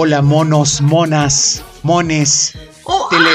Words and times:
Hola 0.00 0.22
monos, 0.22 0.80
monas, 0.80 1.64
mones, 1.82 2.52
Oh, 2.84 3.08
tele- 3.10 3.28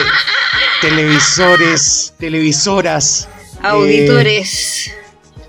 televisores, 0.79 2.13
televisoras, 2.17 3.27
auditores. 3.61 4.89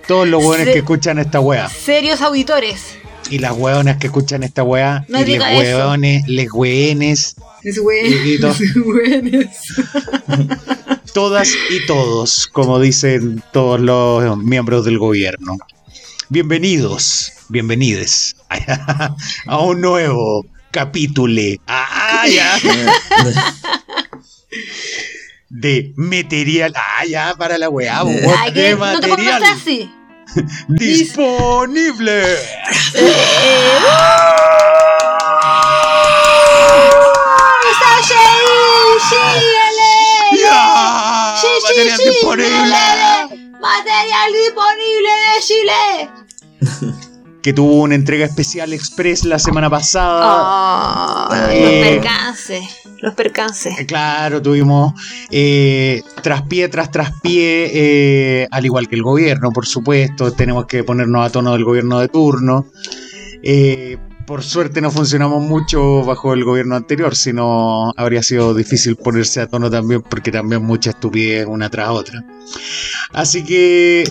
todos 0.08 0.26
los 0.26 0.44
hueones 0.44 0.70
que 0.70 0.78
escuchan 0.80 1.20
esta 1.20 1.38
wea. 1.38 1.68
Serios 1.68 2.20
auditores. 2.20 2.98
Y 3.30 3.38
las 3.38 3.52
hueonas 3.52 3.98
que 3.98 4.08
escuchan 4.08 4.42
esta 4.42 4.64
wea. 4.64 5.04
No 5.08 5.20
y 5.20 5.24
les 5.24 5.36
eso. 5.40 5.56
hueones, 5.78 6.26
les 6.26 6.52
hueones, 6.52 7.36
Es 7.62 7.76
Y 7.78 8.40
to- 8.40 8.52
buenos. 8.84 9.46
todas 11.14 11.48
y 11.70 11.86
todos, 11.86 12.48
como 12.48 12.80
dicen 12.80 13.40
todos 13.52 13.78
los 13.80 14.36
miembros 14.38 14.84
del 14.84 14.98
gobierno. 14.98 15.58
Bienvenidos, 16.28 17.30
bienvenides 17.48 18.34
a 19.46 19.58
un 19.60 19.80
nuevo 19.80 20.44
capítulo 20.74 21.40
ah, 21.68 22.26
ya, 22.26 22.58
de 25.48 25.92
material. 25.96 26.72
Ah, 26.74 27.06
ya, 27.06 27.34
para 27.38 27.56
la 27.58 27.68
weá, 27.68 28.00
Ay, 28.00 28.50
de 28.50 28.70
que 28.70 28.74
no 28.74 29.00
te 29.00 29.06
material 29.06 29.44
así. 29.44 29.88
disponible. 30.66 32.24
Eh, 32.94 33.78
¡Está 37.70 37.90
síguele. 39.10 39.94
¡Ya! 40.42 41.36
Sí, 41.40 41.46
sí, 41.46 41.62
Material 41.68 41.98
disponible. 41.98 42.78
Material 43.60 44.32
disponible 44.32 45.12
de 45.22 45.34
Chile. 45.40 47.04
Que 47.44 47.52
tuvo 47.52 47.82
una 47.82 47.94
entrega 47.94 48.24
especial 48.24 48.72
express 48.72 49.24
la 49.24 49.38
semana 49.38 49.68
pasada. 49.68 50.22
Ah, 50.24 51.50
Eh. 51.52 51.60
los 51.82 51.88
percances. 52.00 52.62
Los 53.02 53.14
percances. 53.14 53.78
Eh, 53.80 53.84
Claro, 53.86 54.40
tuvimos 54.40 54.94
eh, 55.30 56.02
traspié 56.22 56.68
tras 56.70 56.90
traspié, 56.90 57.70
eh, 57.74 58.48
al 58.50 58.64
igual 58.64 58.88
que 58.88 58.94
el 58.96 59.02
gobierno, 59.02 59.50
por 59.52 59.66
supuesto, 59.66 60.32
tenemos 60.32 60.64
que 60.64 60.84
ponernos 60.84 61.26
a 61.26 61.30
tono 61.30 61.52
del 61.52 61.64
gobierno 61.64 61.98
de 62.00 62.08
turno. 62.08 62.64
Eh, 63.42 63.98
por 64.26 64.42
suerte 64.42 64.80
no 64.80 64.90
funcionamos 64.90 65.42
mucho 65.42 66.02
bajo 66.02 66.32
el 66.32 66.44
gobierno 66.44 66.76
anterior, 66.76 67.14
sino 67.14 67.92
habría 67.94 68.22
sido 68.22 68.54
difícil 68.54 68.96
ponerse 68.96 69.42
a 69.42 69.48
tono 69.48 69.70
también, 69.70 70.00
porque 70.00 70.32
también 70.32 70.64
mucha 70.64 70.90
estupidez 70.90 71.44
una 71.46 71.68
tras 71.68 71.90
otra. 71.90 72.24
Así 73.12 73.44
que, 73.44 74.04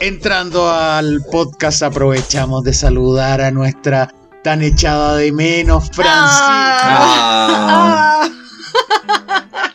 entrando 0.00 0.70
al 0.70 1.22
podcast, 1.30 1.82
aprovechamos 1.82 2.64
de 2.64 2.72
saludar 2.72 3.40
a 3.40 3.50
nuestra 3.50 4.12
tan 4.42 4.62
echada 4.62 5.16
de 5.16 5.32
menos, 5.32 5.90
Francisca. 5.92 6.78
Ah. 6.82 8.20
Ah. 8.22 8.28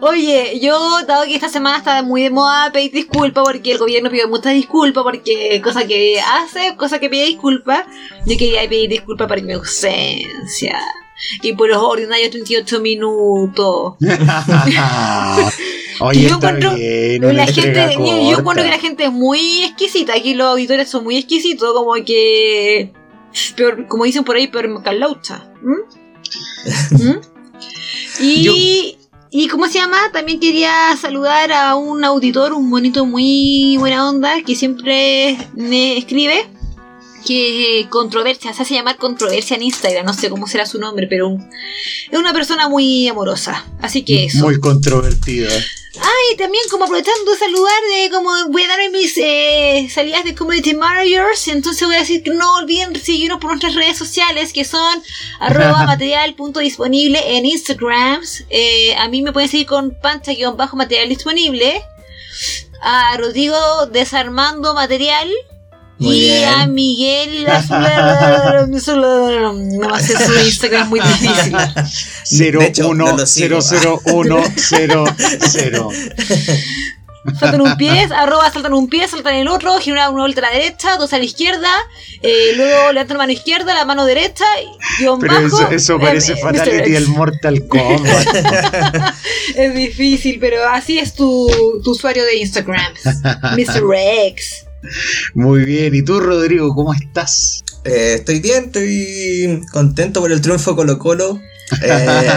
Oye, 0.00 0.60
yo, 0.60 0.78
dado 1.06 1.24
que 1.24 1.34
esta 1.34 1.48
semana 1.48 1.78
está 1.78 2.02
muy 2.02 2.22
de 2.22 2.30
moda 2.30 2.70
pedir 2.72 2.92
disculpas 2.92 3.44
porque 3.44 3.72
el 3.72 3.78
gobierno 3.78 4.10
pidió 4.10 4.28
muchas 4.28 4.52
disculpas, 4.52 5.02
porque 5.02 5.60
cosa 5.62 5.86
que 5.86 6.20
hace, 6.20 6.76
cosa 6.76 6.98
que 6.98 7.08
pide 7.08 7.24
disculpas, 7.26 7.84
yo 8.26 8.36
quería 8.36 8.68
pedir 8.68 8.90
disculpas 8.90 9.28
por 9.28 9.42
mi 9.42 9.52
ausencia. 9.54 10.78
Y 11.42 11.54
por 11.54 11.70
los 11.70 11.82
ordinarios 11.82 12.30
38 12.30 12.80
minutos. 12.80 13.94
Oye, 16.00 16.20
Que 16.22 16.28
yo 16.28 16.36
encuentro- 16.36 16.74
bien, 16.74 17.36
la 17.36 17.46
gente, 17.46 17.94
yo, 17.94 18.30
yo 18.30 18.38
encuentro 18.38 18.64
que 18.64 18.70
la 18.70 18.78
gente 18.78 19.04
es 19.04 19.12
muy 19.12 19.62
exquisita. 19.64 20.14
Aquí 20.14 20.34
los 20.34 20.46
auditores 20.48 20.88
son 20.88 21.04
muy 21.04 21.16
exquisitos, 21.16 21.72
como 21.74 21.94
que. 22.04 22.92
peor- 23.56 23.86
como 23.88 24.04
dicen 24.04 24.24
por 24.24 24.36
ahí, 24.36 24.46
peor 24.48 24.82
que 24.82 24.92
laucha. 24.92 25.50
¿Mm? 25.62 27.02
¿Mm? 27.02 27.20
Y. 28.20 28.98
Y 29.28 29.48
cómo 29.48 29.66
se 29.66 29.74
llama, 29.80 29.98
también 30.12 30.40
quería 30.40 30.96
saludar 30.98 31.52
a 31.52 31.74
un 31.74 32.04
auditor, 32.04 32.52
un 32.54 32.70
bonito 32.70 33.04
muy 33.04 33.76
buena 33.78 34.08
onda, 34.08 34.40
que 34.46 34.54
siempre 34.54 35.36
me 35.54 35.98
escribe. 35.98 36.46
Que 37.26 37.86
controversia, 37.90 38.52
se 38.54 38.62
hace 38.62 38.74
llamar 38.74 38.96
controversia 38.98 39.56
en 39.56 39.64
Instagram, 39.64 40.06
no 40.06 40.14
sé 40.14 40.30
cómo 40.30 40.46
será 40.46 40.64
su 40.64 40.78
nombre, 40.78 41.08
pero 41.08 41.28
un- 41.28 41.50
es 42.10 42.16
una 42.18 42.32
persona 42.32 42.68
muy 42.68 43.08
amorosa. 43.08 43.66
Así 43.82 44.02
que 44.04 44.26
eso. 44.26 44.44
Muy 44.44 44.60
controvertida. 44.60 45.48
Y 46.32 46.36
también 46.36 46.64
como 46.70 46.84
aprovechando 46.84 47.30
de 47.30 47.38
saludar 47.38 47.80
de 47.94 48.10
como 48.10 48.30
voy 48.50 48.62
a 48.62 48.68
darme 48.68 48.90
mis 48.90 49.16
eh, 49.16 49.88
salidas 49.90 50.24
de 50.24 50.34
Community 50.34 50.74
Managers, 50.74 51.48
entonces 51.48 51.86
voy 51.86 51.96
a 51.96 52.00
decir 52.00 52.22
que 52.22 52.30
no 52.30 52.56
olviden 52.56 52.94
seguirnos 52.96 53.38
por 53.38 53.50
nuestras 53.50 53.74
redes 53.74 53.96
sociales 53.96 54.52
que 54.52 54.64
son 54.64 55.02
arroba 55.40 55.84
material.disponible 55.84 57.36
en 57.36 57.46
Instagram. 57.46 58.22
Eh, 58.50 58.94
a 58.96 59.08
mí 59.08 59.22
me 59.22 59.32
pueden 59.32 59.48
seguir 59.48 59.66
con 59.66 59.94
pancha-material 59.94 61.08
disponible. 61.08 61.82
A 62.82 63.16
Rodrigo 63.16 63.86
desarmando 63.86 64.74
material. 64.74 65.30
Muy 65.98 66.16
y 66.16 66.20
bien. 66.20 66.44
a 66.48 66.66
Miguel 66.66 67.44
no 67.44 67.52
más 69.88 70.06
sé 70.06 70.26
su 70.26 70.34
Instagram 70.46 70.88
muy 70.88 71.00
difícil. 71.00 71.56
0 72.24 72.60
De 72.60 72.66
hecho, 72.66 72.88
1 72.88 73.04
no 73.04 73.16
lo 73.16 73.26
sigo. 73.26 73.60
0 73.62 74.00
0 74.02 74.02
1 74.12 74.42
0 74.56 75.04
0 75.40 75.88
Saltan 77.40 77.60
un 77.60 77.76
pie, 77.76 78.08
arroba 78.16 78.50
saltan 78.52 78.72
un 78.72 78.88
pie, 78.88 79.08
saltan 79.08 79.34
el 79.34 79.48
otro, 79.48 79.76
giran 79.78 80.12
una 80.12 80.22
vuelta 80.22 80.40
a 80.40 80.44
la 80.44 80.50
derecha, 80.50 80.96
dos 80.96 81.12
a 81.12 81.18
la 81.18 81.24
izquierda, 81.24 81.68
eh, 82.22 82.52
luego 82.54 82.92
levantan 82.92 83.16
la 83.16 83.22
mano 83.24 83.32
izquierda, 83.32 83.74
la 83.74 83.84
mano 83.84 84.04
derecha, 84.04 84.44
guion 85.00 85.18
Pero 85.18 85.34
bajo. 85.34 85.46
eso, 85.46 85.70
eso 85.70 85.96
eh, 85.96 86.00
parece 86.00 86.32
eh, 86.34 86.36
Fatality 86.36 86.90
del. 86.92 87.08
Mortal 87.08 87.66
Kombat. 87.66 88.28
Es 89.56 89.74
difícil, 89.74 90.38
pero 90.38 90.68
así 90.68 90.98
es 91.00 91.14
tu, 91.14 91.48
tu 91.82 91.90
usuario 91.90 92.24
de 92.24 92.36
Instagram. 92.36 92.94
Mr. 93.56 93.82
X. 94.28 94.65
Muy 95.34 95.64
bien. 95.64 95.94
¿Y 95.94 96.02
tú, 96.02 96.20
Rodrigo, 96.20 96.74
cómo 96.74 96.92
estás? 96.94 97.64
Eh, 97.84 98.14
estoy 98.18 98.40
bien, 98.40 98.64
estoy 98.66 99.62
contento 99.72 100.20
por 100.20 100.32
el 100.32 100.40
triunfo 100.40 100.74
Colo 100.76 100.98
Colo. 100.98 101.40
Eh, 101.82 102.28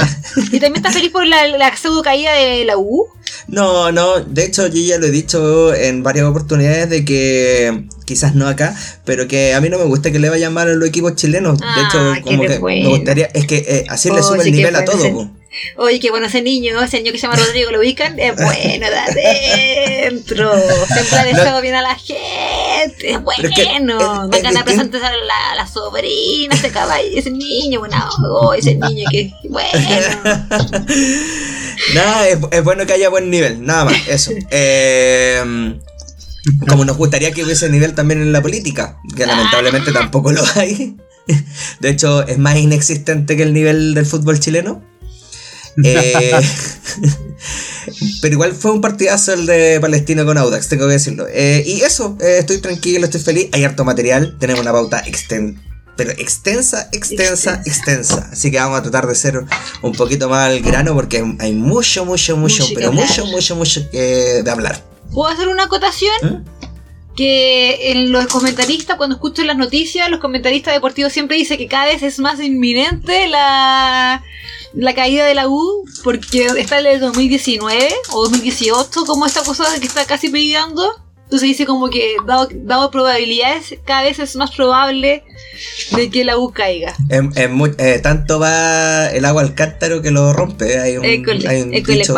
¿Y 0.52 0.60
también 0.60 0.78
estás 0.78 0.96
feliz 0.96 1.12
por 1.12 1.24
la, 1.24 1.46
la 1.50 1.78
pseudo 1.78 2.02
caída 2.02 2.34
de 2.34 2.66
la 2.66 2.78
U? 2.80 3.06
no, 3.48 3.92
no, 3.92 4.22
de 4.22 4.44
hecho 4.44 4.66
yo 4.66 4.82
ya 4.82 4.98
lo 4.98 5.06
he 5.06 5.12
dicho 5.12 5.72
en 5.76 6.02
varias 6.02 6.26
oportunidades 6.26 6.90
de 6.90 7.06
que 7.06 7.86
quizás 8.06 8.34
no 8.34 8.48
acá, 8.48 8.76
pero 9.06 9.28
que 9.28 9.54
a 9.54 9.62
mí 9.62 9.70
no 9.70 9.78
me 9.78 9.84
gusta 9.86 10.12
que 10.12 10.18
le 10.18 10.30
vayan 10.30 10.52
mal 10.52 10.68
a 10.68 10.74
los 10.74 10.90
equipos 10.90 11.14
chilenos. 11.14 11.60
De 11.60 11.66
Ah, 11.68 12.16
hecho, 12.18 12.24
como 12.24 12.42
que 12.42 12.58
bueno. 12.58 12.90
me 12.90 12.96
gustaría, 12.98 13.26
es 13.28 13.46
que 13.46 13.58
eh, 13.68 13.86
así 13.88 14.10
le 14.10 14.22
Oh, 14.22 14.24
sube 14.24 14.42
sí, 14.42 14.50
el 14.50 14.56
nivel 14.56 14.76
a 14.76 14.84
todo. 14.84 15.32
Oye, 15.78 16.00
qué 16.00 16.12
bueno 16.12 16.28
ese 16.28 16.42
niño, 16.42 16.82
ese 16.82 16.98
niño 16.98 17.12
que 17.12 17.18
se 17.18 17.28
llama 17.28 17.38
Rodrigo, 17.38 17.72
¿lo 17.72 17.80
ubican? 17.80 18.20
Es 18.20 18.36
bueno 18.36 18.86
de 18.90 18.98
adentro. 19.00 20.52
Siempre 20.94 21.18
ha 21.18 21.24
deseado 21.26 21.62
bien 21.62 21.76
a 21.76 21.82
la 21.82 21.96
gente. 21.96 23.12
Es 23.12 23.22
bueno. 23.24 23.38
Pero 23.42 23.50
es 23.50 23.56
que 23.56 23.62
es- 23.64 23.68
Me 24.30 24.38
es 24.38 24.44
ganar 24.44 24.64
presentes 24.64 25.02
a 25.04 25.10
la, 25.12 25.52
a 25.52 25.56
la 25.56 25.68
sobrina, 25.68 26.54
ese 26.56 26.70
caballo, 26.70 27.10
ese 27.16 27.32
niño, 27.32 27.80
bueno, 27.80 27.98
oh, 28.32 28.54
ese 28.54 28.76
niño 28.76 29.06
que 29.12 29.32
bueno. 29.50 29.70
Nada, 31.94 32.28
es, 32.28 32.38
es 32.52 32.64
bueno 32.64 32.86
que 32.86 32.94
haya 32.94 33.10
buen 33.10 33.30
nivel, 33.30 33.66
nada 33.66 33.86
más, 33.86 34.08
eso. 34.08 34.32
Eh, 34.52 35.80
como 36.68 36.86
nos 36.86 36.98
gustaría 36.98 37.32
que 37.32 37.44
hubiese 37.44 37.70
nivel 37.70 37.94
también 37.96 38.22
en 38.22 38.32
la 38.32 38.42
política, 38.42 38.98
que 39.16 39.26
lamentablemente 39.26 39.92
tampoco 39.92 40.32
lo 40.32 40.44
hay. 40.56 40.96
De 41.80 41.90
hecho, 41.90 42.26
es 42.28 42.38
más 42.38 42.58
inexistente 42.58 43.38
que 43.38 43.44
el 43.44 43.54
nivel 43.54 43.94
del 43.94 44.06
fútbol 44.06 44.40
chileno. 44.40 44.82
Eh, 45.84 46.32
pero 48.22 48.34
igual 48.34 48.54
fue 48.54 48.72
un 48.72 48.82
partidazo 48.82 49.34
el 49.34 49.46
de 49.46 49.80
Palestino 49.80 50.26
con 50.26 50.38
Audax, 50.38 50.68
tengo 50.68 50.88
que 50.88 50.94
decirlo. 50.94 51.28
Eh, 51.30 51.64
y 51.66 51.82
eso, 51.82 52.18
eh, 52.22 52.38
estoy 52.40 52.60
tranquilo, 52.60 53.06
estoy 53.06 53.22
feliz. 53.22 53.50
Hay 53.52 53.64
harto 53.64 53.84
material, 53.86 54.38
tenemos 54.40 54.62
una 54.62 54.72
pauta 54.72 55.00
exten 55.06 55.62
pero 55.96 56.12
extensa, 56.12 56.88
extensa, 56.94 57.62
extensa. 57.66 58.30
Así 58.32 58.50
que 58.50 58.58
vamos 58.58 58.80
a 58.80 58.84
tratar 58.84 59.06
de 59.06 59.16
ser 59.16 59.44
un 59.82 59.92
poquito 59.92 60.30
más 60.30 60.50
al 60.50 60.62
grano 60.62 60.94
porque 60.94 61.18
hay 61.40 61.52
mucho, 61.52 62.06
mucho, 62.06 62.38
mucho, 62.38 62.64
Mucho 62.64 62.74
pero 62.74 62.94
mucho, 62.94 63.26
mucho, 63.26 63.58
mucho 63.58 63.82
que 63.92 64.42
de 64.42 64.50
hablar. 64.50 64.82
¿Puedo 65.12 65.30
hacer 65.30 65.50
una 65.50 65.64
acotación? 65.64 66.14
¿Mm? 66.22 66.46
Que 67.18 67.92
en 67.92 68.14
los 68.14 68.28
comentaristas, 68.28 68.96
cuando 68.96 69.18
escucho 69.18 69.44
las 69.44 69.58
noticias, 69.58 70.10
los 70.10 70.22
comentaristas 70.22 70.74
deportivos 70.74 71.12
siempre 71.12 71.36
dicen 71.36 71.58
que 71.58 71.68
cada 71.68 71.88
vez 71.88 72.02
es 72.02 72.18
más 72.20 72.40
inminente 72.40 73.28
la, 73.28 74.24
la 74.74 74.94
caída 74.94 75.26
de 75.26 75.36
la 75.36 75.48
U, 75.48 75.86
porque 76.04 76.48
está 76.58 76.80
en 76.80 76.86
el 76.86 77.00
2019 77.00 77.94
o 78.12 78.24
2018, 78.24 79.06
como 79.06 79.26
esta 79.26 79.44
cosa 79.44 79.80
que 79.80 79.88
está 79.88 80.06
casi 80.06 80.30
peleando. 80.30 80.84
Entonces 81.30 81.48
dice 81.50 81.68
como 81.68 81.92
que, 81.92 82.16
dado, 82.26 82.48
dado 82.52 82.90
probabilidades, 82.90 83.76
cada 83.86 84.02
vez 84.02 84.18
es 84.18 84.36
más 84.36 84.50
probable 84.50 85.24
de 85.96 86.10
que 86.10 86.26
la 86.26 86.40
U 86.40 86.50
caiga. 86.52 86.96
En, 87.10 87.32
en 87.36 87.54
mu- 87.54 87.68
eh, 87.78 88.00
tanto 88.02 88.40
va 88.40 89.06
el 89.12 89.24
agua 89.26 89.44
al 89.44 89.54
cántaro 89.54 90.02
que 90.02 90.10
lo 90.10 90.34
rompe. 90.34 90.80
Hay 90.80 90.98
un, 90.98 91.06
École, 91.06 91.48
hay 91.48 91.62
un 91.62 91.70
dicho. 91.70 92.16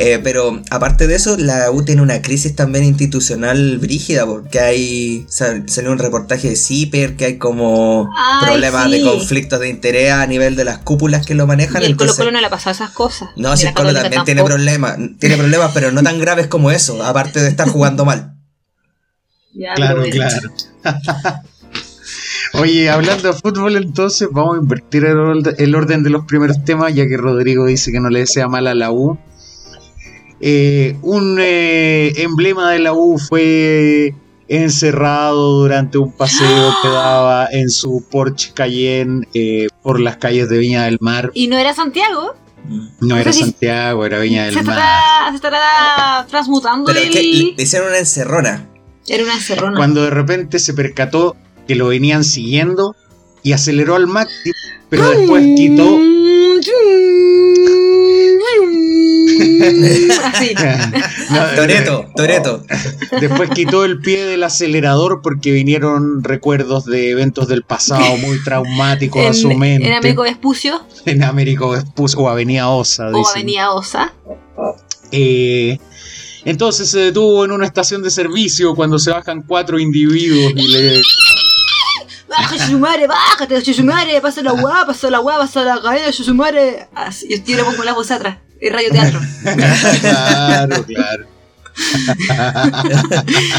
Eh, 0.00 0.18
pero 0.24 0.60
aparte 0.70 1.06
de 1.06 1.14
eso, 1.14 1.36
la 1.38 1.70
U 1.70 1.84
tiene 1.84 2.02
una 2.02 2.22
crisis 2.22 2.56
también 2.56 2.84
institucional 2.84 3.78
brígida, 3.78 4.26
porque 4.26 4.58
hay. 4.58 5.26
sal- 5.28 5.68
Salió 5.68 5.92
un 5.92 5.98
reportaje 6.00 6.48
de 6.50 6.56
CIPER 6.56 7.14
que 7.16 7.26
hay 7.26 7.38
como 7.38 8.10
Ay, 8.16 8.46
problemas 8.46 8.90
de 8.90 9.00
conflictos 9.02 9.60
de 9.60 9.68
interés 9.68 10.10
a 10.10 10.26
nivel 10.26 10.56
de 10.56 10.64
las 10.64 10.78
cúpulas 10.78 11.24
que 11.24 11.36
lo 11.36 11.46
manejan. 11.46 11.82
Y 11.82 11.86
el 11.86 11.92
Colo 11.96 12.10
entonces- 12.10 12.16
Colo 12.24 12.32
no 12.32 12.40
le 12.40 12.46
ha 12.48 12.50
pasado 12.50 12.72
esas 12.74 12.90
cosas. 12.90 13.28
No, 13.36 13.56
si 13.56 13.66
el 13.68 13.74
Colo 13.74 13.92
también 13.92 14.24
tiene 14.24 14.42
problemas, 14.42 14.96
tiene 15.20 15.36
problemas, 15.36 15.70
pero 15.72 15.92
no 15.92 16.02
tan 16.02 16.18
graves 16.24 16.48
como 16.48 16.72
eso, 16.72 17.00
aparte 17.04 17.40
de 17.40 17.48
estar 17.48 17.68
jugando 17.68 18.04
mal. 18.04 18.23
Ya, 19.54 19.74
Claro, 19.74 20.02
claro. 20.10 20.50
Oye, 22.54 22.88
hablando 22.88 23.32
de 23.32 23.34
fútbol, 23.38 23.76
entonces 23.76 24.28
vamos 24.30 24.56
a 24.56 24.60
invertir 24.60 25.04
el, 25.04 25.16
orde- 25.16 25.54
el 25.58 25.74
orden 25.74 26.02
de 26.04 26.10
los 26.10 26.24
primeros 26.24 26.64
temas, 26.64 26.94
ya 26.94 27.06
que 27.08 27.16
Rodrigo 27.16 27.66
dice 27.66 27.90
que 27.90 27.98
no 28.00 28.10
le 28.10 28.20
desea 28.20 28.46
mal 28.46 28.66
a 28.68 28.74
la 28.74 28.92
U. 28.92 29.18
Eh, 30.40 30.96
un 31.02 31.38
eh, 31.40 32.12
emblema 32.18 32.70
de 32.70 32.78
la 32.78 32.92
U 32.92 33.18
fue 33.18 34.14
encerrado 34.46 35.52
durante 35.60 35.98
un 35.98 36.12
paseo 36.12 36.74
que 36.82 36.88
daba 36.88 37.48
en 37.50 37.70
su 37.70 38.04
Porsche 38.10 38.52
Cayenne 38.54 39.26
eh, 39.34 39.68
por 39.82 39.98
las 39.98 40.18
calles 40.18 40.48
de 40.48 40.58
Viña 40.58 40.84
del 40.84 40.98
Mar. 41.00 41.30
Y 41.34 41.48
no 41.48 41.58
era 41.58 41.74
Santiago. 41.74 42.34
No 43.00 43.16
era 43.18 43.32
Santiago, 43.32 44.06
era 44.06 44.18
Viña 44.18 44.48
Se 44.50 44.56
del 44.56 44.64
Mar. 44.66 44.76
estará, 44.78 45.30
se 45.30 45.36
estará 45.36 46.26
transmutando 46.28 46.84
Pero 46.86 47.00
es 47.00 47.06
el... 47.06 47.12
que 47.12 47.22
le, 47.22 47.54
le 47.56 47.62
hicieron 47.62 47.88
una 47.88 47.98
encerrona. 47.98 48.68
Era 49.08 49.24
una 49.24 49.34
encerrona. 49.34 49.76
Cuando 49.76 50.02
de 50.02 50.10
repente 50.10 50.58
se 50.58 50.74
percató 50.74 51.36
que 51.66 51.74
lo 51.74 51.88
venían 51.88 52.24
siguiendo 52.24 52.94
y 53.42 53.52
aceleró 53.52 53.96
al 53.96 54.06
máximo, 54.06 54.54
pero 54.88 55.10
después 55.10 55.44
quitó 55.56 55.98
Así. 60.24 60.54
No, 61.30 61.44
Toreto, 61.56 62.06
Toreto. 62.14 62.62
Después 63.20 63.50
quitó 63.50 63.84
el 63.84 64.00
pie 64.00 64.24
del 64.24 64.42
acelerador 64.44 65.20
porque 65.22 65.52
vinieron 65.52 66.22
recuerdos 66.22 66.84
de 66.84 67.10
eventos 67.10 67.48
del 67.48 67.62
pasado 67.62 68.16
muy 68.18 68.42
traumáticos 68.42 69.24
a 69.24 69.32
su 69.32 69.50
En, 69.50 69.58
mente. 69.58 69.88
en 69.88 69.94
Américo 69.94 70.22
Vespucio 70.22 70.84
En 71.06 71.22
Américo 71.22 71.70
Vespucio, 71.70 72.20
o 72.20 72.28
Avenida 72.28 72.68
Osa. 72.68 73.08
o 73.08 73.18
dicen. 73.18 73.32
Avenida 73.36 73.72
Osa. 73.72 74.12
Eh, 75.12 75.78
entonces 76.44 76.90
se 76.90 76.98
detuvo 76.98 77.44
en 77.44 77.52
una 77.52 77.66
estación 77.66 78.02
de 78.02 78.10
servicio 78.10 78.74
cuando 78.74 78.98
se 78.98 79.10
bajan 79.10 79.42
cuatro 79.42 79.78
individuos 79.78 80.52
y 80.56 80.68
le. 80.68 81.02
Baja 82.28 82.66
su 82.66 82.78
madre, 82.78 83.06
bájate, 83.06 83.60
su 83.74 83.84
madre, 83.84 84.20
pasa 84.20 84.42
la 84.42 84.52
guapa, 84.52 84.86
pasa 84.88 85.08
la 85.10 85.18
guapa, 85.18 85.40
pasa 85.40 85.62
la 85.62 85.80
cadena, 85.80 86.10
su 86.10 86.34
madre. 86.34 86.88
Así, 86.94 87.28
yo 87.30 87.42
tiro 87.42 87.64
pongo 87.64 87.84
la 87.84 87.92
voz 87.92 88.10
atrás. 88.10 88.38
El 88.60 88.72
radio 88.72 88.90
teatro. 88.90 89.20
claro, 90.00 90.84
claro. 90.84 91.26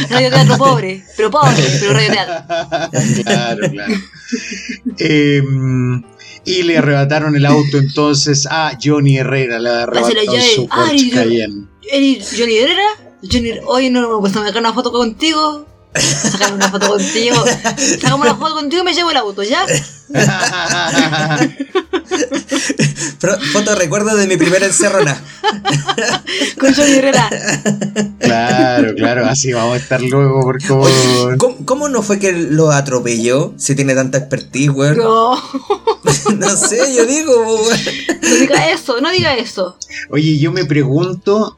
Radio 0.09 0.29
teatro 0.29 0.57
pobre, 0.57 1.03
pero 1.15 1.29
pobre, 1.31 1.63
pero 1.79 1.93
radio 1.93 2.11
teatro. 2.11 2.35
claro, 3.23 3.71
claro. 3.71 3.93
Em, 4.99 6.03
y 6.45 6.63
le 6.63 6.77
arrebataron 6.77 7.35
el 7.35 7.45
auto 7.45 7.77
entonces 7.77 8.47
a 8.49 8.77
Johnny 8.81 9.17
Herrera, 9.17 9.59
le 9.59 9.69
arrebataron 9.69 10.41
su 10.55 10.67
Porsche 10.67 10.91
Ay, 10.91 11.09
yo- 11.11 11.15
Cayenne. 11.15 11.67
¿Eres 11.91 12.33
Johnny 12.37 12.57
Herrera? 12.57 12.87
Johnny, 13.21 13.51
oye, 13.65 13.89
no, 13.89 14.19
pues 14.19 14.33
me 14.35 14.41
sacar 14.41 14.61
una 14.61 14.73
foto 14.73 14.91
contigo. 14.91 15.65
Sacar 15.95 16.53
una 16.53 16.69
foto 16.69 16.89
contigo. 16.89 17.43
Sacamos 17.99 18.27
una 18.27 18.35
foto 18.35 18.55
contigo 18.55 18.81
y 18.81 18.85
me 18.85 18.93
llevo 18.93 19.11
el 19.11 19.17
auto, 19.17 19.43
¿ya? 19.43 19.65
Foto 23.53 23.75
recuerdo 23.75 24.15
de 24.15 24.27
mi 24.27 24.37
primera 24.37 24.65
encerrona. 24.65 25.19
Con 26.59 26.73
Johnny 26.73 26.93
Herrera. 26.93 27.29
claro, 28.19 28.93
claro, 28.95 29.25
así 29.25 29.53
vamos 29.53 29.73
a 29.75 29.77
estar 29.77 30.01
luego 30.01 30.41
por 30.41 30.63
como... 30.65 30.83
Oye, 30.83 31.37
¿cómo, 31.37 31.65
cómo 31.65 31.89
no 31.89 32.03
fue 32.03 32.19
que 32.19 32.33
lo 32.33 32.71
atropelló 32.71 33.53
si 33.57 33.75
tiene 33.75 33.95
tanta 33.95 34.17
expertise, 34.17 34.69
weón? 34.69 34.97
No. 34.97 35.41
No, 36.37 36.49
sé, 36.55 36.93
yo 36.95 37.05
digo, 37.05 37.33
weón. 37.63 37.79
no 38.21 38.35
diga 38.35 38.69
eso, 38.71 38.99
no 38.99 39.11
diga 39.11 39.35
eso. 39.35 39.77
Oye, 40.09 40.37
yo 40.37 40.51
me 40.51 40.65
pregunto 40.65 41.57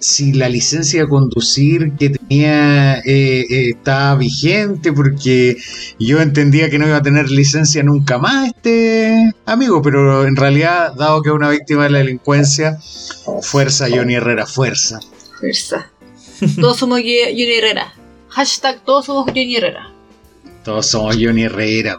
si 0.00 0.32
la 0.32 0.48
licencia 0.48 1.02
de 1.02 1.08
conducir 1.08 1.92
que 1.98 2.10
tenía 2.10 2.98
eh, 3.00 3.46
eh, 3.48 3.70
está 3.76 4.14
vigente, 4.14 4.92
porque 4.92 5.56
yo 5.98 6.20
entendía 6.20 6.70
que 6.70 6.78
no 6.78 6.86
iba 6.86 6.96
a 6.96 7.02
tener 7.02 7.30
licencia 7.30 7.82
nunca 7.82 8.18
más 8.18 8.48
este 8.48 9.32
amigo, 9.46 9.82
pero 9.82 10.26
en 10.26 10.36
realidad, 10.36 10.94
dado 10.94 11.22
que 11.22 11.28
es 11.28 11.34
una 11.34 11.50
víctima 11.50 11.84
de 11.84 11.90
la 11.90 11.98
delincuencia, 11.98 12.78
fuerza 13.42 13.88
Johnny 13.88 14.14
Herrera, 14.14 14.46
fuerza. 14.46 15.00
Fuerza. 15.38 15.90
Todos 16.60 16.78
somos 16.78 17.00
Johnny 17.00 17.52
Herrera. 17.52 17.92
Hashtag 18.30 18.82
todos 18.84 19.06
somos 19.06 19.26
Johnny 19.26 19.56
Herrera. 19.56 19.92
Todos 20.64 20.86
somos 20.86 21.16
Johnny 21.20 21.42
Herrera. 21.44 21.98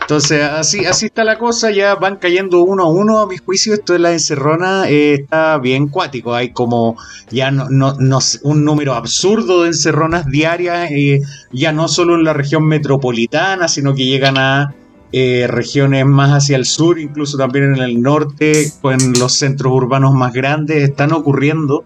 Entonces, 0.00 0.42
así, 0.42 0.84
así 0.84 1.06
está 1.06 1.24
la 1.24 1.38
cosa, 1.38 1.70
ya 1.70 1.94
van 1.96 2.16
cayendo 2.16 2.62
uno 2.62 2.84
a 2.84 2.88
uno, 2.88 3.18
a 3.18 3.26
mi 3.26 3.38
juicio, 3.38 3.74
esto 3.74 3.92
de 3.92 3.98
la 3.98 4.12
encerrona 4.12 4.88
eh, 4.88 5.14
está 5.14 5.58
bien 5.58 5.88
cuático, 5.88 6.34
hay 6.34 6.52
como 6.52 6.96
ya 7.30 7.50
no, 7.50 7.68
no, 7.70 7.94
no 7.98 8.18
un 8.42 8.64
número 8.64 8.94
absurdo 8.94 9.62
de 9.62 9.68
encerronas 9.68 10.26
diarias, 10.26 10.90
eh, 10.92 11.22
ya 11.50 11.72
no 11.72 11.88
solo 11.88 12.14
en 12.14 12.24
la 12.24 12.34
región 12.34 12.66
metropolitana, 12.68 13.66
sino 13.66 13.94
que 13.94 14.04
llegan 14.04 14.38
a 14.38 14.74
eh, 15.12 15.46
regiones 15.48 16.04
más 16.04 16.30
hacia 16.30 16.56
el 16.56 16.66
sur, 16.66 16.98
incluso 16.98 17.38
también 17.38 17.74
en 17.74 17.82
el 17.82 18.02
norte, 18.02 18.70
en 18.84 19.12
los 19.18 19.32
centros 19.32 19.72
urbanos 19.72 20.14
más 20.14 20.32
grandes, 20.32 20.82
están 20.88 21.12
ocurriendo. 21.12 21.84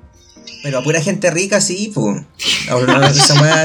Pero 0.62 0.78
a 0.78 0.82
pura 0.82 1.00
gente 1.00 1.30
rica 1.30 1.60
sí, 1.60 1.90
pues. 1.94 2.22
Ahora 2.70 2.86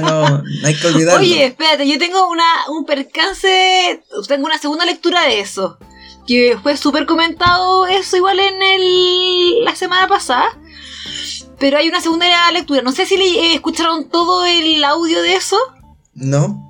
no, 0.02 0.42
no 0.42 0.68
hay 0.68 0.76
que 0.76 0.88
olvidarlo. 0.88 1.22
Oye, 1.22 1.46
espérate, 1.46 1.88
yo 1.88 2.00
tengo 2.00 2.30
una, 2.30 2.46
un 2.70 2.86
percance, 2.86 4.02
tengo 4.28 4.46
una 4.46 4.58
segunda 4.58 4.86
lectura 4.86 5.24
de 5.24 5.40
eso. 5.40 5.78
Que 6.26 6.58
fue 6.62 6.78
súper 6.78 7.06
comentado 7.06 7.86
eso 7.86 8.18
igual 8.18 8.40
en 8.40 8.62
el, 8.62 9.64
la 9.64 9.76
semana 9.76 10.08
pasada. 10.08 10.58
Pero 11.60 11.78
hay 11.78 11.88
una 11.88 12.02
segunda 12.02 12.52
lectura. 12.52 12.82
No 12.82 12.92
sé 12.92 13.06
si 13.06 13.18
le, 13.18 13.26
eh, 13.26 13.54
escucharon 13.56 14.10
todo 14.10 14.46
el 14.46 14.84
audio 14.84 15.22
de 15.22 15.36
eso. 15.36 15.58
¿No? 16.14 16.66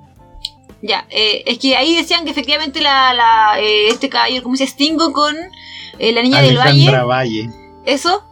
Ya, 0.82 1.06
eh, 1.10 1.42
es 1.46 1.58
que 1.58 1.76
ahí 1.76 1.96
decían 1.96 2.24
que 2.24 2.30
efectivamente 2.30 2.80
la, 2.80 3.14
la, 3.14 3.58
eh, 3.58 3.88
este 3.88 4.08
caballero, 4.08 4.42
¿cómo 4.42 4.56
se 4.56 4.64
extingo 4.64 5.12
con 5.12 5.34
eh, 5.98 6.12
la 6.12 6.22
niña 6.22 6.42
del 6.42 6.58
valle? 6.58 6.90
Valle. 6.90 7.50
eso. 7.86 8.22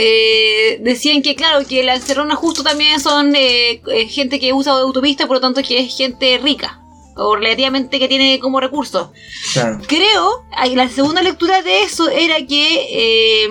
Eh, 0.00 0.78
decían 0.80 1.22
que, 1.22 1.34
claro, 1.34 1.66
que 1.66 1.82
la 1.82 1.96
encerrona 1.96 2.36
justo 2.36 2.62
también 2.62 3.00
son 3.00 3.34
eh, 3.34 3.82
eh, 3.88 4.06
gente 4.06 4.38
que 4.38 4.52
usa 4.52 4.74
autopista, 4.74 5.26
por 5.26 5.38
lo 5.38 5.40
tanto 5.40 5.60
que 5.60 5.80
es 5.80 5.96
gente 5.96 6.38
rica. 6.38 6.80
O 7.16 7.34
relativamente 7.34 7.98
que 7.98 8.06
tiene 8.06 8.38
como 8.38 8.60
recursos. 8.60 9.08
Claro. 9.52 9.80
Creo, 9.88 10.44
la 10.76 10.88
segunda 10.88 11.20
lectura 11.20 11.62
de 11.62 11.82
eso 11.82 12.08
era 12.08 12.36
que 12.46 12.86
eh, 12.92 13.48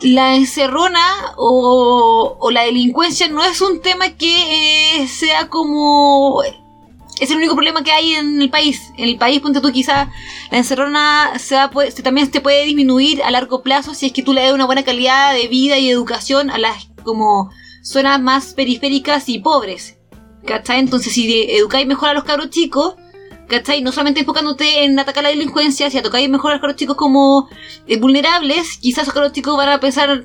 la 0.00 0.34
encerrona 0.34 1.06
o, 1.36 2.36
o 2.40 2.50
la 2.50 2.64
delincuencia 2.64 3.28
no 3.28 3.44
es 3.44 3.60
un 3.60 3.80
tema 3.80 4.10
que 4.16 5.06
sea 5.08 5.48
como... 5.48 6.42
Es 7.20 7.30
el 7.30 7.38
único 7.38 7.54
problema 7.54 7.82
que 7.82 7.92
hay 7.92 8.12
en 8.14 8.42
el 8.42 8.50
país. 8.50 8.92
En 8.98 9.08
el 9.08 9.16
país, 9.16 9.40
ponte 9.40 9.60
tú, 9.60 9.72
quizá 9.72 10.10
la 10.50 10.58
encerrona 10.58 11.32
se 11.38 11.54
va 11.54 11.70
poder- 11.70 11.90
se- 11.92 12.02
también 12.02 12.30
se 12.30 12.40
puede 12.40 12.64
disminuir 12.66 13.22
a 13.22 13.30
largo 13.30 13.62
plazo 13.62 13.94
si 13.94 14.06
es 14.06 14.12
que 14.12 14.22
tú 14.22 14.32
le 14.34 14.42
das 14.42 14.52
una 14.52 14.66
buena 14.66 14.84
calidad 14.84 15.32
de 15.34 15.48
vida 15.48 15.78
y 15.78 15.88
educación 15.88 16.50
a 16.50 16.58
las 16.58 16.88
como 17.04 17.50
zonas 17.82 18.20
más 18.20 18.52
periféricas 18.54 19.28
y 19.28 19.38
pobres. 19.38 19.96
¿Cachai? 20.44 20.78
Entonces, 20.78 21.12
si 21.14 21.46
educáis 21.50 21.86
mejor 21.86 22.10
a 22.10 22.14
los 22.14 22.24
cabros 22.24 22.50
chicos, 22.50 22.94
¿cachai? 23.48 23.80
No 23.82 23.92
solamente 23.92 24.20
enfocándote 24.20 24.84
en 24.84 24.98
atacar 24.98 25.22
la 25.24 25.30
delincuencia, 25.30 25.88
si 25.90 25.98
atacáis 25.98 26.28
mejor 26.28 26.50
a 26.50 26.54
los 26.54 26.60
cabros 26.60 26.76
chicos 26.76 26.96
como 26.96 27.48
eh, 27.88 27.96
vulnerables, 27.98 28.76
quizás 28.78 29.02
esos 29.04 29.14
cabros 29.14 29.32
chicos 29.32 29.56
van 29.56 29.68
a 29.70 29.80
pensar 29.80 30.24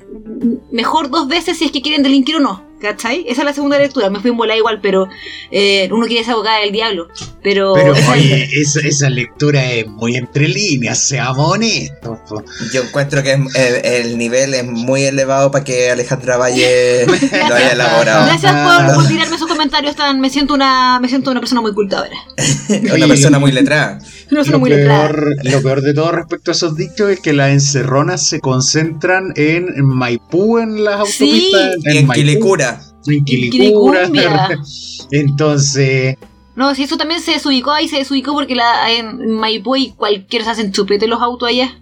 mejor 0.70 1.08
dos 1.10 1.26
veces 1.26 1.56
si 1.58 1.64
es 1.64 1.72
que 1.72 1.82
quieren 1.82 2.02
delinquir 2.02 2.36
o 2.36 2.40
no. 2.40 2.64
¿Cachai? 2.82 3.24
Esa 3.28 3.42
es 3.42 3.44
la 3.46 3.54
segunda 3.54 3.78
lectura. 3.78 4.10
Me 4.10 4.18
fui 4.20 4.30
en 4.32 4.36
bola 4.36 4.56
igual, 4.56 4.80
pero 4.82 5.06
eh, 5.52 5.88
uno 5.92 6.04
quiere 6.06 6.24
ser 6.24 6.32
abogada 6.34 6.58
del 6.58 6.72
diablo. 6.72 7.06
Pero, 7.42 7.74
Pero 7.74 7.94
esa- 7.94 8.12
oye, 8.12 8.48
esa, 8.60 8.80
esa 8.80 9.08
lectura 9.08 9.64
es 9.72 9.86
muy 9.86 10.16
entre 10.16 10.48
líneas, 10.48 10.98
seamos 10.98 11.52
honestos. 11.52 12.18
po. 12.28 12.42
Yo 12.72 12.82
encuentro 12.82 13.22
que 13.22 13.32
es- 13.34 13.54
el, 13.54 13.86
el 14.06 14.18
nivel 14.18 14.54
es 14.54 14.64
muy 14.64 15.04
elevado 15.04 15.50
para 15.52 15.64
que 15.64 15.90
Alejandra 15.92 16.36
Valle 16.36 17.06
lo 17.48 17.54
haya 17.54 17.72
elaborado. 17.72 18.26
Gracias 18.26 18.52
por, 18.52 18.94
por 18.96 19.06
tirarme 19.08 19.36
esos 19.36 19.48
comentarios 19.48 19.94
tan. 19.94 20.20
Me 20.20 20.28
siento 20.30 20.54
una, 20.54 20.98
me 21.00 21.08
siento 21.08 21.30
una 21.30 21.40
persona 21.40 21.60
muy 21.60 21.72
culta 21.74 21.98
ahora. 21.98 22.16
Una 22.94 23.06
persona 23.06 23.38
muy 23.38 23.52
letrada. 23.52 23.98
Persona 24.36 24.52
Lo 24.52 24.58
muy 24.60 24.70
peor, 24.70 25.34
lo 25.44 25.62
peor 25.62 25.82
de 25.82 25.94
todo 25.94 26.12
respecto 26.12 26.50
a 26.50 26.54
esos 26.54 26.76
dichos 26.76 27.10
es 27.10 27.20
que 27.20 27.32
las 27.32 27.50
encerronas 27.50 28.26
se 28.26 28.40
concentran 28.40 29.32
en 29.36 29.84
Maipú, 29.84 30.58
en 30.58 30.84
las 30.84 31.08
Sí. 31.10 31.52
autopistas. 31.52 31.76
Y 31.94 31.98
en 31.98 32.08
Quilicura. 32.08 32.80
en 33.06 33.24
Quilicura. 33.24 34.08
Entonces. 35.10 36.16
No, 36.54 36.74
si 36.74 36.82
eso 36.82 36.96
también 36.96 37.20
se 37.20 37.32
desubicó 37.32 37.72
ahí, 37.72 37.88
se 37.88 37.96
desubicó 37.96 38.32
porque 38.34 38.54
la, 38.54 38.90
en 38.90 39.30
Maipú 39.32 39.76
y 39.76 39.92
cualquiera 39.92 40.44
se 40.44 40.50
hacen 40.52 40.72
chupete 40.72 41.06
los 41.06 41.20
autos 41.22 41.48
allá. 41.48 41.78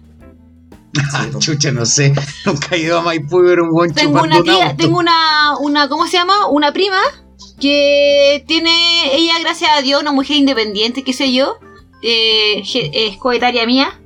Ah, 1.13 1.25
chucha, 1.39 1.71
no 1.71 1.85
sé. 1.85 2.13
Nunca 2.45 2.75
he 2.75 2.79
ido 2.79 2.97
a 2.99 3.01
Maipú 3.01 3.39
y 3.39 3.43
ver 3.43 3.61
un 3.61 3.71
buen 3.71 3.93
Tengo 3.93 4.21
una 4.21 4.43
tía, 4.43 4.75
tengo 4.75 4.97
una, 4.99 5.57
una, 5.61 5.87
¿cómo 5.87 6.05
se 6.05 6.17
llama? 6.17 6.47
Una 6.47 6.73
prima 6.73 6.97
que 7.61 8.43
tiene, 8.45 9.15
ella, 9.15 9.39
gracias 9.39 9.71
a 9.77 9.81
Dios, 9.81 10.01
una 10.01 10.11
mujer 10.11 10.35
independiente, 10.35 11.03
qué 11.03 11.13
sé 11.13 11.31
yo, 11.31 11.57
eh, 12.03 12.63
es 12.93 13.17
coetaria 13.17 13.65
mía. 13.65 13.97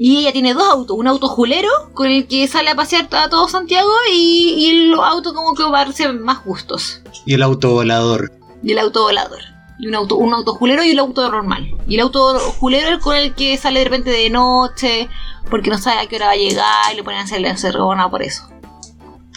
Y 0.00 0.18
ella 0.18 0.32
tiene 0.32 0.54
dos 0.54 0.62
autos, 0.62 0.96
un 0.96 1.08
auto 1.08 1.26
julero 1.26 1.68
con 1.92 2.06
el 2.08 2.28
que 2.28 2.46
sale 2.46 2.70
a 2.70 2.76
pasear 2.76 3.08
a 3.10 3.28
todo 3.28 3.48
Santiago 3.48 3.90
y, 4.12 4.54
y 4.56 4.70
el 4.70 4.94
auto 4.94 5.34
como 5.34 5.54
que 5.54 5.64
va 5.64 5.80
a 5.80 5.92
ser 5.92 6.12
más 6.14 6.38
justos. 6.38 7.02
Y 7.26 7.34
el 7.34 7.42
auto 7.42 7.72
volador. 7.72 8.30
Y 8.62 8.72
el 8.72 8.78
auto 8.78 9.02
volador. 9.02 9.40
Y 9.80 9.88
un 9.88 9.96
auto, 9.96 10.16
un 10.16 10.34
auto 10.34 10.54
julero 10.54 10.84
y 10.84 10.92
un 10.92 11.00
auto 11.00 11.28
normal. 11.28 11.68
Y 11.88 11.96
el 11.96 12.00
auto 12.00 12.38
julero 12.38 12.96
es 12.96 12.98
con 13.02 13.16
el 13.16 13.34
que 13.34 13.56
sale 13.56 13.80
de 13.80 13.84
repente 13.86 14.10
de 14.10 14.30
noche, 14.30 15.08
porque 15.50 15.70
no 15.70 15.78
sabe 15.78 16.00
a 16.00 16.06
qué 16.06 16.16
hora 16.16 16.26
va 16.26 16.32
a 16.32 16.36
llegar 16.36 16.92
y 16.92 16.96
le 16.96 17.02
ponen 17.02 17.20
a 17.20 17.24
hacer 17.24 17.40
la 17.40 17.50
encerrona 17.50 18.08
por 18.10 18.22
eso. 18.22 18.48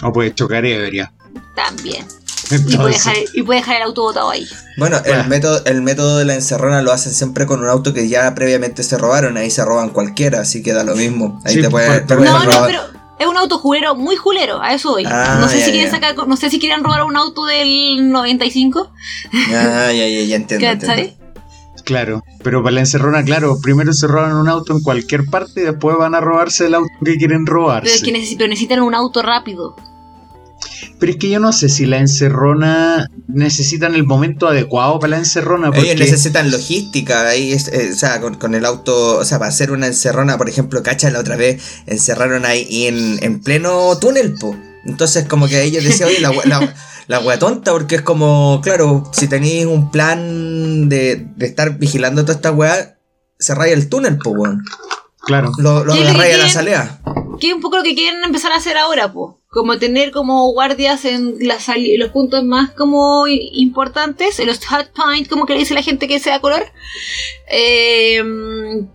O 0.03 0.11
puede 0.11 0.33
chocar 0.33 0.65
ebria. 0.65 1.11
También. 1.55 2.05
Y 2.67 2.77
puede, 2.77 2.93
dejar, 2.93 3.15
y 3.33 3.43
puede, 3.43 3.59
dejar, 3.59 3.77
el 3.77 3.83
auto 3.83 4.03
botado 4.03 4.29
ahí. 4.29 4.47
Bueno, 4.77 4.97
el 5.05 5.27
método, 5.27 5.63
el 5.65 5.81
método 5.81 6.17
de 6.17 6.25
la 6.25 6.35
encerrona 6.35 6.81
lo 6.81 6.91
hacen 6.91 7.13
siempre 7.13 7.45
con 7.45 7.61
un 7.61 7.69
auto 7.69 7.93
que 7.93 8.07
ya 8.07 8.33
previamente 8.35 8.83
se 8.83 8.97
robaron. 8.97 9.37
Ahí 9.37 9.49
se 9.49 9.63
roban 9.65 9.89
cualquiera, 9.89 10.41
así 10.41 10.61
que 10.61 10.73
da 10.73 10.83
lo 10.83 10.95
mismo. 10.95 11.41
Ahí 11.45 11.61
te 11.61 11.69
puede, 11.69 12.01
te 12.01 12.15
no, 12.15 12.43
no, 12.43 12.63
pero 12.65 12.81
es 13.19 13.27
un 13.27 13.37
auto 13.37 13.59
julero, 13.59 13.95
muy 13.95 14.15
julero, 14.15 14.61
a 14.61 14.73
eso 14.73 14.91
voy. 14.91 15.03
Ah, 15.05 15.37
no 15.39 15.47
sé 15.47 15.61
si 15.61 15.71
quieren 15.71 15.91
sacar, 15.91 16.15
no 16.27 16.35
sé 16.35 16.49
si 16.49 16.59
quieren 16.59 16.83
robar 16.83 17.03
un 17.03 17.15
auto 17.15 17.45
del 17.45 18.11
95. 18.11 18.91
Ah, 19.53 19.91
ya, 19.93 20.07
ya, 20.07 20.23
ya 20.23 20.35
entiendo. 20.35 20.67
entiendo. 20.67 21.13
Claro, 21.83 22.23
pero 22.43 22.63
para 22.63 22.75
la 22.75 22.79
encerrona, 22.81 23.23
claro, 23.23 23.59
primero 23.61 23.93
se 23.93 24.07
roban 24.07 24.35
un 24.35 24.47
auto 24.47 24.73
en 24.73 24.81
cualquier 24.81 25.25
parte 25.25 25.61
y 25.61 25.63
después 25.63 25.97
van 25.97 26.15
a 26.15 26.19
robarse 26.19 26.67
el 26.67 26.75
auto 26.75 26.89
que 27.03 27.17
quieren 27.17 27.45
robarse. 27.45 27.83
Pero 27.83 27.95
es 27.95 28.03
que 28.29 28.35
pero 28.37 28.49
necesitan 28.49 28.81
un 28.81 28.95
auto 28.95 29.21
rápido. 29.21 29.75
Pero 30.99 31.11
es 31.11 31.17
que 31.17 31.29
yo 31.29 31.39
no 31.39 31.53
sé 31.53 31.69
si 31.69 31.85
la 31.85 31.97
encerrona 31.97 33.09
necesitan 33.27 33.95
el 33.95 34.05
momento 34.05 34.47
adecuado 34.47 34.99
para 34.99 35.11
la 35.11 35.17
encerrona. 35.17 35.71
Porque... 35.71 35.91
Ellos 35.91 35.99
necesitan 35.99 36.51
logística, 36.51 37.27
ahí 37.27 37.53
eh, 37.53 37.89
o 37.91 37.95
sea, 37.95 38.21
con, 38.21 38.55
el 38.55 38.65
auto, 38.65 39.17
o 39.17 39.25
sea, 39.25 39.39
para 39.39 39.49
hacer 39.49 39.71
una 39.71 39.87
encerrona, 39.87 40.37
por 40.37 40.49
ejemplo, 40.49 40.83
cacha 40.83 41.09
la 41.09 41.19
otra 41.19 41.35
vez, 41.35 41.61
encerraron 41.87 42.45
ahí 42.45 42.87
en, 42.87 43.19
en 43.23 43.41
pleno 43.41 43.97
túnel, 43.99 44.35
po. 44.35 44.55
Entonces 44.85 45.27
como 45.27 45.47
que 45.47 45.63
ellos 45.63 45.83
decían, 45.83 46.09
oye, 46.09 46.19
la, 46.19 46.31
la, 46.45 46.73
la 47.07 47.19
wea 47.19 47.37
tonta, 47.37 47.71
porque 47.71 47.95
es 47.95 48.01
como, 48.01 48.61
claro, 48.63 49.09
si 49.11 49.27
tenéis 49.27 49.65
un 49.65 49.91
plan 49.91 50.89
de, 50.89 51.27
de 51.35 51.45
estar 51.45 51.77
vigilando 51.77 52.23
toda 52.23 52.35
esta 52.35 52.51
wea, 52.51 52.97
cerráis 53.39 53.73
el 53.73 53.89
túnel, 53.89 54.17
po, 54.17 54.31
weón. 54.31 54.63
Claro. 55.19 55.51
Lo, 55.59 55.83
lo 55.83 55.93
agarráis 55.93 56.35
a 56.35 56.37
la 56.37 56.49
salida. 56.49 57.01
Que 57.39 57.49
es 57.49 57.53
un 57.53 57.61
poco 57.61 57.77
lo 57.77 57.83
que 57.83 57.93
quieren 57.93 58.23
empezar 58.23 58.51
a 58.51 58.57
hacer 58.57 58.77
ahora, 58.77 59.13
po 59.13 59.40
como 59.51 59.77
tener 59.77 60.11
como 60.11 60.49
guardias 60.53 61.03
en 61.03 61.35
los 61.41 62.09
puntos 62.11 62.45
más 62.45 62.71
como 62.71 63.27
importantes, 63.27 64.39
en 64.39 64.47
los 64.47 64.65
hot 64.65 64.91
points, 64.93 65.27
como 65.27 65.45
que 65.45 65.51
le 65.53 65.59
dice 65.59 65.73
la 65.73 65.83
gente 65.83 66.07
que 66.07 66.19
sea 66.19 66.39
color, 66.39 66.63
eh, 67.51 68.23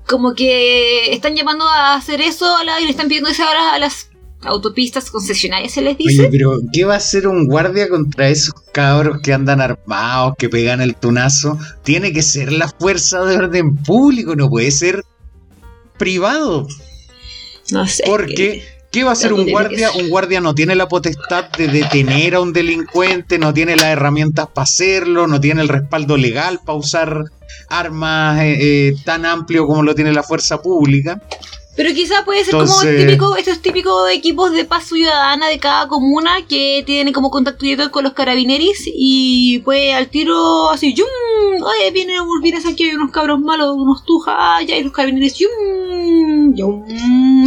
como 0.06 0.34
que 0.34 1.12
están 1.12 1.36
llamando 1.36 1.68
a 1.68 1.94
hacer 1.94 2.22
eso 2.22 2.46
y 2.80 2.84
le 2.84 2.90
están 2.90 3.08
pidiendo 3.08 3.28
eso 3.28 3.44
ahora 3.44 3.74
a 3.74 3.78
las 3.78 4.08
autopistas 4.44 5.10
concesionarias, 5.10 5.72
se 5.72 5.82
les 5.82 5.98
dice. 5.98 6.22
Oye, 6.22 6.30
pero 6.30 6.58
¿qué 6.72 6.84
va 6.84 6.94
a 6.94 6.98
hacer 6.98 7.26
un 7.26 7.46
guardia 7.46 7.90
contra 7.90 8.30
esos 8.30 8.54
cabros 8.72 9.20
que 9.22 9.34
andan 9.34 9.60
armados, 9.60 10.36
que 10.38 10.48
pegan 10.48 10.80
el 10.80 10.96
tunazo? 10.96 11.58
Tiene 11.82 12.14
que 12.14 12.22
ser 12.22 12.50
la 12.50 12.68
fuerza 12.68 13.26
de 13.26 13.36
orden 13.36 13.76
público, 13.76 14.34
no 14.34 14.48
puede 14.48 14.70
ser 14.70 15.04
privado. 15.98 16.66
No 17.70 17.86
sé. 17.86 18.04
Porque... 18.06 18.75
¿Qué 18.90 19.04
va 19.04 19.10
a 19.10 19.12
hacer 19.12 19.32
un 19.32 19.50
guardia? 19.50 19.90
Un 19.92 20.08
guardia 20.08 20.40
no 20.40 20.54
tiene 20.54 20.74
la 20.74 20.88
potestad 20.88 21.50
de 21.50 21.68
detener 21.68 22.34
a 22.34 22.40
un 22.40 22.52
delincuente, 22.52 23.38
no 23.38 23.52
tiene 23.52 23.76
las 23.76 23.86
herramientas 23.86 24.48
para 24.48 24.62
hacerlo, 24.62 25.26
no 25.26 25.40
tiene 25.40 25.62
el 25.62 25.68
respaldo 25.68 26.16
legal 26.16 26.60
para 26.64 26.78
usar 26.78 27.24
armas 27.68 28.40
eh, 28.40 28.56
eh, 28.58 28.96
tan 29.04 29.26
amplio 29.26 29.66
como 29.66 29.82
lo 29.82 29.94
tiene 29.94 30.12
la 30.12 30.22
fuerza 30.22 30.62
pública. 30.62 31.20
Pero 31.76 31.92
quizá 31.92 32.24
puede 32.24 32.42
ser 32.44 32.54
como 32.54 32.80
típico, 32.80 33.36
estos 33.36 33.60
típicos 33.60 34.10
equipos 34.10 34.52
de 34.52 34.64
paz 34.64 34.84
ciudadana 34.84 35.48
de 35.48 35.58
cada 35.58 35.86
comuna 35.88 36.46
que 36.48 36.82
tienen 36.86 37.12
como 37.12 37.30
contacto 37.30 37.66
directo 37.66 37.90
con 37.90 38.04
los 38.04 38.14
carabineros 38.14 38.78
y 38.86 39.58
pues 39.58 39.94
al 39.94 40.08
tiro 40.08 40.70
así, 40.70 40.94
¡yum! 40.94 41.06
Oye, 41.62 41.90
vienen, 41.92 42.16
vienes 42.42 42.64
aquí, 42.64 42.84
hay 42.84 42.96
unos 42.96 43.10
cabros 43.10 43.40
malos, 43.40 43.76
unos 43.76 44.04
tujas, 44.04 44.34
ah, 44.36 44.62
ya 44.66 44.74
hay 44.74 44.84
los 44.84 44.92
carabineros, 44.92 45.38
¡yum! 45.38 46.54
¡yum! 46.54 46.84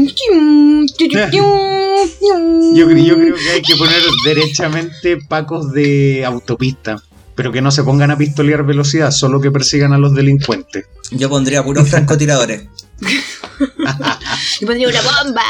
¡yum! 0.05 0.85
Yo, 2.75 2.89
yo 2.89 3.15
creo 3.15 3.35
que 3.35 3.49
hay 3.51 3.61
que 3.61 3.75
poner 3.75 4.01
derechamente 4.23 5.17
pacos 5.17 5.71
de 5.73 6.23
autopista 6.25 7.01
pero 7.35 7.53
que 7.53 7.61
no 7.61 7.71
se 7.71 7.83
pongan 7.83 8.11
a 8.11 8.17
pistolear 8.17 8.65
velocidad, 8.65 9.11
solo 9.11 9.39
que 9.39 9.49
persigan 9.49 9.93
a 9.93 9.97
los 9.97 10.13
delincuentes. 10.13 10.87
Yo 11.11 11.29
pondría 11.29 11.63
puros 11.63 11.87
francotiradores. 11.87 12.63
y 14.61 14.65
pondría 14.65 14.87
una 14.87 15.01
bomba. 15.01 15.43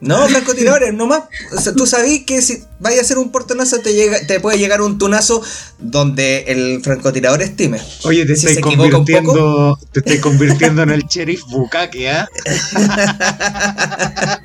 No, 0.00 0.28
francotiradores, 0.28 0.92
nomás. 0.92 1.22
O 1.56 1.60
sea, 1.60 1.72
tú 1.72 1.86
sabes 1.86 2.24
que 2.26 2.42
si 2.42 2.62
vaya 2.78 2.98
a 2.98 3.02
hacer 3.02 3.16
un 3.16 3.32
portonazo 3.32 3.80
te, 3.80 3.94
llega, 3.94 4.26
te 4.26 4.40
puede 4.40 4.58
llegar 4.58 4.82
un 4.82 4.98
tunazo 4.98 5.42
donde 5.78 6.44
el 6.48 6.82
francotirador 6.82 7.40
estime. 7.42 7.80
Oye, 8.04 8.26
te 8.26 8.34
estoy 8.34 8.60
convirtiendo, 8.60 9.78
te 9.92 10.00
estoy 10.00 10.20
convirtiendo 10.20 10.82
en 10.82 10.90
el 10.90 11.04
sheriff 11.04 11.42
Bukake, 11.48 12.10
¿ah? 12.10 12.28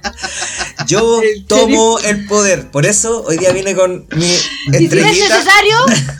Yo 0.87 1.21
tomo 1.47 1.99
el 1.99 2.25
poder, 2.27 2.69
por 2.71 2.85
eso 2.85 3.23
hoy 3.27 3.37
día 3.37 3.51
vine 3.51 3.75
con 3.75 4.07
mi 4.15 4.25
Si 4.25 4.85
es 4.85 4.91
necesario, 4.91 5.77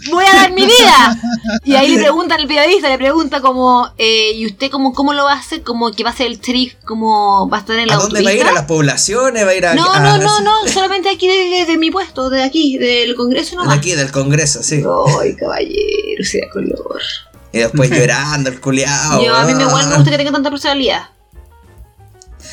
voy 0.09 0.25
a 0.25 0.35
dar 0.35 0.51
mi 0.51 0.65
vida. 0.65 1.17
Y 1.63 1.75
ahí 1.75 1.95
le 1.95 2.01
preguntan 2.01 2.39
al 2.39 2.47
periodista, 2.47 2.89
le 2.89 2.97
pregunta 2.97 3.41
como, 3.41 3.91
eh, 3.97 4.31
¿y 4.35 4.45
usted 4.45 4.69
cómo, 4.71 4.93
cómo 4.93 5.13
lo 5.13 5.25
va 5.25 5.33
a 5.33 5.39
hacer? 5.39 5.63
Como 5.63 5.91
que 5.91 6.03
va 6.03 6.11
a 6.11 6.15
ser 6.15 6.27
el 6.27 6.39
sheriff, 6.39 6.75
como 6.85 7.49
va 7.49 7.57
a 7.57 7.59
estar 7.61 7.77
en 7.77 7.87
la 7.87 7.95
¿A 7.95 7.97
dónde 7.97 8.23
va 8.23 8.29
a 8.29 8.33
ir? 8.33 8.43
¿A 8.43 8.51
las 8.51 8.65
poblaciones? 8.65 9.45
¿Va 9.45 9.49
a 9.49 9.55
ir 9.55 9.65
a.? 9.65 9.75
No, 9.75 9.99
no, 9.99 10.17
no, 10.17 10.41
no, 10.41 10.67
solamente 10.67 11.09
aquí 11.09 11.27
de, 11.27 11.77
mi 11.77 11.91
puesto, 11.91 12.29
de 12.29 12.43
aquí, 12.43 12.77
del 12.77 13.15
Congreso 13.15 13.55
nomás. 13.55 13.73
De 13.73 13.79
aquí, 13.79 13.91
del 13.93 14.11
Congreso, 14.11 14.63
sí. 14.63 14.83
Ay, 15.19 15.35
caballero, 15.35 16.23
sea 16.23 16.49
color. 16.51 17.01
Y 17.53 17.59
después 17.59 17.89
llorando, 17.89 18.49
el 18.49 18.61
culiao. 18.61 19.23
Yo, 19.23 19.35
a 19.35 19.45
mí 19.45 19.53
me, 19.53 19.63
igual 19.63 19.87
me 19.89 19.95
gusta 19.95 20.11
que 20.11 20.17
tenga 20.17 20.31
tanta 20.31 20.49
personalidad. 20.49 21.09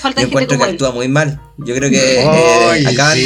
Falta 0.01 0.21
Yo 0.21 0.29
encuentro 0.29 0.59
que 0.59 0.65
actúa 0.65 0.93
muy 0.93 1.09
mal. 1.09 1.41
Yo 1.57 1.75
creo 1.75 1.91
que 1.91 2.21
eh, 2.21 2.87
acaban, 2.87 3.19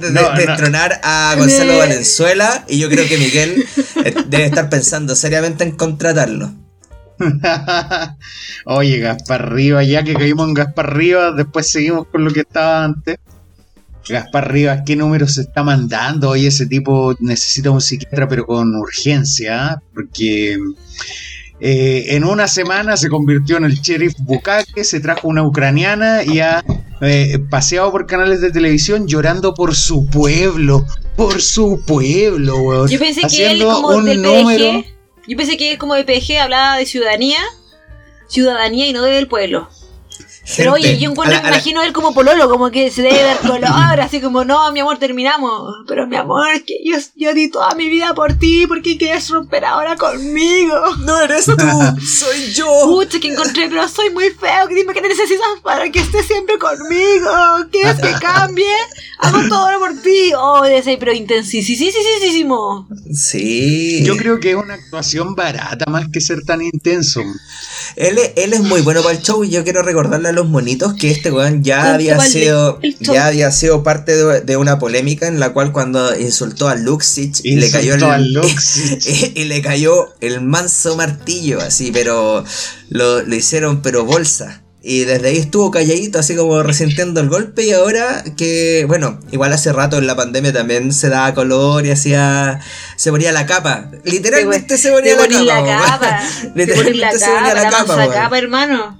de, 0.00 0.10
destronar 0.46 1.00
a 1.02 1.34
Gonzalo 1.36 1.78
Valenzuela 1.78 2.64
y 2.68 2.78
yo 2.78 2.88
creo 2.88 3.08
que 3.08 3.18
Miguel 3.18 3.66
eh, 4.04 4.14
debe 4.26 4.44
estar 4.44 4.70
pensando 4.70 5.16
seriamente 5.16 5.64
en 5.64 5.72
contratarlo. 5.72 6.52
Oye, 8.66 8.98
Gaspar 8.98 9.52
Rivas, 9.52 9.86
ya 9.88 10.04
que 10.04 10.14
caímos 10.14 10.48
en 10.48 10.54
Gaspar 10.54 10.96
Rivas, 10.96 11.36
después 11.36 11.68
seguimos 11.68 12.06
con 12.06 12.24
lo 12.24 12.30
que 12.32 12.40
estaba 12.40 12.84
antes. 12.84 13.18
Gaspar 14.08 14.52
Rivas, 14.52 14.82
¿qué 14.86 14.96
número 14.96 15.26
se 15.26 15.42
está 15.42 15.62
mandando? 15.62 16.30
Oye, 16.30 16.48
ese 16.48 16.66
tipo 16.66 17.16
necesita 17.18 17.70
un 17.70 17.80
psiquiatra, 17.80 18.28
pero 18.28 18.46
con 18.46 18.74
urgencia, 18.74 19.66
¿ah? 19.66 19.82
porque 19.92 20.56
eh, 21.60 22.14
en 22.16 22.24
una 22.24 22.48
semana 22.48 22.96
se 22.96 23.08
convirtió 23.08 23.58
en 23.58 23.64
el 23.64 23.80
sheriff 23.80 24.14
Bukake, 24.18 24.84
se 24.84 25.00
trajo 25.00 25.28
una 25.28 25.42
ucraniana 25.42 26.22
y 26.24 26.40
ha 26.40 26.64
eh, 27.02 27.38
paseado 27.50 27.90
por 27.90 28.06
canales 28.06 28.40
de 28.40 28.50
televisión 28.50 29.06
llorando 29.06 29.52
por 29.54 29.74
su 29.74 30.06
pueblo, 30.06 30.86
por 31.16 31.42
su 31.42 31.82
pueblo, 31.86 32.56
weón. 32.56 32.88
Yo 32.88 32.98
pensé 32.98 33.22
que 33.28 33.50
él 33.50 33.62
como 33.62 34.02
del 34.02 34.20
PDG, 34.20 34.84
yo 35.28 35.36
pensé 35.36 35.56
que 35.56 35.72
él 35.72 35.78
como 35.78 35.94
de 35.94 36.04
PDG 36.04 36.38
hablaba 36.38 36.78
de 36.78 36.86
ciudadanía, 36.86 37.40
ciudadanía 38.26 38.86
y 38.88 38.92
no 38.92 39.02
del 39.02 39.28
pueblo. 39.28 39.68
Pero 40.56 40.72
oye, 40.72 40.98
yo 40.98 41.10
encuentro, 41.10 41.40
me 41.42 41.48
imagino 41.48 41.82
él 41.82 41.92
como 41.92 42.14
pololo, 42.14 42.48
como 42.48 42.70
que 42.70 42.90
se 42.90 43.02
debe 43.02 43.22
ver 43.22 43.38
color, 43.38 44.00
así 44.00 44.20
como, 44.20 44.44
no, 44.44 44.70
mi 44.72 44.80
amor, 44.80 44.98
terminamos. 44.98 45.74
Pero 45.86 46.06
mi 46.06 46.16
amor, 46.16 46.48
que 46.66 46.78
yo, 46.84 46.96
yo 47.16 47.34
di 47.34 47.50
toda 47.50 47.74
mi 47.74 47.88
vida 47.88 48.14
por 48.14 48.34
ti, 48.34 48.66
¿por 48.66 48.82
qué 48.82 48.96
quieres 48.98 49.28
romper 49.28 49.64
ahora 49.64 49.96
conmigo? 49.96 50.76
No 50.98 51.20
eres 51.20 51.46
tú, 51.46 51.54
soy 52.06 52.52
yo. 52.52 52.66
Pucha, 52.84 53.20
que 53.20 53.28
encontré, 53.28 53.68
pero 53.68 53.88
soy 53.88 54.10
muy 54.10 54.30
feo, 54.30 54.66
dime 54.68 54.92
que 54.92 55.00
necesitas 55.00 55.46
para 55.62 55.90
que 55.90 56.00
estés 56.00 56.26
siempre 56.26 56.58
conmigo. 56.58 57.30
¿Quieres 57.70 58.00
que 58.00 58.12
cambie? 58.20 58.64
Hago 59.18 59.48
todo 59.48 59.78
por 59.78 60.00
ti. 60.02 60.32
Oh, 60.36 60.64
ese, 60.64 60.96
pero 60.98 61.12
intensísimo. 61.12 62.88
Sí. 63.12 64.02
Yo 64.04 64.16
creo 64.16 64.40
que 64.40 64.50
es 64.50 64.56
una 64.56 64.74
actuación 64.74 65.34
barata 65.34 65.90
más 65.90 66.08
que 66.12 66.20
ser 66.20 66.42
tan 66.42 66.62
intenso. 66.62 67.20
Él, 67.96 68.18
él 68.36 68.52
es 68.52 68.60
muy 68.60 68.80
bueno 68.82 69.02
para 69.02 69.14
el 69.14 69.22
show 69.22 69.44
y 69.44 69.50
yo 69.50 69.64
quiero 69.64 69.82
recordarle 69.82 70.28
a 70.28 70.32
los 70.32 70.39
monitos 70.48 70.94
que 70.94 71.10
este 71.10 71.30
weón 71.30 71.62
ya 71.62 71.80
Con 71.82 71.94
había 71.94 72.20
sido 72.20 72.80
ya 73.00 73.26
había 73.26 73.50
sido 73.50 73.82
parte 73.82 74.16
de, 74.16 74.40
de 74.40 74.56
una 74.56 74.78
polémica 74.78 75.26
en 75.26 75.40
la 75.40 75.52
cual 75.52 75.72
cuando 75.72 76.18
insultó 76.18 76.68
a 76.68 76.74
Luxich 76.74 77.40
y 77.44 77.56
le 77.56 77.66
Insultó 77.66 77.78
cayó 77.78 77.94
el 77.94 78.04
a 78.04 78.18
Luxich. 78.18 79.06
y, 79.34 79.44
le 79.44 79.62
cayó 79.62 80.08
el 80.20 80.40
manso 80.40 80.96
martillo 80.96 81.60
así, 81.60 81.90
pero 81.92 82.44
lo, 82.88 83.22
lo 83.22 83.34
hicieron 83.34 83.82
pero 83.82 84.04
bolsa. 84.04 84.62
Y 84.82 85.04
desde 85.04 85.28
ahí 85.28 85.36
estuvo 85.36 85.70
calladito, 85.70 86.18
así 86.18 86.34
como 86.34 86.62
resintiendo 86.62 87.20
el 87.20 87.28
golpe. 87.28 87.64
Y 87.64 87.72
ahora 87.72 88.24
que, 88.36 88.86
bueno, 88.88 89.20
igual 89.30 89.52
hace 89.52 89.72
rato 89.72 89.98
en 89.98 90.06
la 90.06 90.16
pandemia 90.16 90.54
también 90.54 90.94
se 90.94 91.10
daba 91.10 91.34
color 91.34 91.84
y 91.84 91.90
hacía. 91.90 92.60
Se 92.96 93.10
ponía 93.10 93.30
la 93.30 93.44
capa. 93.44 93.90
Literalmente 94.04 94.78
se 94.78 94.90
ponía 94.90 95.16
la 95.16 95.64
capa. 95.64 96.22
Literalmente 96.54 97.18
se 97.18 97.26
ponía 97.26 97.54
la 97.54 97.70
capa, 97.70 98.38
hermano. 98.38 98.98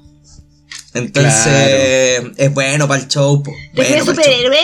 Entonces, 0.95 2.23
es 2.37 2.55
bueno 2.55 2.89
para 2.89 3.01
el 3.03 3.09
show. 3.09 3.43
po. 3.43 3.53
¿Te 3.75 3.87
crees 3.87 4.05
Bueno 4.05 4.17
superhéroe? 4.23 4.59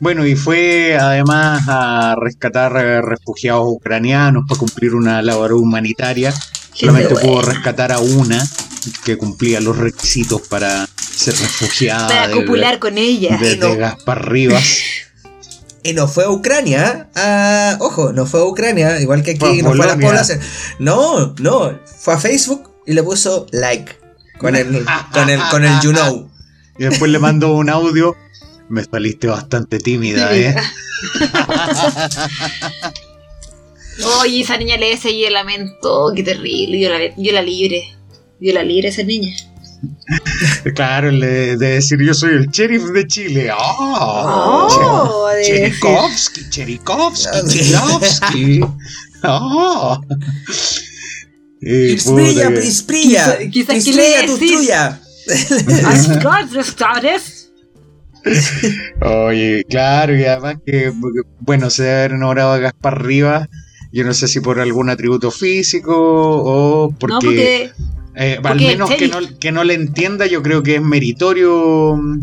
Bueno, 0.00 0.26
y 0.26 0.34
fue 0.36 0.96
además 0.98 1.62
a 1.68 2.16
rescatar 2.20 2.72
refugiados 3.04 3.64
ucranianos 3.66 4.44
para 4.48 4.58
cumplir 4.58 4.94
una 4.94 5.22
labor 5.22 5.52
humanitaria. 5.54 6.34
Solamente 6.74 7.14
bueno. 7.14 7.28
pudo 7.28 7.42
rescatar 7.42 7.92
a 7.92 7.98
una 7.98 8.46
que 9.04 9.16
cumplía 9.16 9.60
los 9.60 9.76
requisitos 9.78 10.42
para 10.42 10.86
ser 10.98 11.32
refugiada 11.34 12.08
Para 12.08 12.28
de- 12.28 12.34
copular 12.34 12.78
con 12.78 12.98
ella. 12.98 13.38
de, 13.38 13.54
Y 13.54 13.56
no. 13.58 13.68
de 13.68 13.76
Gaspar 13.76 14.30
Rivas. 14.30 14.64
Y 15.82 15.92
no 15.92 16.08
fue 16.08 16.24
a 16.24 16.30
Ucrania. 16.30 17.10
ah, 17.14 17.76
ojo, 17.78 18.12
no 18.12 18.26
fue 18.26 18.40
a 18.40 18.44
Ucrania. 18.44 19.00
Igual 19.00 19.22
que 19.22 19.36
Fue 19.36 19.50
aquí 19.50 19.60
a 19.60 19.62
no 19.62 19.72
fue 19.72 19.84
a 19.84 19.88
las 19.90 19.96
poblaciones. 19.98 20.44
No, 20.80 21.32
no. 21.38 21.78
Fue 22.00 22.14
a 22.14 22.18
Facebook 22.18 22.72
y 22.86 22.92
le 22.92 23.04
puso 23.04 23.46
like. 23.52 23.92
Con 24.38 24.56
el, 24.56 24.84
con 25.12 25.30
el, 25.30 25.40
con 25.50 25.64
el 25.64 25.80
you 25.80 25.92
know. 25.92 26.30
Y 26.78 26.84
después 26.84 27.10
le 27.10 27.18
mandó 27.18 27.54
un 27.54 27.70
audio. 27.70 28.16
Me 28.68 28.82
saliste 28.84 29.28
bastante 29.28 29.78
tímida, 29.78 30.36
¿eh? 30.36 30.54
Oye, 34.20 34.40
esa 34.42 34.56
niña 34.56 34.76
le 34.76 34.96
seguí 34.96 35.24
el 35.24 35.34
lamento. 35.34 36.12
Qué 36.14 36.22
terrible. 36.22 36.80
Yo 36.80 36.90
la, 36.90 36.98
yo 37.16 37.32
la 37.32 37.42
libre. 37.42 37.96
Yo 38.40 38.52
la 38.52 38.62
libre 38.62 38.88
a 38.88 38.90
esa 38.90 39.02
niña. 39.04 39.34
Claro, 40.74 41.10
le, 41.10 41.56
de 41.56 41.68
decir 41.74 41.98
yo 42.02 42.12
soy 42.14 42.34
el 42.34 42.48
sheriff 42.48 42.84
de 42.84 43.06
Chile. 43.06 43.50
¡Oh! 43.56 44.68
Oh, 44.70 45.28
de. 45.28 45.42
Cherikovsky, 45.44 46.50
Cherikovsky, 46.50 47.28
Ah. 47.32 47.42
Cherikovsky. 47.46 48.60
¡Oh! 49.22 50.00
Y 51.60 51.92
Isprilla, 51.92 52.48
puta 52.48 52.60
que- 52.60 52.66
Isprilla. 52.66 53.38
Quizá- 53.38 53.50
quizá 53.50 53.76
Isprilla 53.76 54.02
quiere 54.02 54.26
tu 54.26 54.32
decir- 54.38 54.56
tuya. 54.58 55.00
Asgard, 55.86 56.48
¿sabes? 56.76 57.52
Oye, 59.02 59.64
claro, 59.68 60.16
y 60.16 60.24
además 60.24 60.56
que, 60.64 60.92
bueno, 61.40 61.70
se 61.70 61.84
debe 61.84 61.94
haber 61.98 62.12
enamorado 62.12 62.52
a 62.52 62.58
Gaspar 62.58 63.04
Rivas. 63.04 63.48
Yo 63.92 64.04
no 64.04 64.12
sé 64.14 64.28
si 64.28 64.40
por 64.40 64.60
algún 64.60 64.90
atributo 64.90 65.30
físico 65.30 65.92
o 65.96 66.90
porque, 66.98 67.12
No, 67.14 67.18
porque. 67.20 67.70
eh, 68.16 68.38
al 68.42 68.56
menos 68.60 68.90
que 68.90 69.08
no, 69.08 69.18
que 69.38 69.52
no 69.52 69.64
le 69.64 69.74
entienda, 69.74 70.26
yo 70.26 70.42
creo 70.42 70.62
que 70.62 70.76
es 70.76 70.82
meritorio. 70.82 71.96
mm, 71.96 72.20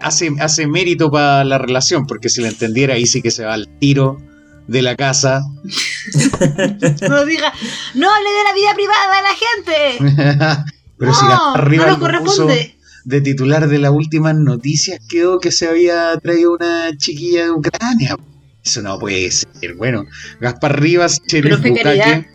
Hace, 0.00 0.30
hace 0.38 0.68
mérito 0.68 1.10
para 1.10 1.42
la 1.42 1.58
relación, 1.58 2.06
porque 2.06 2.28
si 2.28 2.40
le 2.40 2.46
entendiera, 2.48 2.94
ahí 2.94 3.04
sí 3.04 3.20
que 3.20 3.32
se 3.32 3.44
va 3.44 3.54
al 3.54 3.66
tiro 3.80 4.18
de 4.68 4.82
la 4.82 4.94
casa. 4.94 5.42
No 7.08 7.26
diga. 7.26 7.52
No 7.94 8.10
hable 8.10 8.30
de 8.30 8.44
la 8.44 8.54
vida 8.54 8.74
privada 8.74 9.16
de 9.16 9.22
la 9.22 9.34
gente. 9.36 10.64
Pero 10.98 11.14
si 11.14 11.26
Gaspar 11.26 11.70
no 11.70 11.86
nos 11.86 11.98
corresponde. 11.98 12.76
de 13.04 13.20
titular 13.20 13.68
de 13.68 13.78
las 13.78 13.90
últimas 13.90 14.34
noticias, 14.34 15.00
quedó 15.06 15.38
que 15.38 15.52
se 15.52 15.68
había 15.68 16.16
traído 16.18 16.54
una 16.54 16.96
chiquilla 16.96 17.44
de 17.44 17.50
Ucrania. 17.50 18.16
Eso 18.64 18.80
no 18.82 18.98
puede 18.98 19.30
ser. 19.30 19.74
Bueno, 19.76 20.06
Gaspar 20.40 20.80
Rivas. 20.80 21.20
Bukake. 21.20 22.28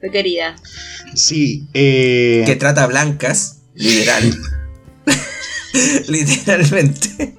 Fue 0.00 0.10
querida. 0.10 0.56
Sí, 1.14 1.68
eh, 1.72 2.42
Que 2.46 2.56
trata 2.56 2.86
blancas. 2.86 3.62
Literal. 3.74 4.36
Literalmente. 6.08 7.36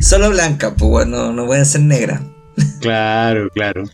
Solo 0.00 0.30
blancas, 0.30 0.74
pues 0.78 0.90
bueno, 0.90 1.32
no 1.32 1.46
pueden 1.46 1.66
ser 1.66 1.82
negras. 1.82 2.22
Claro, 2.80 3.48
claro. 3.50 3.84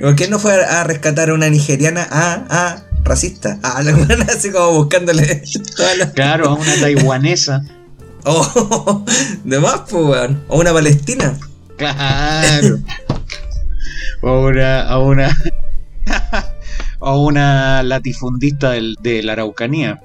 ¿Por 0.00 0.16
qué 0.16 0.28
no 0.28 0.38
fue 0.38 0.64
a 0.64 0.80
a 0.80 0.84
rescatar 0.84 1.30
a 1.30 1.34
una 1.34 1.48
nigeriana? 1.50 2.06
Ah, 2.10 2.44
ah, 2.50 2.82
racista. 3.04 3.58
Ah, 3.62 3.82
la 3.82 3.92
buena 3.94 4.24
así 4.24 4.50
como 4.50 4.72
buscándole 4.72 5.42
todas 5.76 5.96
las. 5.98 6.10
Claro, 6.12 6.48
a 6.50 6.54
una 6.54 6.74
taiwanesa. 6.80 7.62
Oh, 8.24 9.04
de 9.44 9.58
más, 9.60 9.80
pues, 9.88 10.04
weón. 10.04 10.42
O 10.48 10.58
una 10.60 10.72
palestina. 10.72 11.38
Claro. 11.76 12.78
O 14.22 14.28
a 14.28 14.38
una. 14.40 14.82
A 14.88 14.98
una, 14.98 15.38
a 17.00 17.16
una 17.18 17.82
latifundista 17.82 18.70
del- 18.70 18.96
de 19.00 19.22
la 19.22 19.32
Araucanía. 19.32 20.00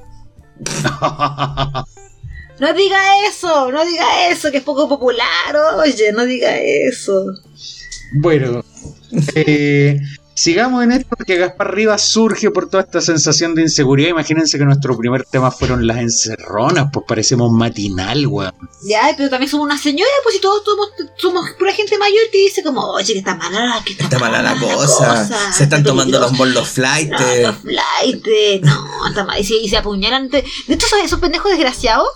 No 2.60 2.74
diga 2.74 3.00
eso, 3.30 3.72
no 3.72 3.86
diga 3.86 4.28
eso, 4.30 4.52
que 4.52 4.58
es 4.58 4.64
poco 4.64 4.90
popular. 4.90 5.56
Oye, 5.78 6.12
no 6.12 6.26
diga 6.26 6.58
eso. 6.58 7.24
Bueno, 8.12 8.64
eh, 9.36 10.00
sigamos 10.34 10.84
en 10.84 10.94
esto 10.94 11.16
porque 11.18 11.36
Gaspar 11.38 11.76
Rivas 11.76 12.02
surge 12.02 12.50
por 12.50 12.70
toda 12.70 12.84
esta 12.84 13.02
sensación 13.02 13.56
de 13.56 13.64
inseguridad. 13.64 14.10
Imagínense 14.10 14.58
que 14.58 14.66
nuestro 14.66 14.98
primer 14.98 15.26
tema 15.26 15.52
fueron 15.52 15.86
las 15.86 15.98
encerronas, 15.98 16.90
pues 16.94 17.06
parecemos 17.08 17.52
matinal, 17.52 18.26
weón. 18.28 18.54
Ya, 18.84 19.14
pero 19.18 19.30
también 19.30 19.50
somos 19.50 19.66
una 19.66 19.78
señora, 19.78 20.10
pues 20.24 20.36
si 20.36 20.42
todos 20.42 20.64
somos, 20.64 20.90
somos 21.18 21.50
pura 21.58 21.74
gente 21.74 21.98
mayor 21.98 22.24
que 22.32 22.38
dice 22.38 22.64
como, 22.64 22.82
oye, 22.92 23.14
que 23.14 23.20
está 23.20 23.36
mala, 23.36 23.82
que 23.86 23.92
está, 23.92 24.06
Está 24.06 24.20
mala 24.20 24.42
la 24.42 24.60
cosa. 24.60 25.28
Se 25.52 25.64
están 25.64 25.82
está 25.82 25.84
tomando 25.84 26.20
los 26.20 26.32
mollos 26.34 26.70
flight. 26.70 27.12
No, 27.12 27.18
los 27.42 27.64
no, 28.64 29.08
está 29.08 29.26
mal. 29.26 29.40
Y 29.40 29.44
se, 29.44 29.56
y 29.56 29.70
se 29.70 29.78
apuñalan. 29.78 30.30
De 30.30 30.44
estos 30.68 30.90
esos 31.04 31.20
pendejos 31.20 31.52
desgraciados, 31.52 32.08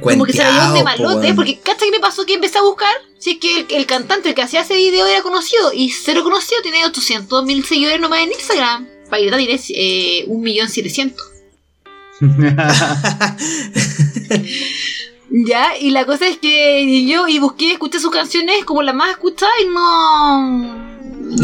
como 0.00 0.24
que 0.24 0.32
se 0.32 0.38
la 0.38 0.50
llevan 0.50 0.74
de 0.74 0.84
malote, 0.84 1.34
porque 1.34 1.60
¿cacha 1.60 1.84
que 1.84 1.90
me 1.90 2.00
pasó 2.00 2.26
que 2.26 2.34
empecé 2.34 2.58
a 2.58 2.62
buscar? 2.62 2.92
Si 3.18 3.32
es 3.32 3.38
que 3.38 3.60
el, 3.60 3.66
el 3.70 3.86
cantante, 3.86 4.30
el 4.30 4.34
que 4.34 4.42
hacía 4.42 4.60
ese 4.60 4.76
video 4.76 5.06
era 5.06 5.22
conocido, 5.22 5.72
y 5.72 5.90
cero 5.90 6.22
conocido, 6.22 6.60
tiene 6.62 6.84
800 6.84 7.44
mil 7.44 7.64
seguidores 7.64 8.00
nomás 8.00 8.20
en 8.20 8.32
Instagram. 8.32 8.86
Paileta 9.08 9.38
tiene 9.38 9.58
eh, 9.70 10.26
1.700.000. 10.28 11.14
Ya, 15.28 15.76
y 15.76 15.90
la 15.90 16.06
cosa 16.06 16.28
es 16.28 16.38
que 16.38 17.04
yo 17.06 17.26
y 17.26 17.38
busqué, 17.38 17.72
escuché 17.72 17.98
sus 17.98 18.12
canciones 18.12 18.64
como 18.64 18.82
la 18.82 18.92
más 18.92 19.10
escuchada 19.10 19.50
y 19.60 19.66
no. 19.66 20.76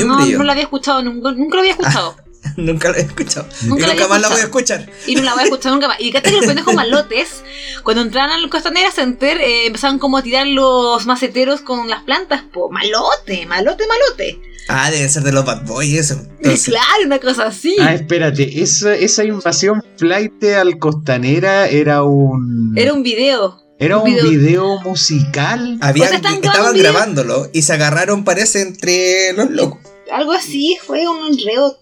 No, 0.06 0.26
no 0.26 0.44
la 0.44 0.52
había 0.52 0.64
escuchado, 0.64 1.02
nunca, 1.02 1.32
nunca 1.32 1.56
la 1.56 1.62
había 1.62 1.72
escuchado. 1.72 2.16
nunca 2.56 2.90
lo 2.90 2.96
he 2.96 3.00
escuchado. 3.02 3.46
Nunca 3.62 3.84
y 3.84 3.86
la 3.86 3.94
nunca 3.94 4.08
más 4.08 4.20
la 4.20 4.28
voy 4.28 4.40
a 4.40 4.42
escuchar. 4.44 4.90
Y 5.06 5.14
no 5.14 5.22
la 5.22 5.32
voy 5.34 5.42
a 5.42 5.44
escuchar 5.44 5.72
nunca 5.72 5.88
más. 5.88 6.00
Y 6.00 6.04
fíjate 6.06 6.30
que 6.30 6.36
los 6.36 6.46
pendejos 6.46 6.74
malotes, 6.74 7.42
cuando 7.82 8.02
entraban 8.02 8.30
al 8.30 8.48
Costanera 8.50 8.90
Center, 8.90 9.40
eh, 9.40 9.66
empezaban 9.66 9.98
como 9.98 10.16
a 10.18 10.22
tirar 10.22 10.46
los 10.46 11.06
maceteros 11.06 11.60
con 11.60 11.88
las 11.88 12.02
plantas. 12.02 12.42
Po. 12.52 12.70
Malote, 12.70 13.46
malote, 13.46 13.84
malote. 13.86 14.40
Ah, 14.68 14.90
debe 14.90 15.08
ser 15.08 15.24
de 15.24 15.32
los 15.32 15.44
Bad 15.44 15.66
Boys 15.66 15.92
eso. 15.98 16.14
Entonces, 16.36 16.66
Claro, 16.66 17.04
una 17.06 17.18
cosa 17.18 17.46
así. 17.46 17.76
ah, 17.80 17.94
espérate, 17.94 18.62
esa, 18.62 18.94
esa 18.94 19.24
invasión 19.24 19.82
flight 19.96 20.42
al 20.44 20.78
costanera 20.78 21.66
era 21.68 22.02
un. 22.04 22.72
Era 22.76 22.92
un 22.92 23.02
video. 23.02 23.60
era 23.80 23.98
un 23.98 24.04
video. 24.04 24.28
video 24.30 24.80
musical. 24.82 25.78
habían- 25.80 26.14
estaban 26.14 26.76
grabándolo 26.76 27.50
y 27.52 27.62
se 27.62 27.72
agarraron, 27.72 28.22
parece, 28.24 28.62
entre 28.62 29.32
los 29.32 29.50
locos. 29.50 29.80
Algo 30.12 30.32
así, 30.32 30.78
fue 30.86 31.08
un 31.08 31.32
enredo 31.32 31.81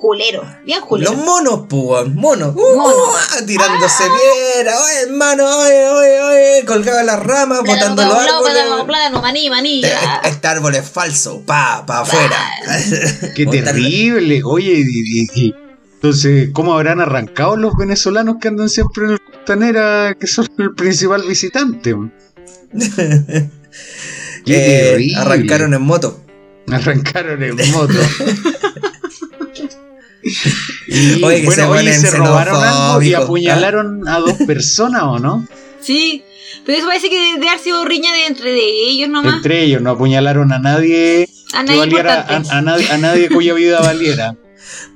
culero. 0.00 0.42
Bien 0.64 0.80
culero. 0.80 1.12
Los 1.12 1.24
monos, 1.24 1.60
pues, 1.68 2.08
monos. 2.14 2.54
Uh, 2.56 2.76
Monos. 2.76 2.96
uh, 3.40 3.46
tirándose 3.46 4.04
piedra. 4.04 4.72
Oye, 4.82 5.02
hermano, 5.08 5.44
oye, 5.60 5.88
oye, 5.88 6.20
oye. 6.20 6.64
Colgaba 6.66 7.02
las 7.02 7.22
ramas, 7.22 7.60
Plátano, 7.60 7.94
botando 7.94 8.02
los 8.04 8.14
árboles. 8.14 8.84
plátano, 8.86 9.22
maní, 9.22 9.50
maní. 9.50 9.84
Este, 9.84 9.88
ya. 9.94 10.20
este 10.24 10.48
árbol 10.48 10.74
es 10.74 10.88
falso, 10.90 11.42
pa, 11.44 11.84
pa 11.86 12.00
afuera. 12.00 12.36
Qué 13.36 13.46
terrible. 13.46 14.40
Oye, 14.44 14.72
y- 14.86 15.20
y- 15.22 15.28
y- 15.46 15.54
entonces, 15.94 16.48
¿cómo 16.54 16.72
habrán 16.74 17.00
arrancado 17.02 17.56
los 17.56 17.76
venezolanos 17.76 18.36
que 18.40 18.48
andan 18.48 18.70
siempre 18.70 19.04
en 19.04 19.10
el 19.12 19.20
costanera, 19.20 20.16
que 20.18 20.26
son 20.26 20.48
el 20.58 20.74
principal 20.74 21.22
visitante? 21.28 21.94
Qué 24.46 24.56
Eh, 24.56 24.90
terrible. 24.92 25.16
arrancaron 25.20 25.74
en 25.74 25.82
moto. 25.82 26.20
Arrancaron 26.72 27.42
en 27.42 27.56
moto. 27.72 27.92
Y, 30.86 31.22
Oye, 31.22 31.40
que 31.40 31.46
bueno, 31.46 31.62
se 31.62 31.68
oye, 31.68 31.92
se 31.94 32.10
robaron 32.10 32.62
algo 32.62 33.02
y 33.02 33.14
apuñalaron 33.14 34.08
a 34.08 34.18
dos 34.18 34.34
personas, 34.46 35.02
¿o 35.04 35.18
no? 35.18 35.46
Sí, 35.80 36.22
pero 36.66 36.78
eso 36.78 36.86
parece 36.86 37.08
que 37.08 37.34
debe 37.34 37.48
haber 37.48 37.60
sido 37.60 37.84
riña 37.84 38.12
de 38.12 38.26
entre 38.26 38.50
de 38.50 38.60
ellos 38.88 39.08
nomás. 39.08 39.36
Entre 39.36 39.62
ellos, 39.62 39.80
no 39.80 39.90
apuñalaron 39.90 40.52
a 40.52 40.58
nadie 40.58 41.28
a 41.52 41.62
nadie 41.62 41.78
valiera, 41.78 42.26
a, 42.28 42.60
nadie, 42.60 42.90
a 42.90 42.98
nadie 42.98 43.28
cuya 43.28 43.54
vida 43.54 43.80
valiera. 43.80 44.36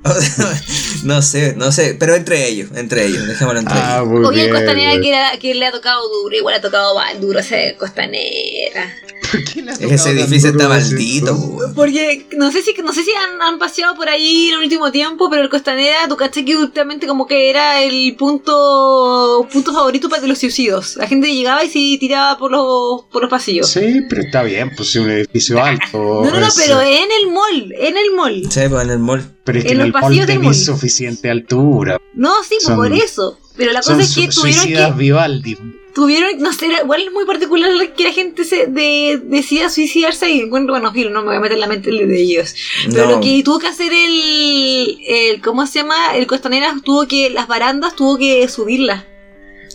no 1.04 1.22
sé, 1.22 1.54
no 1.56 1.72
sé, 1.72 1.96
pero 1.98 2.14
entre 2.14 2.46
ellos, 2.46 2.70
entre 2.74 3.06
ellos, 3.06 3.26
dejémoslo 3.26 3.60
entre 3.60 3.76
Ah, 3.78 4.02
ellos. 4.04 4.28
Oye, 4.28 4.50
Costanera 4.50 5.00
que, 5.00 5.08
era- 5.08 5.38
que 5.38 5.54
le 5.54 5.66
ha 5.66 5.72
tocado 5.72 6.06
duro, 6.08 6.37
igual 6.37 6.54
ha 6.56 6.60
tocado 6.60 6.94
duro 7.20 7.38
ese 7.40 7.74
Costanera. 7.78 8.94
¿Por 9.44 9.44
qué 9.52 9.62
le 9.62 9.70
ha 9.70 9.72
Es 9.74 9.78
que 9.78 9.84
tocado 9.86 9.94
ese 9.94 10.10
edificio 10.10 10.50
está 10.50 10.68
maldito, 10.68 11.34
weón. 11.34 11.74
Porque 11.74 12.26
no 12.36 12.50
sé 12.52 12.62
si 12.62 12.74
no 12.82 12.92
sé 12.92 13.02
si 13.04 13.10
han, 13.12 13.40
han 13.42 13.58
paseado 13.58 13.94
por 13.94 14.08
ahí 14.08 14.48
en 14.48 14.54
el 14.54 14.60
último 14.60 14.90
tiempo, 14.92 15.28
pero 15.30 15.42
el 15.42 15.48
Costanera, 15.48 16.06
tú 16.08 16.16
caché 16.16 16.44
que 16.44 16.56
últimamente 16.56 17.06
como 17.06 17.26
que 17.26 17.50
era 17.50 17.82
el 17.82 18.14
punto 18.16 19.46
punto 19.52 19.72
favorito 19.72 20.08
para 20.08 20.22
de 20.22 20.28
los 20.28 20.38
suicidios. 20.38 20.96
La 20.96 21.06
gente 21.06 21.32
llegaba 21.32 21.64
y 21.64 21.68
se 21.68 21.98
tiraba 21.98 22.36
por 22.38 22.50
los 22.50 23.02
por 23.10 23.22
los 23.22 23.30
pasillos. 23.30 23.68
Sí, 23.68 24.02
pero 24.08 24.22
está 24.22 24.42
bien, 24.42 24.70
pues 24.76 24.90
es 24.90 24.96
un 24.96 25.10
edificio 25.10 25.60
alto. 25.62 26.22
No, 26.24 26.30
no, 26.30 26.40
no, 26.40 26.48
pero 26.56 26.80
en 26.80 27.08
el 27.22 27.30
mall, 27.32 27.72
en 27.78 27.96
el 27.96 28.10
mall. 28.14 28.42
Sí, 28.50 28.60
pues 28.68 28.82
en 28.84 28.90
el 28.90 28.98
mall. 28.98 29.22
pero 29.44 29.58
es 29.58 29.64
que 29.64 29.72
en 29.72 29.80
en, 29.80 29.92
los 29.92 30.02
el 30.02 30.38
mall 30.38 30.38
mall. 30.44 30.54
suficiente 30.54 31.30
altura. 31.30 31.98
No, 32.14 32.32
sí, 32.42 32.56
pues 32.56 32.64
Son- 32.64 32.76
por 32.76 32.92
eso. 32.92 33.38
Pero 33.56 33.72
la 33.72 33.80
cosa 33.82 34.02
es 34.02 34.14
que 34.14 34.28
tuvieron 34.28 34.66
que 34.66 34.92
Vivaldi. 34.98 35.56
Tuvieron, 35.94 36.38
no 36.40 36.52
sé, 36.52 36.66
era- 36.66 36.80
igual 36.83 37.02
es 37.02 37.12
muy 37.12 37.24
particular 37.24 37.70
que 37.96 38.04
la 38.04 38.12
gente 38.12 38.44
se 38.44 38.66
de, 38.66 39.20
decida 39.24 39.68
suicidarse 39.70 40.28
y 40.30 40.44
bueno, 40.48 40.66
bueno, 40.72 40.92
no 40.92 41.20
me 41.22 41.26
voy 41.28 41.37
a 41.37 41.40
meter 41.40 41.54
en 41.54 41.61
la 41.61 41.66
mente 41.66 41.90
de 41.90 42.20
ellos. 42.20 42.54
Pero 42.90 43.07
No. 43.07 43.11
lo 43.12 43.20
que 43.20 43.42
tuvo 43.44 43.59
que 43.59 43.68
hacer 43.68 43.92
el, 43.92 44.98
el 45.07 45.40
¿cómo 45.40 45.66
se 45.66 45.80
llama? 45.80 46.14
El 46.16 46.26
Costanera 46.26 46.74
tuvo 46.85 47.07
que, 47.07 47.30
las 47.30 47.46
barandas 47.46 47.94
tuvo 47.96 48.18
que 48.18 48.46
subirlas. 48.48 49.04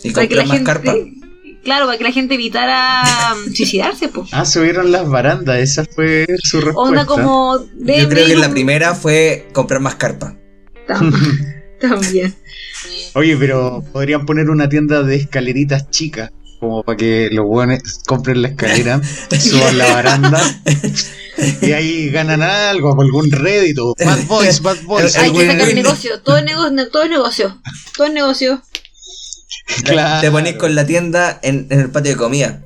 Y 0.03 0.11
Para 0.11 0.27
que 0.27 0.35
la 0.35 0.43
más 0.43 0.51
gente, 0.51 0.65
carpa. 0.65 0.93
claro, 1.63 1.85
para 1.85 1.97
que 1.97 2.03
la 2.05 2.11
gente 2.11 2.35
evitara 2.35 3.03
um, 3.35 3.53
suicidarse, 3.53 4.07
pues. 4.09 4.29
Ah, 4.31 4.45
subieron 4.45 4.91
las 4.91 5.07
barandas, 5.09 5.59
esa 5.59 5.85
fue 5.85 6.25
su 6.43 6.57
respuesta. 6.61 6.79
Onda 6.81 7.05
como 7.05 7.57
de 7.59 8.01
Yo 8.03 8.09
creo 8.09 8.27
que 8.27 8.35
la 8.35 8.49
primera 8.49 8.95
fue 8.95 9.47
comprar 9.53 9.79
más 9.81 9.95
carpa. 9.95 10.35
Tam- 10.87 11.13
También. 11.81 12.33
Oye, 13.13 13.35
pero 13.37 13.83
podrían 13.91 14.25
poner 14.25 14.49
una 14.49 14.69
tienda 14.69 15.03
de 15.03 15.15
escaleritas 15.15 15.89
chicas, 15.89 16.31
como 16.59 16.83
para 16.83 16.97
que 16.97 17.29
los 17.31 17.45
buenos 17.45 17.79
compren 18.05 18.41
la 18.41 18.49
escalera, 18.49 19.01
suban 19.39 19.77
la 19.77 19.93
baranda 19.93 20.61
y 21.61 21.71
ahí 21.71 22.09
ganan 22.09 22.41
algo, 22.41 22.99
algún 22.99 23.31
rédito. 23.31 23.95
Bad 23.97 24.25
boys, 24.27 24.61
bad 24.61 24.81
boys. 24.83 25.17
Hay 25.17 25.31
que 25.31 25.47
sacar 25.47 25.73
negocio, 25.73 26.21
todo 26.21 26.37
es 26.37 26.43
negocio, 26.43 26.89
todo 26.89 27.03
es 27.03 27.09
negocio, 27.09 27.61
todo 27.95 28.07
es 28.07 28.13
negocio. 28.13 28.61
Claro. 29.83 30.21
Te 30.21 30.31
ponés 30.31 30.55
con 30.55 30.75
la 30.75 30.85
tienda 30.85 31.39
en, 31.43 31.67
en 31.69 31.79
el 31.79 31.89
patio 31.89 32.11
de 32.11 32.17
comida. 32.17 32.61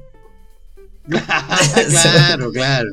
claro, 1.05 2.51
claro. 2.51 2.89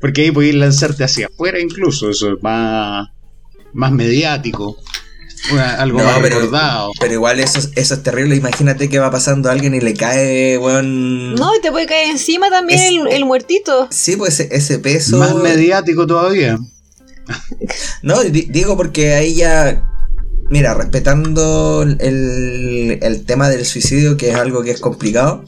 Porque 0.00 0.22
ahí 0.22 0.30
podéis 0.30 0.54
lanzarte 0.54 1.04
hacia 1.04 1.26
afuera 1.26 1.60
incluso, 1.60 2.10
eso 2.10 2.34
es 2.34 2.42
más, 2.42 3.08
más 3.72 3.92
mediático. 3.92 4.78
Una- 5.52 5.74
algo 5.76 5.98
No, 5.98 6.04
más 6.04 6.18
pero- 6.20 6.36
recordado. 6.38 6.90
Pero 7.00 7.14
igual 7.14 7.40
eso, 7.40 7.58
es- 7.58 7.70
eso 7.74 7.94
es 7.94 8.02
terrible. 8.02 8.36
Imagínate 8.36 8.88
que 8.88 8.98
va 8.98 9.10
pasando 9.10 9.48
a 9.48 9.52
alguien 9.52 9.74
y 9.74 9.80
le 9.80 9.94
cae, 9.94 10.58
weón. 10.58 11.34
No, 11.34 11.54
y 11.56 11.60
te 11.60 11.70
puede 11.70 11.86
caer 11.86 12.10
encima 12.10 12.50
también 12.50 12.78
Es- 12.80 12.90
el, 12.90 13.08
el 13.12 13.24
muertito. 13.24 13.88
Sí, 13.90 14.16
pues 14.16 14.38
ese, 14.40 14.54
ese 14.54 14.78
peso. 14.78 15.16
Más 15.18 15.34
mediático 15.34 16.06
todavía. 16.06 16.58
No, 18.02 18.22
di- 18.22 18.48
digo 18.50 18.76
porque 18.76 19.14
ahí 19.14 19.34
ya. 19.34 19.86
Mira, 20.50 20.74
respetando 20.74 21.82
el, 21.82 22.98
el 23.00 23.24
tema 23.24 23.48
del 23.48 23.64
suicidio, 23.64 24.16
que 24.16 24.30
es 24.30 24.34
algo 24.34 24.64
que 24.64 24.72
es 24.72 24.80
complicado, 24.80 25.44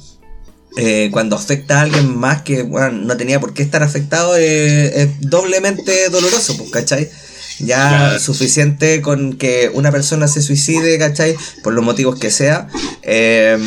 eh, 0.77 1.09
cuando 1.13 1.35
afecta 1.35 1.81
a 1.81 1.83
alguien 1.83 2.17
más 2.17 2.43
que 2.43 2.63
bueno, 2.63 2.93
no 2.93 3.17
tenía 3.17 3.41
por 3.41 3.53
qué 3.53 3.65
estar 3.65 3.83
afectado, 3.83 4.37
eh, 4.37 5.03
es 5.03 5.09
doblemente 5.21 6.09
doloroso, 6.09 6.57
pues, 6.57 6.71
¿cachai? 6.71 7.11
Ya 7.59 8.19
suficiente 8.19 9.01
con 9.03 9.35
que 9.35 9.71
una 9.73 9.91
persona 9.93 10.27
se 10.29 10.43
suicide, 10.43 10.99
¿cachai? 10.99 11.37
Por 11.63 11.73
los 11.75 11.85
motivos 11.85 12.19
que 12.19 12.31
sea. 12.31 12.69
eh, 13.03 13.59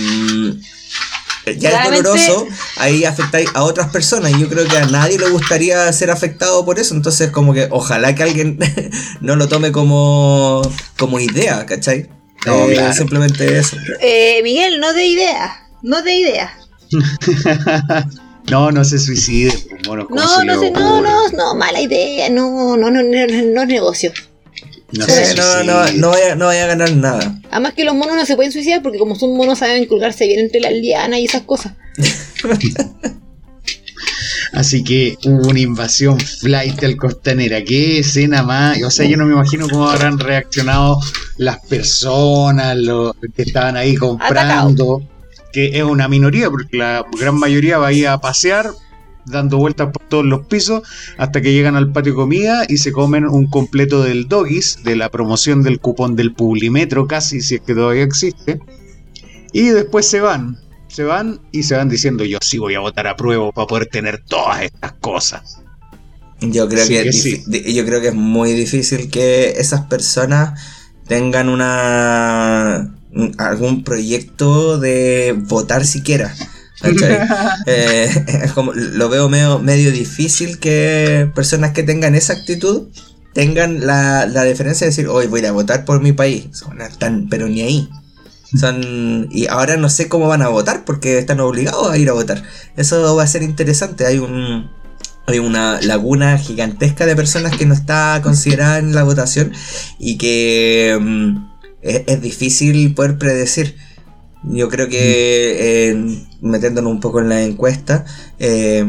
ya 1.46 1.70
Claramente- 1.70 1.98
es 2.00 2.04
doloroso, 2.04 2.48
ahí 2.78 3.06
afectáis 3.06 3.48
a 3.54 3.64
otras 3.64 3.90
personas 3.92 4.32
y 4.32 4.40
yo 4.40 4.50
creo 4.50 4.66
que 4.68 4.78
a 4.80 4.86
nadie 4.88 5.20
le 5.20 5.30
gustaría 5.30 5.92
ser 5.94 6.10
afectado 6.10 6.66
por 6.66 6.80
eso, 6.80 6.96
entonces 6.96 7.30
como 7.30 7.54
que 7.54 7.68
ojalá 7.70 8.16
que 8.16 8.24
alguien 8.24 8.58
no 9.22 9.36
lo 9.36 9.48
tome 9.48 9.72
como, 9.72 10.62
como 10.98 11.20
idea, 11.20 11.64
¿cachai? 11.68 12.10
No, 12.48 12.68
Eh, 12.68 12.74
claro. 12.74 12.94
Simplemente 12.96 13.60
eso. 13.60 13.78
Eh, 14.02 14.40
Miguel, 14.44 14.80
no 14.80 14.92
de 14.94 15.06
idea, 15.06 15.68
no 15.84 16.02
de 16.02 16.16
idea. 16.16 16.52
no, 18.50 18.72
no 18.72 18.84
se 18.84 19.00
suicide, 19.00 19.54
pues, 19.70 19.88
monos, 19.88 20.08
¿cómo 20.08 20.22
No, 20.22 20.28
se 20.28 20.46
no 20.46 20.56
no, 20.72 21.02
no, 21.02 21.30
no, 21.30 21.56
mala 21.56 21.82
idea, 21.82 22.30
no, 22.30 22.78
no, 22.78 22.92
no, 22.92 23.02
no, 23.02 23.28
no 23.28 23.62
es 23.62 23.68
negocio. 23.68 24.12
No 24.92 25.06
Sí, 25.06 25.12
se 25.12 25.36
no, 25.36 25.64
no, 25.64 25.92
no, 25.94 26.10
vaya, 26.10 26.36
no 26.36 26.46
vaya 26.46 26.64
a 26.66 26.68
ganar 26.68 26.92
nada. 26.96 27.42
Además 27.52 27.74
que 27.74 27.84
los 27.84 27.96
monos 27.96 28.16
no 28.16 28.26
se 28.26 28.36
pueden 28.36 28.52
suicidar 28.52 28.82
porque 28.82 29.00
como 29.00 29.16
son 29.16 29.36
monos 29.36 29.60
saben 29.60 29.86
colgarse 29.86 30.28
bien 30.28 30.40
entre 30.40 30.62
las 30.62 30.74
lianas 30.74 31.20
y 31.20 31.26
esas 31.26 31.42
cosas. 31.42 31.74
Así 34.54 34.84
que 34.86 35.18
hubo 35.26 35.50
una 35.50 35.60
invasión 35.60 36.18
flight 36.18 36.82
al 36.84 36.96
Costanera. 36.96 37.62
Qué 37.64 38.00
escena 38.00 38.42
más. 38.42 38.82
O 38.84 38.90
sea, 38.90 39.06
yo 39.06 39.18
no 39.18 39.26
me 39.26 39.34
imagino 39.34 39.68
cómo 39.68 39.90
habrán 39.90 40.18
reaccionado 40.18 41.02
las 41.38 41.60
personas 41.66 42.78
los 42.78 43.14
que 43.36 43.42
estaban 43.42 43.76
ahí 43.76 43.96
comprando. 43.96 45.02
Que 45.56 45.78
es 45.78 45.84
una 45.84 46.10
minoría, 46.10 46.50
porque 46.50 46.76
la 46.78 47.06
gran 47.18 47.40
mayoría 47.40 47.78
va 47.78 47.88
ahí 47.88 48.04
a 48.04 48.18
pasear, 48.18 48.72
dando 49.26 49.58
vueltas 49.58 49.90
por 49.94 50.04
todos 50.10 50.26
los 50.26 50.46
pisos, 50.48 50.82
hasta 51.18 51.42
que 51.42 51.54
llegan 51.54 51.78
al 51.78 51.94
patio 51.94 52.12
de 52.12 52.18
comida 52.18 52.66
y 52.68 52.78
se 52.78 52.92
comen 52.92 53.26
un 53.26 53.48
completo 53.48 54.04
del 54.04 54.28
Doggies, 54.28 54.84
de 54.84 54.98
la 54.98 55.10
promoción 55.10 55.64
del 55.64 55.80
cupón 55.80 56.18
del 56.18 56.34
Publimetro, 56.34 57.08
casi, 57.08 57.40
si 57.40 57.56
es 57.56 57.62
que 57.62 57.74
todavía 57.74 58.04
existe. 58.04 58.60
Y 59.54 59.70
después 59.70 60.06
se 60.06 60.20
van. 60.20 60.58
Se 60.90 61.04
van 61.04 61.40
y 61.54 61.64
se 61.64 61.76
van 61.78 61.88
diciendo 61.88 62.26
yo 62.26 62.38
sí 62.42 62.58
voy 62.58 62.76
a 62.76 62.82
votar 62.82 63.08
a 63.08 63.16
prueba 63.16 63.50
para 63.54 63.68
poder 63.68 63.86
tener 63.88 64.22
todas 64.28 64.62
estas 64.62 64.92
cosas. 64.94 65.62
Yo 66.42 66.68
creo, 66.68 66.86
que, 66.86 67.14
sí. 67.14 67.44
yo 67.74 67.86
creo 67.86 68.02
que 68.02 68.10
es 68.10 68.14
muy 68.14 68.52
difícil 68.52 69.10
que 69.10 69.52
esas 69.58 69.86
personas 69.86 70.60
tengan 71.08 71.48
una 71.50 72.92
un- 72.92 72.95
algún 73.38 73.84
proyecto 73.84 74.78
de 74.80 75.36
votar 75.38 75.86
siquiera. 75.86 76.34
Eh, 77.66 78.10
es 78.44 78.52
como, 78.54 78.74
lo 78.74 79.10
veo 79.10 79.28
medio, 79.28 79.58
medio 79.58 79.92
difícil 79.92 80.60
que 80.60 81.32
personas 81.34 81.72
que 81.72 81.82
tengan 81.82 82.14
esa 82.14 82.34
actitud 82.34 82.90
tengan 83.34 83.88
la, 83.88 84.28
la 84.28 84.44
diferencia 84.44 84.86
de 84.86 84.92
decir, 84.92 85.08
hoy 85.08 85.28
voy 85.28 85.44
a 85.46 85.52
votar 85.52 85.84
por 85.84 86.02
mi 86.02 86.12
país. 86.12 86.48
Son 86.52 86.78
tan, 87.00 87.28
pero 87.28 87.48
ni 87.48 87.62
ahí. 87.62 87.90
Son, 88.60 89.28
y 89.32 89.48
ahora 89.48 89.78
no 89.78 89.90
sé 89.90 90.08
cómo 90.08 90.28
van 90.28 90.42
a 90.42 90.48
votar 90.48 90.86
porque 90.86 91.18
están 91.18 91.40
obligados 91.40 91.92
a 91.92 91.98
ir 91.98 92.10
a 92.10 92.14
votar. 92.14 92.44
Eso 92.78 93.16
va 93.16 93.24
a 93.24 93.28
ser 93.28 93.42
interesante. 93.42 94.06
Hay 94.06 94.20
un, 94.20 94.70
hay 95.28 95.40
una 95.40 95.82
laguna 95.82 96.38
gigantesca 96.38 97.06
de 97.06 97.16
personas 97.16 97.58
que 97.58 97.66
no 97.66 97.74
está 97.74 98.22
considerada 98.24 98.78
en 98.78 98.94
la 98.94 99.04
votación 99.04 99.52
y 100.00 100.18
que 100.18 100.98
mm, 101.00 101.55
es, 101.86 102.04
es 102.08 102.22
difícil 102.22 102.94
poder 102.94 103.18
predecir. 103.18 103.76
Yo 104.44 104.70
creo 104.70 104.90
que 104.90 105.90
eh, 105.90 106.28
metiéndonos 106.42 106.92
un 106.92 107.00
poco 107.00 107.20
en 107.20 107.30
la 107.30 107.42
encuesta, 107.44 108.06
eh, 108.38 108.86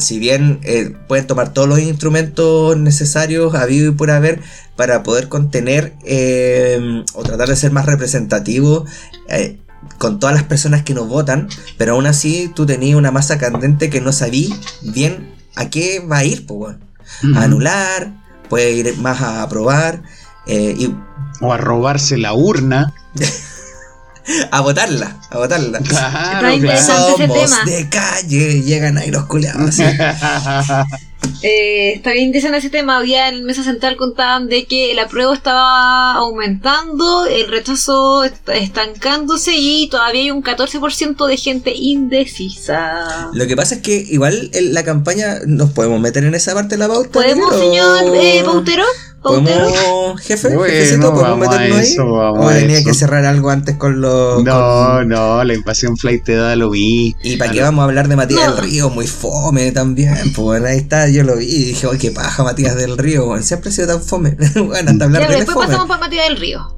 si 0.00 0.18
bien 0.18 0.60
eh, 0.62 0.94
pueden 1.08 1.26
tomar 1.26 1.52
todos 1.52 1.68
los 1.68 1.78
instrumentos 1.78 2.76
necesarios, 2.76 3.54
habido 3.54 3.92
y 3.92 3.94
por 3.94 4.10
haber, 4.10 4.40
para 4.76 5.02
poder 5.02 5.28
contener 5.28 5.94
eh, 6.04 7.04
o 7.14 7.22
tratar 7.22 7.48
de 7.48 7.56
ser 7.56 7.70
más 7.70 7.86
representativo 7.86 8.86
eh, 9.28 9.58
con 9.98 10.18
todas 10.18 10.34
las 10.34 10.44
personas 10.44 10.82
que 10.82 10.94
nos 10.94 11.08
votan, 11.08 11.48
pero 11.78 11.92
aún 11.92 12.06
así 12.06 12.50
tú 12.54 12.66
tenías 12.66 12.96
una 12.96 13.10
masa 13.10 13.38
candente 13.38 13.90
que 13.90 14.00
no 14.00 14.12
sabí 14.12 14.52
bien 14.82 15.34
a 15.56 15.70
qué 15.70 16.00
va 16.00 16.18
a 16.18 16.24
ir, 16.24 16.46
pues, 16.46 16.76
weón. 17.22 17.36
a 17.36 17.44
anular, 17.44 18.14
puede 18.48 18.72
ir 18.72 18.96
más 18.98 19.20
a 19.20 19.42
aprobar 19.42 20.02
eh, 20.46 20.74
y 20.78 20.94
O 21.40 21.52
a 21.52 21.56
robarse 21.56 22.16
la 22.18 22.34
urna. 22.34 22.92
a 24.50 24.60
votarla, 24.60 25.16
a 25.30 25.38
votarla. 25.38 25.78
Claro, 25.80 26.48
Somos 26.80 27.64
de 27.64 27.88
calle, 27.88 28.62
llegan 28.62 28.98
ahí 28.98 29.10
los 29.10 29.24
culiados. 29.26 29.80
así. 29.80 29.82
Eh, 31.42 31.94
está 31.96 32.12
bien 32.12 32.26
interesante 32.26 32.58
ese 32.58 32.70
tema. 32.70 32.96
Había 32.98 33.28
en 33.28 33.44
Mesa 33.44 33.62
Central 33.62 33.96
contaban 33.96 34.48
de 34.48 34.64
que 34.66 34.90
el 34.92 34.98
apruebo 34.98 35.32
estaba 35.34 36.14
aumentando, 36.14 37.26
el 37.26 37.48
rechazo 37.50 38.24
est- 38.24 38.48
estancándose 38.48 39.52
y 39.56 39.88
todavía 39.88 40.22
hay 40.22 40.30
un 40.30 40.42
14% 40.42 41.26
de 41.26 41.36
gente 41.36 41.72
indecisa. 41.74 43.28
Lo 43.32 43.46
que 43.46 43.56
pasa 43.56 43.76
es 43.76 43.82
que 43.82 43.96
igual 43.96 44.50
en 44.54 44.72
la 44.74 44.82
campaña 44.82 45.36
nos 45.46 45.70
podemos 45.70 46.00
meter 46.00 46.24
en 46.24 46.34
esa 46.34 46.54
parte 46.54 46.76
de 46.76 46.78
la 46.78 46.88
pauta. 46.88 47.10
¿Podemos, 47.10 47.54
señor 47.54 48.02
eh, 48.16 48.42
Pautero? 48.44 48.84
¿Podemos, 49.22 50.18
jefe? 50.22 50.48
jefecito, 50.50 51.12
¿podemos 51.12 51.38
meternos 51.38 51.78
ahí? 51.78 51.96
¿O 51.98 52.48
tenía 52.48 52.82
que 52.82 52.94
cerrar 52.94 53.26
algo 53.26 53.50
antes 53.50 53.76
con 53.76 54.00
los. 54.00 54.42
No, 54.42 55.04
no, 55.04 55.44
la 55.44 55.54
invasión 55.54 55.98
flight 55.98 56.24
te 56.24 56.36
da 56.36 56.56
lo 56.56 56.70
vi. 56.70 57.14
¿Y 57.22 57.36
para 57.36 57.52
qué 57.52 57.60
vamos 57.60 57.82
a 57.82 57.84
hablar 57.84 58.08
de 58.08 58.16
Matías 58.16 58.56
del 58.56 58.56
Río? 58.56 58.88
Muy 58.88 59.06
fome 59.06 59.72
también. 59.72 60.14
Pues 60.14 60.36
bueno, 60.36 60.66
ahí 60.66 60.78
está, 60.78 61.08
yo 61.08 61.22
lo 61.22 61.36
vi 61.36 61.44
y 61.44 61.64
dije, 61.66 61.86
oye, 61.86 61.98
qué 61.98 62.10
paja 62.12 62.42
Matías 62.42 62.76
del 62.76 62.96
Río. 62.96 63.26
Bueno, 63.26 63.42
siempre 63.42 63.68
ha 63.68 63.72
sido 63.72 63.88
tan 63.88 64.02
fome. 64.02 64.36
bueno, 64.54 64.90
hasta 64.90 65.04
hablar 65.04 65.22
ya, 65.22 65.28
de 65.28 65.36
después 65.36 65.66
pasamos 65.66 65.86
por 65.86 66.00
Matías 66.00 66.28
del 66.28 66.38
Río. 66.38 66.74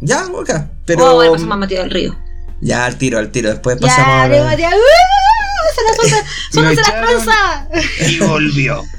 Ya, 0.00 0.26
ok. 0.26 0.50
Pero. 0.84 1.10
Oh, 1.10 1.14
bueno, 1.16 1.32
pasamos 1.32 1.54
a 1.54 1.58
Matías 1.58 1.82
del 1.82 1.90
Río. 1.90 2.16
Ya, 2.60 2.86
al 2.86 2.96
tiro, 2.98 3.18
al 3.18 3.32
tiro. 3.32 3.50
Después 3.50 3.78
pasamos 3.80 4.30
ya, 4.30 4.42
a. 4.42 4.44
Matías. 4.44 4.74
¡Uh! 4.74 6.52
¡Se 6.52 6.60
la 6.62 6.74
suelta! 6.74 6.94
la 6.94 7.06
panza! 7.06 7.68
Y 8.08 8.18
volvió. 8.20 8.82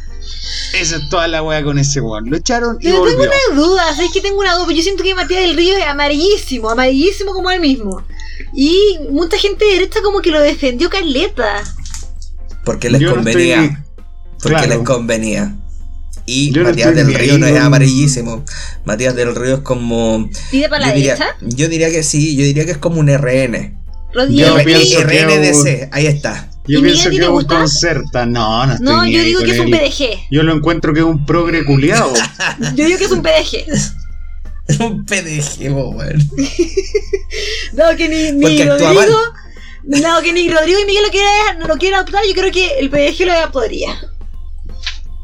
Esa 0.74 0.98
es 0.98 1.10
toda 1.10 1.28
la 1.28 1.44
wea 1.44 1.64
con 1.64 1.78
ese 1.80 2.02
weón. 2.02 2.30
Lo 2.30 2.38
echaron 2.38 2.78
y 2.80 2.86
Pero 2.86 3.04
tengo 3.04 3.24
una 3.24 3.56
duda, 3.62 3.96
¿sabes 3.96 4.12
que 4.12 4.22
tengo 4.22 4.40
una 4.40 4.56
duda? 4.56 4.74
Yo 4.74 4.82
siento 4.82 5.04
que 5.04 5.14
Matías 5.14 5.42
del 5.42 5.58
Río 5.58 5.78
es 5.78 5.86
amarillísimo, 5.86 6.70
amarillísimo 6.70 7.34
como 7.34 7.52
él 7.52 7.60
mismo. 7.60 8.04
Y 8.54 8.98
mucha 9.10 9.38
gente 9.38 9.66
de 9.66 9.74
derecha 9.74 10.02
como 10.02 10.22
que 10.22 10.32
lo 10.32 10.42
defendió 10.42 10.90
Carleta. 10.90 11.64
Porque 12.64 12.90
les 12.90 13.10
convenía. 13.10 13.84
Porque 14.42 14.68
les 14.68 14.80
convenía. 14.80 15.56
Y 16.26 16.52
Matías 16.52 16.96
del 16.96 17.14
Río 17.14 17.38
no 17.38 17.48
es 17.48 17.60
amarillísimo. 17.60 18.46
Matías 18.86 19.16
del 19.16 19.36
Río 19.36 19.56
es 19.56 19.62
como. 19.62 20.30
¿Pide 20.50 20.70
para 20.70 20.88
la 20.88 20.94
derecha? 20.94 21.36
Yo 21.42 21.68
diría 21.68 21.90
que 21.90 22.04
sí, 22.04 22.36
yo 22.36 22.44
diría 22.44 22.66
que 22.66 22.72
es 22.72 22.78
como 22.78 23.00
un 23.00 23.08
RN. 23.08 23.78
Yo 24.30 24.58
RNDC, 24.58 25.90
ahí 25.92 26.08
está. 26.08 26.51
Yo 26.68 26.82
pienso 26.82 27.10
que 27.10 27.18
es 27.18 27.28
un 27.28 27.44
concerta. 27.46 28.26
No, 28.26 28.66
no 28.66 28.74
estoy 28.74 28.86
No, 28.86 29.06
yo 29.08 29.24
digo 29.24 29.42
que 29.42 29.52
es 29.52 29.60
un 29.60 29.72
PDG. 29.72 30.28
Yo 30.30 30.44
lo 30.44 30.54
encuentro 30.54 30.94
que 30.94 31.00
es 31.00 31.06
un 31.06 31.26
progre 31.26 31.66
culiado. 31.66 32.14
yo 32.76 32.86
digo 32.86 32.98
que 32.98 33.06
es 33.06 33.12
un 33.12 33.22
PDG. 33.22 34.82
un 34.82 35.06
PDG, 35.06 35.74
weón. 35.74 36.18
no, 37.74 37.98
que 37.98 38.10
ni, 38.10 38.32
ni 38.32 38.64
Rodrigo. 38.64 39.18
No, 39.84 40.22
que 40.22 40.34
ni 40.34 40.50
Rodrigo 40.50 40.80
y 40.80 40.86
Miguel 40.86 41.04
lo 41.04 41.10
quieren, 41.10 41.60
no 41.60 41.68
lo 41.68 41.76
quieren 41.78 41.96
adoptar. 41.96 42.24
Yo 42.28 42.34
creo 42.34 42.52
que 42.52 42.80
el 42.80 42.90
PDG 42.90 43.26
lo 43.26 43.52
podría. 43.52 43.90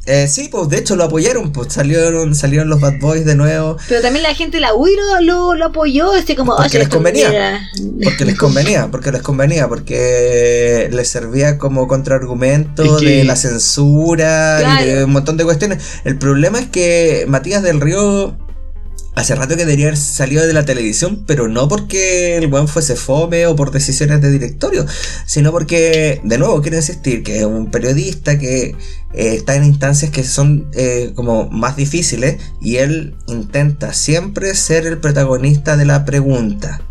Eh, 0.08 0.28
sí, 0.30 0.48
pues 0.50 0.70
de 0.70 0.78
hecho 0.78 0.96
lo 0.96 1.04
apoyaron, 1.04 1.52
pues 1.52 1.74
salieron, 1.74 2.34
salieron 2.34 2.70
los 2.70 2.80
Bad 2.80 3.00
Boys 3.02 3.26
de 3.26 3.36
nuevo. 3.36 3.76
Pero 3.90 4.02
también 4.02 4.24
la 4.24 4.34
gente 4.34 4.62
la 4.62 4.74
UI 4.74 4.96
lo, 5.22 5.54
lo, 5.54 5.66
apoyó, 5.66 6.16
este 6.16 6.34
como 6.36 6.56
porque 6.56 6.80
les 6.80 6.88
convenía. 6.88 7.70
Porque 8.02 8.24
les 8.24 8.38
convenía, 8.38 8.88
porque 8.90 9.12
les 9.12 9.22
convenía, 9.22 9.68
porque 9.68 10.90
les 10.94 11.10
servía 11.10 11.58
como 11.58 11.90
contraargumento 11.90 13.00
de 13.00 13.26
la 13.26 13.36
censura 13.36 14.82
y 14.82 14.86
de 14.86 15.04
un 15.04 15.12
montón 15.12 15.36
de 15.36 15.44
cuestiones. 15.44 15.84
El 16.06 16.18
problema 16.18 16.60
es 16.60 16.68
que 16.68 17.26
Matías 17.28 17.62
del 17.62 17.82
Río 17.82 18.38
hace 19.18 19.34
rato 19.34 19.56
que 19.56 19.66
debería 19.66 19.88
haber 19.88 19.98
salido 19.98 20.46
de 20.46 20.54
la 20.54 20.64
televisión, 20.64 21.24
pero 21.26 21.48
no 21.48 21.68
porque 21.68 22.38
el 22.38 22.48
buen 22.48 22.68
fuese 22.68 22.96
fome 22.96 23.48
o 23.48 23.56
por 23.56 23.72
decisiones 23.72 24.22
de 24.22 24.32
directorio, 24.32 24.86
sino 25.26 25.52
porque, 25.52 26.22
de 26.24 26.38
nuevo, 26.38 26.62
quiero 26.62 26.78
insistir 26.78 27.24
que 27.24 27.40
es 27.40 27.46
un 27.46 27.72
periodista 27.72 28.38
que 28.38 28.68
eh, 28.68 28.76
está 29.14 29.56
en 29.56 29.64
instancias 29.64 30.12
que 30.12 30.24
son 30.24 30.70
eh, 30.74 31.14
como 31.16 31.50
más 31.50 31.76
difíciles 31.76 32.38
y 32.62 32.76
él 32.76 33.16
intenta 33.26 33.92
siempre 33.92 34.54
ser 34.54 34.86
el 34.86 35.00
protagonista 35.00 35.78
de 35.78 35.86
la 35.86 36.06
pregunta. 36.06 36.87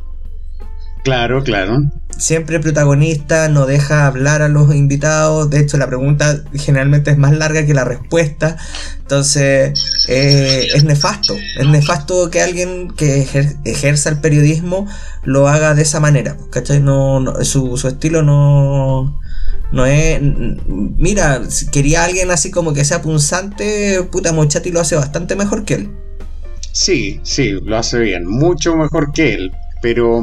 Claro, 1.07 1.45
claro. 1.45 1.85
Siempre 2.19 2.59
protagonista, 2.59 3.49
no 3.49 3.65
deja 3.67 4.09
hablar 4.09 4.43
a 4.43 4.49
los 4.49 4.75
invitados. 4.75 5.49
De 5.49 5.61
hecho, 5.61 5.77
la 5.77 5.87
pregunta 5.87 6.43
generalmente 6.53 7.13
es 7.13 7.17
más 7.17 7.31
larga 7.31 7.65
que 7.65 7.75
la 7.75 7.85
respuesta. 7.85 8.57
Entonces, 9.03 10.05
eh, 10.09 10.67
es 10.75 10.83
nefasto. 10.83 11.37
Es 11.61 11.69
nefasto 11.69 12.29
que 12.29 12.43
alguien 12.43 12.91
que 12.91 13.25
ejerza 13.65 14.09
el 14.09 14.19
periodismo 14.19 14.89
lo 15.23 15.47
haga 15.47 15.77
de 15.77 15.83
esa 15.83 16.01
manera. 16.01 16.37
¿Cachai? 16.51 16.81
No, 16.81 17.25
su, 17.45 17.77
su 17.77 17.87
estilo 17.87 18.25
no, 18.25 19.21
no 19.71 19.87
es. 19.87 20.21
Mira, 20.67 21.49
si 21.49 21.69
quería 21.69 22.03
alguien 22.03 22.33
así 22.33 22.51
como 22.51 22.75
que 22.75 22.85
sea 22.85 23.01
punzante, 23.01 24.03
puta 24.11 24.33
Mochati 24.33 24.73
lo 24.73 24.81
hace 24.81 24.97
bastante 24.97 25.37
mejor 25.37 25.65
que 25.65 25.75
él. 25.75 25.91
Sí, 26.73 27.21
sí, 27.23 27.53
lo 27.63 27.77
hace 27.77 28.01
bien. 28.01 28.27
Mucho 28.27 28.75
mejor 28.75 29.13
que 29.13 29.35
él. 29.35 29.53
Pero 29.83 30.21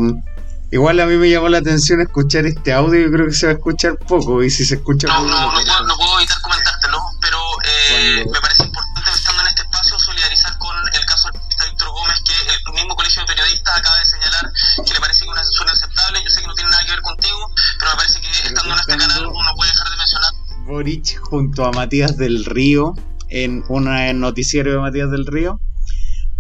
Igual 0.73 0.99
a 1.01 1.05
mí 1.05 1.17
me 1.17 1.29
llamó 1.29 1.49
la 1.49 1.59
atención 1.59 2.01
escuchar 2.01 2.47
este 2.47 2.73
audio, 2.73 2.99
yo 2.99 3.11
creo 3.11 3.27
que 3.27 3.33
se 3.33 3.45
va 3.45 3.51
a 3.51 3.55
escuchar 3.57 3.95
poco, 3.95 4.41
y 4.41 4.49
si 4.49 4.65
se 4.65 4.73
escucha 4.81 5.05
no, 5.05 5.21
No, 5.21 5.51
no, 5.53 5.85
no, 5.85 5.97
puedo 5.97 6.17
evitar 6.17 6.41
comentártelo, 6.41 6.97
pero 7.21 7.37
eh, 7.63 8.25
me 8.25 8.41
parece 8.41 8.63
importante, 8.63 9.11
estando 9.13 9.43
en 9.43 9.47
este 9.49 9.61
espacio, 9.61 9.99
solidarizar 9.99 10.57
con 10.57 10.75
el 10.91 11.05
caso 11.05 11.29
del 11.29 11.33
periodista 11.33 11.65
Víctor 11.65 11.89
Gómez, 11.89 12.21
que 12.25 12.33
el 12.65 12.73
mismo 12.73 12.95
colegio 12.95 13.21
de 13.21 13.27
periodistas 13.27 13.77
acaba 13.77 13.99
de 13.99 14.05
señalar 14.05 14.51
que 14.83 14.93
le 14.95 14.99
parece 14.99 15.25
que 15.25 15.29
una 15.29 15.43
censura 15.43 15.69
inaceptable. 15.69 16.23
Yo 16.23 16.29
sé 16.31 16.41
que 16.41 16.47
no 16.47 16.53
tiene 16.55 16.71
nada 16.71 16.85
que 16.85 16.91
ver 16.91 17.01
contigo, 17.01 17.51
pero 17.77 17.91
me 17.91 17.97
parece 17.97 18.21
que 18.21 18.29
estando 18.47 18.73
en 18.73 18.79
este 18.79 18.97
canal 18.97 19.25
uno 19.27 19.49
puede 19.55 19.69
dejar 19.69 19.89
de 19.91 19.97
mencionar. 19.97 20.33
Boric 20.65 21.19
junto 21.21 21.65
a 21.65 21.71
Matías 21.71 22.17
del 22.17 22.45
Río, 22.45 22.95
en 23.29 23.63
una 23.67 24.11
noticiero 24.13 24.71
de 24.71 24.79
Matías 24.79 25.11
del 25.11 25.27
Río, 25.27 25.59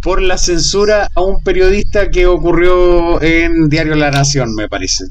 por 0.03 0.21
la 0.21 0.37
censura 0.37 1.09
a 1.15 1.21
un 1.21 1.41
periodista 1.43 2.11
que 2.11 2.27
ocurrió 2.27 3.21
en 3.21 3.69
Diario 3.69 3.95
La 3.95 4.11
Nación, 4.11 4.53
me 4.53 4.67
parece. 4.67 5.05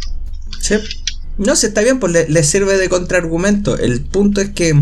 Sí. 0.61 0.77
No 1.39 1.57
sé, 1.57 1.69
está 1.69 1.81
bien, 1.81 1.99
pues 1.99 2.13
le, 2.29 2.43
sirve 2.43 2.77
de 2.77 2.91
contraargumento. 2.91 3.79
El 3.79 4.03
punto 4.03 4.43
es 4.43 4.51
que 4.51 4.75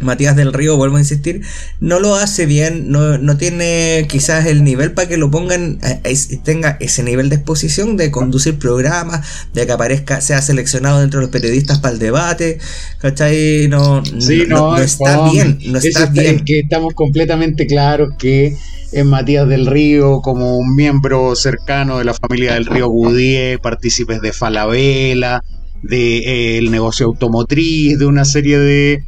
Matías 0.00 0.36
del 0.36 0.52
Río, 0.52 0.76
vuelvo 0.76 0.96
a 0.96 1.00
insistir, 1.00 1.42
no 1.78 2.00
lo 2.00 2.14
hace 2.14 2.46
bien, 2.46 2.90
no, 2.90 3.18
no 3.18 3.36
tiene 3.36 4.06
quizás 4.08 4.46
el 4.46 4.62
nivel 4.62 4.92
para 4.92 5.08
que 5.08 5.16
lo 5.16 5.30
pongan, 5.30 5.78
eh, 5.82 6.16
tenga 6.42 6.76
ese 6.80 7.02
nivel 7.02 7.28
de 7.28 7.36
exposición 7.36 7.96
de 7.96 8.10
conducir 8.10 8.58
programas, 8.58 9.26
de 9.52 9.66
que 9.66 9.72
aparezca, 9.72 10.20
sea 10.20 10.40
seleccionado 10.42 11.00
dentro 11.00 11.20
de 11.20 11.26
los 11.26 11.32
periodistas 11.32 11.78
para 11.78 11.94
el 11.94 11.98
debate, 11.98 12.58
¿cachai? 12.98 13.68
No, 13.68 14.02
no, 14.48 14.78
está 14.78 15.30
bien, 15.30 15.58
no 15.66 15.78
está, 15.78 16.06
bien. 16.06 16.44
que 16.44 16.60
estamos 16.60 16.94
completamente 16.94 17.66
claros 17.66 18.10
que 18.18 18.56
en 18.92 19.06
Matías 19.08 19.48
del 19.48 19.66
Río 19.66 20.20
como 20.20 20.56
un 20.56 20.74
miembro 20.74 21.34
cercano 21.36 21.98
de 21.98 22.04
la 22.04 22.14
familia 22.14 22.54
del 22.54 22.66
Río 22.66 22.88
Gudie, 22.88 23.58
partícipes 23.58 24.20
de 24.20 24.32
Falabella, 24.32 25.42
del 25.82 25.90
de, 25.90 26.58
eh, 26.58 26.70
negocio 26.70 27.06
automotriz, 27.06 27.98
de 27.98 28.06
una 28.06 28.24
serie 28.24 28.58
de 28.58 29.04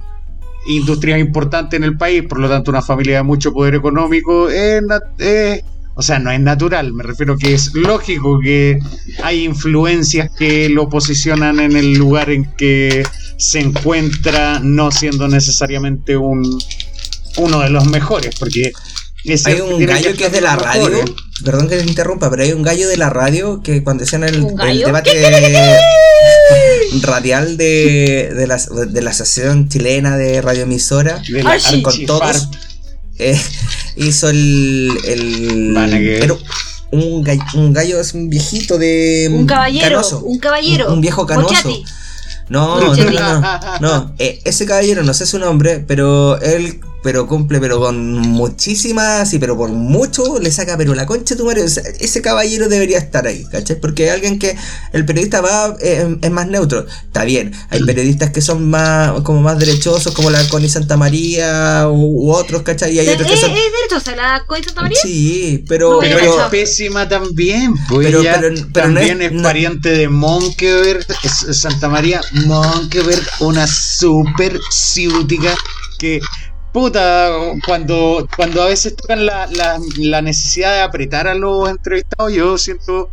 industrias 0.66 1.18
importantes 1.18 1.76
en 1.76 1.84
el 1.84 1.96
país, 1.96 2.22
por 2.28 2.38
lo 2.38 2.48
tanto 2.48 2.70
una 2.70 2.82
familia 2.82 3.16
de 3.16 3.22
mucho 3.24 3.52
poder 3.52 3.74
económico, 3.74 4.48
o 5.94 6.02
sea, 6.02 6.18
no 6.18 6.30
es 6.30 6.40
natural, 6.40 6.92
me 6.94 7.02
refiero 7.02 7.36
que 7.36 7.52
es 7.52 7.74
lógico 7.74 8.38
que 8.40 8.78
hay 9.22 9.44
influencias 9.44 10.30
que 10.38 10.68
lo 10.70 10.88
posicionan 10.88 11.60
en 11.60 11.76
el 11.76 11.94
lugar 11.94 12.30
en 12.30 12.44
que 12.56 13.02
se 13.36 13.60
encuentra, 13.60 14.60
no 14.60 14.90
siendo 14.90 15.28
necesariamente 15.28 16.16
un 16.16 16.58
uno 17.38 17.60
de 17.60 17.70
los 17.70 17.86
mejores, 17.86 18.34
porque 18.38 18.72
hay 19.44 19.60
un 19.60 19.84
gallo 19.86 20.14
que 20.16 20.26
es 20.26 20.32
de 20.32 20.40
la 20.40 20.56
radio. 20.56 21.04
Perdón 21.44 21.68
que 21.68 21.76
te 21.76 21.84
interrumpa, 21.84 22.30
pero 22.30 22.42
hay 22.42 22.52
un 22.52 22.62
gallo 22.62 22.88
de 22.88 22.96
la 22.96 23.10
radio 23.10 23.62
que 23.62 23.82
cuando 23.82 24.04
hacían 24.04 24.24
el, 24.24 24.46
debate 24.84 25.10
radial 27.00 27.56
de, 27.56 28.32
de, 28.34 28.46
la, 28.46 28.56
de 28.56 29.02
la 29.02 29.10
Asociación 29.10 29.68
Chilena 29.68 30.16
de 30.16 30.40
Radioemisora, 30.40 31.20
con 31.82 32.06
todos, 32.06 32.48
eh, 33.18 33.40
hizo 33.96 34.28
el. 34.28 34.90
el 35.04 36.32
un, 36.92 37.22
gallo, 37.24 37.42
un 37.54 37.72
gallo 37.72 38.00
es 38.00 38.14
un 38.14 38.28
viejito 38.28 38.78
de. 38.78 39.28
Un 39.32 39.46
caballero. 39.46 40.02
Un 40.22 40.38
caballero. 40.38 40.92
Un, 40.92 41.00
viejo 41.00 41.26
canoso. 41.26 41.70
No, 42.48 42.80
no, 42.80 42.94
no, 42.94 43.60
no, 43.80 44.14
eh, 44.18 44.40
ese 44.44 44.66
caballero, 44.66 45.02
no 45.02 45.14
sé 45.14 45.24
su 45.24 45.38
nombre, 45.38 45.82
pero 45.86 46.38
él 46.40 46.80
pero 47.02 47.26
cumple, 47.26 47.58
pero 47.60 47.80
con 47.80 48.20
muchísimas, 48.20 49.32
y 49.34 49.38
pero 49.38 49.56
por 49.56 49.70
mucho 49.70 50.38
le 50.38 50.50
saca, 50.52 50.76
pero 50.76 50.94
la 50.94 51.06
concha 51.06 51.34
de 51.34 51.38
tu 51.38 51.46
madre, 51.46 51.64
ese 51.64 52.22
caballero 52.22 52.68
debería 52.68 52.98
estar 52.98 53.26
ahí, 53.26 53.44
¿cachai? 53.50 53.80
Porque 53.80 54.04
hay 54.04 54.10
alguien 54.10 54.38
que 54.38 54.56
el 54.92 55.04
periodista 55.04 55.40
va, 55.40 55.76
eh, 55.80 56.16
es 56.20 56.30
más 56.30 56.46
neutro, 56.46 56.86
está 57.04 57.24
bien, 57.24 57.52
hay 57.70 57.82
periodistas 57.82 58.30
que 58.30 58.40
son 58.40 58.70
más, 58.70 59.20
como 59.22 59.42
más 59.42 59.58
derechosos, 59.58 60.14
como 60.14 60.30
la 60.30 60.46
Connie 60.48 60.68
Santa 60.68 60.96
María 60.96 61.88
u, 61.88 62.30
otros, 62.30 62.62
¿cachai? 62.62 62.94
Y 62.94 63.00
hay 63.00 63.08
otros 63.08 63.28
que 63.28 63.36
son... 63.36 63.50
¿Es 63.50 63.56
derechosa 63.56 64.16
la 64.16 64.44
Connie 64.46 64.64
Santa 64.64 64.82
María? 64.82 64.98
Sí, 65.02 65.64
pero... 65.68 65.98
pero, 65.98 66.18
es 66.18 66.50
pésima 66.50 67.08
también, 67.08 67.74
pues 67.88 68.06
pero, 68.06 68.22
también 68.72 69.22
es, 69.22 69.42
pariente 69.42 69.90
de 69.90 70.08
Monkeberg, 70.08 71.04
Santa 71.52 71.88
María 71.88 72.20
Monkeberg, 72.46 73.22
una 73.40 73.66
super 73.66 74.58
ciútica 74.70 75.54
que 75.98 76.20
puta, 76.72 77.30
cuando, 77.66 78.26
cuando 78.36 78.62
a 78.62 78.66
veces 78.66 78.96
tocan 78.96 79.26
la, 79.26 79.48
la, 79.98 80.22
necesidad 80.22 80.72
de 80.74 80.80
apretar 80.80 81.28
a 81.28 81.34
los 81.34 81.68
entrevistados, 81.68 82.32
yo 82.32 82.56
siento 82.58 83.10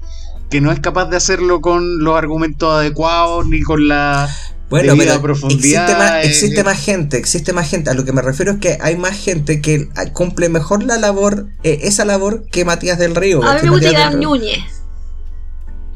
que 0.49 0.61
no 0.61 0.71
es 0.71 0.79
capaz 0.79 1.05
de 1.05 1.17
hacerlo 1.17 1.61
con 1.61 2.03
los 2.03 2.17
argumentos 2.17 2.73
adecuados 2.73 3.45
ni 3.47 3.61
con 3.61 3.87
la 3.87 4.27
Bueno, 4.69 4.95
pero 4.97 5.21
profundidad. 5.21 6.21
existe, 6.23 6.63
más, 6.63 6.77
eh, 6.77 6.81
gente, 6.81 7.17
existe 7.17 7.53
más 7.53 7.69
gente. 7.69 7.89
A 7.89 7.93
lo 7.93 8.05
que 8.05 8.13
me 8.13 8.21
refiero 8.21 8.53
es 8.53 8.57
que 8.59 8.77
hay 8.81 8.95
más 8.95 9.15
gente 9.17 9.61
que 9.61 9.89
cumple 10.13 10.49
mejor 10.49 10.83
la 10.83 10.97
labor, 10.97 11.47
eh, 11.63 11.79
esa 11.83 12.05
labor 12.05 12.45
que 12.51 12.65
Matías 12.65 12.97
del 12.97 13.15
Río. 13.15 13.43
A 13.43 13.55
mí 13.55 13.59
me 13.63 13.69
gusta 13.71 13.91
Iván. 13.91 14.19
Núñez. 14.19 14.59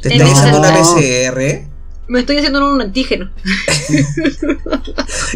¿Te 0.02 0.10
No. 0.10 0.26
estás 0.26 0.40
haciendo 0.40 0.60
una 0.60 0.74
PCR? 0.74 1.73
Me 2.08 2.20
estoy 2.20 2.38
haciendo 2.38 2.70
un 2.74 2.82
antígeno. 2.82 3.32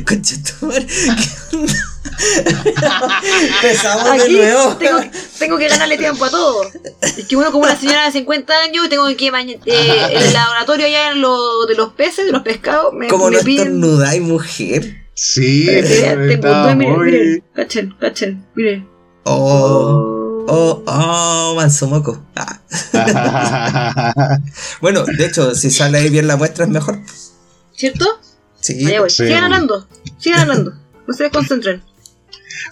Concha 0.06 0.36
tu 0.60 0.66
madre, 0.66 0.86
¿qué 0.86 1.58
onda? 1.58 1.74
Empezamos 3.56 4.06
de 4.18 4.24
Aquí 4.24 4.34
nuevo. 4.34 4.76
tengo, 4.78 5.00
tengo 5.40 5.58
que 5.58 5.68
ganarle 5.70 5.98
tiempo 5.98 6.26
a 6.26 6.30
todo. 6.30 6.64
Es 7.02 7.26
que 7.28 7.36
uno 7.36 7.52
como 7.52 7.64
una 7.64 7.76
señora 7.76 8.06
de 8.06 8.12
50 8.12 8.54
años 8.64 8.90
tengo 8.90 9.06
que 9.16 9.32
maña- 9.32 9.56
eh, 9.66 10.08
en 10.12 10.18
el 10.24 10.34
laboratorio 10.34 10.86
allá 10.88 11.12
en 11.12 11.22
lo, 11.22 11.66
de 11.68 11.76
los 11.76 11.94
peces, 11.94 12.26
de 12.26 12.32
los 12.32 12.42
pescados, 12.44 12.94
me, 12.94 13.08
Como 13.08 13.30
me 13.30 13.42
no 13.42 13.50
estornudáis, 13.50 14.22
mujer. 14.22 15.06
Sí, 15.14 15.64
Pero 15.68 15.88
ya 15.88 16.10
tengo- 16.16 16.32
estaba 16.34 16.76
miren, 16.76 16.94
muy- 16.98 17.06
miren, 17.12 17.44
cachen, 17.56 17.96
cachen, 18.00 18.46
miren. 18.56 18.88
Oh, 19.24 20.17
oh, 20.48 20.84
oh, 20.86 21.54
manso 21.56 21.88
moco. 21.88 22.24
Ah. 22.36 22.60
Bueno, 24.82 25.04
de 25.06 25.26
hecho, 25.26 25.56
si 25.56 25.70
sale 25.70 26.00
ahí 26.00 26.10
bien 26.10 26.28
la 26.28 26.38
muestra 26.38 26.66
es 26.66 26.72
mejor. 26.72 27.00
¿Cierto? 27.76 28.06
Sí. 28.60 28.86
Voy. 28.98 29.10
Sí. 29.10 29.26
Sigan 29.26 29.46
hablando, 29.46 29.88
sigan 30.18 30.42
hablando. 30.42 30.74
Ustedes 31.08 31.32
concentren. 31.32 31.82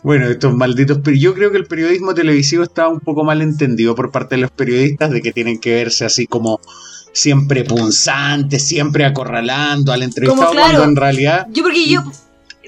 Bueno, 0.04 0.28
estos 0.28 0.54
malditos. 0.54 1.00
Pero 1.04 1.18
yo 1.18 1.34
creo 1.34 1.52
que 1.52 1.58
el 1.58 1.66
periodismo 1.66 2.14
televisivo 2.14 2.64
está 2.64 2.88
un 2.88 3.00
poco 3.00 3.24
mal 3.24 3.42
entendido 3.42 3.96
por 3.96 4.12
parte 4.12 4.36
de 4.36 4.42
los 4.42 4.52
periodistas 4.52 5.12
de 5.12 5.22
que 5.22 5.32
tienen 5.32 5.60
que 5.60 5.74
verse 5.76 6.06
así 6.06 6.28
como 6.28 6.60
siempre 7.14 7.64
punzantes, 7.64 8.68
siempre 8.68 9.06
acorralando 9.06 9.94
al 9.94 10.04
entrevistado, 10.04 10.48
Como, 10.48 10.52
claro. 10.52 10.78
cuando 10.78 10.90
en 10.90 10.96
realidad. 10.96 11.48
Yo 11.52 11.64
porque 11.64 11.88
yo... 11.88 12.04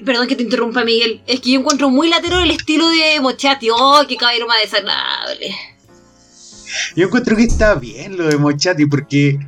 Perdón 0.04 0.26
que 0.28 0.36
te 0.36 0.42
interrumpa, 0.44 0.84
Miguel. 0.84 1.20
Es 1.26 1.40
que 1.40 1.52
yo 1.52 1.60
encuentro 1.60 1.90
muy 1.90 2.08
latero 2.08 2.40
el 2.40 2.50
estilo 2.50 2.88
de 2.88 3.20
Mochati. 3.20 3.68
Oh, 3.70 4.02
qué 4.08 4.16
caballero 4.16 4.46
más 4.46 4.60
desagradable. 4.62 5.54
Yo 6.94 7.06
encuentro 7.06 7.36
que 7.36 7.44
está 7.44 7.74
bien 7.74 8.16
lo 8.16 8.26
de 8.28 8.36
Mochati 8.36 8.86
porque 8.86 9.38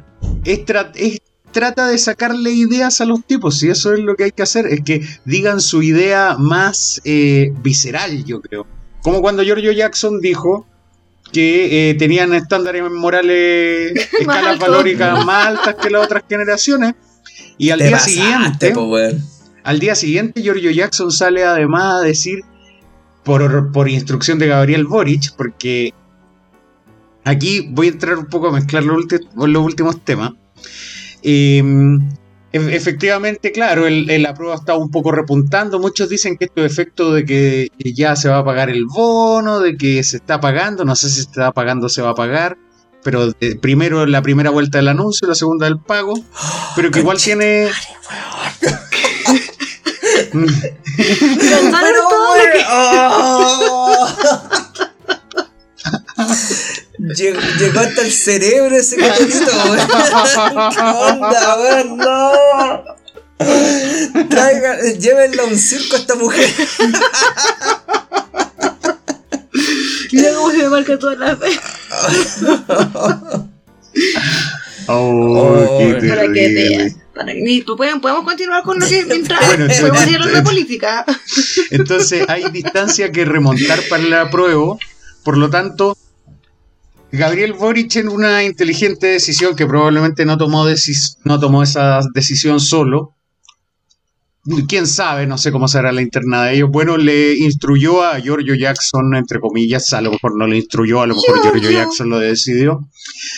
es, 0.45 0.65
tra- 0.65 0.91
es- 0.95 1.21
trata 1.53 1.87
de 1.89 1.99
sacarle 1.99 2.51
ideas 2.53 3.01
a 3.01 3.05
los 3.05 3.25
tipos 3.25 3.63
y 3.63 3.69
eso 3.71 3.93
es 3.93 4.01
lo 4.01 4.15
que 4.17 4.25
hay 4.25 4.31
que 4.33 4.43
hacer, 4.43 4.67
es 4.67 4.81
que 4.85 5.05
digan 5.25 5.61
su 5.61 5.83
idea 5.83 6.37
más 6.39 7.01
eh, 7.05 7.53
visceral, 7.63 8.25
yo 8.25 8.41
creo. 8.41 8.67
Como 9.03 9.21
cuando 9.21 9.43
Giorgio 9.43 9.73
Jackson 9.73 10.21
dijo 10.21 10.67
que 11.33 11.91
eh, 11.91 11.95
tenían 11.95 12.33
estándares 12.35 12.83
morales, 12.91 13.93
escalas 14.21 14.59
valóricas 14.59 15.25
más 15.25 15.47
altas 15.49 15.75
que 15.77 15.91
las 15.91 16.05
otras 16.05 16.23
generaciones. 16.29 16.95
Y 17.59 17.71
al 17.71 17.79
Te 17.81 17.85
día 17.89 17.97
pasaste, 17.99 18.13
siguiente. 18.21 18.73
Al 19.65 19.79
día 19.79 19.95
siguiente, 19.95 20.43
Giorgio 20.43 20.71
Jackson 20.71 21.11
sale 21.11 21.45
además 21.45 21.95
a 21.95 22.01
decir, 22.01 22.41
por, 23.25 23.73
por 23.73 23.89
instrucción 23.89 24.39
de 24.39 24.47
Gabriel 24.47 24.87
Boric, 24.87 25.35
porque 25.37 25.93
aquí 27.25 27.69
voy 27.71 27.89
a 27.89 27.91
entrar 27.91 28.19
un 28.19 28.27
poco 28.27 28.49
a 28.49 28.53
mezclar 28.53 28.85
los, 28.85 29.05
los 29.35 29.65
últimos 29.65 30.03
temas. 30.05 30.33
Eh, 31.23 31.63
e- 32.53 32.75
efectivamente, 32.75 33.53
claro, 33.53 33.87
el, 33.87 34.11
el 34.11 34.27
apruebo 34.27 34.55
está 34.55 34.77
un 34.77 34.91
poco 34.91 35.13
repuntando. 35.13 35.79
Muchos 35.79 36.09
dicen 36.09 36.37
que 36.37 36.47
esto 36.47 36.65
es 36.65 36.73
efecto 36.73 37.13
de 37.13 37.25
que 37.25 37.69
ya 37.95 38.17
se 38.17 38.29
va 38.29 38.39
a 38.39 38.45
pagar 38.45 38.71
el 38.71 38.87
bono, 38.87 39.61
de 39.61 39.77
que 39.77 40.03
se 40.03 40.17
está 40.17 40.41
pagando. 40.41 40.85
No 40.85 40.97
sé 40.97 41.09
si 41.09 41.17
se 41.17 41.21
está 41.23 41.53
pagando 41.53 41.87
o 41.87 41.89
se 41.89 42.03
va 42.03 42.11
a 42.11 42.15
pagar. 42.15 42.59
Pero 43.03 43.33
eh, 43.41 43.57
primero 43.57 44.05
la 44.05 44.21
primera 44.21 44.51
vuelta 44.51 44.79
del 44.79 44.89
anuncio, 44.89 45.27
la 45.29 45.35
segunda 45.35 45.67
del 45.67 45.79
pago. 45.79 46.15
Pero 46.77 46.91
que 46.91 47.01
igual 47.01 47.19
tiene. 47.19 47.69
¿Pensaron 50.33 51.89
en 51.89 51.95
todo 52.09 52.37
lo 52.37 52.43
que- 52.53 52.65
Oh. 52.73 54.09
Llegó, 57.17 57.41
llegó 57.59 57.81
hasta 57.81 58.03
el 58.03 58.13
cerebro 58.13 58.77
ese 58.77 58.97
catorito, 58.97 59.51
weón. 59.71 59.79
¿Qué 60.75 60.81
onda, 60.83 61.57
weón? 61.59 61.97
No. 61.97 62.33
Traigan, 64.29 64.79
llévenla 65.01 65.43
a 65.45 65.47
un 65.47 65.59
circo 65.59 65.97
a 65.97 65.99
esta 65.99 66.15
mujer. 66.15 66.51
Mira 70.13 70.35
cómo 70.35 70.51
se 70.51 70.57
me 70.59 70.69
marca 70.69 70.99
toda 70.99 71.15
la 71.17 71.37
fe. 71.37 71.59
Oh, 74.87 75.79
qué 75.79 75.97
Oh, 76.07 76.09
Para 76.09 76.23
que 76.23 76.33
terrible. 76.35 76.97
Que, 77.25 77.35
ni- 77.35 77.63
¿pueden- 77.63 78.01
podemos 78.01 78.25
continuar 78.25 78.63
con 78.63 78.79
lo 78.79 78.87
que 78.87 79.05
mientras 79.09 79.47
Bueno, 79.47 79.65
entonces- 79.65 79.81
podemos 79.89 80.09
ir 80.11 80.17
a 80.19 80.27
la 80.27 80.43
política. 80.45 81.05
Entonces 81.71 82.25
hay 82.29 82.51
distancia 82.51 83.11
que 83.13 83.25
remontar 83.25 83.81
para 83.89 84.03
el 84.03 84.13
apruebo. 84.15 84.79
Por 85.25 85.37
lo 85.39 85.49
tanto, 85.51 85.97
Gabriel 87.13 87.53
Boric 87.55 87.97
en 87.97 88.09
una 88.09 88.43
inteligente 88.45 89.07
decisión 89.09 89.55
que 89.57 89.67
probablemente 89.67 90.25
no 90.25 90.39
tomó, 90.39 90.65
no 91.25 91.41
tomó 91.41 91.63
esa 91.63 92.01
decisión 92.15 92.61
solo. 92.61 93.15
Quién 94.69 94.87
sabe, 94.87 95.27
no 95.27 95.37
sé 95.37 95.53
cómo 95.53 95.69
será 95.69 95.93
la 95.93 96.01
interna 96.01 96.45
de 96.45 96.55
ellos. 96.57 96.71
Bueno, 96.73 96.97
le 96.97 97.35
instruyó 97.37 98.03
a 98.03 98.19
Giorgio 98.21 98.55
Jackson, 98.55 99.15
entre 99.15 99.39
comillas, 99.39 99.93
a 99.93 100.01
lo 100.01 100.13
mejor 100.13 100.37
no 100.37 100.47
le 100.47 100.57
instruyó, 100.57 101.03
a 101.03 101.07
lo 101.07 101.15
mejor 101.15 101.43
Giorgio 101.43 101.61
Giorgio. 101.61 101.79
Jackson 101.79 102.09
lo 102.09 102.19
decidió, 102.19 102.89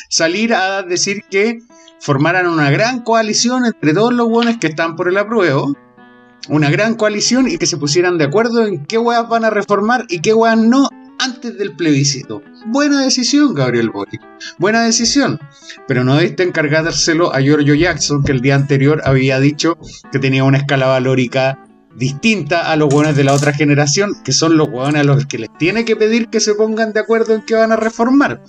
salir 0.09 0.55
a 0.55 0.83
decir 0.83 1.25
que 1.29 1.59
formaran 2.03 2.49
una 2.49 2.69
gran 2.71 3.03
coalición 3.03 3.65
entre 3.65 3.95
todos 3.95 4.13
los 4.13 4.29
buenos 4.29 4.57
que 4.59 4.67
están 4.67 4.97
por 4.97 5.09
el 5.09 5.17
apruebo 5.17 5.73
una 6.49 6.69
gran 6.69 6.97
coalición 6.97 7.49
y 7.49 7.59
que 7.59 7.67
se 7.67 7.77
pusieran 7.77 8.19
de 8.19 8.25
acuerdo 8.25 8.67
en 8.67 8.85
qué 8.87 8.99
weas 8.99 9.29
van 9.29 9.45
a 9.45 9.51
reformar 9.51 10.05
y 10.09 10.21
qué 10.21 10.35
weas 10.35 10.59
no 10.59 10.89
antes 11.21 11.57
del 11.57 11.77
plebiscito. 11.77 12.43
Buena 12.67 13.01
decisión, 13.03 13.55
Gabriel 13.55 13.91
Boric. 13.91 14.21
Buena 14.59 14.83
decisión. 14.83 15.39
Pero 15.87 16.03
no 16.03 16.17
debiste 16.17 16.43
encargárselo 16.43 17.33
a 17.33 17.41
Giorgio 17.41 17.75
Jackson, 17.77 18.25
que 18.25 18.33
el 18.33 18.41
día 18.41 18.57
anterior 18.57 19.03
había 19.05 19.39
dicho 19.39 19.79
que 20.11 20.19
tenía 20.19 20.43
una 20.43 20.59
escala 20.59 20.87
valórica 20.87 21.65
distinta 21.95 22.73
a 22.73 22.77
los 22.77 22.93
hueones 22.93 23.15
de 23.15 23.23
la 23.23 23.35
otra 23.35 23.53
generación, 23.53 24.15
que 24.25 24.33
son 24.33 24.57
los 24.57 24.69
hueones 24.69 25.03
a 25.03 25.05
los 25.05 25.27
que 25.27 25.39
les 25.39 25.57
tiene 25.59 25.85
que 25.85 25.95
pedir 25.95 26.29
que 26.29 26.41
se 26.41 26.55
pongan 26.55 26.93
de 26.93 27.01
acuerdo 27.01 27.35
en 27.35 27.43
qué 27.43 27.55
van 27.55 27.71
a 27.71 27.77
reformar. 27.77 28.43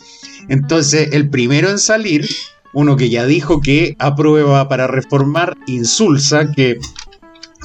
Entonces, 0.48 1.10
el 1.12 1.30
primero 1.30 1.70
en 1.70 1.78
salir, 1.78 2.26
uno 2.74 2.98
que 2.98 3.10
ya 3.10 3.26
dijo 3.26 3.62
que 3.62 3.96
aprueba 4.00 4.68
para 4.68 4.88
reformar, 4.88 5.58
insulsa, 5.68 6.52
que 6.52 6.80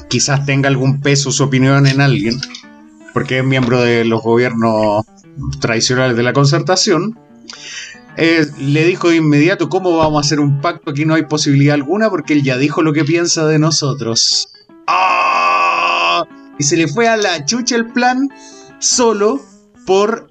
quizás 0.09 0.45
tenga 0.45 0.69
algún 0.69 1.01
peso 1.01 1.31
su 1.31 1.43
opinión 1.43 1.87
en 1.87 2.01
alguien, 2.01 2.39
porque 3.13 3.39
es 3.39 3.45
miembro 3.45 3.81
de 3.81 4.05
los 4.05 4.21
gobiernos 4.21 5.05
tradicionales 5.59 6.15
de 6.15 6.23
la 6.23 6.33
concertación, 6.33 7.17
eh, 8.17 8.45
le 8.57 8.85
dijo 8.85 9.09
de 9.09 9.17
inmediato, 9.17 9.69
¿cómo 9.69 9.97
vamos 9.97 10.17
a 10.17 10.25
hacer 10.25 10.39
un 10.39 10.61
pacto? 10.61 10.91
Aquí 10.91 11.05
no 11.05 11.15
hay 11.15 11.23
posibilidad 11.23 11.75
alguna 11.75 12.09
porque 12.09 12.33
él 12.33 12.43
ya 12.43 12.57
dijo 12.57 12.81
lo 12.81 12.91
que 12.93 13.05
piensa 13.05 13.45
de 13.47 13.59
nosotros. 13.59 14.49
¡Ah! 14.87 16.25
Y 16.57 16.63
se 16.63 16.75
le 16.75 16.87
fue 16.87 17.07
a 17.07 17.15
la 17.15 17.45
chucha 17.45 17.75
el 17.75 17.87
plan 17.87 18.29
solo 18.79 19.41
por 19.85 20.27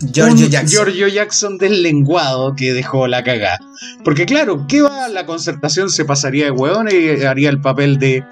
Giorgio 0.00 0.46
Jackson. 0.48 0.68
Giorgio 0.70 1.08
Jackson 1.08 1.58
deslenguado 1.58 2.54
que 2.54 2.72
dejó 2.72 3.06
la 3.06 3.24
cagada. 3.24 3.58
Porque 4.04 4.26
claro, 4.26 4.66
¿qué 4.68 4.82
va? 4.82 5.08
La 5.08 5.26
concertación 5.26 5.90
se 5.90 6.04
pasaría 6.04 6.44
de 6.46 6.50
hueón 6.50 6.88
y 6.90 7.24
haría 7.24 7.48
el 7.50 7.60
papel 7.60 7.98
de, 7.98 8.22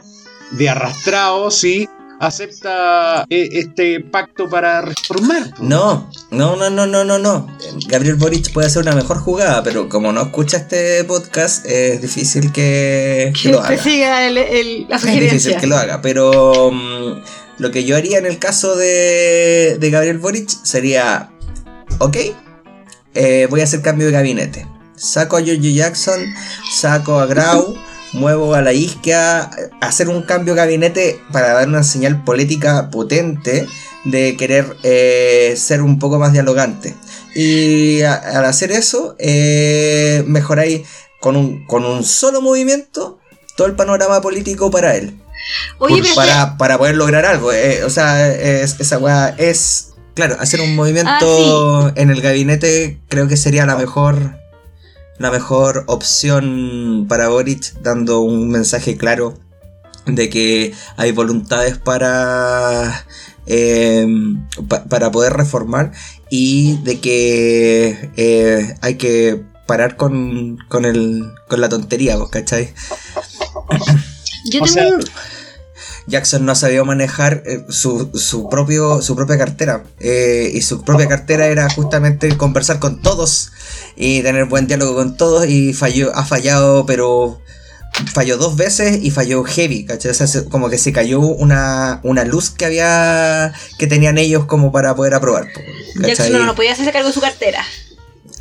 de 0.52 0.68
arrastrado 0.68 1.50
si 1.50 1.88
acepta 2.20 3.24
eh, 3.28 3.48
este 3.52 4.00
pacto 4.00 4.48
para 4.48 4.82
reformar. 4.82 5.50
No, 5.60 6.10
no, 6.30 6.56
no, 6.56 6.70
no, 6.70 6.86
no, 6.86 7.04
no, 7.04 7.18
no. 7.18 7.46
Gabriel 7.88 8.16
Boric 8.16 8.52
puede 8.52 8.66
hacer 8.68 8.82
una 8.82 8.92
mejor 8.94 9.18
jugada, 9.18 9.62
pero 9.62 9.88
como 9.88 10.12
no 10.12 10.22
escucha 10.22 10.58
este 10.58 11.02
podcast, 11.04 11.64
es 11.66 12.00
difícil 12.00 12.52
que, 12.52 13.32
que 13.34 13.42
Que 13.42 13.48
lo 13.52 13.60
haga. 13.60 13.76
siga 13.82 14.26
el- 14.26 14.38
el- 14.38 14.86
la 14.88 14.96
Es 14.96 15.04
difícil 15.04 15.56
que 15.56 15.66
lo 15.66 15.76
haga, 15.76 16.00
pero 16.02 16.70
mm, 16.72 17.22
lo 17.58 17.70
que 17.70 17.84
yo 17.84 17.96
haría 17.96 18.18
en 18.18 18.26
el 18.26 18.38
caso 18.38 18.74
de, 18.76 19.76
de 19.78 19.90
Gabriel 19.90 20.18
Boric 20.18 20.48
sería, 20.48 21.30
ok, 21.98 22.16
eh, 23.14 23.46
voy 23.50 23.60
a 23.60 23.64
hacer 23.64 23.82
cambio 23.82 24.06
de 24.06 24.12
gabinete. 24.12 24.66
Saco 24.96 25.36
a 25.36 25.40
Giorgio 25.40 25.70
Jackson, 25.72 26.20
saco 26.72 27.18
a 27.18 27.26
Grau, 27.26 27.76
muevo 28.12 28.54
a 28.54 28.62
la 28.62 28.72
isquia, 28.72 29.50
hacer 29.80 30.08
un 30.08 30.22
cambio 30.22 30.54
de 30.54 30.60
gabinete 30.60 31.20
para 31.32 31.52
dar 31.52 31.68
una 31.68 31.82
señal 31.82 32.22
política 32.24 32.90
potente 32.90 33.66
de 34.04 34.36
querer 34.36 34.76
eh, 34.82 35.54
ser 35.56 35.82
un 35.82 35.98
poco 35.98 36.18
más 36.18 36.32
dialogante. 36.32 36.94
Y 37.34 38.02
a- 38.02 38.14
al 38.14 38.44
hacer 38.44 38.70
eso, 38.70 39.16
eh, 39.18 40.22
mejoráis 40.26 40.82
con 41.20 41.36
un, 41.36 41.66
con 41.66 41.84
un 41.84 42.04
solo 42.04 42.40
movimiento 42.40 43.18
todo 43.56 43.66
el 43.66 43.74
panorama 43.74 44.20
político 44.20 44.70
para 44.70 44.94
él. 44.96 45.18
Oye, 45.78 45.96
Por- 45.96 46.02
pero 46.02 46.14
para, 46.14 46.56
para 46.56 46.78
poder 46.78 46.96
lograr 46.96 47.24
algo. 47.26 47.52
eh, 47.52 47.82
o 47.84 47.90
sea, 47.90 48.28
es- 48.32 48.78
esa 48.78 48.98
weá 48.98 49.34
es. 49.38 49.93
Claro, 50.14 50.36
hacer 50.38 50.60
un 50.60 50.76
movimiento 50.76 51.86
Ah, 51.86 51.92
en 51.96 52.10
el 52.10 52.20
gabinete 52.20 53.00
creo 53.08 53.26
que 53.28 53.36
sería 53.36 53.66
la 53.66 53.76
mejor. 53.76 54.38
La 55.18 55.30
mejor 55.30 55.84
opción 55.86 57.06
para 57.08 57.28
Boric, 57.28 57.72
dando 57.82 58.20
un 58.20 58.50
mensaje 58.50 58.96
claro 58.96 59.38
de 60.06 60.28
que 60.28 60.74
hay 60.96 61.12
voluntades 61.12 61.78
para, 61.78 63.06
eh, 63.46 64.06
para 64.88 65.12
poder 65.12 65.34
reformar 65.34 65.92
y 66.30 66.78
de 66.82 66.98
que 66.98 68.10
eh, 68.16 68.74
hay 68.80 68.96
que 68.96 69.40
parar 69.66 69.96
con, 69.96 70.58
con, 70.68 70.84
el, 70.84 71.32
con 71.48 71.60
la 71.60 71.68
tontería, 71.68 72.16
¿vos 72.16 72.30
cachai? 72.30 72.74
Yo 74.50 74.60
tengo 74.62 74.98
Jackson 76.06 76.44
no 76.44 76.52
ha 76.52 76.54
sabido 76.54 76.84
manejar 76.84 77.42
eh, 77.46 77.64
su, 77.68 78.10
su, 78.14 78.48
propio, 78.48 79.02
su 79.02 79.16
propia 79.16 79.38
cartera. 79.38 79.84
Eh, 80.00 80.50
y 80.54 80.62
su 80.62 80.82
propia 80.82 81.08
cartera 81.08 81.46
era 81.46 81.68
justamente 81.70 82.36
conversar 82.36 82.78
con 82.78 83.00
todos 83.00 83.52
y 83.96 84.22
tener 84.22 84.44
buen 84.46 84.66
diálogo 84.66 84.94
con 84.94 85.16
todos. 85.16 85.46
Y 85.46 85.72
falló, 85.72 86.14
ha 86.14 86.24
fallado, 86.24 86.86
pero 86.86 87.40
falló 88.12 88.36
dos 88.36 88.56
veces 88.56 88.98
y 89.02 89.10
falló 89.10 89.44
heavy, 89.44 89.84
¿cachai? 89.84 90.10
O 90.10 90.14
sea, 90.14 90.26
como 90.50 90.68
que 90.68 90.78
se 90.78 90.92
cayó 90.92 91.20
una, 91.20 92.00
una 92.02 92.24
luz 92.24 92.50
que 92.50 92.64
había 92.64 93.52
que 93.78 93.86
tenían 93.86 94.18
ellos 94.18 94.44
como 94.46 94.72
para 94.72 94.94
poder 94.94 95.14
aprobar. 95.14 95.48
Jackson 95.96 96.32
no, 96.32 96.44
no 96.44 96.54
podía 96.54 96.72
hacerse 96.72 96.92
cargo 96.92 97.08
de 97.08 97.14
su 97.14 97.20
cartera. 97.20 97.64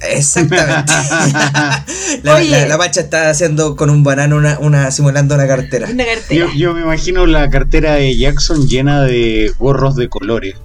Exactamente. 0.10 0.92
la, 2.24 2.44
la, 2.44 2.78
la, 2.78 2.86
está 2.86 3.30
haciendo 3.30 3.76
con 3.76 3.90
un 3.90 4.04
banano 4.04 4.36
una, 4.36 4.60
una 4.60 4.92
simulando 4.92 5.36
una 5.36 5.48
cartera. 5.48 5.88
Una 5.90 6.06
cartera. 6.06 6.46
Yo, 6.46 6.54
yo, 6.54 6.74
me 6.74 6.82
imagino 6.82 7.26
la 7.26 7.50
cartera 7.50 7.96
de 7.96 8.16
Jackson 8.16 8.68
llena 8.68 9.04
de 9.04 9.52
gorros 9.58 9.96
de 9.96 10.10
colores. 10.10 10.56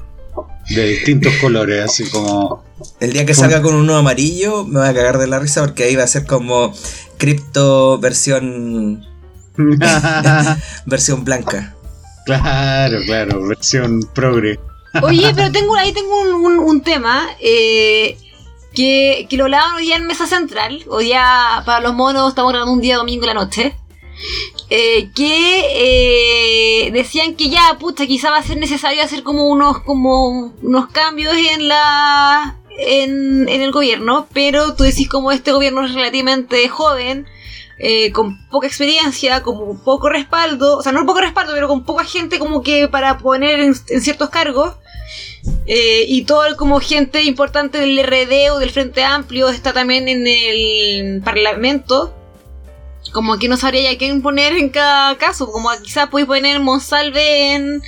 De 0.71 0.87
distintos 0.87 1.33
colores, 1.41 1.83
así 1.85 2.09
como. 2.11 2.65
El 3.01 3.13
día 3.13 3.25
que 3.25 3.35
salga 3.35 3.63
con 3.63 3.75
uno 3.75 3.97
amarillo, 3.97 4.65
me 4.65 4.81
va 4.81 4.89
a 4.89 4.95
cagar 4.95 5.19
de 5.19 5.27
la 5.27 5.39
risa 5.39 5.63
porque 5.63 5.85
ahí 5.85 5.97
va 5.97 6.05
a 6.05 6.09
ser 6.09 6.27
como 6.27 6.75
cripto 7.17 7.99
versión. 7.99 9.05
versión 10.87 11.25
blanca. 11.25 11.75
Claro, 12.27 12.99
claro, 13.07 13.47
versión 13.47 14.03
progre. 14.15 14.61
Oye, 15.03 15.33
pero 15.35 15.51
tengo 15.51 15.75
ahí 15.77 15.93
tengo 15.93 16.21
un, 16.21 16.35
un, 16.35 16.59
un 16.59 16.83
tema. 16.83 17.27
Eh, 17.41 18.17
que, 18.79 19.27
que 19.29 19.37
lo 19.37 19.45
hablaban 19.45 19.75
hoy 19.75 19.87
día 19.87 19.97
en 19.97 20.07
Mesa 20.07 20.29
Central, 20.29 20.85
hoy 20.89 21.07
día 21.07 21.65
para 21.67 21.81
los 21.81 21.95
monos 21.95 22.29
estamos 22.29 22.53
grabando 22.53 22.75
un 22.75 22.81
día 22.81 22.97
domingo 22.97 23.25
en 23.25 23.35
la 23.35 23.35
noche, 23.35 23.75
eh, 24.71 25.11
que 25.17 26.87
eh, 26.87 26.93
decían 26.93 27.35
que 27.35 27.49
ya, 27.49 27.77
puta, 27.81 28.07
quizá 28.07 28.31
va 28.31 28.39
a 28.39 28.43
ser 28.45 28.57
necesario 28.57 29.03
hacer 29.03 29.25
como 29.25 29.49
unos, 29.49 29.81
como 29.81 30.55
unos 30.63 30.89
cambios 30.91 31.35
en 31.37 31.67
la... 31.67 32.55
En, 32.81 33.49
en 33.49 33.61
el 33.61 33.73
gobierno, 33.73 34.29
pero 34.33 34.77
tú 34.77 34.85
decís 34.85 35.09
como 35.09 35.33
este 35.33 35.51
gobierno 35.51 35.85
es 35.85 35.95
relativamente 35.95 36.69
joven, 36.69 37.27
eh, 37.81 38.13
con 38.13 38.47
poca 38.51 38.69
experiencia, 38.69 39.43
como 39.43 39.83
poco 39.83 40.09
respaldo, 40.09 40.79
o 40.79 40.83
sea, 40.85 40.93
no 40.93 41.05
poco 41.05 41.21
respaldo, 41.21 41.55
pero 41.55 41.67
con 41.67 41.85
poca 41.85 42.05
gente 42.05 42.39
como 42.39 42.63
que 42.63 42.87
para 42.87 43.19
poner 43.19 43.59
en 43.59 43.75
ciertos 43.75 44.31
cargos. 44.31 44.77
Eh, 45.67 46.05
y 46.09 46.23
todo 46.25 46.57
como 46.57 46.81
gente 46.81 47.23
importante 47.23 47.79
del 47.79 48.03
RD 48.03 48.53
o 48.53 48.59
del 48.59 48.71
Frente 48.71 49.05
Amplio 49.05 49.49
está 49.49 49.73
también 49.73 50.09
en 50.09 50.27
el 50.27 51.23
Parlamento. 51.23 52.15
Como 53.13 53.39
que 53.39 53.49
no 53.49 53.57
sabría 53.57 53.93
ya 53.93 53.99
quién 53.99 54.23
poner 54.23 54.55
en 54.55 54.69
cada 54.69 55.17
caso. 55.17 55.51
Como 55.51 55.71
quizás 55.83 56.09
podéis 56.09 56.27
poner 56.27 56.61
Monsalve 56.61 57.55
en, 57.55 57.83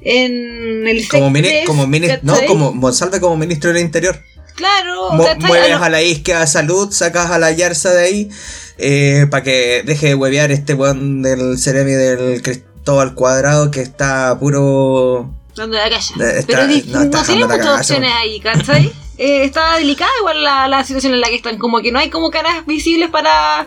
en 0.00 0.88
el 0.88 1.08
como, 1.08 1.32
como 1.66 1.86
ministro, 1.86 2.20
no, 2.22 2.36
como 2.46 2.72
Monsalve 2.72 3.20
como 3.20 3.36
ministro 3.36 3.72
del 3.72 3.82
Interior. 3.82 4.20
Claro, 4.56 5.10
mueves 5.12 5.74
a 5.74 5.90
la 5.90 6.02
isquia 6.02 6.46
salud, 6.46 6.90
sacas 6.90 7.30
a 7.30 7.38
la 7.38 7.52
Yarza 7.52 7.90
de 7.90 8.02
ahí 8.02 8.30
eh, 8.78 9.26
para 9.30 9.42
que 9.42 9.82
deje 9.84 10.08
de 10.08 10.14
huevear 10.14 10.50
este 10.50 10.72
weón 10.72 11.20
del 11.20 11.58
Ceremi 11.58 11.92
del 11.92 12.40
Cristóbal 12.40 13.14
Cuadrado 13.14 13.70
que 13.70 13.82
está 13.82 14.38
puro 14.38 15.30
donde 15.56 15.78
la. 15.78 16.44
Pero 16.46 16.66
no, 16.66 17.22
tiene 17.24 17.46
muchas 17.46 17.80
opciones 17.80 18.12
ahí, 18.14 18.40
¿cachai? 18.40 18.92
Eh, 19.18 19.44
está 19.44 19.76
delicada 19.78 20.10
igual 20.20 20.44
la, 20.44 20.68
la, 20.68 20.84
situación 20.84 21.14
en 21.14 21.22
la 21.22 21.28
que 21.28 21.36
están, 21.36 21.56
como 21.56 21.80
que 21.80 21.90
no 21.90 21.98
hay 21.98 22.10
como 22.10 22.30
caras 22.30 22.66
visibles 22.66 23.08
para... 23.08 23.66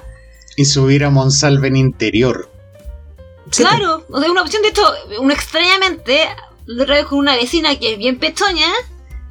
Y 0.55 0.65
subir 0.65 1.03
a 1.03 1.09
Monsalve 1.09 1.69
en 1.69 1.75
interior. 1.75 2.51
Claro, 3.49 4.05
o 4.11 4.21
sea, 4.21 4.29
una 4.29 4.43
opción 4.43 4.61
de 4.61 4.67
esto, 4.67 4.83
uno 5.19 5.33
extrañamente, 5.33 6.19
lo 6.67 6.85
traigo 6.85 7.09
con 7.09 7.17
una 7.17 7.35
vecina 7.35 7.75
que 7.79 7.93
es 7.93 7.97
bien 7.97 8.19
pechoña, 8.19 8.67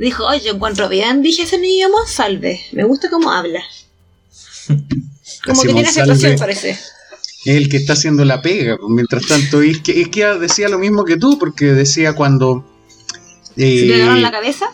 dijo, 0.00 0.26
oye, 0.26 0.40
yo 0.40 0.54
encuentro 0.54 0.88
bien, 0.88 1.22
dije 1.22 1.44
ese 1.44 1.56
niño 1.56 1.88
Monsalve, 1.88 2.66
me 2.72 2.82
gusta 2.82 3.08
cómo 3.10 3.30
habla. 3.30 3.62
como 5.46 5.62
que 5.62 5.72
tiene 5.72 5.88
aceptación, 5.88 6.36
parece 6.36 6.76
es 7.48 7.56
el 7.56 7.68
que 7.70 7.78
está 7.78 7.94
haciendo 7.94 8.24
la 8.26 8.42
pega. 8.42 8.76
Pues, 8.76 8.90
mientras 8.90 9.26
tanto, 9.26 9.62
es 9.62 9.80
que, 9.80 10.02
es 10.02 10.08
que 10.08 10.24
decía 10.24 10.68
lo 10.68 10.78
mismo 10.78 11.04
que 11.04 11.16
tú, 11.16 11.38
porque 11.38 11.66
decía 11.66 12.12
cuando... 12.12 12.64
Eh, 13.56 13.80
¿Se 13.80 13.86
le 13.86 13.94
dieron 13.96 14.20
la 14.20 14.30
cabeza? 14.30 14.66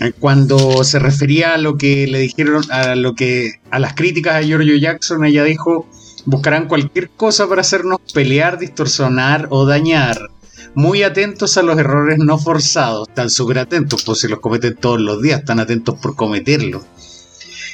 Eh, 0.00 0.12
cuando 0.18 0.82
se 0.82 0.98
refería 0.98 1.54
a 1.54 1.58
lo 1.58 1.78
que 1.78 2.08
le 2.08 2.18
dijeron, 2.18 2.64
a 2.70 2.96
lo 2.96 3.14
que 3.14 3.60
a 3.70 3.78
las 3.78 3.94
críticas 3.94 4.34
a 4.34 4.42
Giorgio 4.42 4.76
Jackson, 4.76 5.24
ella 5.24 5.44
dijo, 5.44 5.88
buscarán 6.26 6.66
cualquier 6.66 7.10
cosa 7.10 7.48
para 7.48 7.60
hacernos 7.60 8.00
pelear, 8.12 8.58
distorsionar 8.58 9.46
o 9.50 9.64
dañar. 9.64 10.30
Muy 10.74 11.04
atentos 11.04 11.56
a 11.58 11.62
los 11.62 11.78
errores 11.78 12.18
no 12.18 12.38
forzados, 12.38 13.08
tan 13.14 13.30
súper 13.30 13.60
atentos, 13.60 14.02
pues 14.04 14.18
si 14.18 14.28
los 14.28 14.40
cometen 14.40 14.76
todos 14.76 15.00
los 15.00 15.22
días, 15.22 15.40
están 15.40 15.60
atentos 15.60 15.96
por 16.00 16.16
cometerlos. 16.16 16.82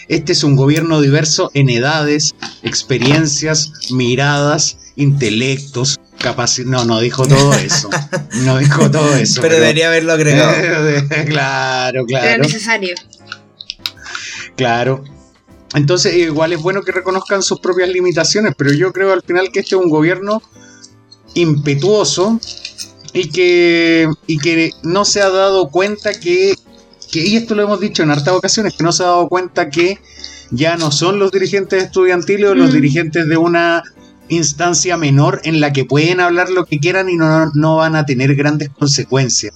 Este 0.08 0.32
es 0.32 0.44
un 0.44 0.56
gobierno 0.56 1.00
diverso 1.00 1.50
en 1.54 1.68
edades, 1.68 2.34
experiencias, 2.62 3.72
miradas, 3.90 4.78
intelectos, 4.94 5.98
capacidad. 6.18 6.68
No, 6.68 6.84
no 6.84 7.00
dijo 7.00 7.26
todo 7.26 7.54
eso. 7.54 7.90
No 8.44 8.58
dijo 8.58 8.90
todo 8.90 9.16
eso. 9.16 9.40
pero, 9.40 9.54
debería 9.54 9.88
haberlo 9.88 10.12
agregado. 10.12 10.52
claro, 11.26 12.04
claro. 12.04 12.26
Era 12.26 12.38
necesario. 12.38 12.94
Claro. 14.56 15.02
Entonces, 15.74 16.14
igual 16.14 16.52
es 16.52 16.60
bueno 16.60 16.82
que 16.82 16.92
reconozcan 16.92 17.42
sus 17.42 17.60
propias 17.60 17.88
limitaciones, 17.88 18.54
pero 18.56 18.72
yo 18.72 18.92
creo 18.92 19.12
al 19.12 19.22
final 19.22 19.50
que 19.52 19.60
este 19.60 19.74
es 19.74 19.82
un 19.82 19.90
gobierno 19.90 20.42
impetuoso 21.34 22.40
y 23.12 23.30
que, 23.30 24.08
y 24.26 24.38
que 24.38 24.70
no 24.82 25.04
se 25.04 25.22
ha 25.22 25.30
dado 25.30 25.70
cuenta 25.70 26.18
que 26.18 26.54
y 27.20 27.36
esto 27.36 27.54
lo 27.54 27.62
hemos 27.62 27.80
dicho 27.80 28.02
en 28.02 28.10
hartas 28.10 28.34
ocasiones, 28.34 28.74
que 28.76 28.84
no 28.84 28.92
se 28.92 29.02
ha 29.02 29.06
dado 29.06 29.28
cuenta 29.28 29.70
que 29.70 29.98
ya 30.50 30.76
no 30.76 30.90
son 30.90 31.18
los 31.18 31.32
dirigentes 31.32 31.82
estudiantiles 31.82 32.50
o 32.50 32.54
los 32.54 32.70
mm. 32.70 32.74
dirigentes 32.74 33.28
de 33.28 33.36
una 33.36 33.82
instancia 34.28 34.96
menor 34.96 35.40
en 35.44 35.60
la 35.60 35.72
que 35.72 35.84
pueden 35.84 36.20
hablar 36.20 36.50
lo 36.50 36.64
que 36.64 36.78
quieran 36.78 37.08
y 37.08 37.16
no, 37.16 37.50
no 37.54 37.76
van 37.76 37.96
a 37.96 38.06
tener 38.06 38.34
grandes 38.34 38.70
consecuencias. 38.70 39.54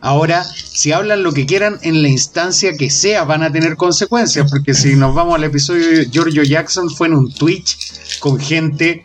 Ahora, 0.00 0.44
si 0.44 0.92
hablan 0.92 1.22
lo 1.22 1.32
que 1.32 1.46
quieran 1.46 1.78
en 1.82 2.02
la 2.02 2.08
instancia 2.08 2.76
que 2.76 2.90
sea, 2.90 3.24
van 3.24 3.42
a 3.42 3.50
tener 3.50 3.76
consecuencias, 3.76 4.48
porque 4.50 4.74
si 4.74 4.94
nos 4.94 5.14
vamos 5.14 5.34
al 5.34 5.44
episodio 5.44 5.88
de 5.88 6.08
Giorgio 6.10 6.44
Jackson, 6.44 6.90
fue 6.90 7.08
en 7.08 7.14
un 7.14 7.32
Twitch 7.32 8.18
con 8.20 8.38
gente 8.38 9.02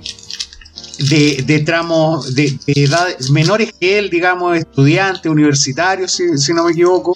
de, 1.10 1.44
de 1.46 1.60
tramos 1.62 2.36
de, 2.36 2.60
edades 2.68 3.32
menores 3.32 3.74
que 3.80 3.98
él, 3.98 4.10
digamos, 4.10 4.58
estudiantes, 4.58 5.32
universitarios, 5.32 6.12
si 6.12 6.54
no 6.54 6.66
me 6.66 6.72
equivoco, 6.72 7.14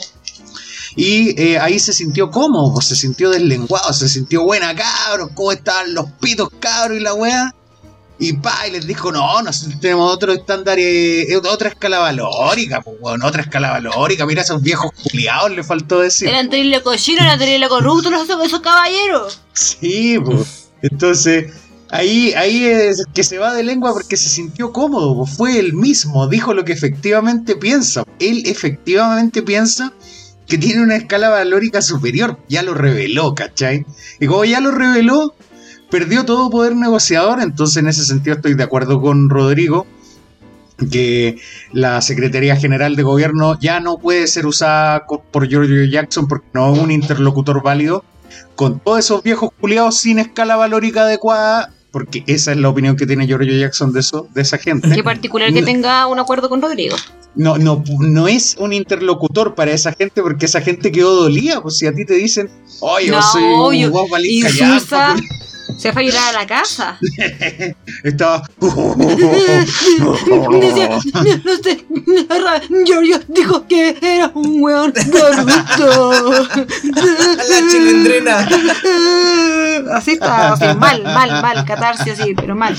y 0.96 1.40
eh, 1.42 1.60
ahí 1.60 1.78
se 1.78 1.92
sintió 1.92 2.32
cómodo, 2.32 2.80
se 2.82 2.96
sintió 2.96 3.30
deslenguado, 3.30 3.92
se 3.92 4.08
sintió 4.08 4.44
buena 4.44 4.74
cabros, 4.76 5.30
¿cómo 5.34 5.52
están 5.52 5.94
los 5.94 6.06
pitos 6.22 6.50
cabros 6.60 6.98
y 6.98 7.02
la 7.02 7.14
weá? 7.14 7.54
Y 8.18 8.32
pa, 8.32 8.66
y 8.66 8.72
les 8.72 8.88
dijo, 8.88 9.12
no, 9.12 9.42
nosotros 9.42 9.78
tenemos 9.82 10.10
otro 10.10 10.32
estándar, 10.32 10.78
eh, 10.80 11.36
otra 11.36 11.68
escala 11.68 12.00
valórica, 12.00 12.80
pues, 12.80 12.98
bueno, 13.02 13.26
otra 13.26 13.42
escala 13.42 13.72
valórica. 13.72 14.26
Mira 14.26 14.42
esos 14.42 14.62
viejos 14.62 14.92
culiados, 15.04 15.52
le 15.52 15.66
faltó 15.66 16.00
decir. 16.00 16.30
Eran 16.30 16.50
terrible 16.50 16.82
cochino, 16.82 17.22
eran 17.22 17.38
terrible 17.38 17.68
corruptos 17.68 18.14
esos, 18.14 18.46
esos 18.46 18.62
caballeros. 18.62 19.42
Sí, 19.52 20.18
pues. 20.24 20.70
Entonces, 20.82 21.52
ahí, 21.90 22.32
ahí 22.38 22.64
es 22.64 23.04
que 23.14 23.24
se 23.26 23.38
va 23.38 23.54
de 23.54 23.64
lengua 23.64 23.92
porque 23.92 24.16
se 24.16 24.30
sintió 24.30 24.72
cómodo, 24.72 25.18
pues, 25.18 25.36
fue 25.36 25.60
él 25.60 25.74
mismo, 25.74 26.26
dijo 26.30 26.54
lo 26.54 26.64
que 26.64 26.72
efectivamente 26.72 27.58
piensa. 27.58 28.06
Él 28.20 28.44
efectivamente 28.46 29.44
piensa 29.44 29.92
que 30.48 30.58
tiene 30.58 30.84
una 30.84 30.96
escala 30.96 31.30
valórica 31.30 31.82
superior. 31.82 32.38
Ya 32.48 32.62
lo 32.62 32.74
reveló, 32.74 33.34
¿cachai? 33.36 33.86
Y 34.20 34.28
como 34.28 34.46
ya 34.46 34.60
lo 34.60 34.72
reveló, 34.72 35.36
perdió 35.90 36.26
todo 36.26 36.50
poder 36.50 36.76
negociador. 36.76 37.42
Entonces, 37.42 37.78
en 37.78 37.88
ese 37.88 38.06
sentido, 38.06 38.36
estoy 38.36 38.54
de 38.54 38.64
acuerdo 38.64 39.02
con 39.02 39.30
Rodrigo 39.30 39.86
que 40.92 41.38
la 41.72 42.02
Secretaría 42.02 42.58
General 42.58 42.96
de 42.96 43.04
Gobierno 43.04 43.58
ya 43.60 43.80
no 43.80 43.98
puede 43.98 44.28
ser 44.28 44.46
usada 44.46 45.06
por 45.08 45.48
Giorgio 45.48 45.86
Jackson 45.86 46.28
porque 46.28 46.48
no 46.54 46.74
es 46.74 46.80
un 46.80 46.92
interlocutor 46.92 47.64
válido 47.64 48.04
con 48.56 48.80
todos 48.80 49.00
esos 49.00 49.24
viejos 49.24 49.52
culiados 49.60 49.98
sin 49.98 50.20
escala 50.20 50.58
valórica 50.58 51.04
adecuada 51.04 51.72
porque 51.92 52.26
esa 52.28 52.52
es 52.52 52.58
la 52.58 52.68
opinión 52.68 52.98
que 52.98 53.08
tiene 53.08 53.26
Giorgio 53.26 53.58
Jackson 53.58 53.94
de 53.94 54.02
eso, 54.02 54.28
de 54.34 54.42
esa 54.42 54.58
gente. 54.58 54.90
Qué 54.94 55.02
particular 55.02 55.54
que 55.54 55.62
tenga 55.62 56.08
un 56.08 56.20
acuerdo 56.20 56.50
con 56.50 56.62
Rodrigo. 56.62 56.98
No, 57.36 57.58
no, 57.58 57.84
no 58.00 58.28
es 58.28 58.56
un 58.60 58.72
interlocutor 58.72 59.56
para 59.56 59.72
esa 59.72 59.92
gente 59.92 60.22
porque 60.22 60.46
esa 60.46 60.62
gente 60.62 60.92
quedó 60.92 61.16
dolida, 61.16 61.62
pues 61.62 61.78
si 61.78 61.86
a 61.86 61.94
ti 61.94 62.06
te 62.06 62.14
dicen, 62.14 62.50
oye, 62.80 63.08
yo 63.08 63.22
soy 63.22 63.44
un 63.84 63.92
guapo 63.92 64.16
Se 65.78 65.92
fue 65.92 66.04
a 66.04 66.06
llorar 66.06 66.30
a 66.30 66.40
la 66.40 66.48
casa. 66.48 66.98
Estaba. 68.04 68.48
Decía, 70.62 70.90
no 71.44 71.56
sé, 71.62 71.86
Giorgio 72.86 73.20
dijo 73.28 73.68
que 73.68 73.98
era 74.02 74.32
un 74.34 74.62
weón 74.62 74.94
corrupto. 74.94 76.36
La 77.50 77.68
chilindrina. 77.70 78.48
Así 79.94 80.12
está, 80.12 80.54
así, 80.54 80.66
mal, 80.78 81.04
mal, 81.04 81.42
mal, 81.42 81.66
catarse 81.66 82.12
así, 82.12 82.34
pero 82.34 82.56
mal. 82.56 82.78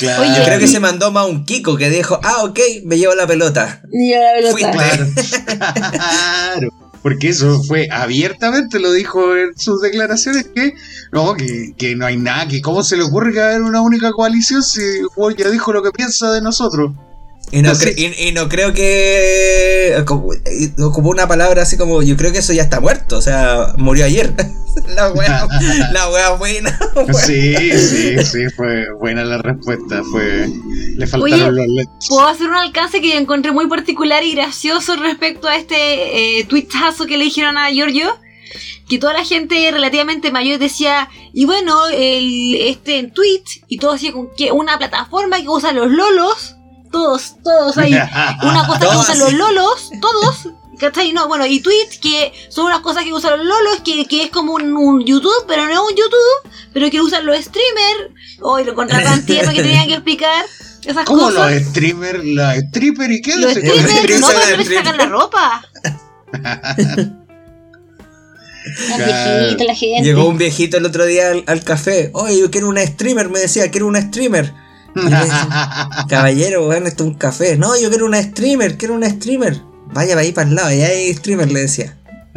Claro. 0.00 0.22
Oye, 0.22 0.34
Yo 0.36 0.44
creo 0.44 0.58
que 0.58 0.66
se 0.66 0.80
mandó 0.80 1.12
más 1.12 1.28
un 1.28 1.44
Kiko 1.44 1.76
que 1.76 1.90
dijo, 1.90 2.18
ah, 2.22 2.42
ok, 2.44 2.58
me 2.84 2.96
llevo 2.96 3.14
la 3.14 3.26
pelota. 3.26 3.82
Y 3.92 4.12
la 4.12 4.32
pelota. 4.34 4.72
Fuiste. 5.12 5.58
Claro. 5.58 6.68
Porque 7.02 7.28
eso 7.28 7.62
fue 7.62 7.88
abiertamente, 7.90 8.78
lo 8.78 8.92
dijo 8.92 9.34
en 9.36 9.56
sus 9.58 9.80
declaraciones, 9.80 10.48
que 10.54 10.74
no, 11.12 11.34
que, 11.34 11.74
que 11.76 11.96
no 11.96 12.04
hay 12.04 12.18
nada, 12.18 12.46
que 12.46 12.60
cómo 12.60 12.82
se 12.82 12.96
le 12.96 13.04
ocurre 13.04 13.32
que 13.32 13.40
haber 13.40 13.62
una 13.62 13.80
única 13.80 14.12
coalición 14.12 14.62
si 14.62 14.82
Juan 15.14 15.34
ya 15.34 15.48
dijo 15.48 15.72
lo 15.72 15.82
que 15.82 15.92
piensa 15.92 16.30
de 16.32 16.42
nosotros. 16.42 16.92
Y 17.52 17.62
no, 17.62 17.72
y, 17.96 18.28
y 18.28 18.32
no 18.32 18.48
creo 18.48 18.72
que. 18.72 19.69
Como- 20.04 20.32
y 20.34 20.80
Ocupó 20.82 21.10
una 21.10 21.28
palabra 21.28 21.62
así 21.62 21.76
como: 21.76 22.02
Yo 22.02 22.16
creo 22.16 22.32
que 22.32 22.38
eso 22.38 22.52
ya 22.52 22.62
está 22.62 22.80
muerto. 22.80 23.18
O 23.18 23.22
sea, 23.22 23.74
murió 23.76 24.04
ayer. 24.04 24.32
la 24.94 25.12
wea, 25.12 25.46
la 25.92 26.10
wea 26.10 26.30
buena. 26.30 26.78
wea. 26.96 27.14
Sí, 27.14 27.54
sí, 27.72 28.24
sí, 28.24 28.48
fue 28.56 28.86
buena 28.98 29.24
la 29.24 29.38
respuesta, 29.38 30.02
fue 30.10 30.48
le 30.96 31.06
faltaron 31.06 31.48
Oye, 31.48 31.52
los 31.52 31.66
lechos. 31.68 32.06
Puedo 32.08 32.26
hacer 32.26 32.48
un 32.48 32.56
alcance 32.56 33.00
que 33.00 33.10
yo 33.10 33.18
encontré 33.18 33.52
muy 33.52 33.66
particular 33.68 34.22
y 34.22 34.34
gracioso 34.34 34.96
respecto 34.96 35.48
a 35.48 35.56
este 35.56 36.38
eh, 36.40 36.44
tuitazo 36.44 37.06
que 37.06 37.16
le 37.18 37.24
dijeron 37.24 37.56
a 37.58 37.70
Giorgio. 37.70 38.08
Que 38.88 38.98
toda 38.98 39.12
la 39.12 39.24
gente 39.24 39.70
relativamente 39.70 40.32
mayor 40.32 40.58
decía, 40.58 41.08
y 41.32 41.44
bueno, 41.44 41.86
el, 41.88 42.56
este 42.56 42.98
en 42.98 43.12
tweet, 43.12 43.44
y 43.68 43.78
todo 43.78 43.92
decía 43.92 44.10
con 44.10 44.28
que 44.36 44.50
una 44.50 44.76
plataforma 44.78 45.40
que 45.40 45.48
usan 45.48 45.76
los 45.76 45.88
lolos, 45.92 46.56
todos, 46.90 47.36
todos 47.42 47.78
ahí, 47.78 47.92
una 48.42 48.66
cosa 48.66 48.80
que 48.80 48.96
usan 48.96 49.18
los 49.18 49.32
lolos, 49.32 49.90
todos, 50.00 50.48
¿cachai? 50.78 51.12
No, 51.12 51.28
bueno, 51.28 51.46
y 51.46 51.60
tweet 51.60 51.88
que 52.00 52.32
son 52.48 52.66
unas 52.66 52.80
cosas 52.80 53.04
que 53.04 53.12
usan 53.12 53.38
los 53.38 53.46
lolos, 53.46 53.80
que, 53.84 54.04
que 54.06 54.24
es 54.24 54.30
como 54.30 54.54
un, 54.54 54.76
un 54.76 55.04
YouTube, 55.04 55.44
pero 55.46 55.64
no 55.66 55.72
es 55.72 55.78
un 55.78 55.96
YouTube, 55.96 56.50
pero 56.72 56.90
que 56.90 57.00
usan 57.00 57.26
los 57.26 57.36
streamers, 57.36 58.14
hoy 58.40 58.64
lo 58.64 58.74
contratan 58.74 59.24
tierno 59.26 59.52
que 59.52 59.62
tenían 59.62 59.86
que 59.86 59.94
explicar, 59.94 60.44
esas 60.84 61.04
¿Cómo 61.04 61.22
cosas. 61.22 61.52
los 61.52 61.62
streamers, 61.68 62.24
la 62.24 62.56
stripper 62.56 63.10
y 63.10 63.20
qué? 63.22 63.36
Los 63.36 63.52
streamers, 63.52 63.90
streamers 63.90 64.20
no, 64.20 64.28
pero 64.28 64.56
ven 64.56 64.66
se 64.66 64.74
sacan 64.74 64.96
la 64.96 65.06
ropa. 65.06 65.64
Viejita, 68.64 69.64
la 69.64 69.74
gente. 69.74 70.04
Llegó 70.04 70.28
un 70.28 70.38
viejito 70.38 70.76
el 70.76 70.86
otro 70.86 71.04
día 71.06 71.30
al, 71.30 71.44
al 71.46 71.64
café. 71.64 72.10
Oye, 72.12 72.38
yo 72.40 72.50
quiero 72.50 72.68
una 72.68 72.84
streamer. 72.86 73.28
Me 73.28 73.40
decía, 73.40 73.70
quiero 73.70 73.86
una 73.86 74.00
streamer. 74.02 74.52
Caballero, 76.08 76.68
weón, 76.68 76.86
esto 76.86 77.04
es 77.04 77.10
un 77.10 77.14
café. 77.16 77.56
No, 77.56 77.78
yo 77.80 77.88
quiero 77.90 78.06
una 78.06 78.22
streamer, 78.22 78.76
quiero 78.76 78.94
una 78.94 79.08
streamer. 79.10 79.60
Vaya 79.92 80.10
para 80.10 80.20
ahí 80.20 80.32
para 80.32 80.48
el 80.48 80.54
lado, 80.54 80.68
allá 80.68 80.86
hay 80.86 81.12
streamer, 81.14 81.50
le 81.50 81.60
decía. 81.60 81.96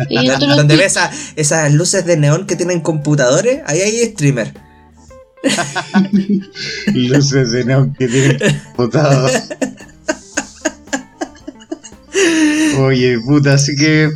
Y 0.09 0.27
Donde 0.27 0.75
ves 0.75 0.93
esa- 0.93 1.11
esas 1.35 1.71
luces 1.73 2.03
de 2.05 2.17
neón 2.17 2.47
que 2.47 2.55
tienen 2.55 2.81
computadores, 2.81 3.61
ahí 3.67 3.79
hay 3.81 4.05
streamer. 4.11 4.53
Luces 6.93 7.51
de 7.51 7.65
neón 7.65 7.93
que 7.93 8.07
tienen 8.07 8.37
computador. 8.75 9.29
Oye, 12.79 13.19
puta, 13.19 13.53
así 13.53 13.75
que. 13.75 14.09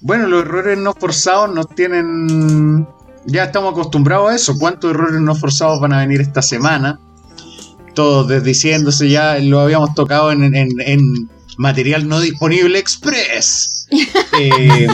Bueno, 0.00 0.26
los 0.26 0.42
errores 0.42 0.78
no 0.78 0.94
forzados 0.94 1.54
nos 1.54 1.68
tienen. 1.74 2.86
Ya 3.26 3.44
estamos 3.44 3.72
acostumbrados 3.72 4.30
a 4.30 4.34
eso. 4.34 4.58
¿Cuántos 4.58 4.90
errores 4.90 5.20
no 5.20 5.34
forzados 5.36 5.80
van 5.80 5.92
a 5.92 5.98
venir 6.00 6.20
esta 6.20 6.42
semana? 6.42 6.98
Todos 7.94 8.28
desdiciéndose 8.28 9.08
ya, 9.10 9.38
lo 9.38 9.60
habíamos 9.60 9.94
tocado 9.94 10.32
en, 10.32 10.54
en- 10.54 10.80
en 10.80 11.28
material 11.58 12.08
no 12.08 12.20
disponible 12.20 12.78
express. 12.78 13.86
Eh, 14.38 14.86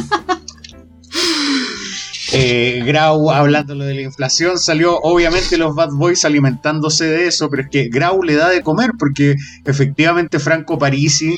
eh, 2.33 2.83
Grau 2.85 3.31
hablando 3.31 3.75
lo 3.75 3.85
de 3.85 3.95
la 3.95 4.01
inflación, 4.03 4.59
salió 4.59 4.99
obviamente 5.01 5.57
los 5.57 5.75
Bad 5.75 5.91
Boys 5.93 6.25
alimentándose 6.25 7.05
de 7.07 7.27
eso, 7.29 7.49
pero 7.49 7.63
es 7.63 7.69
que 7.71 7.89
Grau 7.89 8.23
le 8.23 8.35
da 8.35 8.51
de 8.51 8.63
comer 8.63 8.91
porque 8.99 9.37
efectivamente 9.65 10.39
Franco 10.39 10.77
Parisi 10.77 11.35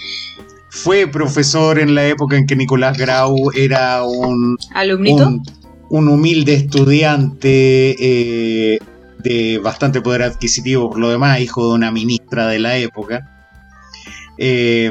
fue 0.70 1.06
profesor 1.06 1.78
en 1.78 1.94
la 1.94 2.06
época 2.06 2.36
en 2.36 2.46
que 2.46 2.56
Nicolás 2.56 2.98
Grau 2.98 3.36
era 3.54 4.02
un, 4.04 4.56
¿Alumnito? 4.74 5.26
un, 5.28 5.42
un 5.90 6.08
humilde 6.08 6.54
estudiante 6.54 7.94
eh, 8.74 8.78
de 9.22 9.58
bastante 9.58 10.00
poder 10.00 10.22
adquisitivo 10.22 10.90
por 10.90 10.98
lo 10.98 11.10
demás, 11.10 11.40
hijo 11.40 11.68
de 11.68 11.74
una 11.74 11.90
ministra 11.90 12.46
de 12.46 12.58
la 12.58 12.76
época. 12.76 13.26
Eh, 14.38 14.90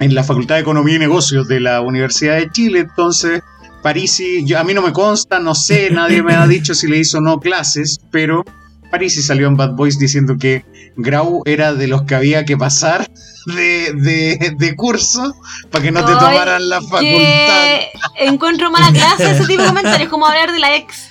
en 0.00 0.14
la 0.14 0.22
Facultad 0.22 0.56
de 0.56 0.60
Economía 0.60 0.96
y 0.96 0.98
Negocios 0.98 1.48
de 1.48 1.60
la 1.60 1.80
Universidad 1.80 2.36
de 2.36 2.50
Chile, 2.50 2.80
entonces 2.80 3.42
Parisi, 3.82 4.44
yo, 4.44 4.58
a 4.58 4.64
mí 4.64 4.74
no 4.74 4.82
me 4.82 4.92
consta, 4.92 5.38
no 5.38 5.54
sé, 5.54 5.90
nadie 5.90 6.22
me 6.22 6.34
ha 6.34 6.46
dicho 6.48 6.74
si 6.74 6.86
le 6.86 6.98
hizo 6.98 7.18
o 7.18 7.20
no 7.20 7.40
clases, 7.40 8.00
pero 8.10 8.44
Parisi 8.90 9.22
salió 9.22 9.48
en 9.48 9.56
Bad 9.56 9.74
Boys 9.74 9.98
diciendo 9.98 10.36
que 10.38 10.64
Grau 10.96 11.42
era 11.44 11.74
de 11.74 11.88
los 11.88 12.02
que 12.02 12.14
había 12.14 12.44
que 12.44 12.56
pasar 12.56 13.08
de, 13.46 13.92
de, 13.94 14.54
de 14.56 14.76
curso 14.76 15.34
para 15.70 15.84
que 15.84 15.90
no 15.90 16.04
te 16.04 16.12
tomaran 16.12 16.68
la 16.68 16.80
facultad. 16.80 17.78
Encuentro 18.18 18.70
mala 18.70 18.92
clase 18.92 19.30
ese 19.30 19.46
tipo 19.46 19.62
de 19.62 19.68
comentarios, 19.68 20.08
como 20.08 20.26
hablar 20.26 20.52
de 20.52 20.58
la 20.58 20.76
ex. 20.76 21.08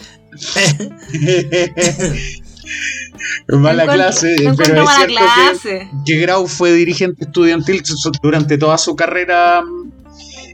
mala 3.60 3.86
clase, 3.86 4.36
no 4.44 4.56
pero 4.56 4.84
es 4.84 4.90
cierto 4.96 5.08
que, 5.08 5.14
clase. 5.14 5.90
que 6.06 6.20
Grau 6.20 6.48
fue 6.48 6.74
dirigente 6.74 7.26
estudiantil 7.26 7.84
durante 8.22 8.58
toda 8.58 8.78
su 8.78 8.96
carrera 8.96 9.62
mm, 9.62 9.92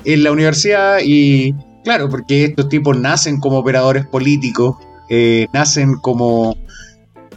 en 0.05 0.23
la 0.23 0.31
universidad 0.31 0.99
y 1.03 1.55
claro, 1.83 2.09
porque 2.09 2.45
estos 2.45 2.69
tipos 2.69 2.97
nacen 2.97 3.39
como 3.39 3.57
operadores 3.57 4.05
políticos, 4.05 4.77
eh, 5.09 5.47
nacen 5.53 5.95
como, 5.95 6.57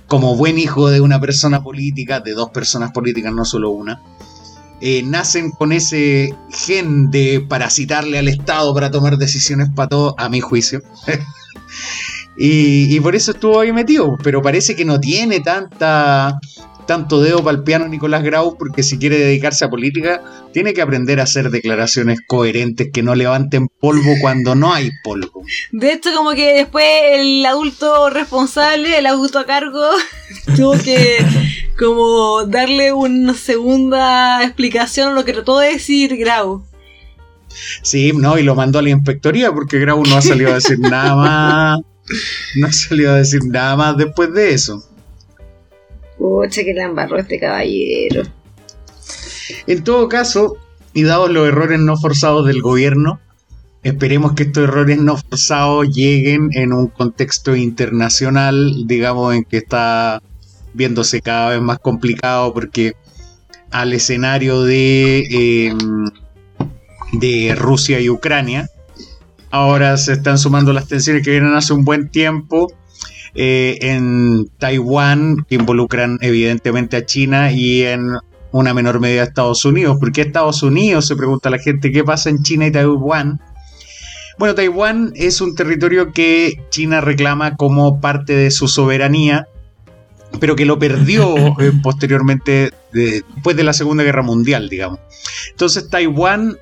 como 0.07 0.37
buen 0.37 0.59
hijo 0.59 0.89
de 0.89 1.01
una 1.01 1.21
persona 1.21 1.63
política, 1.63 2.21
de 2.21 2.33
dos 2.33 2.51
personas 2.51 2.93
políticas, 2.93 3.33
no 3.33 3.45
solo 3.45 3.71
una. 3.71 4.01
Eh, 4.81 5.03
nacen 5.03 5.51
con 5.53 5.73
ese 5.73 6.35
gen 6.51 7.11
de 7.11 7.45
parasitarle 7.49 8.19
al 8.19 8.29
Estado 8.29 8.75
para 8.75 8.91
tomar 8.91 9.17
decisiones 9.17 9.71
para 9.75 9.89
todo, 9.89 10.15
a 10.19 10.29
mi 10.29 10.41
juicio. 10.41 10.83
y, 12.39 12.95
y 12.95 13.01
por 13.01 13.15
eso 13.15 13.33
estuvo 13.33 13.61
ahí 13.61 13.73
metido, 13.73 14.17
pero 14.23 14.43
parece 14.43 14.77
que 14.77 14.85
no 14.85 15.01
tiene 15.01 15.41
tanta 15.41 16.39
tanto 16.87 17.21
dedo 17.21 17.43
para 17.45 17.59
el 17.59 17.65
piano 17.65 17.89
Nicolás 17.89 18.23
Grau, 18.23 18.57
porque 18.57 18.83
si 18.83 18.99
quiere 18.99 19.19
dedicarse 19.19 19.65
a 19.65 19.71
política, 19.71 20.23
tiene 20.53 20.73
que 20.73 20.81
aprender 20.81 21.21
a 21.21 21.25
hacer 21.25 21.51
declaraciones 21.51 22.21
coherentes 22.27 22.89
que 22.93 23.03
no 23.03 23.15
levanten 23.15 23.69
polvo 23.81 24.15
cuando 24.21 24.55
no 24.55 24.73
hay 24.73 24.91
polvo. 25.05 25.43
De 25.73 25.93
hecho, 25.93 26.11
como 26.15 26.33
que 26.33 26.55
después 26.55 26.87
el 27.13 27.45
adulto 27.45 28.09
responsable, 28.11 28.97
el 28.97 29.07
adulto 29.07 29.39
a 29.39 29.47
cargo, 29.47 29.85
tuvo 30.57 30.73
que 30.79 31.19
como 31.79 32.45
darle 32.47 32.93
una 32.93 33.35
segunda 33.35 34.43
explicación 34.43 35.11
a 35.11 35.15
lo 35.15 35.25
que 35.25 35.35
trató 35.35 35.59
de 35.59 35.73
decir 35.73 36.17
Grau. 36.17 36.65
Sí, 37.83 38.13
no, 38.15 38.39
y 38.39 38.43
lo 38.43 38.55
mandó 38.55 38.79
a 38.79 38.83
la 38.83 38.91
inspectoría 38.91 39.53
porque 39.53 39.79
Grau 39.79 40.03
no 40.05 40.17
ha 40.17 40.23
salido 40.23 40.51
a 40.51 40.55
decir 40.55 40.79
nada 40.79 41.15
más. 41.17 41.81
No 42.57 42.67
ha 42.67 42.73
salido 42.73 43.13
a 43.13 43.17
decir 43.17 43.41
nada 43.45 43.77
más 43.77 43.97
después 43.97 44.33
de 44.33 44.55
eso. 44.55 44.85
Pucha, 46.19 46.65
que 46.65 46.75
la 46.75 46.85
embarró 46.85 47.19
este 47.19 47.39
caballero. 47.39 48.23
En 49.67 49.85
todo 49.85 50.09
caso, 50.09 50.57
y 50.93 51.03
dados 51.03 51.31
los 51.31 51.47
errores 51.47 51.79
no 51.79 51.97
forzados 51.97 52.47
del 52.47 52.63
gobierno, 52.63 53.21
esperemos 53.83 54.33
que 54.33 54.45
estos 54.45 54.65
errores 54.65 54.99
no 54.99 55.17
forzados 55.17 55.95
lleguen 55.95 56.49
en 56.53 56.73
un 56.73 56.89
contexto 56.89 57.55
internacional, 57.55 58.87
digamos, 58.87 59.35
en 59.35 59.45
que 59.45 59.59
está 59.59 60.23
viéndose 60.73 61.21
cada 61.21 61.51
vez 61.51 61.61
más 61.61 61.79
complicado 61.79 62.53
porque 62.53 62.95
al 63.71 63.93
escenario 63.93 64.63
de, 64.63 65.19
eh, 65.31 65.75
de 67.13 67.55
Rusia 67.55 68.01
y 68.01 68.09
Ucrania, 68.09 68.69
ahora 69.51 69.97
se 69.97 70.13
están 70.15 70.39
sumando 70.39 70.73
las 70.73 70.89
tensiones 70.89 71.23
que 71.25 71.31
vienen 71.31 71.55
hace 71.55 71.73
un 71.73 71.85
buen 71.85 72.09
tiempo 72.11 72.73
eh, 73.35 73.79
en 73.83 74.47
Taiwán, 74.59 75.45
que 75.49 75.57
involucran 75.57 76.19
evidentemente 76.21 76.97
a 76.97 77.05
China 77.07 77.53
y 77.53 77.83
en 77.83 78.17
una 78.53 78.73
menor 78.73 79.01
medida 79.01 79.23
a 79.23 79.25
Estados 79.25 79.65
Unidos. 79.65 79.99
¿Por 80.01 80.13
qué 80.13 80.23
Estados 80.23 80.63
Unidos? 80.63 81.07
Se 81.07 81.17
pregunta 81.17 81.51
la 81.51 81.59
gente, 81.59 81.93
¿qué 81.93 82.03
pasa 82.05 82.31
en 82.31 82.43
China 82.43 82.67
y 82.67 82.73
Taiwán? 82.73 83.41
Bueno, 84.39 84.55
Taiwán 84.55 85.13
es 85.15 85.41
un 85.41 85.55
territorio 85.55 86.13
que 86.13 86.63
China 86.71 87.01
reclama 87.01 87.57
como 87.57 88.01
parte 88.01 88.35
de 88.35 88.51
su 88.51 88.69
soberanía, 88.69 89.47
pero 90.41 90.57
que 90.57 90.65
lo 90.67 90.79
perdió 90.79 91.35
eh, 91.61 91.73
posteriormente, 91.83 92.71
de- 92.93 93.23
después 93.35 93.57
de 93.57 93.65
la 93.65 93.73
Segunda 93.73 94.03
Guerra 94.05 94.23
Mundial, 94.23 94.69
digamos. 94.69 95.01
Entonces 95.51 95.89
Taiwán 95.91 96.57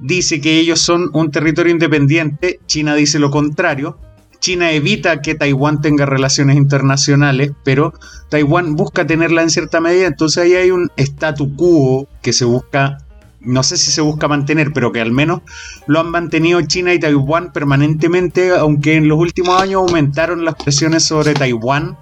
dice 0.00 0.40
que 0.40 0.58
ellos 0.58 0.80
son 0.80 1.10
un 1.12 1.30
territorio 1.30 1.72
independiente, 1.72 2.60
China 2.66 2.94
dice 2.94 3.18
lo 3.18 3.30
contrario, 3.30 3.98
China 4.40 4.72
evita 4.72 5.20
que 5.20 5.34
Taiwán 5.34 5.82
tenga 5.82 6.06
relaciones 6.06 6.56
internacionales, 6.56 7.52
pero 7.62 7.92
Taiwán 8.30 8.74
busca 8.74 9.06
tenerla 9.06 9.42
en 9.42 9.50
cierta 9.50 9.80
medida, 9.80 10.06
entonces 10.06 10.42
ahí 10.42 10.54
hay 10.54 10.70
un 10.70 10.90
statu 10.96 11.54
quo 11.56 12.08
que 12.22 12.32
se 12.32 12.46
busca, 12.46 12.98
no 13.40 13.62
sé 13.62 13.76
si 13.76 13.90
se 13.90 14.00
busca 14.00 14.28
mantener, 14.28 14.72
pero 14.72 14.92
que 14.92 15.00
al 15.00 15.12
menos 15.12 15.42
lo 15.86 16.00
han 16.00 16.10
mantenido 16.10 16.60
China 16.62 16.94
y 16.94 17.00
Taiwán 17.00 17.52
permanentemente, 17.52 18.50
aunque 18.50 18.96
en 18.96 19.08
los 19.08 19.18
últimos 19.18 19.60
años 19.60 19.82
aumentaron 19.82 20.44
las 20.44 20.54
presiones 20.54 21.04
sobre 21.04 21.34
Taiwán 21.34 21.98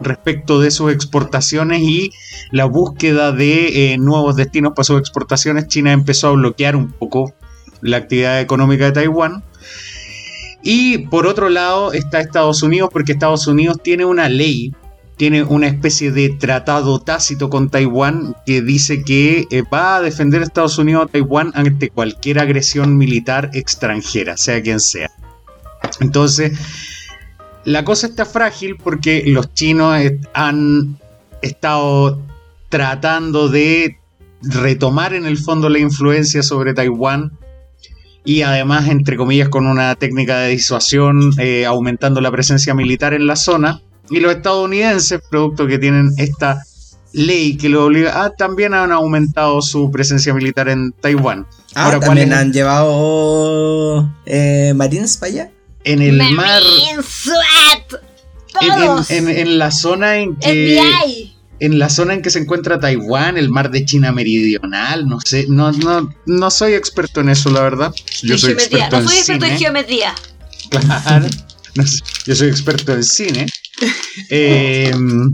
respecto 0.00 0.60
de 0.60 0.70
sus 0.70 0.92
exportaciones 0.92 1.82
y 1.82 2.12
la 2.52 2.64
búsqueda 2.64 3.32
de 3.32 3.92
eh, 3.92 3.98
nuevos 3.98 4.36
destinos 4.36 4.72
para 4.74 4.84
sus 4.84 4.98
exportaciones, 4.98 5.68
China 5.68 5.92
empezó 5.92 6.28
a 6.28 6.32
bloquear 6.32 6.76
un 6.76 6.92
poco 6.92 7.34
la 7.82 7.98
actividad 7.98 8.40
económica 8.40 8.86
de 8.86 8.92
Taiwán. 8.92 9.44
Y 10.62 10.98
por 11.06 11.26
otro 11.26 11.48
lado 11.48 11.92
está 11.92 12.20
Estados 12.20 12.62
Unidos, 12.62 12.90
porque 12.92 13.12
Estados 13.12 13.46
Unidos 13.46 13.78
tiene 13.82 14.04
una 14.04 14.28
ley, 14.28 14.74
tiene 15.16 15.42
una 15.42 15.66
especie 15.66 16.12
de 16.12 16.30
tratado 16.30 17.00
tácito 17.00 17.48
con 17.48 17.70
Taiwán 17.70 18.36
que 18.44 18.62
dice 18.62 19.02
que 19.02 19.46
eh, 19.50 19.62
va 19.62 19.96
a 19.96 20.00
defender 20.00 20.42
a 20.42 20.44
Estados 20.44 20.78
Unidos 20.78 21.04
a 21.04 21.12
Taiwán 21.12 21.52
ante 21.54 21.88
cualquier 21.90 22.38
agresión 22.38 22.96
militar 22.96 23.50
extranjera, 23.54 24.36
sea 24.36 24.62
quien 24.62 24.80
sea. 24.80 25.10
Entonces, 26.00 26.58
la 27.64 27.84
cosa 27.84 28.06
está 28.06 28.24
frágil 28.24 28.76
porque 28.76 29.24
los 29.26 29.52
chinos 29.54 29.96
han 30.34 30.98
estado 31.42 32.20
tratando 32.68 33.48
de 33.48 33.98
retomar 34.42 35.12
en 35.14 35.26
el 35.26 35.38
fondo 35.38 35.68
la 35.68 35.78
influencia 35.78 36.42
sobre 36.42 36.72
Taiwán 36.72 37.32
y 38.24 38.42
además, 38.42 38.88
entre 38.88 39.16
comillas, 39.16 39.48
con 39.48 39.66
una 39.66 39.94
técnica 39.94 40.38
de 40.38 40.50
disuasión, 40.50 41.32
eh, 41.38 41.64
aumentando 41.66 42.20
la 42.20 42.30
presencia 42.30 42.74
militar 42.74 43.14
en 43.14 43.26
la 43.26 43.36
zona. 43.36 43.80
Y 44.10 44.20
los 44.20 44.34
estadounidenses, 44.34 45.20
producto 45.30 45.66
que 45.66 45.78
tienen 45.78 46.10
esta 46.18 46.62
ley 47.12 47.56
que 47.56 47.68
lo 47.68 47.86
obliga, 47.86 48.24
ah, 48.24 48.30
también 48.36 48.74
han 48.74 48.92
aumentado 48.92 49.62
su 49.62 49.90
presencia 49.90 50.34
militar 50.34 50.68
en 50.68 50.92
Taiwán. 50.92 51.46
Ah, 51.74 51.86
Ahora, 51.86 52.00
también 52.00 52.32
han 52.32 52.52
llevado 52.52 54.10
eh, 54.26 54.72
marines 54.74 55.16
para 55.16 55.32
allá. 55.32 55.50
En 55.84 56.02
el 56.02 56.18
mar. 56.34 56.62
En, 59.08 59.28
en, 59.28 59.58
la 59.58 59.70
zona 59.70 60.18
en 60.18 60.36
que 60.36 61.29
en 61.60 61.78
la 61.78 61.90
zona 61.90 62.14
en 62.14 62.22
que 62.22 62.30
se 62.30 62.38
encuentra 62.38 62.80
Taiwán, 62.80 63.36
el 63.36 63.50
mar 63.50 63.70
de 63.70 63.84
China 63.84 64.12
Meridional, 64.12 65.06
no 65.06 65.18
sé, 65.20 65.46
no, 65.48 65.70
no, 65.72 66.12
no 66.26 66.50
soy 66.50 66.72
experto 66.72 67.20
en 67.20 67.28
eso, 67.28 67.50
la 67.50 67.60
verdad. 67.60 67.94
Yo 68.22 68.38
soy 68.38 68.52
experto 68.52 69.00
no 69.00 69.08
soy 69.08 69.18
experto 69.18 69.44
en 69.46 69.58
geometría. 69.58 70.14
Claro, 70.70 71.26
yo 72.26 72.34
soy 72.34 72.48
experto 72.48 72.92
en 72.92 73.04
cine. 73.04 73.46
Em, 74.28 75.32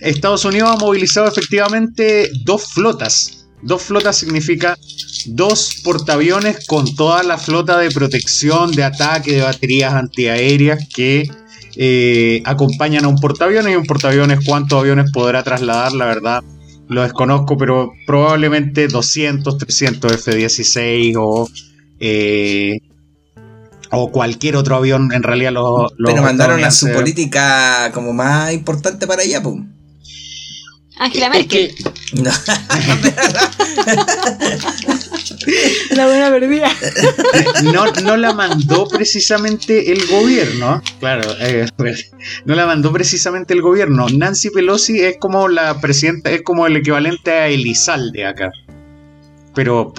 Estados 0.00 0.44
Unidos 0.44 0.70
ha 0.72 0.76
movilizado 0.76 1.26
efectivamente 1.26 2.30
dos 2.44 2.72
flotas. 2.72 3.46
Dos 3.62 3.82
flotas 3.82 4.16
significa 4.16 4.78
dos 5.26 5.80
portaaviones 5.82 6.66
con 6.66 6.94
toda 6.94 7.22
la 7.22 7.38
flota 7.38 7.78
de 7.78 7.90
protección, 7.90 8.70
de 8.72 8.84
ataque, 8.84 9.32
de 9.32 9.42
baterías 9.42 9.94
antiaéreas 9.94 10.86
que 10.94 11.28
eh, 11.78 12.42
acompañan 12.44 13.04
a 13.04 13.08
un 13.08 13.18
portaaviones 13.18 13.72
y 13.72 13.76
un 13.76 13.84
portaaviones 13.84 14.40
cuántos 14.44 14.80
aviones 14.80 15.10
podrá 15.12 15.42
trasladar, 15.42 15.92
la 15.92 16.04
verdad 16.06 16.42
lo 16.88 17.02
desconozco, 17.02 17.56
pero 17.56 17.92
probablemente 18.06 18.88
200, 18.88 19.58
300 19.58 20.12
F-16 20.12 21.14
o, 21.18 21.48
eh, 22.00 22.78
o 23.90 24.10
cualquier 24.10 24.56
otro 24.56 24.76
avión, 24.76 25.12
en 25.12 25.22
realidad 25.22 25.52
los... 25.52 25.92
pero 26.02 26.22
mandaron 26.22 26.64
a 26.64 26.70
su 26.70 26.90
política 26.92 27.90
como 27.92 28.12
más 28.12 28.52
importante 28.52 29.06
para 29.06 29.22
allá, 29.22 29.42
pues. 29.42 29.56
Angela 30.98 31.30
Merkel. 31.30 31.74
la 35.90 36.06
buena 36.06 36.30
perdida. 36.30 36.70
No, 37.64 37.86
no 38.02 38.16
la 38.16 38.32
mandó 38.32 38.88
precisamente 38.88 39.92
el 39.92 40.06
gobierno. 40.06 40.82
Claro, 40.98 41.30
eh, 41.40 41.66
no 42.44 42.54
la 42.54 42.66
mandó 42.66 42.92
precisamente 42.92 43.54
el 43.54 43.62
gobierno. 43.62 44.08
Nancy 44.08 44.50
Pelosi 44.50 45.00
es 45.00 45.18
como 45.18 45.48
la 45.48 45.80
presidenta, 45.80 46.30
es 46.30 46.42
como 46.42 46.66
el 46.66 46.76
equivalente 46.76 47.30
a 47.30 47.48
Elizalde 47.48 48.26
acá. 48.26 48.50
Pero 49.54 49.92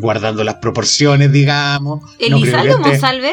guardando 0.00 0.44
las 0.44 0.56
proporciones, 0.56 1.32
digamos. 1.32 2.02
¿Elizalde 2.18 2.74
o 2.74 2.78
Monsalve? 2.78 3.32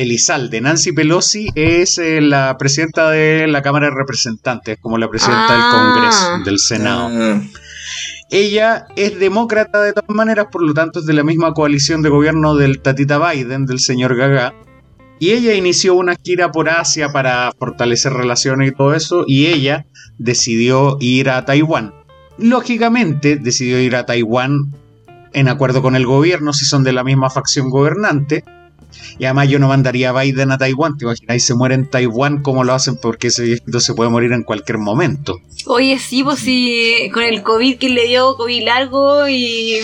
Elizalde. 0.00 0.62
Nancy 0.62 0.92
Pelosi 0.92 1.48
es 1.54 1.98
eh, 1.98 2.22
la 2.22 2.56
presidenta 2.56 3.10
de 3.10 3.46
la 3.46 3.60
Cámara 3.60 3.90
de 3.90 3.96
Representantes, 3.96 4.78
como 4.80 4.96
la 4.96 5.10
presidenta 5.10 5.52
del 5.52 5.62
Congreso, 5.70 6.26
ah. 6.26 6.42
del 6.42 6.58
Senado. 6.58 7.10
Ah. 7.12 7.42
Ella 8.30 8.86
es 8.96 9.18
demócrata 9.18 9.82
de 9.82 9.92
todas 9.92 10.08
maneras, 10.08 10.46
por 10.50 10.62
lo 10.62 10.72
tanto 10.72 11.00
es 11.00 11.06
de 11.06 11.12
la 11.12 11.22
misma 11.22 11.52
coalición 11.52 12.00
de 12.00 12.08
gobierno 12.08 12.54
del 12.54 12.80
Tatita 12.80 13.18
Biden, 13.18 13.66
del 13.66 13.78
señor 13.78 14.16
Gaga. 14.16 14.54
Y 15.18 15.32
ella 15.32 15.52
inició 15.52 15.94
una 15.94 16.16
gira 16.24 16.50
por 16.50 16.70
Asia 16.70 17.12
para 17.12 17.52
fortalecer 17.58 18.14
relaciones 18.14 18.70
y 18.70 18.74
todo 18.74 18.94
eso, 18.94 19.24
y 19.26 19.48
ella 19.48 19.84
decidió 20.16 20.96
ir 21.00 21.28
a 21.28 21.44
Taiwán. 21.44 21.92
Lógicamente 22.38 23.36
decidió 23.36 23.78
ir 23.78 23.94
a 23.96 24.06
Taiwán 24.06 24.72
en 25.34 25.48
acuerdo 25.48 25.82
con 25.82 25.94
el 25.94 26.06
gobierno, 26.06 26.54
si 26.54 26.64
son 26.64 26.84
de 26.84 26.94
la 26.94 27.04
misma 27.04 27.28
facción 27.28 27.68
gobernante, 27.68 28.44
y 29.18 29.24
además 29.24 29.48
yo 29.48 29.58
no 29.58 29.68
mandaría 29.68 30.10
a 30.10 30.22
Biden 30.22 30.50
a 30.50 30.58
Taiwán, 30.58 30.96
te 30.96 31.04
imaginas, 31.04 31.42
se 31.42 31.54
muere 31.54 31.74
en 31.74 31.88
Taiwán, 31.88 32.42
¿cómo 32.42 32.64
lo 32.64 32.72
hacen? 32.72 32.96
Porque 32.96 33.28
ese 33.28 33.42
viejito 33.42 33.80
se 33.80 33.94
puede 33.94 34.10
morir 34.10 34.32
en 34.32 34.42
cualquier 34.42 34.78
momento. 34.78 35.36
Oye, 35.66 35.98
sí, 35.98 36.22
pues 36.24 36.40
sí, 36.40 37.10
con 37.12 37.22
el 37.22 37.42
COVID 37.42 37.78
que 37.78 37.88
le 37.88 38.06
dio, 38.06 38.36
COVID 38.36 38.64
largo 38.64 39.28
y... 39.28 39.78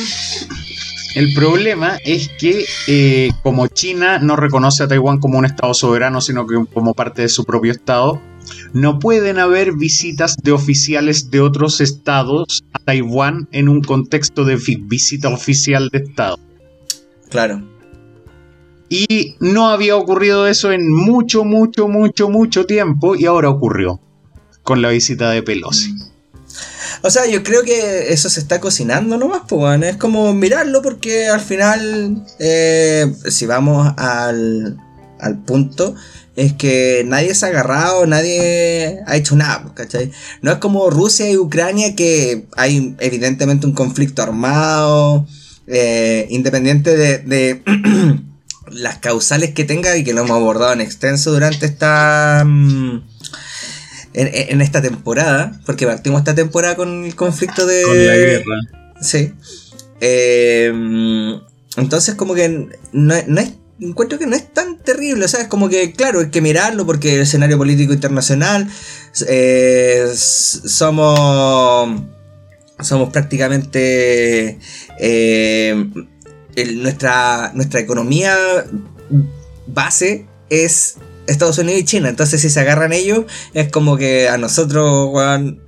El 1.14 1.32
problema 1.32 1.96
es 2.04 2.28
que 2.38 2.66
eh, 2.88 3.30
como 3.42 3.68
China 3.68 4.18
no 4.18 4.36
reconoce 4.36 4.82
a 4.82 4.88
Taiwán 4.88 5.18
como 5.18 5.38
un 5.38 5.46
estado 5.46 5.72
soberano, 5.72 6.20
sino 6.20 6.46
que 6.46 6.56
como 6.74 6.92
parte 6.92 7.22
de 7.22 7.30
su 7.30 7.46
propio 7.46 7.72
estado, 7.72 8.20
no 8.72 8.98
pueden 8.98 9.38
haber 9.38 9.72
visitas 9.72 10.36
de 10.42 10.52
oficiales 10.52 11.30
de 11.30 11.40
otros 11.40 11.80
estados 11.80 12.64
a 12.72 12.78
Taiwán 12.80 13.48
en 13.52 13.68
un 13.68 13.82
contexto 13.82 14.44
de 14.44 14.56
visita 14.56 15.28
oficial 15.28 15.88
de 15.90 15.98
estado. 15.98 16.38
Claro. 17.30 17.62
Y 18.88 19.36
no 19.40 19.68
había 19.68 19.96
ocurrido 19.96 20.46
eso 20.46 20.70
en 20.70 20.90
mucho, 20.92 21.44
mucho, 21.44 21.88
mucho, 21.88 22.28
mucho 22.28 22.66
tiempo 22.66 23.16
y 23.16 23.26
ahora 23.26 23.48
ocurrió 23.48 24.00
con 24.62 24.82
la 24.82 24.90
visita 24.90 25.30
de 25.30 25.42
Pelosi. 25.42 25.94
O 27.02 27.10
sea, 27.10 27.26
yo 27.26 27.42
creo 27.42 27.62
que 27.62 28.12
eso 28.12 28.28
se 28.28 28.40
está 28.40 28.60
cocinando 28.60 29.16
nomás, 29.18 29.42
pues, 29.48 29.82
es 29.82 29.96
como 29.96 30.32
mirarlo 30.32 30.82
porque 30.82 31.26
al 31.26 31.40
final, 31.40 32.24
eh, 32.38 33.12
si 33.28 33.46
vamos 33.46 33.92
al, 33.96 34.76
al 35.20 35.38
punto, 35.44 35.94
es 36.36 36.52
que 36.54 37.04
nadie 37.06 37.34
se 37.34 37.46
ha 37.46 37.48
agarrado, 37.50 38.06
nadie 38.06 39.00
ha 39.06 39.16
hecho 39.16 39.36
nada, 39.36 39.72
¿cachai? 39.74 40.10
No 40.42 40.52
es 40.52 40.58
como 40.58 40.90
Rusia 40.90 41.30
y 41.30 41.36
Ucrania 41.36 41.94
que 41.94 42.46
hay 42.56 42.96
evidentemente 42.98 43.66
un 43.66 43.72
conflicto 43.72 44.22
armado, 44.22 45.26
eh, 45.66 46.26
independiente 46.30 46.96
de 46.96 47.62
las 48.70 48.98
causales 48.98 49.52
que 49.52 49.64
tenga 49.64 49.96
y 49.96 50.04
que 50.04 50.12
lo 50.12 50.22
hemos 50.22 50.36
abordado 50.36 50.72
en 50.72 50.80
extenso 50.80 51.32
durante 51.32 51.66
esta 51.66 52.42
mm, 52.44 53.02
en, 54.14 54.60
esta 54.62 54.80
temporada, 54.80 55.60
porque 55.66 55.86
partimos 55.86 56.20
esta 56.20 56.34
temporada 56.34 56.74
con 56.74 57.04
el 57.04 57.14
conflicto 57.14 57.66
de 57.66 57.82
con 57.82 58.06
la 58.06 58.16
guerra. 58.16 58.56
Sí. 59.00 59.32
Eh, 60.00 60.72
entonces 61.76 62.14
como 62.14 62.34
que 62.34 62.68
no, 62.92 63.14
es 63.14 63.52
encuentro 63.80 64.18
que 64.18 64.26
no 64.26 64.36
es 64.36 64.52
tan 64.52 64.78
terrible, 64.78 65.26
o 65.26 65.28
sea, 65.28 65.42
es 65.42 65.48
como 65.48 65.68
que, 65.68 65.92
claro, 65.92 66.20
hay 66.20 66.30
que 66.30 66.40
mirarlo 66.40 66.86
porque 66.86 67.14
el 67.14 67.20
escenario 67.20 67.58
político 67.58 67.92
internacional 67.92 68.68
eh, 69.28 70.06
somos 70.14 71.90
somos 72.80 73.10
prácticamente 73.10 74.58
eh, 74.98 75.90
nuestra, 76.76 77.52
nuestra 77.54 77.80
economía 77.80 78.36
base 79.66 80.26
es 80.48 80.96
Estados 81.26 81.58
Unidos 81.58 81.80
y 81.80 81.84
China. 81.84 82.08
Entonces, 82.08 82.40
si 82.40 82.50
se 82.50 82.60
agarran 82.60 82.92
ellos, 82.92 83.24
es 83.54 83.70
como 83.70 83.96
que 83.96 84.28
a 84.28 84.38
nosotros, 84.38 85.10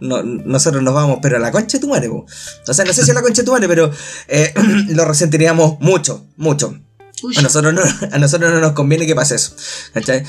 nosotros 0.01 0.83
nos 0.83 0.95
vamos, 0.95 1.19
pero 1.23 1.37
a 1.37 1.41
la 1.41 1.51
concha 1.51 1.79
de 1.79 1.83
tu 1.83 1.89
madre, 1.89 2.09
O 2.09 2.27
sea, 2.65 2.85
no 2.85 2.93
sé 2.93 3.05
si 3.05 3.11
a 3.11 3.15
la 3.15 3.23
concha 3.23 3.43
de 3.43 3.47
tu 3.47 3.53
madre, 3.53 3.69
pero 3.69 3.91
eh, 4.29 4.53
lo 4.91 5.05
resentiríamos 5.05 5.81
mucho, 5.81 6.27
mucho. 6.37 6.79
A 7.37 7.43
nosotros, 7.43 7.75
no, 7.75 7.83
a 8.13 8.19
nosotros 8.19 8.53
no 8.53 8.61
nos 8.61 8.73
conviene 8.73 9.07
que 9.07 9.15
pase 9.15 9.37
eso. 9.37 9.53
¿Cachai? 9.93 10.25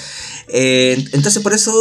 Eh, 0.52 1.06
entonces 1.12 1.44
por 1.44 1.54
eso 1.54 1.72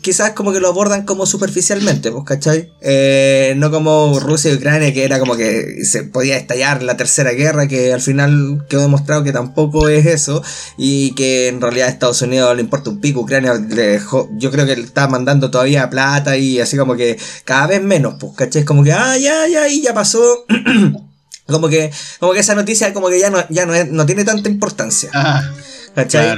quizás 0.00 0.32
como 0.32 0.52
que 0.52 0.60
lo 0.60 0.68
abordan 0.68 1.04
como 1.04 1.26
superficialmente, 1.26 2.10
pues, 2.10 2.24
¿cachai? 2.24 2.72
Eh, 2.80 3.54
no 3.56 3.70
como 3.70 4.18
Rusia 4.18 4.50
y 4.50 4.56
Ucrania, 4.56 4.92
que 4.92 5.04
era 5.04 5.20
como 5.20 5.36
que 5.36 5.84
se 5.84 6.02
podía 6.02 6.36
estallar 6.36 6.82
la 6.82 6.96
tercera 6.96 7.30
guerra, 7.32 7.68
que 7.68 7.92
al 7.92 8.00
final 8.00 8.64
quedó 8.68 8.82
demostrado 8.82 9.22
que 9.22 9.32
tampoco 9.32 9.88
es 9.88 10.06
eso, 10.06 10.42
y 10.76 11.14
que 11.14 11.48
en 11.48 11.60
realidad 11.60 11.88
a 11.88 11.90
Estados 11.90 12.22
Unidos 12.22 12.54
le 12.56 12.62
importa 12.62 12.90
un 12.90 13.00
pico, 13.00 13.20
Ucrania 13.20 13.54
le 13.54 13.86
dejó, 13.86 14.28
yo 14.36 14.50
creo 14.50 14.66
que 14.66 14.76
le 14.76 14.82
está 14.82 15.08
mandando 15.08 15.50
todavía 15.50 15.88
plata 15.88 16.36
y 16.36 16.60
así 16.60 16.76
como 16.76 16.96
que 16.96 17.18
cada 17.44 17.66
vez 17.68 17.82
menos, 17.82 18.14
pues, 18.18 18.32
¿cachai? 18.36 18.64
Como 18.64 18.82
que, 18.82 18.92
ah, 18.92 19.16
ya, 19.16 19.46
ya, 19.46 19.68
y 19.68 19.82
ya 19.82 19.94
pasó. 19.94 20.44
Como 21.46 21.68
que, 21.68 21.92
como 22.18 22.32
que 22.32 22.40
esa 22.40 22.54
noticia 22.54 22.92
como 22.92 23.08
que 23.08 23.20
ya 23.20 23.30
no, 23.30 23.44
ya 23.48 23.66
no, 23.66 23.72
no 23.84 24.06
tiene 24.06 24.24
tanta 24.24 24.48
importancia. 24.48 25.10
Ah, 25.14 25.52
¿Cachai? 25.94 26.36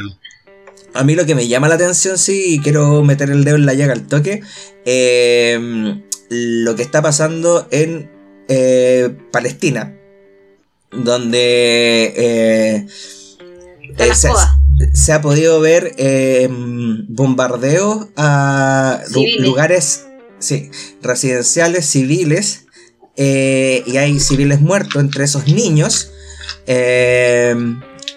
A 0.94 1.04
mí 1.04 1.14
lo 1.14 1.26
que 1.26 1.34
me 1.34 1.48
llama 1.48 1.68
la 1.68 1.76
atención, 1.76 2.18
sí, 2.18 2.54
y 2.54 2.60
quiero 2.60 3.02
meter 3.04 3.30
el 3.30 3.44
dedo 3.44 3.56
en 3.56 3.66
la 3.66 3.74
llaga 3.74 3.92
al 3.92 4.06
toque, 4.06 4.42
eh, 4.84 6.00
lo 6.28 6.74
que 6.76 6.82
está 6.82 7.02
pasando 7.02 7.68
en 7.70 8.10
eh, 8.48 9.16
Palestina, 9.30 9.94
donde 10.90 12.14
eh, 12.16 12.86
eh, 13.98 14.14
se, 14.94 15.12
ha 15.12 15.20
podido 15.20 15.60
ver 15.60 15.94
eh, 15.98 16.48
bombardeos 16.50 18.08
a 18.16 19.02
Civiles. 19.06 19.40
lugares 19.40 20.06
sí, 20.38 20.70
residenciales 21.02 21.86
civiles 21.86 22.66
eh, 23.18 23.82
y 23.86 23.98
hay 23.98 24.18
civiles 24.20 24.60
muertos 24.60 25.02
entre 25.02 25.24
esos 25.24 25.46
niños. 25.48 26.10
Eh, 26.66 27.54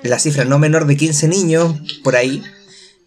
la 0.03 0.19
cifra 0.19 0.45
no 0.45 0.59
menor 0.59 0.85
de 0.87 0.95
15 0.95 1.27
niños 1.27 1.75
por 2.03 2.15
ahí. 2.15 2.41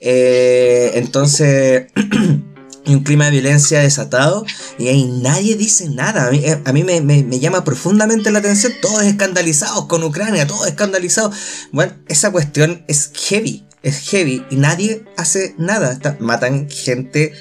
Eh, 0.01 0.91
entonces, 0.95 1.87
hay 2.87 2.95
un 2.95 3.03
clima 3.05 3.27
de 3.27 3.31
violencia 3.31 3.81
desatado 3.81 4.45
y 4.79 4.89
ahí 4.89 5.05
nadie 5.23 5.57
dice 5.57 5.89
nada. 5.89 6.31
A 6.65 6.73
mí, 6.73 6.85
me- 6.85 7.01
me 7.01 7.39
llama 7.41 7.65
profundamente 7.65 8.31
la 8.31 8.41
atención. 8.41 8.73
Todos 8.83 9.03
escandalizados 9.05 9.87
con 9.87 10.03
Ucrania, 10.03 10.47
todos 10.47 10.67
escandalizados. 10.67 11.35
Bueno, 11.73 11.95
esa 12.09 12.31
cuestión 12.33 12.85
es 12.89 13.13
heavy, 13.15 13.65
es 13.83 13.99
heavy 14.11 14.45
y 14.51 14.57
nadie 14.57 15.05
hace 15.17 15.55
nada. 15.59 15.93
Está- 15.93 16.17
matan 16.21 16.69
gente 16.69 17.33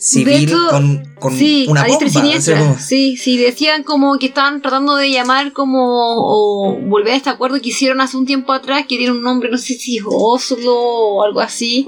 civil 0.00 0.44
hecho, 0.48 0.56
con, 0.70 1.04
con 1.20 1.36
sí, 1.36 1.66
una 1.68 1.84
bomba. 1.86 2.08
siniestra. 2.08 2.56
así 2.58 2.64
como- 2.66 2.78
Sí, 2.78 3.16
sí, 3.16 3.36
decían 3.36 3.82
como 3.82 4.18
que 4.18 4.26
estaban 4.26 4.62
tratando 4.62 4.96
de 4.96 5.10
llamar 5.10 5.52
como 5.52 5.78
o 6.16 6.78
volver 6.80 7.12
a 7.12 7.16
este 7.16 7.30
acuerdo 7.30 7.60
que 7.60 7.68
hicieron 7.68 8.00
hace 8.00 8.16
un 8.16 8.24
tiempo 8.26 8.52
atrás, 8.52 8.86
que 8.88 8.96
tiene 8.96 9.12
un 9.12 9.22
nombre, 9.22 9.50
no 9.50 9.58
sé 9.58 9.74
si 9.74 9.98
Oslo 10.04 10.74
o 10.74 11.22
algo 11.22 11.40
así, 11.40 11.86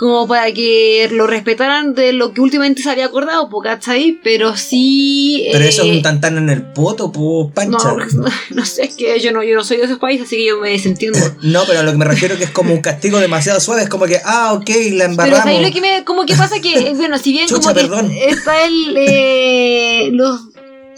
como 0.00 0.26
para 0.26 0.50
que 0.50 1.10
lo 1.12 1.26
respetaran 1.26 1.94
de 1.94 2.14
lo 2.14 2.32
que 2.32 2.40
últimamente 2.40 2.80
se 2.80 2.88
había 2.88 3.04
acordado, 3.04 3.50
po, 3.50 3.60
¿cachai? 3.60 4.18
Pero 4.24 4.56
sí... 4.56 5.46
Pero 5.52 5.62
eso 5.62 5.82
es 5.82 5.88
eh, 5.88 5.90
un 5.90 6.00
tantán 6.00 6.38
en 6.38 6.48
el 6.48 6.62
poto, 6.62 7.12
pues, 7.12 7.52
pancha. 7.52 7.92
no, 8.14 8.24
no 8.54 8.64
sé, 8.64 8.84
es 8.84 8.94
que 8.94 9.20
yo 9.20 9.30
no, 9.30 9.42
yo 9.42 9.54
no 9.54 9.62
soy 9.62 9.76
de 9.76 9.84
esos 9.84 9.98
países, 9.98 10.26
así 10.26 10.36
que 10.36 10.46
yo 10.46 10.58
me 10.58 10.70
desentiendo. 10.70 11.18
No, 11.42 11.64
pero 11.66 11.80
a 11.80 11.82
lo 11.82 11.92
que 11.92 11.98
me 11.98 12.06
refiero 12.06 12.38
que 12.38 12.44
es 12.44 12.50
como 12.50 12.72
un 12.72 12.80
castigo 12.80 13.18
demasiado 13.18 13.60
suave, 13.60 13.82
es 13.82 13.90
como 13.90 14.06
que, 14.06 14.18
ah, 14.24 14.54
ok, 14.54 14.70
la 14.70 14.74
Pero 14.74 15.04
embarramos. 15.04 15.38
¿sabes 15.40 15.60
lo 15.60 15.70
que 15.70 15.80
me, 15.82 16.02
como 16.04 16.24
que 16.24 16.34
pasa 16.34 16.60
que, 16.60 16.72
eh, 16.72 16.94
bueno, 16.94 17.18
si 17.18 17.32
bien 17.32 17.46
Chucha, 17.46 17.60
como 17.60 17.74
que 17.74 17.80
perdón. 17.82 18.10
está 18.10 18.64
el, 18.64 18.96
eh, 18.96 20.08
los 20.12 20.40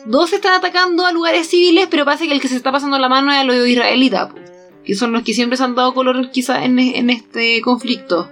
dos 0.07 0.33
están 0.33 0.55
atacando 0.55 1.05
a 1.07 1.11
lugares 1.11 1.49
civiles, 1.49 1.89
pero 1.91 2.05
parece 2.05 2.29
que 2.29 2.35
el 2.35 2.41
que 2.41 2.47
se 2.47 2.55
está 2.55 2.71
pasando 2.71 2.97
la 3.01 3.09
mano 3.09 3.33
es 3.33 3.39
a 3.39 3.45
los 3.45 3.67
israelitas, 3.67 4.29
po, 4.29 4.39
que 4.85 4.95
son 4.95 5.11
los 5.11 5.25
que 5.25 5.35
siempre 5.35 5.57
se 5.57 5.65
han 5.65 5.75
dado 5.75 5.93
color 5.93 6.31
quizá 6.31 6.65
en, 6.65 6.79
en 6.79 7.11
este 7.11 7.61
conflicto. 7.63 8.31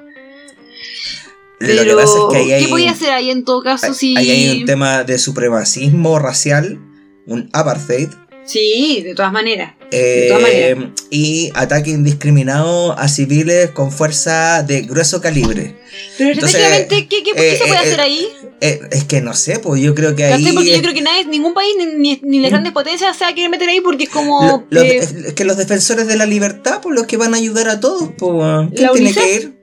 Pero, 1.61 1.85
lo 1.85 1.97
que 1.97 2.03
pasa 2.03 2.19
es 2.19 2.25
que 2.33 2.37
ahí 2.39 2.53
hay, 2.53 2.63
¿qué 2.65 2.69
podía 2.71 2.91
hacer 2.91 3.11
ahí 3.11 3.31
en 3.31 3.45
todo 3.45 3.63
caso 3.63 3.93
si... 3.95 4.17
ahí 4.17 4.31
hay 4.31 4.61
un 4.61 4.65
tema 4.67 5.05
de 5.05 5.19
supremacismo 5.19 6.19
racial, 6.19 6.81
un 7.27 7.49
apartheid, 7.53 8.09
Sí, 8.47 9.03
de 9.05 9.15
todas 9.15 9.31
maneras. 9.33 9.75
eh, 9.93 10.25
todas 10.29 10.43
maneras. 10.43 10.85
y 11.11 11.53
ataque 11.55 11.91
indiscriminado 11.91 12.99
a 12.99 13.07
civiles 13.07 13.71
con 13.71 13.93
fuerza 13.93 14.63
de 14.65 14.81
grueso 14.83 15.21
calibre. 15.21 15.77
Pero 16.19 16.31
Entonces, 16.33 16.87
¿qué, 16.89 17.07
qué, 17.07 17.23
qué 17.23 17.31
eh, 17.37 17.57
se 17.59 17.67
puede 17.67 17.75
eh, 17.75 17.87
hacer 17.87 18.01
ahí? 18.01 18.27
Es 18.61 19.05
que 19.05 19.21
no 19.21 19.35
sé, 19.35 19.59
pues 19.61 19.81
yo 19.83 19.95
creo 19.95 20.17
que 20.17 20.25
ahí... 20.25 20.43
¿Cachai? 20.43 20.55
Porque 20.55 20.71
es- 20.71 20.77
yo 20.77 20.83
creo 20.83 20.95
que 20.95 21.03
nadie, 21.03 21.27
ningún 21.27 21.55
país, 21.55 21.71
ni, 21.97 22.19
ni, 22.23 22.41
las 22.41 22.51
grandes 22.51 22.73
potencias 22.73 23.17
se 23.17 23.25
va 23.25 23.31
a 23.31 23.35
querer 23.35 23.51
meter 23.51 23.69
ahí 23.69 23.81
porque 23.83 24.05
es 24.05 24.11
como... 24.11 24.41
lo- 24.43 24.67
los 24.71 24.83
de- 24.83 24.97
es 24.97 25.35
que 25.35 25.45
los 25.45 25.57
defensores 25.57 26.07
de 26.09 26.17
la 26.17 26.27
libertad, 26.27 26.81
pues 26.83 26.97
los 26.97 27.07
que 27.07 27.19
van 27.19 27.35
a 27.35 27.37
ayudar 27.37 27.69
a 27.69 27.79
todos, 27.79 28.11
pues. 28.19 28.69
¿quién 28.75 28.87
¿La 28.87 28.93
tiene 28.93 29.11
UNICEF? 29.11 29.23
que 29.25 29.35
ir? 29.35 29.60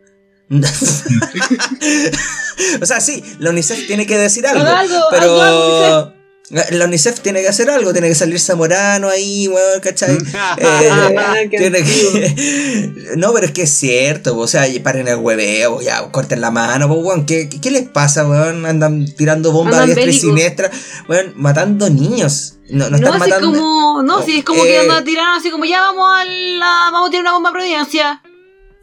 o 2.81 2.85
sea, 2.85 3.01
sí, 3.01 3.21
la 3.39 3.49
UNICEF 3.49 3.87
tiene 3.87 4.05
que 4.05 4.17
decir 4.17 4.47
algo, 4.47 4.65
algo, 4.65 4.95
pero 5.11 5.41
algo, 5.41 6.13
la 6.49 6.85
UNICEF 6.85 7.19
tiene 7.19 7.41
que 7.41 7.49
hacer 7.49 7.69
algo, 7.69 7.91
tiene 7.91 8.07
que 8.07 8.15
salir 8.15 8.39
Zamorano 8.39 9.09
ahí, 9.09 9.49
weón, 9.49 9.81
¿cachai? 9.81 10.15
Eh, 10.15 11.47
qué 11.51 11.57
tiene 11.57 11.83
que... 11.83 12.93
no, 13.17 13.33
pero 13.33 13.47
es 13.47 13.51
que 13.51 13.63
es 13.63 13.71
cierto, 13.71 14.37
o 14.37 14.47
sea, 14.47 14.65
paren 14.81 15.09
el 15.09 15.17
hueveo, 15.17 15.81
ya, 15.81 16.09
corten 16.09 16.39
la 16.39 16.49
mano, 16.49 16.87
pues, 16.87 16.99
weón, 17.03 17.25
¿qué, 17.25 17.49
qué, 17.49 17.69
les 17.69 17.89
pasa, 17.89 18.25
weón? 18.25 18.65
Andan 18.65 19.13
tirando 19.13 19.51
bombas 19.51 19.79
a 19.79 19.85
diestra 19.85 20.05
y 20.05 20.13
siniestra, 20.13 20.71
weón, 21.09 21.33
matando 21.35 21.89
niños. 21.89 22.53
No, 22.69 22.89
no 22.89 22.91
No, 22.91 22.95
están 22.95 23.21
así 23.21 23.29
matando... 23.29 23.51
como, 23.51 24.03
no, 24.03 24.23
si 24.23 24.37
es 24.37 24.45
como 24.45 24.63
Eh, 24.63 24.69
que 24.69 24.79
andan 24.79 25.03
tirando 25.03 25.37
así 25.37 25.51
como 25.51 25.65
ya 25.65 25.81
vamos 25.81 26.09
a 26.15 26.23
la, 26.23 26.89
vamos 26.93 27.09
a 27.09 27.11
tirar 27.11 27.23
una 27.23 27.33
bomba 27.33 27.49
a 27.49 27.53
Providencia. 27.53 28.21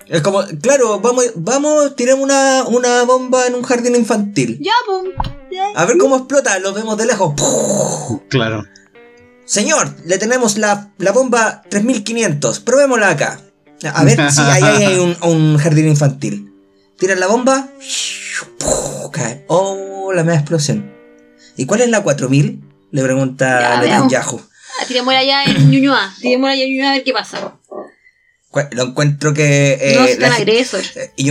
Es 0.08 0.20
como, 0.22 0.42
claro, 0.60 1.00
vamos, 1.00 1.24
vamos, 1.34 1.96
tiremos 1.96 2.22
una, 2.22 2.64
una 2.64 3.02
bomba 3.04 3.46
en 3.46 3.54
un 3.54 3.62
jardín 3.62 3.96
infantil. 3.96 4.58
Ya, 4.60 4.72
pum. 4.86 5.06
Ya. 5.50 5.68
A 5.74 5.84
ver 5.86 5.96
cómo 5.98 6.16
explota, 6.16 6.58
lo 6.58 6.72
vemos 6.72 6.96
de 6.98 7.06
lejos. 7.06 7.34
claro. 8.28 8.64
Señor, 9.46 9.94
le 10.06 10.16
tenemos 10.18 10.56
la, 10.56 10.90
la 10.98 11.12
bomba 11.12 11.62
3500, 11.68 12.60
probémosla 12.60 13.10
acá. 13.10 13.40
A 13.92 14.02
ver 14.04 14.30
si 14.32 14.40
ahí 14.40 14.62
hay 14.62 14.98
un, 14.98 15.16
un 15.22 15.58
jardín 15.58 15.86
infantil. 15.88 16.50
Tiran 16.98 17.20
la 17.20 17.26
bomba, 17.26 17.68
cae. 19.12 19.44
Oh, 19.48 20.12
la 20.14 20.24
media 20.24 20.40
explosión. 20.40 20.92
¿Y 21.56 21.66
cuál 21.66 21.82
es 21.82 21.88
la 21.90 22.02
4000? 22.02 22.62
Le 22.90 23.02
pregunta 23.02 23.60
Ya, 23.60 23.80
Netanyahu. 23.82 24.40
Ah, 24.80 24.84
Tirémosla 24.86 25.18
allá 25.20 25.44
en 25.44 25.70
Ñuñoa. 25.70 26.14
Tirémosla 26.20 26.52
allá 26.52 26.64
en 26.64 26.70
Ñuñoa 26.70 26.90
a 26.90 26.94
ver 26.94 27.04
qué 27.04 27.12
pasa. 27.12 27.54
Lo 28.72 28.84
encuentro 28.84 29.34
que... 29.34 29.78
eh, 29.80 29.94
no, 29.96 30.06
la 30.20 30.34
agresores. 30.36 30.96
Eh, 30.96 31.10
Y, 31.16 31.30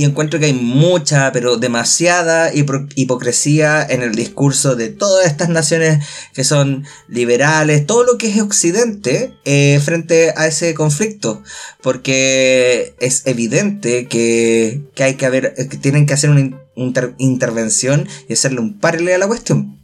y 0.00 0.04
encuentro 0.04 0.38
que 0.40 0.46
hay 0.46 0.52
mucha, 0.52 1.30
pero 1.32 1.56
demasiada 1.56 2.50
hipocresía 2.54 3.86
en 3.88 4.02
el 4.02 4.14
discurso 4.14 4.74
de 4.76 4.88
todas 4.88 5.26
estas 5.26 5.48
naciones 5.48 6.04
que 6.32 6.44
son 6.44 6.84
liberales, 7.08 7.86
todo 7.86 8.04
lo 8.04 8.18
que 8.18 8.28
es 8.28 8.40
occidente 8.40 9.34
eh, 9.44 9.80
frente 9.84 10.32
a 10.36 10.46
ese 10.46 10.74
conflicto. 10.74 11.42
Porque 11.82 12.94
es 13.00 13.26
evidente 13.26 14.08
que, 14.08 14.82
que 14.94 15.04
hay 15.04 15.14
que 15.14 15.26
haber, 15.26 15.54
que 15.54 15.76
tienen 15.76 16.06
que 16.06 16.14
hacer 16.14 16.30
una 16.30 16.40
in- 16.40 16.56
inter- 16.74 17.14
intervención 17.18 18.08
y 18.28 18.32
hacerle 18.32 18.60
un 18.60 18.78
paralelo 18.80 19.14
a 19.14 19.18
la 19.18 19.26
cuestión. 19.26 19.80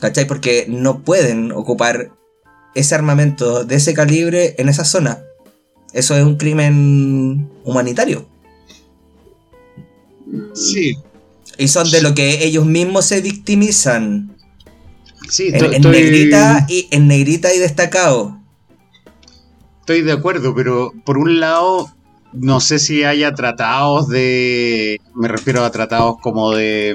¿Cachai? 0.00 0.26
Porque 0.26 0.64
no 0.68 1.02
pueden 1.02 1.52
ocupar 1.52 2.12
ese 2.74 2.94
armamento 2.94 3.64
de 3.64 3.74
ese 3.74 3.92
calibre 3.92 4.54
en 4.58 4.68
esa 4.70 4.84
zona. 4.84 5.22
Eso 5.92 6.16
es 6.16 6.24
un 6.24 6.36
crimen 6.36 7.50
humanitario. 7.64 8.26
Sí, 10.54 10.96
Y 11.58 11.68
son 11.68 11.90
de 11.90 12.02
lo 12.02 12.14
que 12.14 12.44
ellos 12.44 12.64
mismos 12.64 13.06
se 13.06 13.20
victimizan. 13.20 14.36
sí, 15.28 15.50
En, 15.52 15.82
negrita 15.82 16.66
y 16.68 16.88
en 16.90 17.08
negrita 17.08 17.52
y 17.52 17.58
destacado. 17.58 18.38
estoy 19.80 20.02
de 20.02 20.12
acuerdo, 20.12 20.54
pero 20.54 20.92
por 21.04 21.18
un 21.18 21.40
lado, 21.40 21.90
no 22.32 22.60
sé 22.60 22.78
si 22.78 23.02
haya 23.04 23.34
tratados 23.34 24.08
de. 24.08 25.00
Me 25.14 25.26
refiero 25.28 25.64
a 25.64 25.70
tratados 25.70 26.16
como 26.22 26.52
de. 26.52 26.94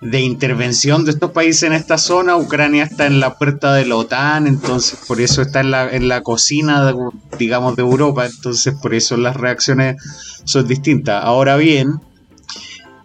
De 0.00 0.20
intervención 0.20 1.04
de 1.04 1.10
estos 1.10 1.32
países 1.32 1.64
en 1.64 1.72
esta 1.72 1.98
zona. 1.98 2.36
Ucrania 2.36 2.84
está 2.84 3.06
en 3.06 3.18
la 3.20 3.36
puerta 3.36 3.74
de 3.74 3.84
la 3.84 3.96
OTAN, 3.96 4.46
entonces 4.46 4.98
por 5.08 5.20
eso 5.20 5.42
está 5.42 5.60
en 5.60 5.70
la, 5.72 5.90
en 5.90 6.06
la 6.08 6.22
cocina, 6.22 6.84
de- 6.86 6.94
digamos, 7.38 7.74
de 7.76 7.82
Europa, 7.82 8.26
entonces 8.26 8.74
por 8.80 8.94
eso 8.94 9.16
las 9.16 9.36
reacciones 9.36 9.96
son 10.44 10.66
distintas. 10.68 11.24
Ahora 11.24 11.56
bien... 11.56 12.00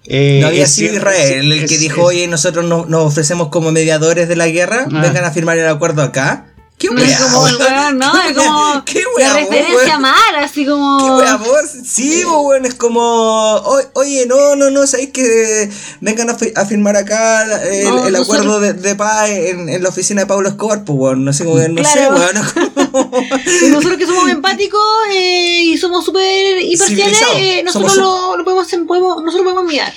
eh, 0.06 0.40
no 0.42 0.48
había 0.48 0.66
es 0.66 0.72
sido 0.74 0.94
Israel 0.96 1.52
el 1.52 1.64
es- 1.64 1.70
que 1.70 1.76
es- 1.76 1.80
dijo, 1.82 2.04
oye, 2.04 2.28
nosotros 2.28 2.66
no- 2.66 2.86
nos 2.86 3.06
ofrecemos 3.06 3.48
como 3.48 3.72
mediadores 3.72 4.28
de 4.28 4.36
la 4.36 4.48
guerra, 4.48 4.86
Ah. 4.92 5.02
vengan 5.02 5.26
a 5.26 5.32
firmar 5.32 5.58
el 5.58 5.68
acuerdo 5.68 6.04
acá. 6.04 6.53
¿Qué 6.90 6.94
No 6.96 7.02
es 7.02 7.18
como 7.18 7.48
el 7.48 7.56
weón? 7.58 7.98
no, 7.98 8.12
¿Qué 8.22 8.30
es 8.30 8.36
como 8.38 8.84
¿Qué 8.86 9.24
la 9.24 9.34
wea, 9.34 9.34
vos, 9.46 9.50
referencia 9.52 10.00
mala, 10.00 10.40
así 10.44 10.64
¿Qué 10.66 10.70
como. 10.72 11.18
wea 11.18 11.36
vos? 11.38 11.62
Sí, 11.86 12.24
vos, 12.26 12.46
weón, 12.46 12.66
es 12.66 12.74
como, 12.76 13.00
"O- 13.02 13.82
oye, 13.94 14.26
no, 14.28 14.56
no, 14.56 14.70
no, 14.70 14.86
sabéis 14.88 15.12
que 15.12 15.70
vengan 16.02 16.30
a, 16.30 16.36
fi- 16.36 16.52
a 16.56 16.66
firmar 16.66 16.98
acá 16.98 17.44
el, 17.44 17.86
No, 17.86 18.06
el 18.08 18.14
nosotros- 18.14 18.22
acuerdo 18.42 18.60
de, 18.60 18.74
de 18.74 18.96
paz 18.96 19.30
en, 19.30 19.70
en 19.70 19.82
la 19.84 19.90
oficina 19.90 20.22
de 20.22 20.28
Pablo 20.28 20.50
Escobar, 20.50 20.84
pues, 20.84 20.98
weón, 21.00 21.24
no 21.26 21.32
sé, 21.34 21.46
weón, 21.46 21.76
no 21.76 21.84
sé, 21.84 21.94
Claro. 21.94 22.16
weón. 22.16 22.34
nosotros 23.72 23.98
que 23.98 24.06
somos 24.06 24.30
empáticos 24.30 24.82
eh, 25.12 25.62
y 25.64 25.78
somos 25.78 26.06
súper 26.06 26.62
hiperciales, 26.62 27.18
eh, 27.36 27.62
nosotros 27.64 27.96
lo, 27.98 28.38
lo, 28.38 28.44
podemos, 28.44 28.68
podemos, 28.88 29.24
nosotros 29.24 29.44
podemos 29.44 29.66
mirar. 29.66 29.94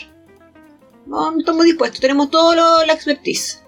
No, 1.06 1.32
estamos 1.38 1.64
dispuestos, 1.64 2.00
tenemos 2.00 2.30
todo 2.30 2.54
lo, 2.54 2.84
la 2.84 2.92
expertise. 2.92 3.60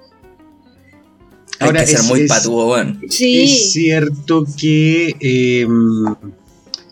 Ahora, 1.61 1.81
Hay 1.81 1.87
que 1.87 1.93
ser 1.93 2.05
muy 2.05 2.27
patuo, 2.29 2.67
bueno. 2.67 2.99
sí. 3.09 3.43
Es 3.43 3.73
cierto 3.73 4.45
que 4.59 5.17
eh, 5.21 5.67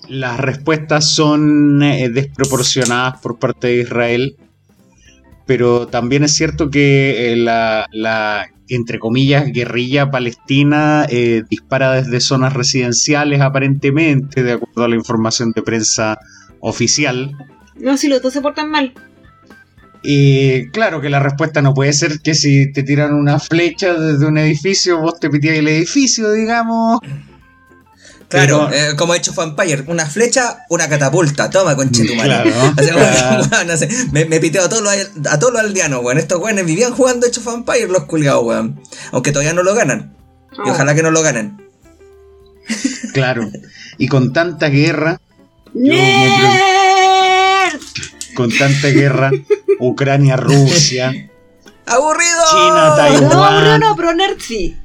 las 0.08 0.38
respuestas 0.40 1.10
son 1.10 1.82
eh, 1.82 2.08
desproporcionadas 2.08 3.20
por 3.20 3.38
parte 3.38 3.68
de 3.68 3.82
Israel, 3.82 4.36
pero 5.46 5.86
también 5.86 6.24
es 6.24 6.32
cierto 6.32 6.70
que 6.70 7.32
eh, 7.32 7.36
la, 7.36 7.86
la, 7.92 8.50
entre 8.68 8.98
comillas, 8.98 9.46
guerrilla 9.52 10.10
palestina 10.10 11.06
eh, 11.08 11.42
dispara 11.48 11.92
desde 11.92 12.20
zonas 12.20 12.52
residenciales 12.52 13.40
aparentemente, 13.40 14.42
de 14.42 14.52
acuerdo 14.52 14.84
a 14.84 14.88
la 14.88 14.96
información 14.96 15.52
de 15.52 15.62
prensa 15.62 16.18
oficial. 16.60 17.36
No, 17.76 17.96
si 17.96 18.08
los 18.08 18.22
dos 18.22 18.32
se 18.32 18.40
portan 18.40 18.70
mal. 18.70 18.94
Y 20.02 20.68
claro 20.70 21.00
que 21.00 21.10
la 21.10 21.20
respuesta 21.20 21.62
no 21.62 21.74
puede 21.74 21.92
ser 21.92 22.20
que 22.20 22.34
si 22.34 22.72
te 22.72 22.82
tiran 22.82 23.14
una 23.14 23.38
flecha 23.38 23.94
desde 23.94 24.26
un 24.26 24.38
edificio, 24.38 25.00
vos 25.00 25.18
te 25.18 25.30
pitías 25.30 25.56
el 25.56 25.68
edificio, 25.68 26.30
digamos. 26.32 27.00
Claro, 28.28 28.70
eh, 28.72 28.94
como 28.96 29.12
ha 29.12 29.16
hecho 29.16 29.32
Vampire, 29.32 29.84
una 29.86 30.04
flecha, 30.04 30.64
una 30.68 30.88
catapulta, 30.88 31.48
toma 31.48 31.76
con 31.76 31.92
tu 31.92 32.04
Claro, 32.04 32.50
no 33.66 33.76
sé, 33.76 33.88
me, 34.10 34.24
me, 34.24 34.40
piteo 34.40 34.64
a 34.64 34.68
todos 34.68 34.82
los, 34.82 34.92
a 35.30 35.38
todos 35.38 35.52
los 35.52 35.62
aldeanos, 35.62 36.02
weón. 36.02 36.18
Estos 36.18 36.40
weones 36.40 36.66
vivían 36.66 36.92
jugando 36.92 37.26
hecho 37.26 37.40
Vampire 37.44 37.86
los 37.86 38.04
culiados, 38.04 38.44
weón. 38.44 38.80
Aunque 39.12 39.30
todavía 39.30 39.52
no 39.52 39.62
lo 39.62 39.74
ganan. 39.74 40.16
Y 40.64 40.70
ojalá 40.70 40.94
que 40.94 41.02
no 41.02 41.10
lo 41.10 41.22
ganen. 41.22 41.56
Claro. 43.12 43.48
Y 43.98 44.08
con 44.08 44.32
tanta 44.32 44.68
guerra. 44.68 45.20
con 45.72 45.82
tanta 48.58 48.88
guerra, 48.88 49.30
Ucrania, 49.80 50.36
Rusia. 50.36 51.12
¡Aburrido! 51.86 52.44
China, 52.50 52.94
Taiwán. 52.96 53.28
No, 53.28 53.44
aburrido 53.44 53.78
no, 53.78 53.96
pero 53.96 54.14
nerd 54.14 54.38
sí. 54.40 54.76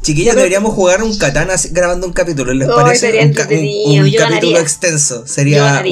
Chiquillas, 0.00 0.36
deberíamos 0.36 0.74
jugar 0.74 1.02
un 1.02 1.18
katana 1.18 1.54
grabando 1.72 2.06
un 2.06 2.12
capítulo, 2.12 2.54
¿les 2.54 2.68
parece? 2.68 3.26
un, 3.26 3.34
capítulo 3.34 4.58
extenso. 4.58 5.26
Sería 5.26 5.84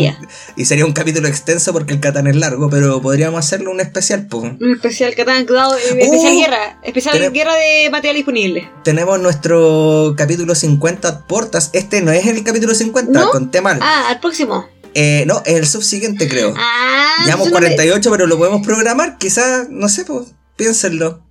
y 0.57 0.65
sería 0.65 0.87
un 0.87 0.93
capítulo 0.93 1.29
extenso 1.29 1.73
porque 1.73 1.93
el 1.93 2.01
katana 2.01 2.31
es 2.31 2.37
largo, 2.37 2.71
pero 2.71 3.03
podríamos 3.03 3.41
hacerlo 3.41 3.71
un 3.71 3.81
especial, 3.81 4.27
Un 4.33 4.73
especial 4.73 5.15
katana, 5.15 5.41
eh, 5.41 5.99
especial 5.99 6.33
uh, 6.33 6.41
guerra. 6.41 6.81
Especial 6.83 7.33
guerra 7.33 7.55
de 7.57 7.91
material 7.91 8.17
disponible. 8.17 8.71
Tenemos 8.85 9.21
nuestro 9.21 10.15
capítulo 10.17 10.55
50 10.55 11.27
portas. 11.27 11.71
Este 11.73 12.01
no 12.01 12.13
es 12.13 12.27
el 12.27 12.43
capítulo 12.45 12.75
50, 12.75 13.21
¿No? 13.21 13.31
conté 13.31 13.61
mal. 13.61 13.81
Ah, 13.83 14.07
al 14.09 14.21
próximo. 14.21 14.67
Eh, 14.99 15.25
no, 15.27 15.43
es 15.45 15.57
el 15.57 15.67
subsiguiente, 15.67 16.27
creo. 16.27 16.55
Ah, 16.57 17.23
Llevamos 17.27 17.51
48, 17.51 18.11
pero 18.11 18.27
lo 18.27 18.39
podemos 18.39 18.67
programar. 18.67 19.19
Quizás, 19.19 19.69
no 19.69 19.91
sé, 19.91 20.07
pues, 20.07 20.29
piénsenlo 20.57 21.23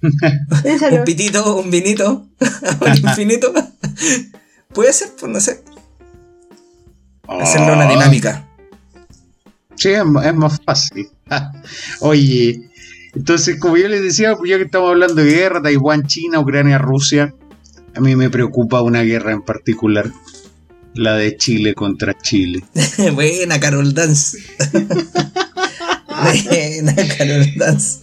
un 0.00 1.04
pitito, 1.04 1.56
un 1.56 1.68
vinito, 1.68 2.28
un 2.80 2.96
infinito. 2.96 3.52
Puede 4.72 4.92
ser, 4.92 5.08
pues 5.18 5.32
no 5.32 5.40
sé. 5.40 5.64
Hacerle 7.26 7.72
una 7.72 7.88
dinámica. 7.88 8.46
Sí, 9.74 9.88
es, 9.90 10.04
más 10.04 10.60
fácil. 10.64 11.08
Oye, 11.98 12.70
entonces, 13.16 13.58
como 13.58 13.76
yo 13.76 13.88
les 13.88 14.00
decía, 14.00 14.36
ya 14.46 14.58
que 14.58 14.64
estamos 14.64 14.90
hablando 14.90 15.16
de 15.16 15.24
guerra, 15.24 15.60
Taiwán, 15.60 16.06
China, 16.06 16.38
Ucrania, 16.38 16.78
Rusia, 16.78 17.34
a 17.96 18.00
mí 18.00 18.14
me 18.14 18.30
preocupa 18.30 18.80
una 18.82 19.02
guerra 19.02 19.32
en 19.32 19.42
particular. 19.42 20.12
La 20.98 21.14
de 21.14 21.36
Chile 21.36 21.74
contra 21.74 22.12
Chile. 22.12 22.64
Buena, 23.14 23.60
Carol 23.60 23.94
Dance. 23.94 24.36
Buena, 26.08 26.94
Carol 27.16 27.46
Dance. 27.56 28.00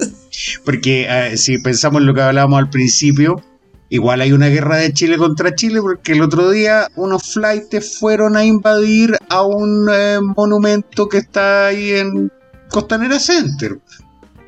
Porque 0.64 1.06
eh, 1.10 1.36
si 1.36 1.58
pensamos 1.58 2.00
en 2.00 2.08
lo 2.08 2.14
que 2.14 2.22
hablábamos 2.22 2.58
al 2.58 2.70
principio, 2.70 3.44
igual 3.90 4.22
hay 4.22 4.32
una 4.32 4.48
guerra 4.48 4.78
de 4.78 4.94
Chile 4.94 5.18
contra 5.18 5.54
Chile, 5.56 5.82
porque 5.82 6.14
el 6.14 6.22
otro 6.22 6.50
día 6.52 6.88
unos 6.96 7.34
flights 7.34 7.98
fueron 8.00 8.38
a 8.38 8.46
invadir 8.46 9.18
a 9.28 9.44
un 9.44 9.90
eh, 9.92 10.20
monumento 10.22 11.10
que 11.10 11.18
está 11.18 11.68
ahí 11.68 11.92
en 11.92 12.32
Costanera 12.70 13.20
Center. 13.20 13.78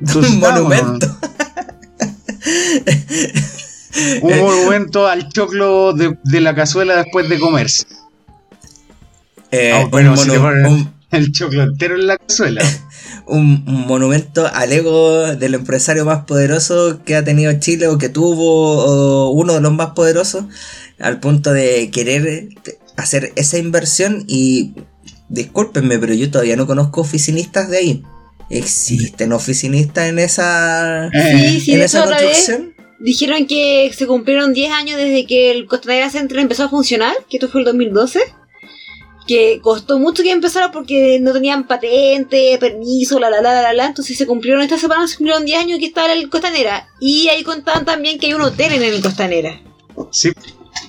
un 0.00 0.40
monumento. 0.40 1.06
un 4.22 4.38
monumento 4.38 5.06
al 5.06 5.28
choclo 5.28 5.92
de, 5.92 6.40
la 6.40 6.54
cazuela 6.54 6.96
después 6.96 7.28
de 7.28 7.38
comerse. 7.38 7.84
Eh, 9.50 9.72
ah, 9.74 9.88
bueno, 9.90 10.14
el 11.10 11.32
choclo 11.32 11.62
entero 11.62 11.94
en 11.94 12.06
la 12.06 12.18
cazuela. 12.18 12.62
un, 13.26 13.64
monumento 13.66 14.46
al 14.46 14.72
ego 14.72 15.34
del 15.34 15.54
empresario 15.54 16.04
más 16.04 16.24
poderoso 16.24 17.00
que 17.04 17.16
ha 17.16 17.24
tenido 17.24 17.52
Chile 17.58 17.88
o 17.88 17.98
que 17.98 18.08
tuvo 18.08 19.30
uno 19.30 19.54
de 19.54 19.60
los 19.60 19.72
más 19.72 19.90
poderosos 19.90 20.44
al 20.98 21.20
punto 21.20 21.52
de 21.52 21.90
querer 21.90 22.48
hacer 22.96 23.32
esa 23.36 23.58
inversión 23.58 24.24
y 24.26 24.74
discúlpenme 25.28 25.98
pero 25.98 26.14
yo 26.14 26.30
todavía 26.30 26.56
no 26.56 26.66
conozco 26.66 27.00
oficinistas 27.00 27.70
de 27.70 27.78
ahí. 27.78 28.02
Existen 28.50 29.32
oficinistas 29.32 30.08
en 30.08 30.18
esa 30.18 31.10
sí, 31.12 31.60
sí, 31.60 31.74
en 31.74 31.82
esa 31.82 32.04
construcción 32.04 32.74
dijeron 33.00 33.46
que 33.46 33.92
se 33.94 34.06
cumplieron 34.06 34.52
10 34.52 34.72
años 34.72 34.98
desde 34.98 35.24
que 35.26 35.50
el 35.52 35.66
Costanera 35.66 36.10
Center 36.10 36.38
empezó 36.38 36.64
a 36.64 36.68
funcionar 36.68 37.14
que 37.28 37.36
esto 37.36 37.48
fue 37.48 37.60
el 37.60 37.66
2012 37.66 38.20
que 39.28 39.60
costó 39.62 39.98
mucho 39.98 40.22
que 40.22 40.32
empezara 40.32 40.72
porque 40.72 41.20
no 41.20 41.32
tenían 41.32 41.66
patente, 41.68 42.56
permiso, 42.58 43.20
la 43.20 43.30
la 43.30 43.40
la 43.40 43.62
la 43.62 43.72
la, 43.72 43.86
entonces 43.86 44.16
se 44.16 44.26
cumplieron 44.26 44.62
esta 44.62 44.78
semana, 44.78 45.06
se 45.06 45.18
cumplieron 45.18 45.44
10 45.44 45.60
años 45.60 45.78
que 45.78 45.86
estaba 45.86 46.12
en 46.12 46.18
el 46.18 46.30
Costanera. 46.30 46.88
Y 46.98 47.28
ahí 47.28 47.44
contaban 47.44 47.84
también 47.84 48.18
que 48.18 48.26
hay 48.26 48.34
un 48.34 48.40
hotel 48.40 48.72
en 48.72 48.82
el 48.82 49.00
Costanera. 49.02 49.60
Sí. 50.10 50.30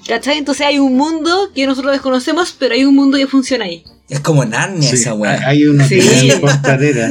¿Cachai? 0.07 0.37
Entonces 0.37 0.65
hay 0.65 0.79
un 0.79 0.95
mundo 0.95 1.51
que 1.53 1.67
nosotros 1.67 1.91
desconocemos, 1.91 2.55
pero 2.57 2.73
hay 2.73 2.85
un 2.85 2.95
mundo 2.95 3.17
que 3.17 3.27
funciona 3.27 3.65
ahí. 3.65 3.83
Es 4.09 4.19
como 4.21 4.43
Narnia 4.43 4.89
esa 4.89 5.13
weá. 5.13 5.47
Hay 5.47 5.63
un 5.65 5.79
hotel 5.79 6.01
en 6.01 6.31
el 6.31 6.41
Costanera. 6.41 7.09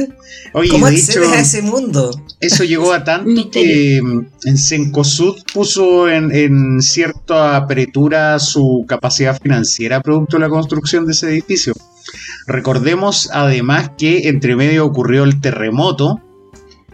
Oye, 0.53 0.69
¿Cómo 0.69 0.87
accedes 0.87 1.29
a 1.29 1.39
ese 1.39 1.61
mundo? 1.61 2.11
Eso 2.41 2.65
llegó 2.65 2.91
a 2.91 3.03
tanto 3.03 3.49
que 3.51 4.01
mm, 4.01 4.25
en 4.45 4.57
Sencosud 4.57 5.37
puso 5.53 6.09
en, 6.09 6.81
cierta 6.81 7.55
apertura 7.55 8.37
su 8.39 8.85
capacidad 8.87 9.39
financiera 9.41 10.01
producto 10.01 10.37
de 10.37 10.41
la 10.41 10.49
construcción 10.49 11.05
de 11.05 11.13
ese 11.13 11.29
edificio. 11.29 11.73
Recordemos 12.47 13.29
además 13.31 13.91
que 13.97 14.27
entre 14.27 14.55
medio 14.55 14.85
ocurrió 14.85 15.23
el 15.23 15.39
terremoto, 15.39 16.21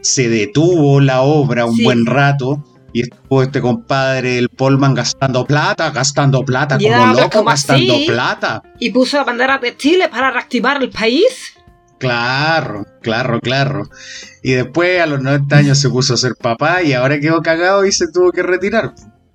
se 0.02 0.30
detuvo 0.30 1.00
la 1.00 1.22
obra 1.22 1.66
un 1.66 1.78
buen 1.78 2.06
rato 2.06 2.64
y 2.96 3.02
estuvo 3.02 3.44
este 3.44 3.60
compadre, 3.60 4.38
el 4.38 4.48
Polman, 4.48 4.94
gastando 4.94 5.44
plata, 5.44 5.90
gastando 5.90 6.46
plata, 6.46 6.78
como 6.80 7.14
loco, 7.14 7.44
gastando 7.44 7.94
plata. 8.08 8.64
Y 8.80 8.92
puso 8.92 9.18
la 9.18 9.26
bandera 9.26 9.58
de 9.58 9.76
Chile 9.76 10.08
para 10.08 10.32
reactivar 10.32 10.82
el 10.82 10.90
país. 10.92 11.56
Claro, 12.00 12.86
claro, 13.02 13.42
claro. 13.42 13.90
Y 14.42 14.52
después 14.54 15.02
a 15.02 15.08
los 15.08 15.22
90 15.22 15.58
años 15.58 15.78
se 15.78 15.90
puso 15.90 16.14
a 16.14 16.18
ser 16.18 16.36
papá 16.40 16.84
y 16.84 16.94
ahora 16.94 17.20
quedó 17.20 17.42
cagado 17.42 17.86
y 17.86 17.92
se 17.92 18.06
tuvo 18.14 18.32
que 18.32 18.44
retirar. 18.44 18.94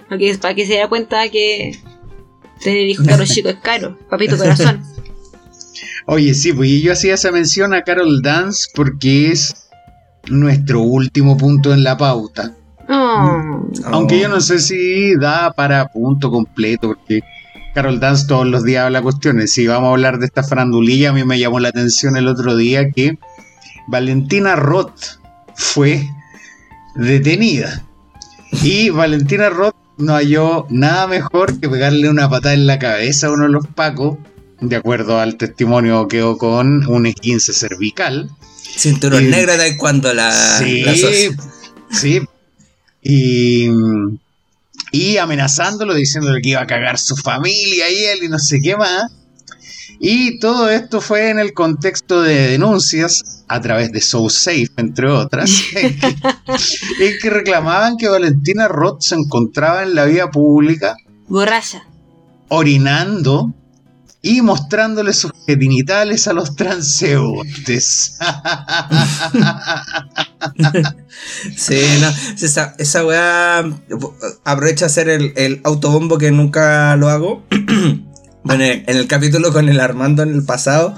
Porque 0.08 0.34
para 0.40 0.54
que 0.54 0.64
se 0.64 0.78
dé 0.78 0.88
cuenta 0.88 1.28
que 1.28 1.78
tener 2.64 2.88
hijos 2.88 3.06
caros 3.06 3.28
chicos 3.34 3.52
es 3.52 3.60
caro, 3.60 3.98
papito 4.08 4.38
corazón. 4.38 4.82
Oye, 6.06 6.32
sí, 6.32 6.54
pues 6.54 6.80
yo 6.80 6.92
hacía 6.92 7.12
esa 7.12 7.30
mención 7.30 7.74
a 7.74 7.82
Carol 7.82 8.22
Dance 8.22 8.68
porque 8.74 9.32
es 9.32 9.68
nuestro 10.30 10.80
último 10.80 11.36
punto 11.36 11.74
en 11.74 11.84
la 11.84 11.98
pauta. 11.98 12.54
Oh. 12.90 13.68
Aunque 13.84 14.18
yo 14.18 14.28
no 14.28 14.40
sé 14.40 14.58
si 14.58 15.14
da 15.14 15.52
para 15.52 15.88
punto 15.88 16.30
completo, 16.30 16.88
porque 16.88 17.20
Carol 17.72 18.00
Dance 18.00 18.26
todos 18.26 18.46
los 18.46 18.64
días 18.64 18.86
habla 18.86 19.00
cuestiones. 19.00 19.52
Si 19.52 19.66
vamos 19.66 19.88
a 19.88 19.90
hablar 19.92 20.18
de 20.18 20.26
esta 20.26 20.42
farandulilla, 20.42 21.10
a 21.10 21.12
mí 21.12 21.24
me 21.24 21.38
llamó 21.38 21.60
la 21.60 21.68
atención 21.68 22.16
el 22.16 22.26
otro 22.26 22.56
día 22.56 22.90
que 22.90 23.18
Valentina 23.86 24.56
Roth 24.56 25.20
fue 25.54 26.08
detenida. 26.96 27.84
Y 28.62 28.90
Valentina 28.90 29.50
Roth 29.50 29.76
no 29.98 30.14
halló 30.14 30.66
nada 30.70 31.06
mejor 31.06 31.60
que 31.60 31.68
pegarle 31.68 32.08
una 32.08 32.28
patada 32.28 32.54
en 32.54 32.66
la 32.66 32.78
cabeza 32.78 33.28
a 33.28 33.32
uno 33.32 33.44
de 33.44 33.50
los 33.50 33.66
pacos, 33.68 34.18
de 34.60 34.76
acuerdo 34.76 35.20
al 35.20 35.36
testimonio 35.36 36.08
que 36.08 36.16
quedó 36.16 36.38
con 36.38 36.86
un 36.86 37.06
esquince 37.06 37.52
cervical. 37.52 38.30
Cinturón 38.76 39.30
negra 39.30 39.56
de 39.56 39.76
cuando 39.76 40.12
la... 40.12 40.32
Sí, 40.32 40.84
sí. 41.90 42.20
Y 43.02 43.68
y 44.92 45.18
amenazándolo, 45.18 45.94
diciéndole 45.94 46.40
que 46.40 46.50
iba 46.50 46.62
a 46.62 46.66
cagar 46.66 46.98
su 46.98 47.16
familia 47.16 47.90
y 47.90 48.04
él 48.04 48.24
y 48.24 48.28
no 48.28 48.38
sé 48.38 48.60
qué 48.60 48.76
más. 48.76 49.12
Y 50.00 50.38
todo 50.38 50.70
esto 50.70 51.00
fue 51.00 51.28
en 51.28 51.38
el 51.38 51.52
contexto 51.52 52.22
de 52.22 52.48
denuncias 52.48 53.44
a 53.48 53.60
través 53.60 53.92
de 53.92 54.00
So 54.00 54.30
Safe, 54.30 54.70
entre 54.78 55.10
otras, 55.10 55.50
en 55.76 57.18
que, 57.20 57.30
reclamaban 57.30 57.98
que 57.98 58.08
Valentina 58.08 58.66
Roth 58.66 59.02
se 59.02 59.16
encontraba 59.16 59.82
en 59.82 59.94
la 59.94 60.06
vía 60.06 60.30
pública 60.30 60.96
Borracha. 61.28 61.84
orinando 62.48 63.52
y 64.22 64.42
mostrándole 64.42 65.12
sus 65.12 65.32
genitales 65.46 66.28
a 66.28 66.32
los 66.32 66.56
transeúntes. 66.56 68.18
Sí, 71.56 71.82
no. 72.00 72.08
Esa, 72.40 72.74
esa 72.78 73.04
weá 73.04 73.62
aprovecha 74.44 74.86
hacer 74.86 75.10
el, 75.10 75.34
el 75.36 75.60
autobombo 75.64 76.16
que 76.16 76.30
nunca 76.30 76.96
lo 76.96 77.10
hago. 77.10 77.44
bueno, 78.42 78.64
en 78.64 78.84
el 78.86 79.06
capítulo 79.06 79.52
con 79.52 79.68
el 79.68 79.80
Armando 79.80 80.22
en 80.22 80.32
el 80.32 80.44
pasado. 80.44 80.94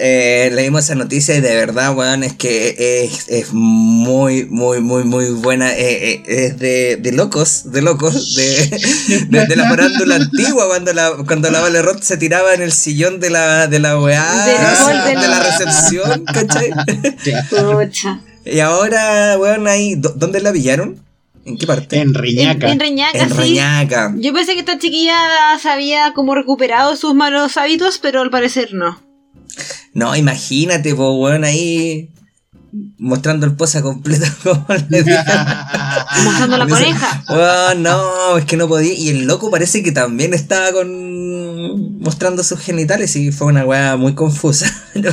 Eh, 0.00 0.50
leímos 0.52 0.84
esa 0.84 0.94
noticia 0.94 1.34
y 1.34 1.40
de 1.40 1.56
verdad, 1.56 1.92
weón, 1.92 2.22
es 2.22 2.32
que 2.34 3.02
es, 3.02 3.28
es 3.28 3.52
muy, 3.52 4.44
muy, 4.44 4.80
muy, 4.80 5.02
muy 5.02 5.30
buena. 5.30 5.72
Eh, 5.72 6.12
eh, 6.12 6.22
es 6.24 6.56
de, 6.56 6.96
de, 6.98 7.10
locos, 7.10 7.72
de 7.72 7.82
locos, 7.82 8.36
de, 8.36 9.26
de, 9.28 9.46
de, 9.46 9.56
la 9.56 9.68
farándula 9.68 10.14
antigua, 10.14 10.68
cuando 10.68 10.92
la, 10.92 11.10
cuando 11.26 11.50
la 11.50 11.62
Vale 11.62 11.82
Roth 11.82 12.02
se 12.02 12.16
tiraba 12.16 12.54
en 12.54 12.62
el 12.62 12.70
sillón 12.70 13.18
de 13.18 13.30
la, 13.30 13.66
de 13.66 13.80
la 13.80 13.98
weá, 13.98 14.46
de, 14.46 15.16
de 15.16 15.28
la 15.28 15.42
recepción, 15.42 16.24
¿cachai? 16.26 16.70
y 18.44 18.60
ahora, 18.60 19.36
weón, 19.36 19.66
ahí, 19.66 19.96
¿dónde 19.96 20.40
la 20.40 20.52
pillaron? 20.52 21.02
¿En 21.44 21.58
qué 21.58 21.66
parte? 21.66 21.98
En 21.98 22.14
Reñaca. 22.14 22.66
En, 22.66 22.74
en 22.74 22.80
Reñaca, 22.80 23.18
En 23.18 23.30
sí. 23.30 23.36
Reñaca. 23.36 24.14
Yo 24.16 24.32
pensé 24.32 24.52
que 24.52 24.60
esta 24.60 24.78
chiquilla 24.78 25.16
se 25.60 25.68
había 25.70 26.12
como 26.12 26.36
recuperado 26.36 26.94
sus 26.94 27.16
malos 27.16 27.56
hábitos, 27.56 27.98
pero 27.98 28.20
al 28.20 28.30
parecer 28.30 28.74
no. 28.74 29.07
No, 29.94 30.14
imagínate, 30.14 30.94
po, 30.94 31.14
weón, 31.14 31.44
ahí 31.44 32.10
mostrando 32.98 33.46
el 33.46 33.56
posa 33.56 33.82
completo 33.82 34.26
como 34.42 34.66
le 34.88 35.02
dije. 35.02 35.18
Mostrando 36.24 36.58
la 36.58 36.66
coneja. 36.66 37.24
Weón, 37.28 37.82
no, 37.82 38.38
es 38.38 38.44
que 38.44 38.56
no 38.56 38.68
podía. 38.68 38.92
Y 38.92 39.10
el 39.10 39.26
loco 39.26 39.50
parece 39.50 39.82
que 39.82 39.92
también 39.92 40.34
estaba 40.34 40.72
con 40.72 42.00
mostrando 42.00 42.42
sus 42.44 42.60
genitales 42.60 43.14
y 43.16 43.32
fue 43.32 43.48
una 43.48 43.64
weá 43.64 43.96
muy 43.96 44.14
confusa. 44.14 44.66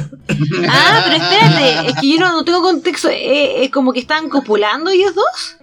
Ah, 0.68 1.04
pero 1.06 1.24
espérate, 1.24 1.90
es 1.90 1.96
que 2.02 2.12
yo 2.12 2.20
no, 2.20 2.32
no 2.32 2.44
tengo 2.44 2.62
contexto. 2.62 3.10
Eh, 3.10 3.64
¿Es 3.64 3.72
como 3.72 3.94
que 3.94 4.00
están 4.00 4.28
copulando 4.28 4.90
ellos 4.90 5.14
dos? 5.14 5.58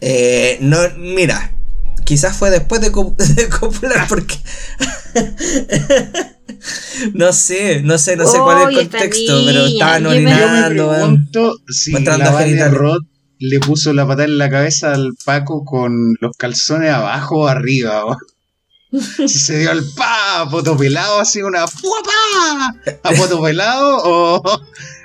Eh, 0.00 0.58
no, 0.60 0.78
mira, 0.98 1.52
quizás 2.10 2.36
fue 2.36 2.50
después 2.50 2.80
de, 2.80 2.90
co 2.90 3.14
de 3.36 3.48
copular 3.48 4.08
porque... 4.08 4.34
no 7.14 7.32
sé, 7.32 7.82
no 7.82 7.98
sé, 7.98 8.16
no 8.16 8.26
sé 8.26 8.38
cuál 8.38 8.62
es 8.62 8.78
el 8.78 8.90
contexto, 8.90 9.36
niña, 9.36 9.46
pero 9.46 9.66
estaban 9.66 10.02
me- 10.02 10.08
Yo 10.08 10.20
me 10.20 10.64
orinando, 10.64 11.56
si 11.68 11.92
la 11.92 12.30
Vale. 12.32 12.68
Roth 12.68 13.04
le 13.38 13.60
puso 13.60 13.92
la 13.92 14.08
patada 14.08 14.24
en 14.24 14.38
la 14.38 14.50
cabeza 14.50 14.92
al 14.92 15.12
Paco 15.24 15.64
con 15.64 16.16
los 16.20 16.36
calzones 16.36 16.90
abajo 16.90 17.42
o 17.42 17.46
arriba. 17.46 18.18
Si 18.92 19.28
se 19.38 19.58
dio 19.58 19.70
el 19.70 19.84
pa, 19.96 20.40
a 20.40 20.50
poto 20.50 20.76
pelado, 20.76 21.20
así 21.20 21.42
una 21.42 21.64
¡puapa! 21.64 22.74
a 23.04 23.12
o, 23.94 24.42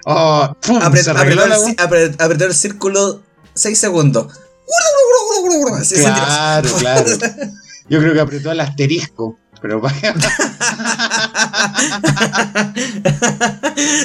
o 0.08 0.42
apretó, 0.42 1.12
el, 1.14 2.16
apretó 2.18 2.46
el 2.46 2.56
círculo 2.56 3.22
6 3.54 3.78
segundos. 3.78 4.34
Claro, 6.04 6.70
claro. 6.80 7.06
Yo 7.90 8.00
creo 8.00 8.14
que 8.14 8.20
apretó 8.20 8.52
el 8.52 8.60
asterisco. 8.60 9.38
Pero 9.62 9.82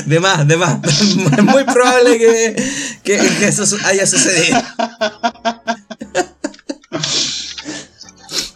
De 0.07 0.21
más, 0.21 0.47
de 0.49 0.57
más. 0.57 0.79
Es 0.85 1.17
muy 1.45 1.65
probable 1.65 2.19
que, 2.19 2.57
que, 3.03 3.19
que 3.19 3.49
eso 3.49 3.77
haya 3.85 4.07
sucedido. 4.07 4.59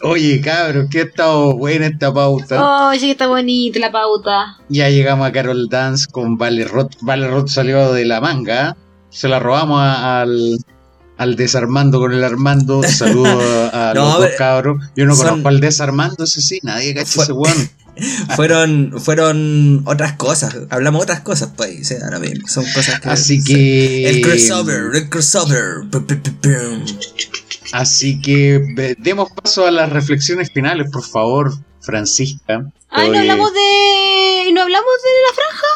Oye, 0.03 0.39
cabros, 0.41 0.87
que 0.89 0.99
ha 0.99 1.03
estado 1.03 1.55
buena 1.57 1.87
esta 1.87 2.13
pauta. 2.13 2.87
Oye, 2.89 2.99
que 2.99 3.11
está 3.11 3.27
bonita 3.27 3.79
la 3.79 3.91
pauta. 3.91 4.57
Ya 4.69 4.89
llegamos 4.89 5.27
a 5.27 5.31
Carol 5.31 5.67
Dance 5.69 6.07
con 6.11 6.37
Vale 6.37 6.65
Roth. 6.65 6.93
Vale 7.01 7.27
Roth 7.27 7.49
salió 7.49 7.91
de 7.93 8.05
la 8.05 8.21
manga. 8.21 8.77
Se 9.09 9.27
la 9.27 9.39
robamos 9.39 9.79
a- 9.81 10.21
al, 10.21 10.57
al 11.17 11.35
desarmando 11.35 11.99
con 11.99 12.13
el 12.13 12.23
Armando. 12.23 12.81
Saludos 12.87 13.43
a, 13.73 13.91
a 13.91 13.93
No, 13.93 14.05
los 14.05 14.17
dos 14.19 14.29
cabros. 14.37 14.83
Yo 14.95 15.05
no 15.05 15.15
son- 15.15 15.27
conozco 15.27 15.47
al 15.49 15.59
desarmando, 15.59 16.23
ese 16.23 16.41
sí, 16.41 16.59
nadie 16.63 16.93
cacha 16.93 17.11
Fue- 17.11 17.23
ese 17.23 17.33
weón. 17.33 17.69
Fueron, 18.35 18.93
fueron 18.99 19.83
otras 19.85 20.13
cosas. 20.17 20.53
Hablamos 20.69 21.03
otras 21.03 21.21
cosas, 21.21 21.51
pues. 21.55 21.93
ahora 22.03 22.19
mismo. 22.19 22.45
Son 22.45 22.65
cosas 22.73 22.99
que. 22.99 23.09
Así 23.09 23.41
que. 23.41 24.09
El 24.09 24.19
crossover, 24.21 24.93
el 24.93 25.07
crossover. 25.09 25.83
Así 27.71 28.19
que 28.21 28.95
demos 28.99 29.29
paso 29.31 29.65
a 29.65 29.71
las 29.71 29.89
reflexiones 29.91 30.51
finales, 30.51 30.89
por 30.91 31.03
favor, 31.05 31.53
Francisca. 31.79 32.69
Ay, 32.89 33.09
no 33.09 33.17
hablamos 33.19 33.53
de. 33.53 34.51
¿No 34.53 34.61
hablamos 34.61 34.91
de 35.03 35.11
la 35.27 35.33
franja? 35.35 35.67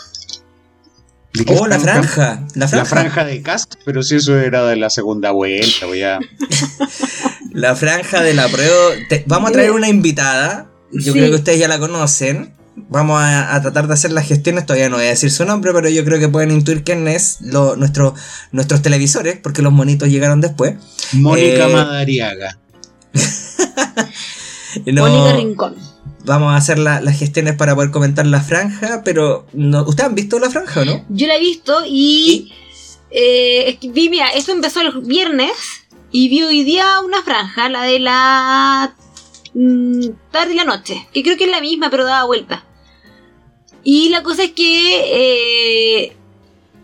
¿De 1.39 1.45
qué 1.45 1.57
Oh, 1.59 1.67
la 1.67 1.79
franja. 1.79 2.45
La 2.55 2.67
La 2.71 2.85
franja. 2.85 3.23
de 3.25 3.41
cast, 3.41 3.73
pero 3.85 4.03
si 4.03 4.15
eso 4.17 4.37
era 4.37 4.65
de 4.67 4.75
la 4.75 4.89
segunda 4.89 5.31
vuelta, 5.31 5.85
voy 5.87 6.03
a. 6.03 6.19
La 7.51 7.75
franja 7.75 8.21
de 8.21 8.33
la 8.35 8.47
prueba. 8.47 8.73
Te- 9.09 9.23
vamos 9.27 9.49
a 9.49 9.53
traer 9.53 9.71
una 9.71 9.89
invitada. 9.89 10.67
Yo 10.91 11.13
Sí. 11.13 11.19
creo 11.19 11.29
que 11.31 11.35
ustedes 11.37 11.59
ya 11.59 11.67
la 11.67 11.79
conocen. 11.79 12.53
Vamos 12.89 13.19
a, 13.21 13.55
a 13.55 13.61
tratar 13.61 13.87
de 13.87 13.93
hacer 13.95 14.11
las 14.11 14.27
gestiones. 14.27 14.65
Todavía 14.65 14.87
no 14.89 14.97
voy 14.97 15.05
a 15.05 15.09
decir 15.09 15.31
su 15.31 15.43
nombre, 15.45 15.71
pero 15.73 15.89
yo 15.89 16.05
creo 16.05 16.19
que 16.19 16.29
pueden 16.29 16.51
intuir 16.51 16.83
quién 16.83 17.07
es 17.07 17.37
lo- 17.41 17.75
nuestro- 17.75 18.13
nuestros 18.51 18.81
televisores, 18.83 19.37
porque 19.41 19.61
los 19.63 19.73
monitos 19.73 20.09
llegaron 20.09 20.41
después. 20.41 20.75
Mónica 21.13 21.67
Eh, 21.67 21.73
Madariaga. 21.73 22.57
No- 24.85 25.07
Mónica 25.07 25.35
Rincón. 25.35 25.75
Vamos 26.29 26.53
a 26.53 26.55
hacer 26.57 26.79
la- 26.79 27.01
las 27.01 27.17
gestiones 27.19 27.55
para 27.55 27.75
poder 27.75 27.91
comentar 27.91 28.25
la 28.25 28.39
franja, 28.41 29.01
pero 29.03 29.45
no, 29.53 29.81
¿ustedes 29.83 30.09
han 30.09 30.15
visto 30.15 30.39
la 30.39 30.49
franja 30.49 30.81
o 30.81 30.85
no? 30.85 31.05
Yo 31.09 31.27
la 31.27 31.35
he 31.35 31.39
visto 31.39 31.81
y. 31.85 32.53
eh, 33.11 33.65
es 33.69 33.79
que 33.79 33.89
vi, 33.91 34.09
mira, 34.09 34.27
esto 34.29 34.51
empezó 34.53 34.81
el 34.81 35.01
viernes 35.01 35.51
y 36.11 36.29
vi 36.29 36.43
hoy 36.43 36.63
día 36.63 36.99
una 37.03 37.21
franja, 37.23 37.67
la 37.69 37.83
de 37.83 37.99
la 37.99 38.95
mm, 39.53 40.05
tarde 40.31 40.53
y 40.53 40.57
la 40.57 40.63
noche, 40.63 41.07
que 41.13 41.23
creo 41.23 41.35
que 41.37 41.45
es 41.45 41.51
la 41.51 41.59
misma, 41.61 41.89
pero 41.89 42.05
daba 42.05 42.25
vuelta. 42.25 42.63
Y 43.83 44.09
la 44.09 44.21
cosa 44.23 44.43
es 44.43 44.51
que 44.51 45.01
eh, 46.03 46.17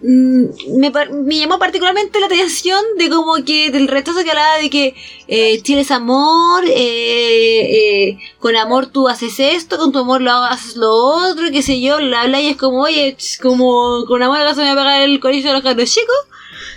me, 0.07 0.91
par- 0.91 1.11
me 1.11 1.37
llamó 1.37 1.57
particularmente 1.57 2.19
la 2.19 2.27
atención 2.27 2.79
de 2.97 3.09
como 3.09 3.35
que 3.43 3.71
del 3.71 3.87
rechazo 3.87 4.23
que 4.23 4.29
hablaba 4.29 4.57
de 4.57 4.69
que 4.69 4.95
eh, 5.27 5.61
Chile 5.63 5.81
es 5.81 5.91
amor, 5.91 6.63
eh, 6.67 8.09
eh, 8.09 8.17
con 8.39 8.55
amor 8.55 8.87
tú 8.87 9.07
haces 9.07 9.39
esto, 9.39 9.77
con 9.77 9.91
tu 9.91 9.99
amor 9.99 10.21
lo 10.21 10.31
haces 10.31 10.75
lo 10.75 10.91
otro, 10.93 11.45
qué 11.51 11.61
sé 11.61 11.81
yo, 11.81 11.99
la 11.99 12.21
habla 12.21 12.39
y 12.41 12.47
es 12.49 12.57
como, 12.57 12.81
oye, 12.83 13.17
como 13.41 14.05
con 14.07 14.21
amor 14.21 14.39
acaso 14.39 14.61
me 14.61 14.67
va 14.67 14.73
a 14.73 14.75
pagar 14.85 15.01
el 15.01 15.19
colegio 15.19 15.47
de 15.49 15.53
los 15.53 15.63
cabros 15.63 15.91
chicos. 15.91 16.15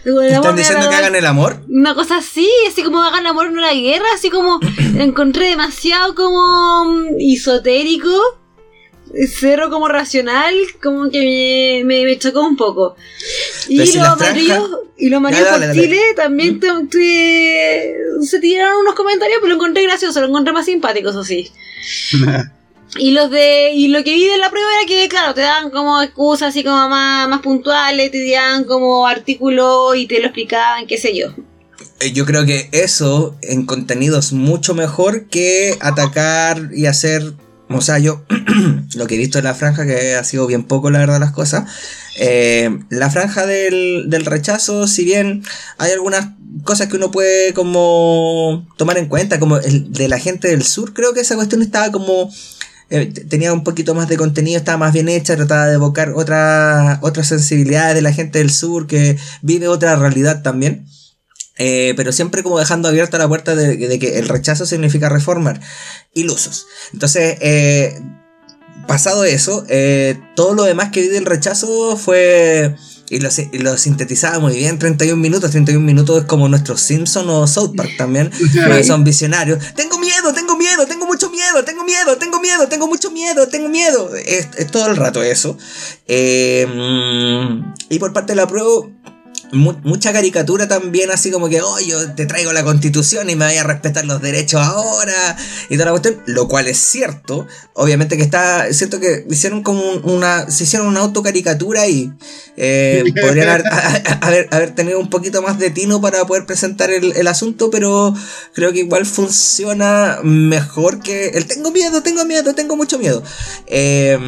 ¿Están 0.04 0.54
me 0.54 0.60
diciendo 0.60 0.88
que 0.88 0.94
hagan 0.94 1.14
el 1.16 1.26
amor? 1.26 1.60
una 1.68 1.94
cosa 1.94 2.18
así, 2.18 2.48
así 2.66 2.82
como 2.82 3.02
hagan 3.02 3.26
amor 3.26 3.46
en 3.48 3.58
una 3.58 3.72
guerra, 3.72 4.06
así 4.14 4.30
como 4.30 4.58
encontré 4.98 5.48
demasiado 5.48 6.14
como 6.14 6.84
mm, 6.86 7.16
esotérico, 7.18 8.37
cero 9.28 9.68
como 9.70 9.88
racional, 9.88 10.54
como 10.82 11.10
que 11.10 11.82
me, 11.84 11.84
me, 11.84 12.04
me 12.04 12.18
chocó 12.18 12.40
un 12.42 12.56
poco. 12.56 12.96
Y 13.68 13.84
si 13.86 13.98
los 13.98 14.06
franja- 14.08 14.18
maridos, 14.18 14.70
y 14.96 15.08
los 15.10 15.20
maridos 15.20 15.44
Dale, 15.50 15.66
por. 15.66 15.74
Chile 15.74 16.00
también 16.16 16.60
te- 16.60 16.68
te- 16.90 17.94
se 18.26 18.40
tiraron 18.40 18.80
unos 18.80 18.94
comentarios, 18.94 19.38
pero 19.40 19.50
lo 19.50 19.54
encontré 19.56 19.82
gracioso, 19.84 20.20
lo 20.20 20.26
encontré 20.28 20.52
más 20.52 20.66
simpático, 20.66 21.10
eso 21.10 21.24
sí. 21.24 21.50
Y 22.96 23.10
los 23.10 23.30
de 23.30 23.72
y 23.74 23.88
lo 23.88 24.02
que 24.02 24.14
vi 24.14 24.24
de 24.26 24.38
la 24.38 24.48
prueba 24.50 24.66
era 24.78 24.88
que, 24.88 25.08
claro, 25.10 25.34
te 25.34 25.42
dan 25.42 25.68
como 25.70 26.00
excusas 26.00 26.48
así 26.48 26.64
como 26.64 26.88
más, 26.88 27.28
más 27.28 27.40
puntuales, 27.42 28.10
te 28.10 28.30
dan 28.30 28.64
como 28.64 29.06
artículos 29.06 29.94
y 29.94 30.06
te 30.06 30.18
lo 30.20 30.24
explicaban, 30.26 30.86
qué 30.86 30.96
sé 30.96 31.14
yo. 31.14 31.28
Eh, 32.00 32.12
Yo 32.12 32.24
creo 32.24 32.46
que 32.46 32.70
eso 32.72 33.36
en 33.42 33.66
contenido 33.66 34.18
es 34.18 34.32
mucho 34.32 34.74
mejor 34.74 35.26
que 35.26 35.76
atacar 35.80 36.70
y 36.74 36.86
hacer. 36.86 37.34
O 37.70 37.80
sea, 37.80 37.98
yo 37.98 38.24
lo 38.96 39.06
que 39.06 39.14
he 39.16 39.18
visto 39.18 39.38
en 39.38 39.44
la 39.44 39.54
franja, 39.54 39.84
que 39.86 40.14
ha 40.14 40.24
sido 40.24 40.46
bien 40.46 40.64
poco, 40.64 40.90
la 40.90 41.00
verdad, 41.00 41.20
las 41.20 41.32
cosas. 41.32 41.64
eh, 42.18 42.78
la 42.90 43.10
franja 43.10 43.46
del, 43.46 44.06
del 44.08 44.24
rechazo, 44.24 44.86
si 44.86 45.04
bien 45.04 45.42
hay 45.78 45.92
algunas 45.92 46.28
cosas 46.64 46.88
que 46.88 46.96
uno 46.96 47.10
puede 47.10 47.52
como 47.54 48.66
tomar 48.76 48.98
en 48.98 49.06
cuenta, 49.06 49.38
como 49.38 49.58
el 49.58 49.92
de 49.92 50.08
la 50.08 50.18
gente 50.18 50.48
del 50.48 50.62
sur, 50.64 50.94
creo 50.94 51.12
que 51.12 51.20
esa 51.20 51.36
cuestión 51.36 51.62
estaba 51.62 51.92
como 51.92 52.30
eh, 52.90 53.12
tenía 53.28 53.52
un 53.52 53.64
poquito 53.64 53.94
más 53.94 54.08
de 54.08 54.16
contenido, 54.16 54.56
estaba 54.58 54.78
más 54.78 54.92
bien 54.94 55.08
hecha, 55.10 55.36
trataba 55.36 55.66
de 55.66 55.74
evocar 55.74 56.12
otra- 56.14 56.98
otras 57.02 57.28
sensibilidades 57.28 57.94
de 57.94 58.02
la 58.02 58.14
gente 58.14 58.38
del 58.38 58.50
sur 58.50 58.86
que 58.86 59.18
vive 59.42 59.68
otra 59.68 59.94
realidad 59.96 60.42
también. 60.42 60.86
Eh, 61.58 61.92
pero 61.96 62.12
siempre 62.12 62.42
como 62.42 62.58
dejando 62.58 62.88
abierta 62.88 63.18
la 63.18 63.28
puerta 63.28 63.54
de, 63.54 63.76
de 63.76 63.98
que 63.98 64.18
el 64.18 64.28
rechazo 64.28 64.64
significa 64.64 65.08
reformar. 65.08 65.60
Ilusos. 66.14 66.66
Entonces, 66.92 67.36
eh, 67.40 68.00
pasado 68.86 69.24
eso, 69.24 69.64
eh, 69.68 70.18
todo 70.34 70.54
lo 70.54 70.64
demás 70.64 70.90
que 70.90 71.02
vi 71.02 71.08
del 71.08 71.26
rechazo 71.26 71.96
fue 71.96 72.74
Y 73.10 73.20
lo, 73.20 73.28
y 73.52 73.58
lo 73.58 73.76
sintetizaba 73.78 74.38
muy 74.38 74.56
bien, 74.56 74.78
31 74.78 75.20
minutos, 75.20 75.50
31 75.50 75.84
minutos 75.84 76.20
es 76.20 76.24
como 76.24 76.48
nuestros 76.48 76.80
Simpson 76.80 77.28
o 77.30 77.46
South 77.46 77.74
Park 77.76 77.92
también, 77.96 78.30
son 78.84 79.02
visionarios. 79.02 79.58
Tengo 79.74 79.98
miedo, 79.98 80.32
tengo 80.34 80.56
miedo, 80.56 80.86
tengo 80.86 81.06
mucho 81.06 81.30
miedo, 81.30 81.64
tengo 81.64 81.84
miedo, 81.84 82.18
tengo 82.18 82.40
miedo, 82.40 82.68
tengo 82.68 82.86
mucho 82.86 83.10
miedo, 83.10 83.48
tengo 83.48 83.68
miedo. 83.68 84.14
Es, 84.14 84.48
es 84.56 84.70
todo 84.70 84.86
el 84.88 84.96
rato 84.96 85.22
eso. 85.22 85.56
Eh, 86.06 86.66
y 87.88 87.98
por 87.98 88.12
parte 88.12 88.32
de 88.32 88.36
la 88.36 88.46
prueba, 88.46 88.88
mu- 89.52 89.78
mucha 89.82 90.12
caricatura 90.12 90.68
también, 90.68 91.10
así 91.10 91.30
como 91.30 91.48
que, 91.48 91.60
oh, 91.62 91.78
yo 91.80 92.12
te 92.14 92.26
traigo 92.26 92.52
la 92.52 92.64
constitución 92.64 93.30
y 93.30 93.36
me 93.36 93.46
voy 93.46 93.56
a 93.56 93.64
respetar 93.64 94.04
los 94.04 94.20
derechos 94.22 94.60
ahora, 94.60 95.36
y 95.68 95.74
toda 95.74 95.86
la 95.86 95.90
cuestión, 95.92 96.22
lo 96.26 96.48
cual 96.48 96.68
es 96.68 96.78
cierto, 96.78 97.46
obviamente 97.74 98.16
que 98.16 98.22
está, 98.22 98.66
es 98.68 98.76
cierto 98.78 99.00
que 99.00 99.26
hicieron 99.30 99.62
como 99.62 99.82
un- 99.82 100.10
una, 100.10 100.50
se 100.50 100.64
hicieron 100.64 100.86
una 100.88 101.00
autocaricatura 101.00 101.86
y 101.88 102.12
eh, 102.56 103.04
podrían 103.22 103.48
haber, 103.48 103.66
a- 103.68 103.78
a- 103.78 104.26
haber, 104.26 104.48
haber 104.50 104.74
tenido 104.74 104.98
un 105.00 105.10
poquito 105.10 105.42
más 105.42 105.58
de 105.58 105.70
tino 105.70 106.00
para 106.00 106.24
poder 106.26 106.44
presentar 106.46 106.90
el, 106.90 107.12
el 107.16 107.26
asunto, 107.28 107.70
pero 107.70 108.14
creo 108.54 108.72
que 108.72 108.80
igual 108.80 109.06
funciona 109.06 110.18
mejor 110.22 111.00
que 111.00 111.28
el 111.28 111.46
tengo 111.46 111.70
miedo, 111.70 112.02
tengo 112.02 112.24
miedo, 112.24 112.54
tengo 112.54 112.76
mucho 112.76 112.98
miedo. 112.98 113.22
Eh, 113.66 114.18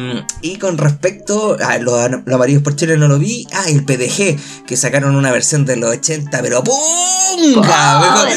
y 0.41 0.57
con 0.57 0.77
respecto 0.77 1.57
a 1.59 1.77
los, 1.77 2.09
los 2.25 2.35
amarillos 2.35 2.61
por 2.63 2.75
Chile 2.75 2.97
no 2.97 3.07
lo 3.07 3.19
vi, 3.19 3.47
ah, 3.53 3.65
el 3.67 3.83
PDG, 3.83 4.65
que 4.65 4.77
sacaron 4.77 5.10
una 5.15 5.31
versión 5.31 5.65
de 5.65 5.75
los 5.75 5.91
80, 5.91 6.41
pero 6.41 6.63
¡punga! 6.63 8.27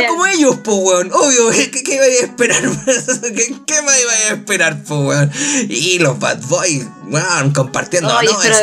Ya. 0.00 0.08
como 0.08 0.26
ellos, 0.26 0.56
po, 0.58 0.74
weón. 0.76 1.10
Obvio, 1.12 1.50
¿qué, 1.50 1.70
qué, 1.82 1.98
a 2.00 2.06
esperar? 2.24 2.62
¿Qué, 3.34 3.54
qué 3.66 3.82
más 3.82 3.94
iba 4.00 4.12
a 4.12 4.28
esperar, 4.34 4.82
po, 4.84 5.00
weón? 5.06 5.30
Y 5.68 5.98
los 5.98 6.18
Bad 6.18 6.40
Boys, 6.48 6.86
weón, 7.08 7.52
compartiendo. 7.52 8.08
No, 8.10 8.20
es 8.20 8.60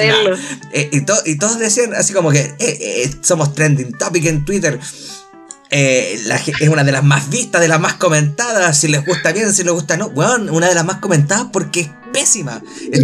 eh, 0.74 0.90
y, 0.92 1.02
to- 1.02 1.22
y 1.26 1.38
todos 1.38 1.60
decían 1.60 1.94
así 1.94 2.14
como 2.14 2.32
que 2.32 2.40
eh, 2.42 2.56
eh, 2.60 3.12
somos 3.22 3.54
trending 3.54 3.94
topic 3.98 4.26
en 4.26 4.46
Twitter. 4.46 4.80
Eh, 5.70 6.22
la 6.26 6.38
es 6.38 6.70
una 6.70 6.86
de 6.86 6.94
las 6.94 7.04
más 7.04 7.30
vistas, 7.30 7.60
de 7.62 7.68
las 7.68 7.80
más 7.80 7.96
comentadas. 7.96 8.78
Si 8.80 8.88
les 8.88 9.06
gusta 9.06 9.32
bien, 9.34 9.54
si 9.54 9.64
les 9.64 9.74
gusta 9.74 9.98
no. 9.98 10.08
Weón, 10.08 10.50
una 10.50 10.70
de 10.70 10.76
las 10.76 10.86
más 10.86 10.98
comentadas 11.00 11.48
porque 11.52 11.82
es 11.82 11.90
pésima. 12.14 12.62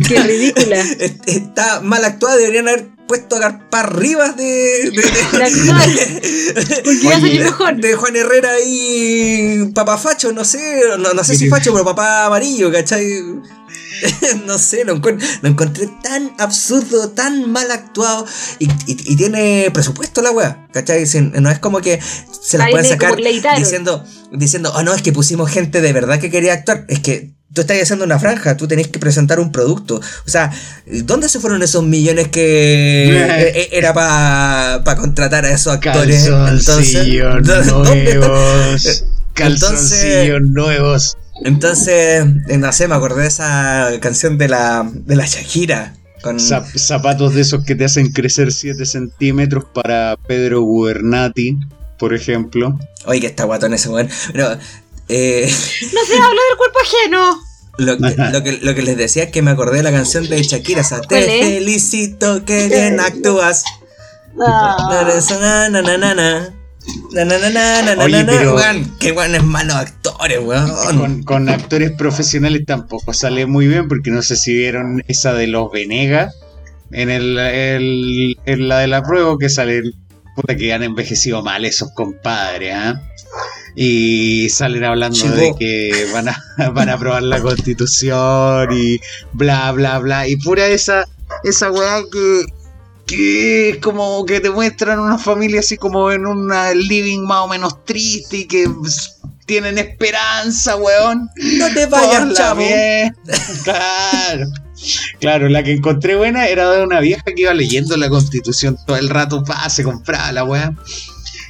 Qué 0.08 0.20
ridícula. 0.24 0.78
es- 1.00 1.16
Está 1.26 1.82
mal 1.82 2.06
actuada, 2.06 2.38
deberían 2.38 2.68
haber 2.70 2.93
puesto 3.14 3.36
a 3.36 3.40
Garpar 3.40 3.96
Rivas 3.96 4.36
de. 4.36 4.44
de, 4.44 4.92
de-. 4.92 5.04
Porque 7.04 7.40
mejor. 7.40 7.76
Juan 7.96 8.16
Herrera 8.16 8.54
y 8.66 9.66
Papá 9.76 10.00
Facho, 10.00 10.32
no 10.34 10.44
sé, 10.44 10.82
no, 10.98 11.14
no 11.14 11.24
sé 11.24 11.36
si 11.36 11.48
Facho, 11.48 11.72
pero 11.74 11.86
Papá 11.86 12.26
Amarillo, 12.26 12.72
¿cachai? 12.72 13.06
no 14.48 14.58
sé, 14.58 14.84
lo, 14.84 15.00
encontré 15.44 15.88
tan 16.04 16.34
absurdo, 16.40 17.12
tan 17.12 17.52
mal 17.52 17.70
actuado 17.72 18.26
y, 18.58 18.66
y- 18.66 19.14
y 19.14 19.16
tiene 19.16 19.70
presupuesto 19.72 20.24
la 20.24 20.32
wea, 20.32 20.68
¿cachai? 20.74 21.06
Si- 21.06 21.22
no 21.22 21.52
es 21.52 21.60
como 21.60 21.82
que 21.82 22.00
se 22.42 22.58
pueden 22.58 22.82
le- 22.84 22.90
sacar 22.90 23.12
diciendo, 23.58 24.04
diciendo, 24.32 24.74
oh 24.76 24.82
no, 24.82 24.96
es 24.96 25.04
que 25.04 25.14
pusimos 25.14 25.52
gente 25.52 25.82
de 25.82 25.94
verdad 25.94 26.20
que 26.20 26.32
quería 26.32 26.54
actuar, 26.54 26.86
es 26.90 27.00
que 27.00 27.36
tú 27.54 27.62
estás 27.62 27.82
haciendo 27.82 28.06
una 28.06 28.20
franja, 28.20 28.58
tú 28.58 28.68
tenés 28.68 28.88
que 28.88 29.00
presentar 29.00 29.40
un 29.40 29.52
producto. 29.52 29.96
O 30.26 30.30
sea, 30.30 30.52
¿dónde 30.86 31.30
se 31.30 31.40
fueron 31.40 31.62
esos 31.64 31.84
millones 31.84 32.28
que 32.30 33.06
eh, 33.16 33.70
era 33.72 33.94
para 33.94 34.96
contratar 34.98 35.46
a 35.46 35.52
esos 35.52 35.74
actores? 35.74 36.26
Entonces, 36.28 37.08
nuevos. 37.72 39.06
Calzoncillos 39.34 40.42
nuevos. 40.42 41.18
Entonces, 41.44 42.26
eh, 42.48 42.58
no 42.58 42.72
sé, 42.72 42.88
me 42.88 42.96
acordé 42.96 43.24
de 43.24 43.28
esa 43.28 43.90
canción 44.00 44.38
de 44.38 44.48
la, 44.48 44.90
de 44.94 45.16
la 45.16 45.26
Shakira. 45.26 45.96
Con, 46.22 46.40
Zap- 46.40 46.66
zapatos 46.78 47.34
de 47.34 47.42
esos 47.42 47.66
que 47.66 47.76
te 47.76 47.84
hacen 47.84 48.12
crecer 48.12 48.54
7 48.54 48.86
centímetros 48.86 49.66
para 49.74 50.16
Pedro 50.26 50.62
Gubernati, 50.62 51.58
por 52.00 52.14
ejemplo. 52.14 52.80
Oye, 53.06 53.20
que 53.20 53.28
está 53.28 53.44
guatón 53.44 53.74
ese 53.74 53.90
weón. 53.90 54.08
Pero, 54.32 54.58
eh, 55.14 55.48
No 55.94 56.00
se 56.06 56.14
habla 56.16 56.42
del 56.50 56.58
cuerpo 56.58 56.80
ajeno. 56.82 57.42
lo, 57.78 57.98
que, 57.98 58.16
lo, 58.32 58.44
que, 58.44 58.52
lo 58.62 58.76
que 58.76 58.82
les 58.82 58.98
decía 58.98 59.24
es 59.24 59.32
que 59.32 59.42
me 59.42 59.52
acordé 59.52 59.78
de 59.78 59.84
la 59.84 59.92
canción 59.92 60.28
de 60.30 60.42
Shakira. 60.44 60.82
O 60.82 60.84
sea, 60.84 61.02
te 61.02 61.16
felicito, 61.56 62.46
que 62.46 62.68
bien 62.68 63.00
actúas. 63.00 63.64
Qué 69.00 69.12
buenos 69.12 69.44
malos 69.44 69.76
actores, 69.76 70.40
weón. 70.42 70.70
Con, 70.98 71.24
con 71.24 71.50
actores 71.50 71.92
profesionales 71.92 72.64
tampoco 72.66 73.14
sale 73.14 73.46
muy 73.46 73.68
bien, 73.68 73.88
porque 73.88 74.10
no 74.12 74.22
sé 74.22 74.36
si 74.36 74.54
vieron 74.56 75.04
esa 75.08 75.34
de 75.34 75.48
los 75.48 75.72
Venegas 75.72 76.36
en, 76.92 77.10
el, 77.10 77.38
el- 77.40 78.38
en 78.46 78.68
la 78.68 78.80
de 78.80 78.88
la 78.88 79.02
prueba, 79.04 79.36
que 79.40 79.50
salen, 79.50 79.94
puta 80.36 80.56
que 80.56 80.74
han 80.74 80.84
envejecido 80.84 81.42
mal 81.44 81.66
esos 81.66 81.92
compadres, 81.92 82.74
¿ah? 82.76 83.02
Y 83.76 84.50
salen 84.50 84.84
hablando 84.84 85.28
de 85.30 85.56
que 85.58 86.08
van 86.14 86.30
a, 86.30 86.44
van 86.74 86.90
a 86.90 86.94
aprobar 86.94 87.24
la 87.24 87.42
constitución 87.42 88.70
y 88.72 89.00
bla, 89.34 89.72
bla, 89.72 90.00
bla. 90.00 90.28
Y 90.28 90.36
pura 90.38 90.68
esa, 90.68 91.06
esa 91.44 91.72
weá 91.72 92.02
que, 92.12 92.46
que 93.08 93.70
es 93.72 93.78
como 93.78 94.26
que 94.26 94.40
te 94.40 94.52
muestran 94.52 95.00
una 95.00 95.18
familia 95.18 95.62
así 95.62 95.78
como 95.78 96.12
en 96.12 96.28
un 96.28 96.52
living 96.76 97.22
más 97.22 97.42
o 97.42 97.48
menos 97.48 97.84
triste 97.84 98.38
y 98.38 98.46
que 98.46 98.68
tienen 99.46 99.78
esperanza, 99.78 100.76
weón. 100.76 101.30
No 101.36 101.74
te 101.74 101.86
vayas, 101.88 102.34
chavo. 102.34 102.64
Claro. 103.64 104.46
Claro, 105.20 105.50
la 105.50 105.64
que 105.64 105.74
encontré 105.74 106.16
buena 106.16 106.48
era 106.48 106.72
de 106.72 106.84
una 106.84 107.00
vieja 107.00 107.24
que 107.24 107.42
iba 107.42 107.54
leyendo 107.54 107.98
la 107.98 108.10
constitución 108.10 108.78
todo 108.86 108.98
el 108.98 109.10
rato, 109.10 109.44
pa, 109.44 109.70
se 109.70 109.84
compraba 109.84 110.32
la 110.32 110.44
weá. 110.44 110.74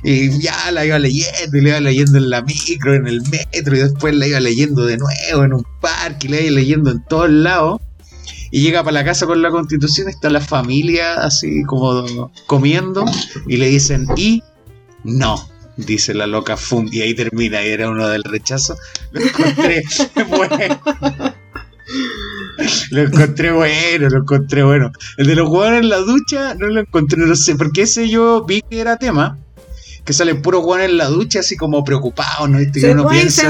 Y 0.04 0.38
ya 0.40 0.72
la 0.72 0.86
iba 0.86 1.00
leyendo, 1.00 1.58
y 1.58 1.62
la 1.62 1.70
iba 1.70 1.80
leyendo 1.80 2.18
en 2.18 2.30
la 2.30 2.42
micro, 2.42 2.94
en 2.94 3.08
el 3.08 3.22
metro, 3.22 3.76
y 3.76 3.80
después 3.80 4.14
la 4.14 4.28
iba 4.28 4.40
leyendo 4.40 4.86
de 4.86 4.98
nuevo 4.98 5.46
en 5.46 5.54
un 5.54 5.66
parque, 5.80 6.28
y 6.28 6.30
la 6.30 6.42
iba 6.42 6.52
leyendo 6.52 6.92
en 6.92 7.04
todos 7.06 7.30
lados. 7.30 7.82
Y 8.52 8.62
llega 8.62 8.84
para 8.84 8.94
la 8.94 9.06
casa 9.06 9.26
con 9.26 9.42
la 9.42 9.50
constitución, 9.50 10.10
está 10.10 10.30
la 10.30 10.42
familia 10.42 11.16
así 11.16 11.64
como 11.64 12.32
comiendo, 12.46 13.06
y 13.48 13.58
le 13.58 13.68
dicen, 13.68 14.08
y 14.16 14.44
no, 15.04 15.50
dice 15.78 16.14
la 16.14 16.28
loca 16.28 16.58
Fum, 16.58 16.88
y 16.92 17.02
ahí 17.02 17.14
termina, 17.14 17.64
y 17.66 17.70
era 17.70 17.90
uno 17.90 18.08
del 18.08 18.24
rechazo. 18.24 18.76
Lo 19.12 19.22
encontré 19.22 19.84
bueno. 20.30 21.33
Lo 22.92 23.02
encontré 23.02 23.52
bueno, 23.52 24.10
lo 24.10 24.20
encontré 24.20 24.64
bueno. 24.64 24.92
El 25.18 25.28
de 25.28 25.36
los 25.36 25.50
jugadores 25.50 25.82
en 25.82 25.90
la 25.90 25.98
ducha 25.98 26.56
no 26.56 26.68
lo 26.68 26.82
encontré, 26.82 27.20
no 27.20 27.36
sé, 27.36 27.56
porque 27.56 27.84
ese 27.84 28.10
yo 28.10 28.44
vi 28.46 28.62
que 28.70 28.80
era 28.80 28.98
tema. 28.98 29.38
Que 30.06 30.12
salen 30.12 30.42
puros 30.42 30.64
jugadores 30.64 30.92
en 30.92 30.98
la 30.98 31.08
ducha 31.08 31.40
así 31.40 31.56
como 31.56 31.84
preocupados, 31.86 32.50
¿no? 32.50 32.58
Que 32.60 32.80
Se 32.80 32.92
uno 32.92 33.08
piensa. 33.08 33.50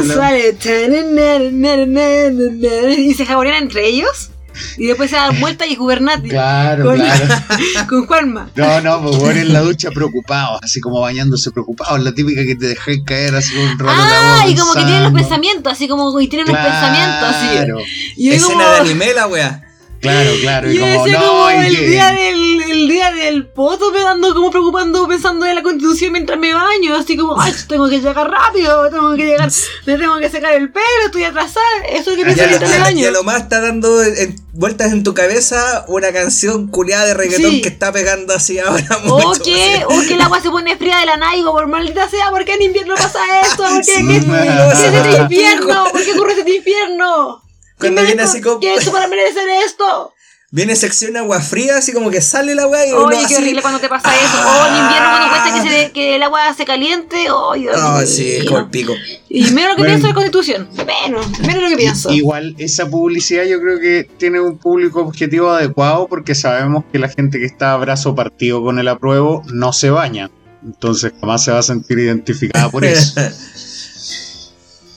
Y 2.96 3.14
se 3.16 3.26
jabonean 3.26 3.64
entre 3.64 3.88
ellos. 3.88 4.30
Y 4.78 4.88
después 4.88 5.10
se 5.10 5.16
dan 5.16 5.40
vuelta 5.40 5.66
y 5.66 5.76
Gubernati. 5.76 6.30
Claro, 6.30 6.86
Con- 6.86 6.96
claro. 6.96 7.26
Con 7.90 8.06
Juanma. 8.08 8.50
No, 8.56 8.82
no, 8.82 9.02
pues 9.02 9.16
jugadores 9.16 9.44
en 9.44 9.54
la 9.54 9.62
ducha 9.62 9.92
preocupados, 9.92 10.60
así 10.64 10.80
como 10.80 11.00
bañándose 11.02 11.52
preocupados. 11.52 12.00
La 12.02 12.14
típica 12.14 12.44
que 12.46 12.56
te 12.56 12.68
dejé 12.68 13.04
caer 13.04 13.36
así 13.36 13.56
un 13.58 13.78
rato 13.80 13.94
la 13.98 14.40
Ah, 14.40 14.42
voz 14.44 14.52
y 14.52 14.56
como 14.56 14.74
que 14.74 14.84
tienen 14.84 15.04
los 15.04 15.14
pensamientos, 15.14 15.74
así 15.74 15.88
como 15.88 16.20
y 16.20 16.28
tienen 16.28 16.48
los 16.48 16.58
pensamientos 16.58 17.30
así. 17.30 17.48
Claro, 17.54 17.78
Y 18.16 18.30
Escena 18.32 18.54
como, 18.54 18.70
de 18.70 18.78
anime, 18.80 19.14
la 19.14 19.28
wea. 19.28 19.62
Claro, 20.04 20.32
claro. 20.42 20.72
Y 20.72 20.76
yo 20.76 20.82
como, 20.82 21.04
decía 21.06 21.20
no, 21.20 21.28
como 21.28 21.52
y 21.52 21.66
el 21.66 21.76
que- 21.78 21.88
día 21.88 22.12
del 22.12 22.54
el 22.74 22.88
día 22.88 23.12
del 23.12 23.48
poto 23.48 23.92
me 23.92 24.00
dando 24.02 24.34
como 24.34 24.50
preocupando 24.52 25.08
pensando 25.08 25.46
en 25.46 25.56
la 25.56 25.62
constitución 25.64 26.12
mientras 26.12 26.38
me 26.40 26.54
baño, 26.54 26.96
así 26.96 27.16
como, 27.18 27.40
ay, 27.40 27.54
tengo 27.68 27.90
que 27.90 28.00
llegar 28.00 28.30
rápido, 28.30 28.90
tengo 28.90 29.16
que 29.16 29.26
llegar, 29.26 29.50
me 29.86 29.98
tengo 29.98 30.18
que 30.20 30.30
secar 30.30 30.54
el 30.54 30.72
pelo, 30.72 30.86
estoy 31.06 31.24
atrasada, 31.24 31.66
eso 31.90 32.12
es 32.12 32.18
que 32.18 32.24
pienso 32.26 32.44
mientras 32.48 32.72
me 32.72 32.80
baño. 32.80 33.04
ya 33.04 33.12
lo 33.12 33.24
más 33.24 33.42
está 33.44 33.62
dando 33.62 34.02
en- 34.04 34.36
vueltas 34.54 34.92
en 34.92 35.04
tu 35.04 35.14
cabeza 35.16 35.84
una 35.88 36.12
canción 36.12 36.68
culiada 36.68 37.06
de 37.08 37.14
reggaetón 37.16 37.52
Sí. 37.52 37.62
que 37.62 37.70
está 37.70 37.92
pegando 37.92 38.34
así 38.36 38.60
ahora 38.60 39.00
O 39.08 39.20
mucho. 39.20 39.44
que, 39.44 39.84
o 39.88 40.02
que 40.08 40.14
el 40.14 40.22
agua 40.22 40.40
se 40.42 40.50
pone 40.50 40.76
fría 40.78 41.00
de 41.00 41.06
la 41.08 41.18
naigo, 41.18 41.52
por 41.52 41.68
maldita 41.68 42.08
sea, 42.10 42.30
¿por 42.32 42.44
qué 42.46 42.54
en 42.54 42.62
invierno 42.64 42.96
pasa 42.96 43.20
esto? 43.42 43.64
¿Por 43.64 43.78
qué, 43.78 43.84
Sí, 43.96 44.08
qué- 44.08 44.20
no, 44.22 44.34
qué 44.72 44.88
es 44.88 44.94
este 44.94 45.18
infierno? 45.22 45.84
¿Por 45.92 46.04
qué 46.04 46.12
ocurre 46.14 46.34
este 46.40 46.56
infierno? 46.56 47.42
Cuando 47.88 48.02
¿Qué 48.02 48.08
viene 48.08 48.24
así 48.24 48.42
como- 48.42 48.60
¿Qué 48.60 48.74
he 48.74 48.76
hecho 48.78 48.92
para 48.92 49.08
merecer 49.08 49.48
esto? 49.66 50.14
Viene 50.56 50.76
sección 50.76 51.18
agua 51.18 51.42
fría, 51.42 51.78
así 51.78 51.94
como 51.94 52.12
que 52.12 52.22
sale 52.22 52.54
la 52.54 52.68
wea 52.68 52.86
y 52.88 52.92
Oye, 52.92 53.04
uno 53.04 53.10
qué 53.10 53.26
así- 53.26 53.36
horrible 53.38 53.62
cuando 53.64 53.80
te 53.80 53.90
pasa 53.90 54.08
eso. 54.16 54.38
O 54.38 54.68
en 54.68 54.76
invierno 54.84 55.10
cuando 55.10 55.30
cuesta 55.30 55.54
que, 55.64 55.70
se, 55.86 55.92
que 55.92 56.16
el 56.16 56.22
agua 56.22 56.54
se 56.54 56.64
caliente. 56.64 57.16
Ay, 57.52 57.62
Dios 57.62 57.76
mío. 57.82 58.06
sí, 58.06 58.32
es 58.34 58.46
como 58.46 58.60
el 58.60 58.70
pico. 58.70 58.94
Y 59.30 59.46
menos 59.46 59.72
lo 59.72 59.76
que 59.78 59.82
Bueno. 59.82 59.86
pienso 59.86 60.02
de 60.04 60.08
la 60.10 60.14
constitución. 60.14 60.70
Menos, 60.86 61.40
menos 61.40 61.64
lo 61.64 61.70
que 61.70 61.76
pienso. 61.78 62.12
Igual 62.12 62.54
esa 62.60 62.88
publicidad 62.88 63.46
yo 63.46 63.60
creo 63.60 63.80
que 63.80 64.08
tiene 64.18 64.40
un 64.42 64.60
público 64.60 65.02
objetivo 65.02 65.50
adecuado 65.50 66.08
porque 66.08 66.36
sabemos 66.36 66.84
que 66.92 67.00
la 67.00 67.10
gente 67.10 67.40
que 67.40 67.46
está 67.46 67.74
a 67.74 67.78
brazo 67.78 68.14
partido 68.14 68.62
con 68.64 68.78
el 68.78 68.88
apruebo 68.90 69.42
no 69.48 69.74
se 69.74 69.90
baña. 69.90 70.30
Entonces 70.64 71.14
jamás 71.20 71.44
se 71.44 71.52
va 71.52 71.58
a 71.60 71.64
sentir 71.64 71.98
identificada 71.98 72.70
por 72.70 72.86
eso. 72.86 73.20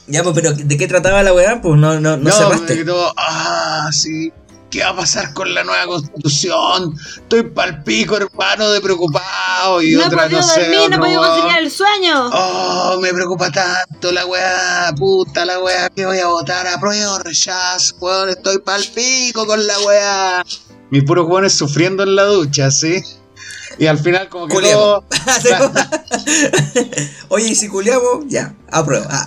ya, 0.07 0.23
pues, 0.23 0.35
pero 0.35 0.53
¿de 0.53 0.77
qué 0.77 0.87
trataba 0.87 1.23
la 1.23 1.33
weá? 1.33 1.61
Pues 1.61 1.79
no, 1.79 1.95
no, 1.95 2.17
no, 2.17 2.17
no, 2.17 2.33
cerraste. 2.33 2.77
pero, 2.77 3.13
ah, 3.17 3.89
sí. 3.93 4.33
¿qué 4.71 4.83
va 4.83 4.91
a 4.91 4.97
pasar 4.97 5.33
con 5.33 5.53
la 5.55 5.65
nueva 5.65 5.87
constitución? 5.87 6.95
Estoy 7.17 7.45
palpico, 7.45 8.17
hermano, 8.17 8.71
de 8.71 8.81
preocupado. 8.81 9.83
Y 9.83 9.93
no 9.93 10.07
otra, 10.07 10.27
he 10.27 10.29
podido 10.29 10.41
no 10.41 10.47
sé, 10.47 10.61
dormir, 10.61 10.91
no 10.91 10.97
he 10.97 10.99
podido 10.99 11.23
conciliar 11.23 11.59
el 11.63 11.71
sueño. 11.71 12.31
Oh, 12.33 12.99
me 13.01 13.13
preocupa 13.13 13.51
tanto 13.51 14.13
la 14.13 14.27
weá, 14.27 14.93
puta 14.97 15.45
la 15.45 15.61
weá, 15.61 15.89
que 15.91 16.07
voy 16.07 16.19
a 16.19 16.27
votar, 16.27 16.67
apruebo 16.67 17.13
o 17.13 17.19
rechazo, 17.19 17.97
weón, 18.01 18.29
estoy 18.29 18.59
palpico 18.59 19.47
con 19.47 19.67
la 19.67 19.79
weá. 19.81 20.45
Mis 20.91 21.05
puros 21.05 21.27
weones 21.29 21.53
sufriendo 21.53 22.03
en 22.03 22.15
la 22.15 22.25
ducha, 22.25 22.71
¿sí? 22.71 23.03
Y 23.79 23.87
al 23.87 23.99
final 23.99 24.29
como 24.29 24.47
que 24.49 24.55
Culeamos. 24.55 25.05
todo... 25.09 25.73
Oye, 27.29 27.49
y 27.49 27.55
si 27.55 27.69
culeamos, 27.69 28.25
ya, 28.27 28.55
apruebo. 28.71 29.07
Ah, 29.11 29.27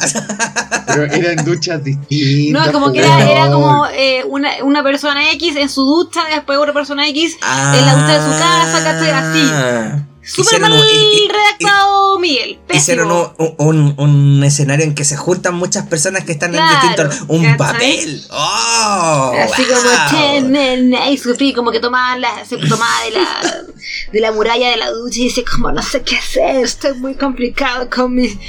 Pero 0.87 1.03
eran 1.05 1.45
duchas 1.45 1.83
distintas. 1.83 2.65
No, 2.67 2.71
como 2.71 2.91
que 2.91 2.99
era, 2.99 3.29
era 3.29 3.51
como 3.51 3.85
eh, 3.87 4.23
una, 4.25 4.63
una 4.63 4.83
persona 4.83 5.31
X 5.33 5.55
en 5.55 5.69
su 5.69 5.83
ducha, 5.83 6.21
después 6.33 6.57
otra 6.57 6.73
persona 6.73 7.07
X 7.09 7.37
en 7.41 7.85
la 7.85 7.93
ducha 7.95 8.19
de 8.19 8.33
su 8.33 8.39
casa, 8.39 8.83
¿cachai? 8.83 9.11
Así. 9.11 10.05
Súper 10.31 10.61
mal 10.61 10.73
y- 10.73 11.27
redactado, 11.27 12.19
Miguel. 12.19 12.59
Pésimo. 12.67 12.81
Hicieron 12.81 13.11
un, 13.37 13.55
un- 13.57 13.93
un 13.97 14.43
escenario 14.43 14.85
en 14.85 14.93
que 14.95 15.03
se 15.05 15.17
juntan 15.17 15.55
muchas 15.55 15.87
personas 15.87 16.23
que 16.23 16.31
están 16.33 16.51
Claro, 16.51 16.75
en 16.75 16.81
distintos. 16.95 17.21
Un 17.27 17.41
¿cachai? 17.43 17.57
papel. 17.57 18.23
¡Oh! 18.29 19.33
Así 19.43 19.63
wow! 19.65 19.75
como 19.75 20.51
"Ten, 20.53 20.93
y 21.11 21.17
sufrí, 21.17 21.53
como 21.53 21.71
que 21.71 21.79
tomaba, 21.79 22.17
la, 22.17 22.45
se 22.45 22.57
tomaba 22.57 23.03
de 23.05 23.11
la, 23.11 23.63
de 24.13 24.19
la 24.19 24.31
muralla 24.31 24.69
de 24.69 24.77
la 24.77 24.91
ducha 24.91 25.19
y 25.19 25.23
dice 25.25 25.43
como 25.43 25.71
no 25.71 25.81
sé 25.81 26.01
qué 26.03 26.17
hacer, 26.17 26.57
estoy 26.63 26.93
muy 26.93 27.15
complicado 27.15 27.89
con 27.89 28.13
mi, 28.15 28.39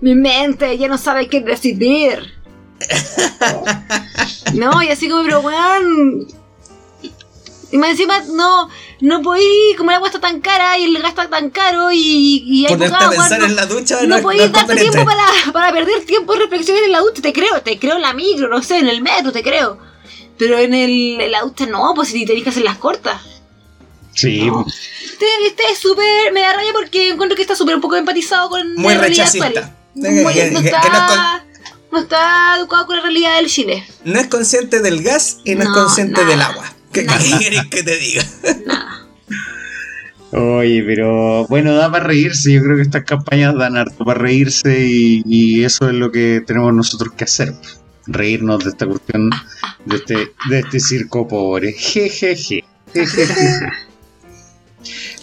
mi 0.00 0.14
mente, 0.14 0.76
ya 0.78 0.88
no 0.88 0.98
sabe 0.98 1.28
qué 1.28 1.40
decidir. 1.40 2.34
no, 4.54 4.82
y 4.82 4.88
así 4.88 5.08
como, 5.08 5.22
pero 5.24 5.40
weón. 5.40 6.26
Y 7.72 7.76
más 7.78 7.90
encima 7.90 8.20
no, 8.32 8.68
no 9.00 9.22
podí, 9.22 9.74
como 9.78 9.90
el 9.90 9.96
agua 9.96 10.08
está 10.08 10.20
tan 10.20 10.40
cara 10.40 10.76
y 10.78 10.84
el 10.84 10.98
gas 11.00 11.10
está 11.10 11.28
tan 11.28 11.50
caro 11.50 11.90
y, 11.92 12.44
y 12.46 12.66
hay 12.66 12.72
Ponerte 12.72 12.94
a 12.96 12.98
agua, 13.00 13.10
pensar 13.16 13.38
no- 13.40 13.46
en 13.46 13.56
la 13.56 13.66
ducha 13.66 13.98
no, 14.02 14.16
no, 14.16 14.22
podéis 14.22 14.52
darte 14.52 14.76
tiempo 14.76 15.04
para, 15.04 15.24
para 15.52 15.72
perder 15.72 16.04
tiempo 16.04 16.34
en 16.34 16.40
reflexiones 16.40 16.82
en 16.84 16.92
la 16.92 17.00
ducha. 17.00 17.22
Te 17.22 17.32
creo, 17.32 17.62
te 17.62 17.78
creo 17.78 17.96
en 17.96 18.02
la 18.02 18.12
micro, 18.12 18.48
no 18.48 18.62
sé, 18.62 18.78
en 18.78 18.88
el 18.88 19.02
metro, 19.02 19.32
te 19.32 19.42
creo. 19.42 19.78
Pero 20.38 20.58
en, 20.58 20.72
el, 20.74 21.20
en 21.20 21.32
la 21.32 21.42
ducha 21.42 21.66
no, 21.66 21.92
pues 21.94 22.08
si 22.08 22.24
tenés 22.24 22.42
que 22.42 22.50
hacer 22.50 22.62
las 22.64 22.78
cortas. 22.78 23.20
Sí, 24.14 24.44
No. 24.46 24.66
Este, 24.66 25.26
este 25.46 25.62
es 25.70 25.78
súper. 25.78 26.32
Me 26.32 26.40
da 26.40 26.52
rabia 26.54 26.72
porque 26.72 27.10
encuentro 27.10 27.36
que 27.36 27.42
está 27.42 27.54
súper 27.54 27.74
un 27.74 27.80
poco 27.80 27.96
empatizado 27.96 28.48
con 28.48 28.74
Muy 28.74 28.94
la 28.94 29.00
realidad 29.00 29.26
actual. 29.28 29.74
Muy- 29.94 30.14
no, 30.14 30.30
está, 30.30 30.50
no 30.50 30.58
es 30.60 31.42
no 31.92 31.98
está 31.98 32.56
educado 32.58 32.86
con 32.86 32.96
la 32.96 33.02
realidad 33.02 33.36
del 33.36 33.48
Chile. 33.48 33.86
No 34.04 34.18
es 34.20 34.28
consciente 34.28 34.80
del 34.80 35.02
gas 35.02 35.38
y 35.44 35.54
no, 35.56 35.62
es 35.64 35.68
consciente 35.70 36.20
nada. 36.20 36.26
del 36.30 36.42
agua. 36.42 36.72
¿Qué, 36.92 37.06
qué 37.06 37.38
querés 37.38 37.66
que 37.66 37.82
te 37.82 37.96
diga? 37.96 38.24
Nada. 38.66 39.06
Oye, 40.32 40.84
pero 40.84 41.46
bueno, 41.48 41.74
da 41.74 41.90
para 41.90 42.04
reírse. 42.04 42.52
Yo 42.52 42.62
creo 42.62 42.76
que 42.76 42.82
estas 42.82 43.04
campañas 43.04 43.54
dan 43.56 43.76
harto 43.76 44.04
para 44.04 44.20
reírse 44.20 44.86
y, 44.86 45.22
y 45.26 45.64
eso 45.64 45.88
es 45.88 45.94
lo 45.94 46.12
que 46.12 46.42
tenemos 46.46 46.72
nosotros 46.72 47.12
que 47.16 47.24
hacer. 47.24 47.54
Reírnos 48.06 48.64
de 48.64 48.70
esta 48.70 48.86
cuestión, 48.86 49.30
de 49.86 49.96
este, 49.96 50.14
de 50.48 50.58
este 50.60 50.80
circo 50.80 51.26
pobre. 51.26 51.72
Jejeje. 51.72 52.64
jejeje. 52.92 53.68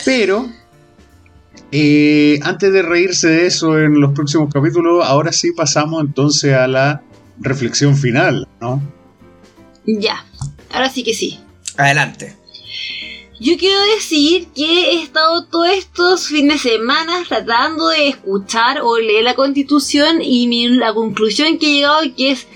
Pero, 0.06 0.50
eh, 1.72 2.40
antes 2.44 2.72
de 2.72 2.82
reírse 2.82 3.28
de 3.28 3.48
eso 3.48 3.80
en 3.80 4.00
los 4.00 4.14
próximos 4.14 4.54
capítulos, 4.54 5.06
ahora 5.06 5.32
sí 5.32 5.52
pasamos 5.52 6.02
entonces 6.02 6.54
a 6.54 6.68
la 6.68 7.02
reflexión 7.40 7.96
final, 7.96 8.48
¿no? 8.62 8.82
Ya. 9.86 10.26
Ahora 10.72 10.90
sí 10.90 11.04
que 11.04 11.14
sí. 11.14 11.40
Adelante. 11.78 12.36
Yo 13.40 13.56
quiero 13.58 13.80
decir 13.96 14.48
que 14.56 14.66
he 14.94 15.02
estado 15.04 15.46
todos 15.46 15.70
estos 15.70 16.28
fines 16.28 16.64
de 16.64 16.72
semana 16.72 17.24
tratando 17.28 17.88
de 17.90 18.08
escuchar 18.10 18.82
o 18.82 18.98
leer 18.98 19.24
la 19.24 19.36
constitución 19.36 20.22
y 20.24 20.48
mi- 20.48 20.70
la 20.70 20.92
conclusión 20.94 21.60
que 21.60 21.68
he 21.70 21.74
llegado 21.76 22.02
que 22.18 22.32
es 22.32 22.48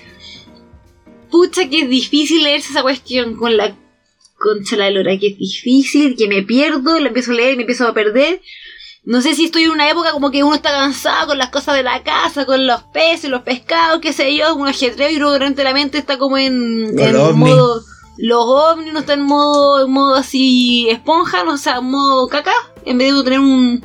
pucha 1.30 1.68
que 1.70 1.80
es 1.82 1.88
difícil 1.88 2.42
leerse 2.42 2.70
esa 2.70 2.82
cuestión 2.82 3.36
con 3.36 3.56
la 3.56 3.76
concha 4.38 4.76
la 4.76 4.90
lora, 4.90 5.16
que 5.18 5.28
es 5.28 5.38
difícil, 5.38 6.16
que 6.16 6.26
me 6.26 6.42
pierdo, 6.42 6.98
la 6.98 7.06
empiezo 7.08 7.30
a 7.30 7.34
leer 7.34 7.52
y 7.52 7.56
me 7.56 7.62
empiezo 7.62 7.86
a 7.86 7.94
perder. 7.94 8.42
No 9.04 9.22
sé 9.22 9.34
si 9.36 9.44
estoy 9.44 9.64
en 9.64 9.70
una 9.70 9.88
época 9.88 10.10
como 10.12 10.32
que 10.32 10.42
uno 10.42 10.54
está 10.56 10.70
cansado 10.70 11.28
con 11.28 11.38
las 11.38 11.50
cosas 11.50 11.76
de 11.76 11.84
la 11.84 12.02
casa, 12.02 12.44
con 12.44 12.66
los 12.66 12.82
peces, 12.92 13.30
los 13.30 13.42
pescados, 13.42 14.00
qué 14.00 14.12
sé 14.12 14.34
yo, 14.36 14.54
un 14.56 14.66
ajetreo 14.68 15.10
y 15.10 15.16
luego 15.16 15.32
durante 15.34 15.62
la 15.64 15.72
mente 15.72 15.98
está 15.98 16.18
como 16.18 16.38
en, 16.38 16.98
en 16.98 17.16
modo... 17.36 17.82
Los 18.18 18.44
ovnis 18.44 18.92
no 18.92 19.00
están 19.00 19.20
en 19.20 19.26
modo, 19.26 19.88
modo 19.88 20.16
así 20.16 20.88
esponja, 20.90 21.44
no 21.44 21.54
o 21.54 21.58
sea, 21.58 21.80
modo 21.80 22.28
caca. 22.28 22.52
En 22.84 22.98
vez 22.98 23.14
de 23.14 23.24
tener 23.24 23.40
un, 23.40 23.84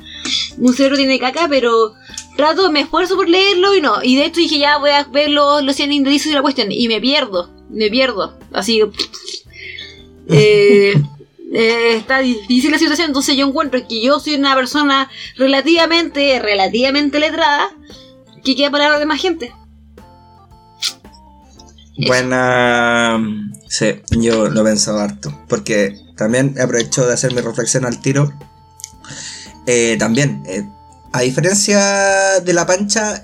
un 0.58 0.74
cerebro 0.74 0.98
tiene 0.98 1.20
caca, 1.20 1.48
pero 1.50 1.94
trato, 2.36 2.72
me 2.72 2.82
esfuerzo 2.82 3.16
por 3.16 3.30
leerlo 3.30 3.76
y 3.76 3.82
no. 3.82 4.04
Y 4.04 4.16
de 4.16 4.26
hecho 4.26 4.40
dije 4.40 4.60
ya 4.60 4.78
voy 4.78 4.92
a 4.92 5.04
ver 5.04 5.30
los, 5.30 5.64
los 5.64 5.76
100 5.76 5.92
indicios 5.92 6.32
de 6.32 6.36
la 6.36 6.42
cuestión. 6.42 6.72
Y 6.72 6.88
me 6.88 7.00
pierdo, 7.00 7.50
me 7.70 7.90
pierdo. 7.90 8.38
Así 8.52 8.82
eh, 10.30 10.94
eh, 11.54 11.96
está 11.96 12.20
difícil 12.20 12.72
la 12.72 12.78
situación, 12.78 13.08
entonces 13.08 13.36
yo 13.38 13.48
encuentro 13.48 13.86
que 13.88 14.02
yo 14.02 14.20
soy 14.20 14.36
una 14.36 14.56
persona 14.56 15.10
relativamente, 15.38 16.40
relativamente 16.40 17.20
letrada, 17.20 17.70
que 18.44 18.56
queda 18.56 18.72
para 18.72 18.90
la 18.90 19.00
demás 19.00 19.22
gente. 19.22 19.54
Eso. 21.98 22.08
Buena. 22.08 23.20
Sí, 23.70 24.02
yo 24.12 24.50
lo 24.50 24.62
he 24.62 24.64
pensado 24.64 25.00
harto. 25.00 25.38
Porque 25.48 26.00
también 26.16 26.60
aprovecho 26.60 27.06
de 27.06 27.14
hacer 27.14 27.34
mi 27.34 27.42
reflexión 27.42 27.86
al 27.86 28.02
tiro. 28.02 28.34
Eh, 29.66 29.98
también, 30.00 30.44
eh, 30.46 30.68
a 31.12 31.22
diferencia 31.22 32.40
de 32.40 32.54
la 32.54 32.66
pancha, 32.66 33.22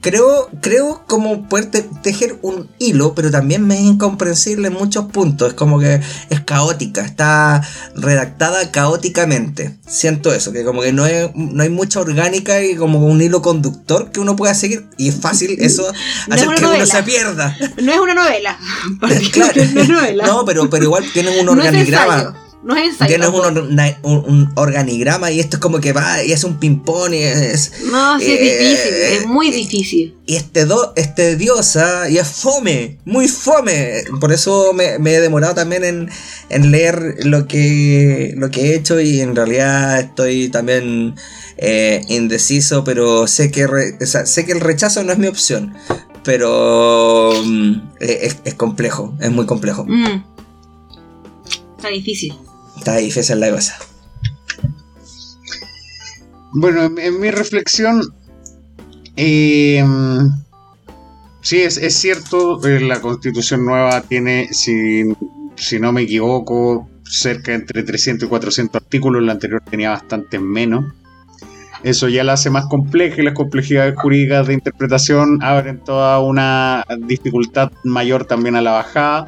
creo, 0.00 0.48
creo 0.60 1.02
como 1.06 1.48
poder 1.48 1.66
te- 1.70 1.82
tejer 2.02 2.38
un 2.42 2.68
hilo, 2.78 3.14
pero 3.14 3.30
también 3.30 3.66
me 3.66 3.74
es 3.76 3.82
incomprensible 3.82 4.68
en 4.68 4.74
muchos 4.74 5.06
puntos. 5.06 5.48
Es 5.48 5.54
como 5.54 5.78
que 5.78 6.00
es 6.30 6.40
caótica, 6.40 7.02
está 7.02 7.62
redactada 7.94 8.70
caóticamente. 8.70 9.76
Siento 9.86 10.32
eso, 10.32 10.52
que 10.52 10.64
como 10.64 10.82
que 10.82 10.92
no, 10.92 11.06
es- 11.06 11.30
no 11.34 11.62
hay 11.62 11.68
mucha 11.70 12.00
orgánica 12.00 12.62
y 12.62 12.76
como 12.76 13.04
un 13.06 13.20
hilo 13.20 13.42
conductor 13.42 14.10
que 14.10 14.20
uno 14.20 14.36
pueda 14.36 14.54
seguir. 14.54 14.86
Y 14.96 15.08
es 15.08 15.16
fácil 15.20 15.56
eso, 15.58 15.90
No 16.28 16.34
hacer 16.34 16.48
que 16.48 16.54
uno 16.58 16.68
novela. 16.68 16.86
se 16.86 17.02
pierda. 17.02 17.56
No 17.82 17.92
es 17.92 17.98
una 17.98 18.14
novela. 18.14 18.58
Claro. 19.32 19.62
no 19.74 19.80
es 19.80 19.88
novela. 19.88 20.26
No, 20.26 20.44
pero, 20.44 20.68
pero 20.70 20.84
igual 20.84 21.04
tienen 21.12 21.38
un 21.40 21.48
organigrama. 21.48 22.40
No 22.64 22.74
es 22.76 22.92
ensayo. 22.92 23.08
Tienes 23.08 23.28
un, 24.02 24.50
organigrama 24.56 25.30
y 25.30 25.38
esto 25.38 25.56
es 25.56 25.60
como 25.60 25.80
que 25.80 25.92
va 25.92 26.22
y 26.24 26.32
es 26.32 26.44
un 26.44 26.58
ping-pong 26.58 27.12
y 27.12 27.18
es. 27.18 27.72
No, 27.92 28.18
sí, 28.18 28.24
es 28.32 28.40
eh, 28.40 28.58
difícil, 28.58 28.94
es 28.94 29.26
muy 29.26 29.50
difícil. 29.50 30.16
Y 30.24 30.36
este, 30.36 30.64
do, 30.64 30.94
este 30.96 31.36
diosa 31.36 32.08
y 32.08 32.16
es 32.16 32.26
fome, 32.26 32.96
muy 33.04 33.28
fome. 33.28 34.04
Por 34.18 34.32
eso 34.32 34.72
me, 34.72 34.98
me 34.98 35.14
he 35.14 35.20
demorado 35.20 35.54
también 35.54 35.84
en, 35.84 36.08
en 36.48 36.70
leer 36.70 37.16
lo 37.24 37.46
que, 37.46 38.32
lo 38.38 38.50
que 38.50 38.70
he 38.70 38.74
hecho 38.76 38.98
y 38.98 39.20
en 39.20 39.36
realidad 39.36 40.00
estoy 40.00 40.48
también 40.48 41.16
eh, 41.58 42.00
indeciso, 42.08 42.82
pero 42.82 43.26
sé 43.26 43.50
que, 43.50 43.66
re- 43.66 43.98
o 44.00 44.06
sea, 44.06 44.24
sé 44.24 44.46
que 44.46 44.52
el 44.52 44.60
rechazo 44.60 45.04
no 45.04 45.12
es 45.12 45.18
mi 45.18 45.26
opción. 45.26 45.74
Pero 46.24 47.32
mm, 47.44 47.72
eh, 48.00 48.20
es, 48.22 48.38
es 48.44 48.54
complejo, 48.54 49.14
es 49.20 49.30
muy 49.30 49.44
complejo. 49.44 49.84
Mm. 49.86 50.24
Está 51.76 51.88
difícil. 51.90 52.32
Está 52.84 52.96
difícil 52.98 53.40
la 53.40 53.50
cosa. 53.50 53.78
Bueno, 56.52 56.82
en, 56.98 57.18
mi 57.18 57.30
reflexión, 57.30 58.02
eh, 59.16 59.82
sí, 61.40 61.62
es, 61.62 61.78
es 61.78 61.94
cierto, 61.94 62.62
eh, 62.66 62.80
la 62.80 63.00
constitución 63.00 63.64
nueva 63.64 64.02
tiene, 64.02 64.52
si, 64.52 65.04
si 65.56 65.80
no 65.80 65.92
me 65.92 66.02
equivoco, 66.02 66.86
cerca 67.04 67.54
entre 67.54 67.84
300 67.84 68.26
y 68.26 68.28
400 68.28 68.82
artículos, 68.82 69.22
la 69.22 69.32
anterior 69.32 69.62
tenía 69.62 69.88
bastante 69.88 70.38
menos. 70.38 70.84
Eso 71.84 72.10
ya 72.10 72.22
la 72.22 72.34
hace 72.34 72.50
más 72.50 72.66
compleja 72.66 73.22
y 73.22 73.24
las 73.24 73.32
complejidades 73.32 73.94
jurídicas 73.96 74.46
de 74.46 74.52
interpretación 74.52 75.42
abren 75.42 75.78
toda 75.82 76.20
una 76.20 76.84
dificultad 77.06 77.72
mayor 77.82 78.26
también 78.26 78.56
a 78.56 78.60
la 78.60 78.72
bajada. 78.72 79.24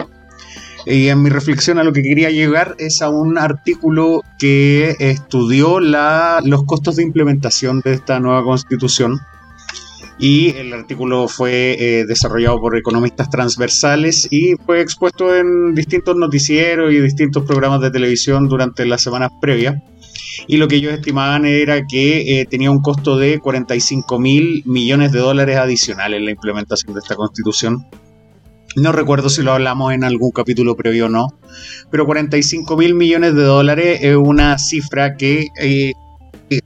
Y 0.86 1.08
en 1.08 1.20
mi 1.20 1.30
reflexión 1.30 1.78
a 1.78 1.84
lo 1.84 1.92
que 1.92 2.02
quería 2.02 2.30
llegar 2.30 2.76
es 2.78 3.02
a 3.02 3.08
un 3.08 3.38
artículo 3.38 4.22
que 4.38 4.94
estudió 5.00 5.80
la, 5.80 6.40
los 6.44 6.62
costos 6.62 6.94
de 6.94 7.02
implementación 7.02 7.80
de 7.80 7.94
esta 7.94 8.20
nueva 8.20 8.44
constitución. 8.44 9.18
Y 10.16 10.50
el 10.50 10.72
artículo 10.72 11.26
fue 11.26 11.76
eh, 11.78 12.06
desarrollado 12.06 12.60
por 12.60 12.76
economistas 12.76 13.28
transversales 13.28 14.28
y 14.30 14.54
fue 14.64 14.80
expuesto 14.80 15.36
en 15.36 15.74
distintos 15.74 16.16
noticieros 16.16 16.92
y 16.92 17.00
distintos 17.00 17.42
programas 17.44 17.80
de 17.80 17.90
televisión 17.90 18.48
durante 18.48 18.86
las 18.86 19.02
semanas 19.02 19.32
previas. 19.40 19.82
Y 20.46 20.56
lo 20.56 20.68
que 20.68 20.76
ellos 20.76 20.92
estimaban 20.94 21.46
era 21.46 21.84
que 21.84 22.40
eh, 22.40 22.46
tenía 22.46 22.70
un 22.70 22.80
costo 22.80 23.18
de 23.18 23.40
45 23.40 24.18
mil 24.20 24.62
millones 24.64 25.10
de 25.10 25.18
dólares 25.18 25.56
adicionales 25.56 26.22
la 26.22 26.30
implementación 26.30 26.94
de 26.94 27.00
esta 27.00 27.16
constitución 27.16 27.84
No 28.76 28.92
recuerdo 28.92 29.30
si 29.30 29.42
lo 29.42 29.52
hablamos 29.52 29.94
en 29.94 30.04
algún 30.04 30.32
capítulo 30.32 30.76
previo 30.76 31.06
o 31.06 31.08
no, 31.08 31.28
pero 31.90 32.04
45 32.04 32.76
mil 32.76 32.94
millones 32.94 33.34
de 33.34 33.42
dólares 33.42 34.00
es 34.02 34.16
una 34.16 34.58
cifra 34.58 35.16
que 35.16 35.48
eh, 35.58 35.94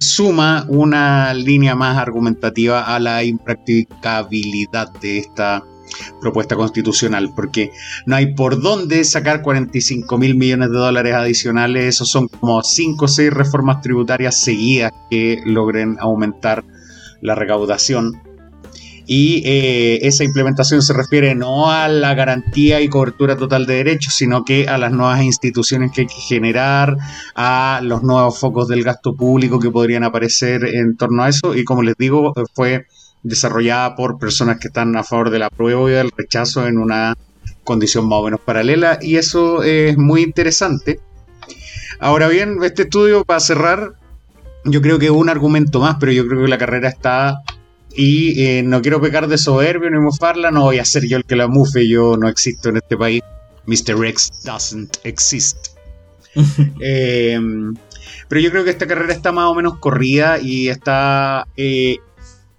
suma 0.01 0.67
una 0.69 1.33
línea 1.35 1.77
más 1.77 1.99
argumentativa 1.99 2.83
a 2.83 2.99
la 2.99 3.23
impracticabilidad 3.23 4.93
de 5.01 5.19
esta 5.19 5.65
propuesta 6.21 6.57
constitucional, 6.57 7.33
porque 7.37 7.71
no 8.07 8.17
hay 8.17 8.35
por 8.35 8.61
dónde 8.61 9.05
sacar 9.05 9.43
45 9.43 10.19
mil 10.19 10.35
millones 10.35 10.71
de 10.71 10.79
dólares 10.79 11.15
adicionales, 11.15 11.85
esos 11.85 12.11
son 12.11 12.27
como 12.27 12.61
5 12.61 13.05
o 13.05 13.09
6 13.09 13.33
reformas 13.33 13.83
tributarias 13.83 14.41
seguidas 14.41 14.91
que 15.11 15.41
logren 15.45 15.97
aumentar 16.01 16.65
la 17.21 17.37
recaudación 17.37 18.21
y 19.13 19.43
eh, 19.45 20.07
esa 20.07 20.23
implementación 20.23 20.83
se 20.83 20.93
refiere 20.93 21.35
no 21.35 21.69
a 21.69 21.89
la 21.89 22.15
garantía 22.15 22.81
y 22.81 22.89
cobertura 22.89 23.35
total 23.35 23.67
de 23.67 23.75
derechos, 23.75 24.15
sino 24.15 24.45
que 24.45 24.69
a 24.69 24.79
las 24.79 24.93
nuevas 24.93 25.21
instituciones 25.25 25.91
que 25.91 26.03
hay 26.03 26.07
que 26.07 26.15
generar, 26.15 26.97
a 27.35 27.81
los 27.83 28.05
nuevos 28.05 28.39
focos 28.39 28.69
del 28.69 28.85
gasto 28.85 29.17
público 29.17 29.59
que 29.59 29.69
podrían 29.69 30.05
aparecer 30.05 30.65
en 30.65 30.97
torno 30.97 31.25
a 31.25 31.29
eso. 31.29 31.57
Y 31.57 31.65
como 31.65 31.83
les 31.83 31.97
digo, 31.99 32.33
fue 32.55 32.87
desarrollada 33.25 33.97
por 33.97 34.17
personas 34.21 34.61
que 34.61 34.69
están 34.69 34.97
a 34.97 35.03
favor 35.03 35.31
del 35.31 35.43
apruebo 35.43 35.89
y 35.89 35.93
del 35.95 36.13
rechazo 36.17 36.69
en 36.69 36.79
una 36.79 37.17
condición 37.65 38.09
más 38.09 38.21
o 38.21 38.25
menos 38.27 38.39
paralela. 38.39 39.01
Y 39.03 39.17
eso 39.17 39.65
es 39.65 39.99
muy 39.99 40.23
interesante. 40.23 41.01
Ahora 41.99 42.29
bien, 42.29 42.59
este 42.63 42.83
estudio, 42.83 43.25
para 43.25 43.41
cerrar, 43.41 43.95
yo 44.65 44.81
creo 44.81 45.01
que 45.01 45.07
es 45.07 45.11
un 45.11 45.29
argumento 45.29 45.81
más, 45.81 45.97
pero 45.99 46.13
yo 46.13 46.29
creo 46.29 46.43
que 46.43 46.49
la 46.49 46.59
carrera 46.59 46.89
está 46.89 47.43
y 47.95 48.45
eh, 48.45 48.63
no 48.63 48.83
quiero 48.83 49.01
pecar 49.01 49.27
de 49.29 49.39
soberbio 49.39 49.91
ni 49.91 49.99
mufarla, 49.99 50.51
no 50.51 50.63
voy 50.63 50.79
a 50.79 50.85
ser 50.85 51.07
yo 51.07 51.17
el 51.17 51.25
que 51.25 51.37
la 51.37 51.49
mufe, 51.49 51.89
yo 51.89 52.17
no 52.17 52.29
existo 52.29 52.69
en 52.69 52.77
este 52.77 52.97
país. 52.97 53.23
Mr. 53.67 54.05
X 54.07 54.31
doesn't 54.45 54.99
exist. 55.05 55.69
Em, 56.81 57.75
pero 58.29 58.41
yo 58.41 58.51
creo 58.51 58.65
que 58.65 58.71
esta 58.71 58.87
carrera 58.87 59.13
está 59.13 59.33
más 59.33 59.47
o 59.47 59.55
menos 59.55 59.79
corrida 59.79 60.39
y 60.41 60.69
está. 60.69 61.47
Eh, 61.57 61.97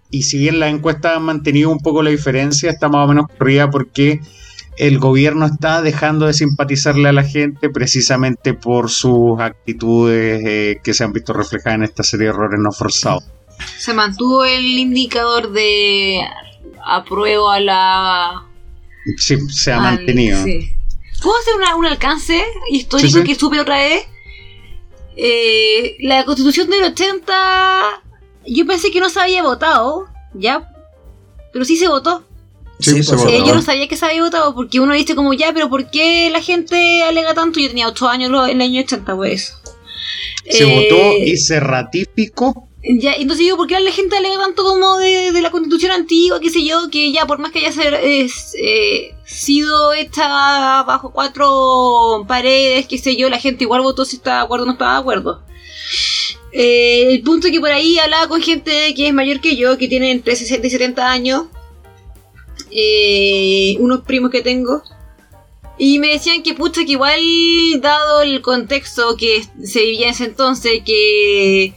y 0.09 0.23
si 0.23 0.37
bien 0.37 0.59
la 0.59 0.67
encuesta 0.67 1.15
ha 1.15 1.19
mantenido 1.19 1.69
un 1.69 1.79
poco 1.79 2.03
la 2.03 2.09
diferencia, 2.09 2.69
está 2.69 2.89
más 2.89 3.05
o 3.05 3.07
menos 3.07 3.27
corrida 3.37 3.69
porque 3.69 4.19
el 4.77 4.99
gobierno 4.99 5.45
está 5.45 5.81
dejando 5.81 6.27
de 6.27 6.33
simpatizarle 6.33 7.07
a 7.07 7.13
la 7.13 7.23
gente 7.23 7.69
precisamente 7.69 8.53
por 8.53 8.89
sus 8.89 9.39
actitudes 9.39 10.41
eh, 10.45 10.79
que 10.83 10.93
se 10.93 11.05
han 11.05 11.13
visto 11.13 11.31
reflejadas 11.31 11.77
en 11.77 11.83
esta 11.83 12.03
serie 12.03 12.25
de 12.25 12.33
errores 12.33 12.59
no 12.59 12.71
forzados 12.71 13.23
se 13.77 13.93
mantuvo 13.93 14.45
el 14.45 14.65
indicador 14.65 15.51
de 15.51 16.21
apruebo 16.85 17.49
a 17.49 17.59
la... 17.59 18.45
Sí, 19.17 19.37
se 19.49 19.71
ha 19.71 19.79
mantenido. 19.79 20.43
¿Puedo 21.21 21.37
hacer 21.39 21.53
un 21.77 21.85
alcance 21.85 22.43
histórico 22.69 23.23
que 23.23 23.35
supe 23.35 23.59
otra 23.59 23.77
vez? 23.77 24.07
Eh, 25.15 25.97
la 25.99 26.25
constitución 26.25 26.69
del 26.69 26.83
80, 26.83 28.01
yo 28.47 28.65
pensé 28.65 28.91
que 28.91 28.99
no 28.99 29.09
se 29.09 29.19
había 29.19 29.43
votado, 29.43 30.07
¿ya? 30.33 30.71
Pero 31.51 31.65
sí 31.65 31.77
se 31.77 31.87
votó. 31.87 32.23
Sí, 32.79 33.03
se 33.03 33.15
votó. 33.15 33.29
yo 33.29 33.53
no 33.53 33.61
sabía 33.61 33.87
que 33.87 33.97
se 33.97 34.05
había 34.05 34.23
votado 34.23 34.55
porque 34.55 34.79
uno 34.79 34.93
dice 34.93 35.15
como 35.15 35.33
ya, 35.33 35.53
pero 35.53 35.69
¿por 35.69 35.91
qué 35.91 36.29
la 36.31 36.41
gente 36.41 37.03
alega 37.03 37.33
tanto? 37.33 37.59
Yo 37.59 37.67
tenía 37.67 37.87
8 37.87 38.07
años 38.07 38.49
en 38.49 38.61
el 38.61 38.61
año 38.61 38.81
80, 38.81 39.15
pues. 39.15 39.55
Se 40.49 40.65
votó 40.65 41.17
y 41.17 41.37
se 41.37 41.59
ratificó 41.59 42.67
ya, 42.83 43.13
entonces 43.13 43.45
digo, 43.45 43.57
¿por 43.57 43.67
qué 43.67 43.79
la 43.79 43.91
gente 43.91 44.17
alega 44.17 44.37
tanto 44.37 44.63
como 44.63 44.97
de, 44.97 45.31
la 45.39 45.51
constitución 45.51 45.91
antigua, 45.91 46.39
qué 46.39 46.49
sé 46.49 46.63
yo, 46.65 46.89
que 46.89 47.11
ya 47.11 47.27
por 47.27 47.37
más 47.37 47.51
que 47.51 47.65
haya 47.65 47.71
eh, 48.01 48.27
sido 49.23 49.93
hecha 49.93 50.83
bajo 50.83 51.11
cuatro 51.11 52.25
paredes, 52.27 52.87
qué 52.87 52.97
sé 52.97 53.15
yo, 53.15 53.29
la 53.29 53.39
gente 53.39 53.65
igual 53.65 53.81
votó 53.81 54.03
si 54.03 54.15
está 54.15 54.37
de 54.37 54.41
acuerdo 54.43 54.63
o 54.63 54.65
no 54.65 54.73
estaba 54.73 54.93
de 54.93 54.99
acuerdo? 54.99 55.43
Eh, 56.51 57.13
el 57.13 57.21
punto 57.21 57.47
es 57.47 57.53
que 57.53 57.59
por 57.59 57.71
ahí 57.71 57.99
hablaba 57.99 58.27
con 58.27 58.41
gente 58.41 58.93
que 58.95 59.07
es 59.07 59.13
mayor 59.13 59.41
que 59.41 59.55
yo, 59.55 59.77
que 59.77 59.87
tiene 59.87 60.11
entre 60.11 60.35
60 60.35 60.65
y 60.65 60.69
70 60.69 61.11
años, 61.11 61.43
eh, 62.71 63.75
unos 63.79 64.01
primos 64.01 64.31
que 64.31 64.41
tengo, 64.41 64.81
y 65.77 65.99
me 65.99 66.07
decían 66.07 66.41
que 66.41 66.55
pucha, 66.55 66.83
que 66.83 66.93
igual 66.93 67.21
dado 67.79 68.21
el 68.23 68.41
contexto 68.41 69.15
que 69.17 69.43
se 69.63 69.81
vivía 69.81 70.07
en 70.07 70.13
ese 70.13 70.25
entonces, 70.25 70.81
que 70.85 71.75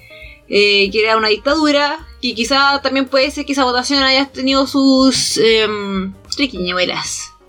eh, 0.48 0.90
que 0.90 1.02
era 1.02 1.16
una 1.16 1.28
dictadura, 1.28 1.98
que 2.20 2.34
quizá 2.34 2.80
también 2.82 3.06
puede 3.06 3.30
ser 3.30 3.46
que 3.46 3.52
esa 3.52 3.64
votación 3.64 4.02
haya 4.02 4.26
tenido 4.26 4.66
sus 4.66 5.38
eh, 5.38 5.66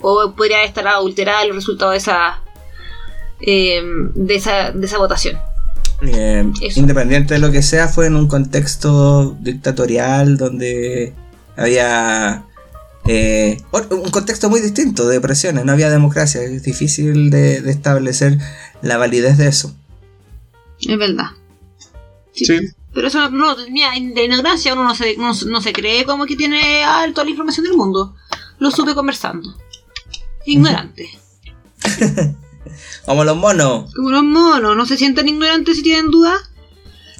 o 0.02 0.34
podría 0.36 0.64
estar 0.64 0.88
adulterada 0.88 1.44
el 1.44 1.54
resultado 1.54 1.92
de 1.92 1.98
esa, 1.98 2.42
em, 3.42 4.14
de 4.14 4.36
esa, 4.36 4.72
de 4.72 4.86
esa 4.86 4.98
votación. 4.98 5.38
Em, 6.02 6.54
independiente 6.76 7.34
de 7.36 7.40
lo 7.40 7.52
que 7.52 7.62
sea, 7.62 7.88
fue 7.88 8.08
en 8.08 8.16
un 8.16 8.28
contexto 8.28 9.36
dictatorial 9.40 10.38
donde 10.38 11.14
había 11.56 12.46
eh, 13.08 13.58
un 13.72 14.10
contexto 14.12 14.50
muy 14.50 14.62
distinto 14.62 15.08
de 15.08 15.22
presiones, 15.22 15.66
no 15.66 15.72
había 15.72 15.90
democracia, 15.90 16.42
es 16.44 16.64
difícil 16.64 17.30
de, 17.30 17.62
de 17.62 17.72
establecer 17.72 18.38
la 18.82 18.98
validez 18.98 19.38
de 19.38 19.48
eso. 19.48 19.74
Es 20.80 20.98
verdad. 20.98 21.32
sí. 22.34 22.60
Pero 22.96 23.10
eso 23.10 23.30
no, 23.30 23.56
de 23.56 24.24
ignorancia 24.24 24.72
uno 24.72 24.86
no 24.86 24.96
se, 24.96 25.18
no, 25.18 25.34
se 25.34 25.74
cree 25.74 26.06
como 26.06 26.26
que 26.26 26.38
tiene 26.38 26.82
toda 27.14 27.26
la 27.26 27.30
información 27.30 27.66
del 27.66 27.76
mundo. 27.76 28.16
Lo 28.58 28.72
supe 28.72 28.96
conversando. 28.96 29.54
Ignorante. 30.46 31.10
como 33.06 33.26
los 33.26 33.36
monos. 33.36 33.94
Como 33.94 34.12
los 34.12 34.24
monos. 34.24 34.78
¿No 34.78 34.86
se 34.86 34.96
sienten 34.96 35.28
ignorantes 35.28 35.76
si 35.76 35.84
tienen 35.84 36.10
dudas? 36.10 36.40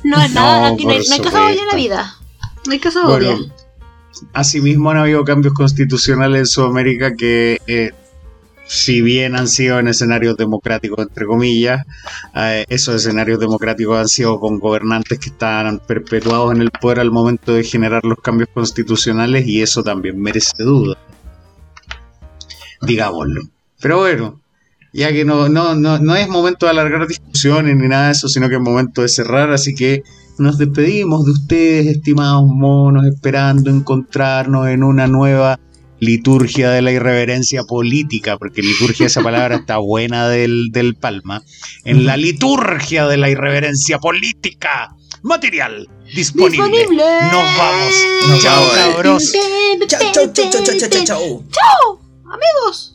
No 0.06 0.22
es 0.22 0.32
nada, 0.32 0.68
aquí 0.68 0.86
no, 0.86 0.92
hay, 0.92 1.00
no 1.00 1.50
en 1.50 1.68
la 1.68 1.76
vida. 1.76 2.16
No 2.66 2.72
hay 2.72 2.80
caso 2.80 3.04
bueno, 3.06 3.52
Asimismo 4.32 4.92
han 4.92 4.98
habido 4.98 5.26
cambios 5.26 5.54
constitucionales 5.54 6.40
en 6.40 6.46
Sudamérica 6.46 7.16
que 7.16 7.60
eh, 7.68 7.92
si 8.68 9.02
bien 9.02 9.36
han 9.36 9.48
sido 9.48 9.80
en 9.80 9.88
escenarios 9.88 10.38
democráticos, 10.38 11.00
entre 11.00 11.26
comillas, 11.26 11.86
eh, 12.36 12.66
esos 12.70 12.96
escenarios 12.96 13.40
democráticos 13.40 13.98
han 13.98 14.08
sido 14.08 14.40
con 14.40 14.60
gobernantes 14.60 15.20
que 15.20 15.30
están 15.30 15.80
perpetuados 15.80 16.54
en 16.54 16.62
el 16.62 16.72
poder 16.72 17.00
al 17.00 17.12
momento 17.12 17.54
de 17.54 17.64
generar 17.64 18.04
los 18.04 18.20
cambios 18.20 18.50
constitucionales 18.54 19.46
y 19.48 19.62
eso 19.62 19.84
también 19.84 20.20
merece 20.20 20.64
duda. 20.64 20.98
Digámoslo. 22.82 23.42
Pero 23.82 24.00
bueno, 24.00 24.42
ya 24.94 25.12
que 25.12 25.26
no, 25.26 25.50
no, 25.50 25.76
no, 25.76 26.00
no 26.00 26.16
es 26.16 26.28
momento 26.28 26.66
de 26.66 26.72
alargar 26.72 27.08
discusiones 27.08 27.76
ni 27.76 27.88
nada 27.88 28.08
de 28.08 28.12
eso, 28.14 28.28
sino 28.28 28.50
que 28.50 28.56
es 28.56 28.62
momento 28.62 29.02
de 29.02 29.10
cerrar, 29.10 29.52
así 29.52 29.76
que 29.76 30.04
nos 30.38 30.58
despedimos 30.58 31.26
de 31.26 31.32
ustedes, 31.32 31.88
estimados 31.88 32.46
monos, 32.48 33.06
esperando 33.06 33.70
encontrarnos 33.70 34.68
en 34.68 34.84
una 34.84 35.08
nueva 35.08 35.60
liturgia 36.00 36.72
de 36.72 36.82
la 36.82 36.92
irreverencia 36.92 37.64
política, 37.64 38.38
porque 38.38 38.62
liturgia 38.62 39.08
esa 39.08 39.24
palabra 39.24 39.56
está 39.56 39.78
buena 39.78 40.28
del, 40.28 40.70
del 40.72 40.96
Palma, 40.96 41.44
en 41.84 42.06
la 42.06 42.18
liturgia 42.18 43.08
de 43.08 43.18
la 43.18 43.30
irreverencia 43.30 44.00
política 44.00 44.96
material 45.24 45.90
disponible. 46.14 47.04
Nos 47.32 47.58
vamos. 47.58 48.42
chao, 48.42 48.64
cabros. 48.74 49.32
Chao, 49.88 50.12
chao, 50.14 50.34
chao, 50.34 50.50
chao, 50.52 50.90
chao, 50.90 51.04
chao. 51.04 51.44
Chao, 51.52 52.00
amigos. 52.26 52.95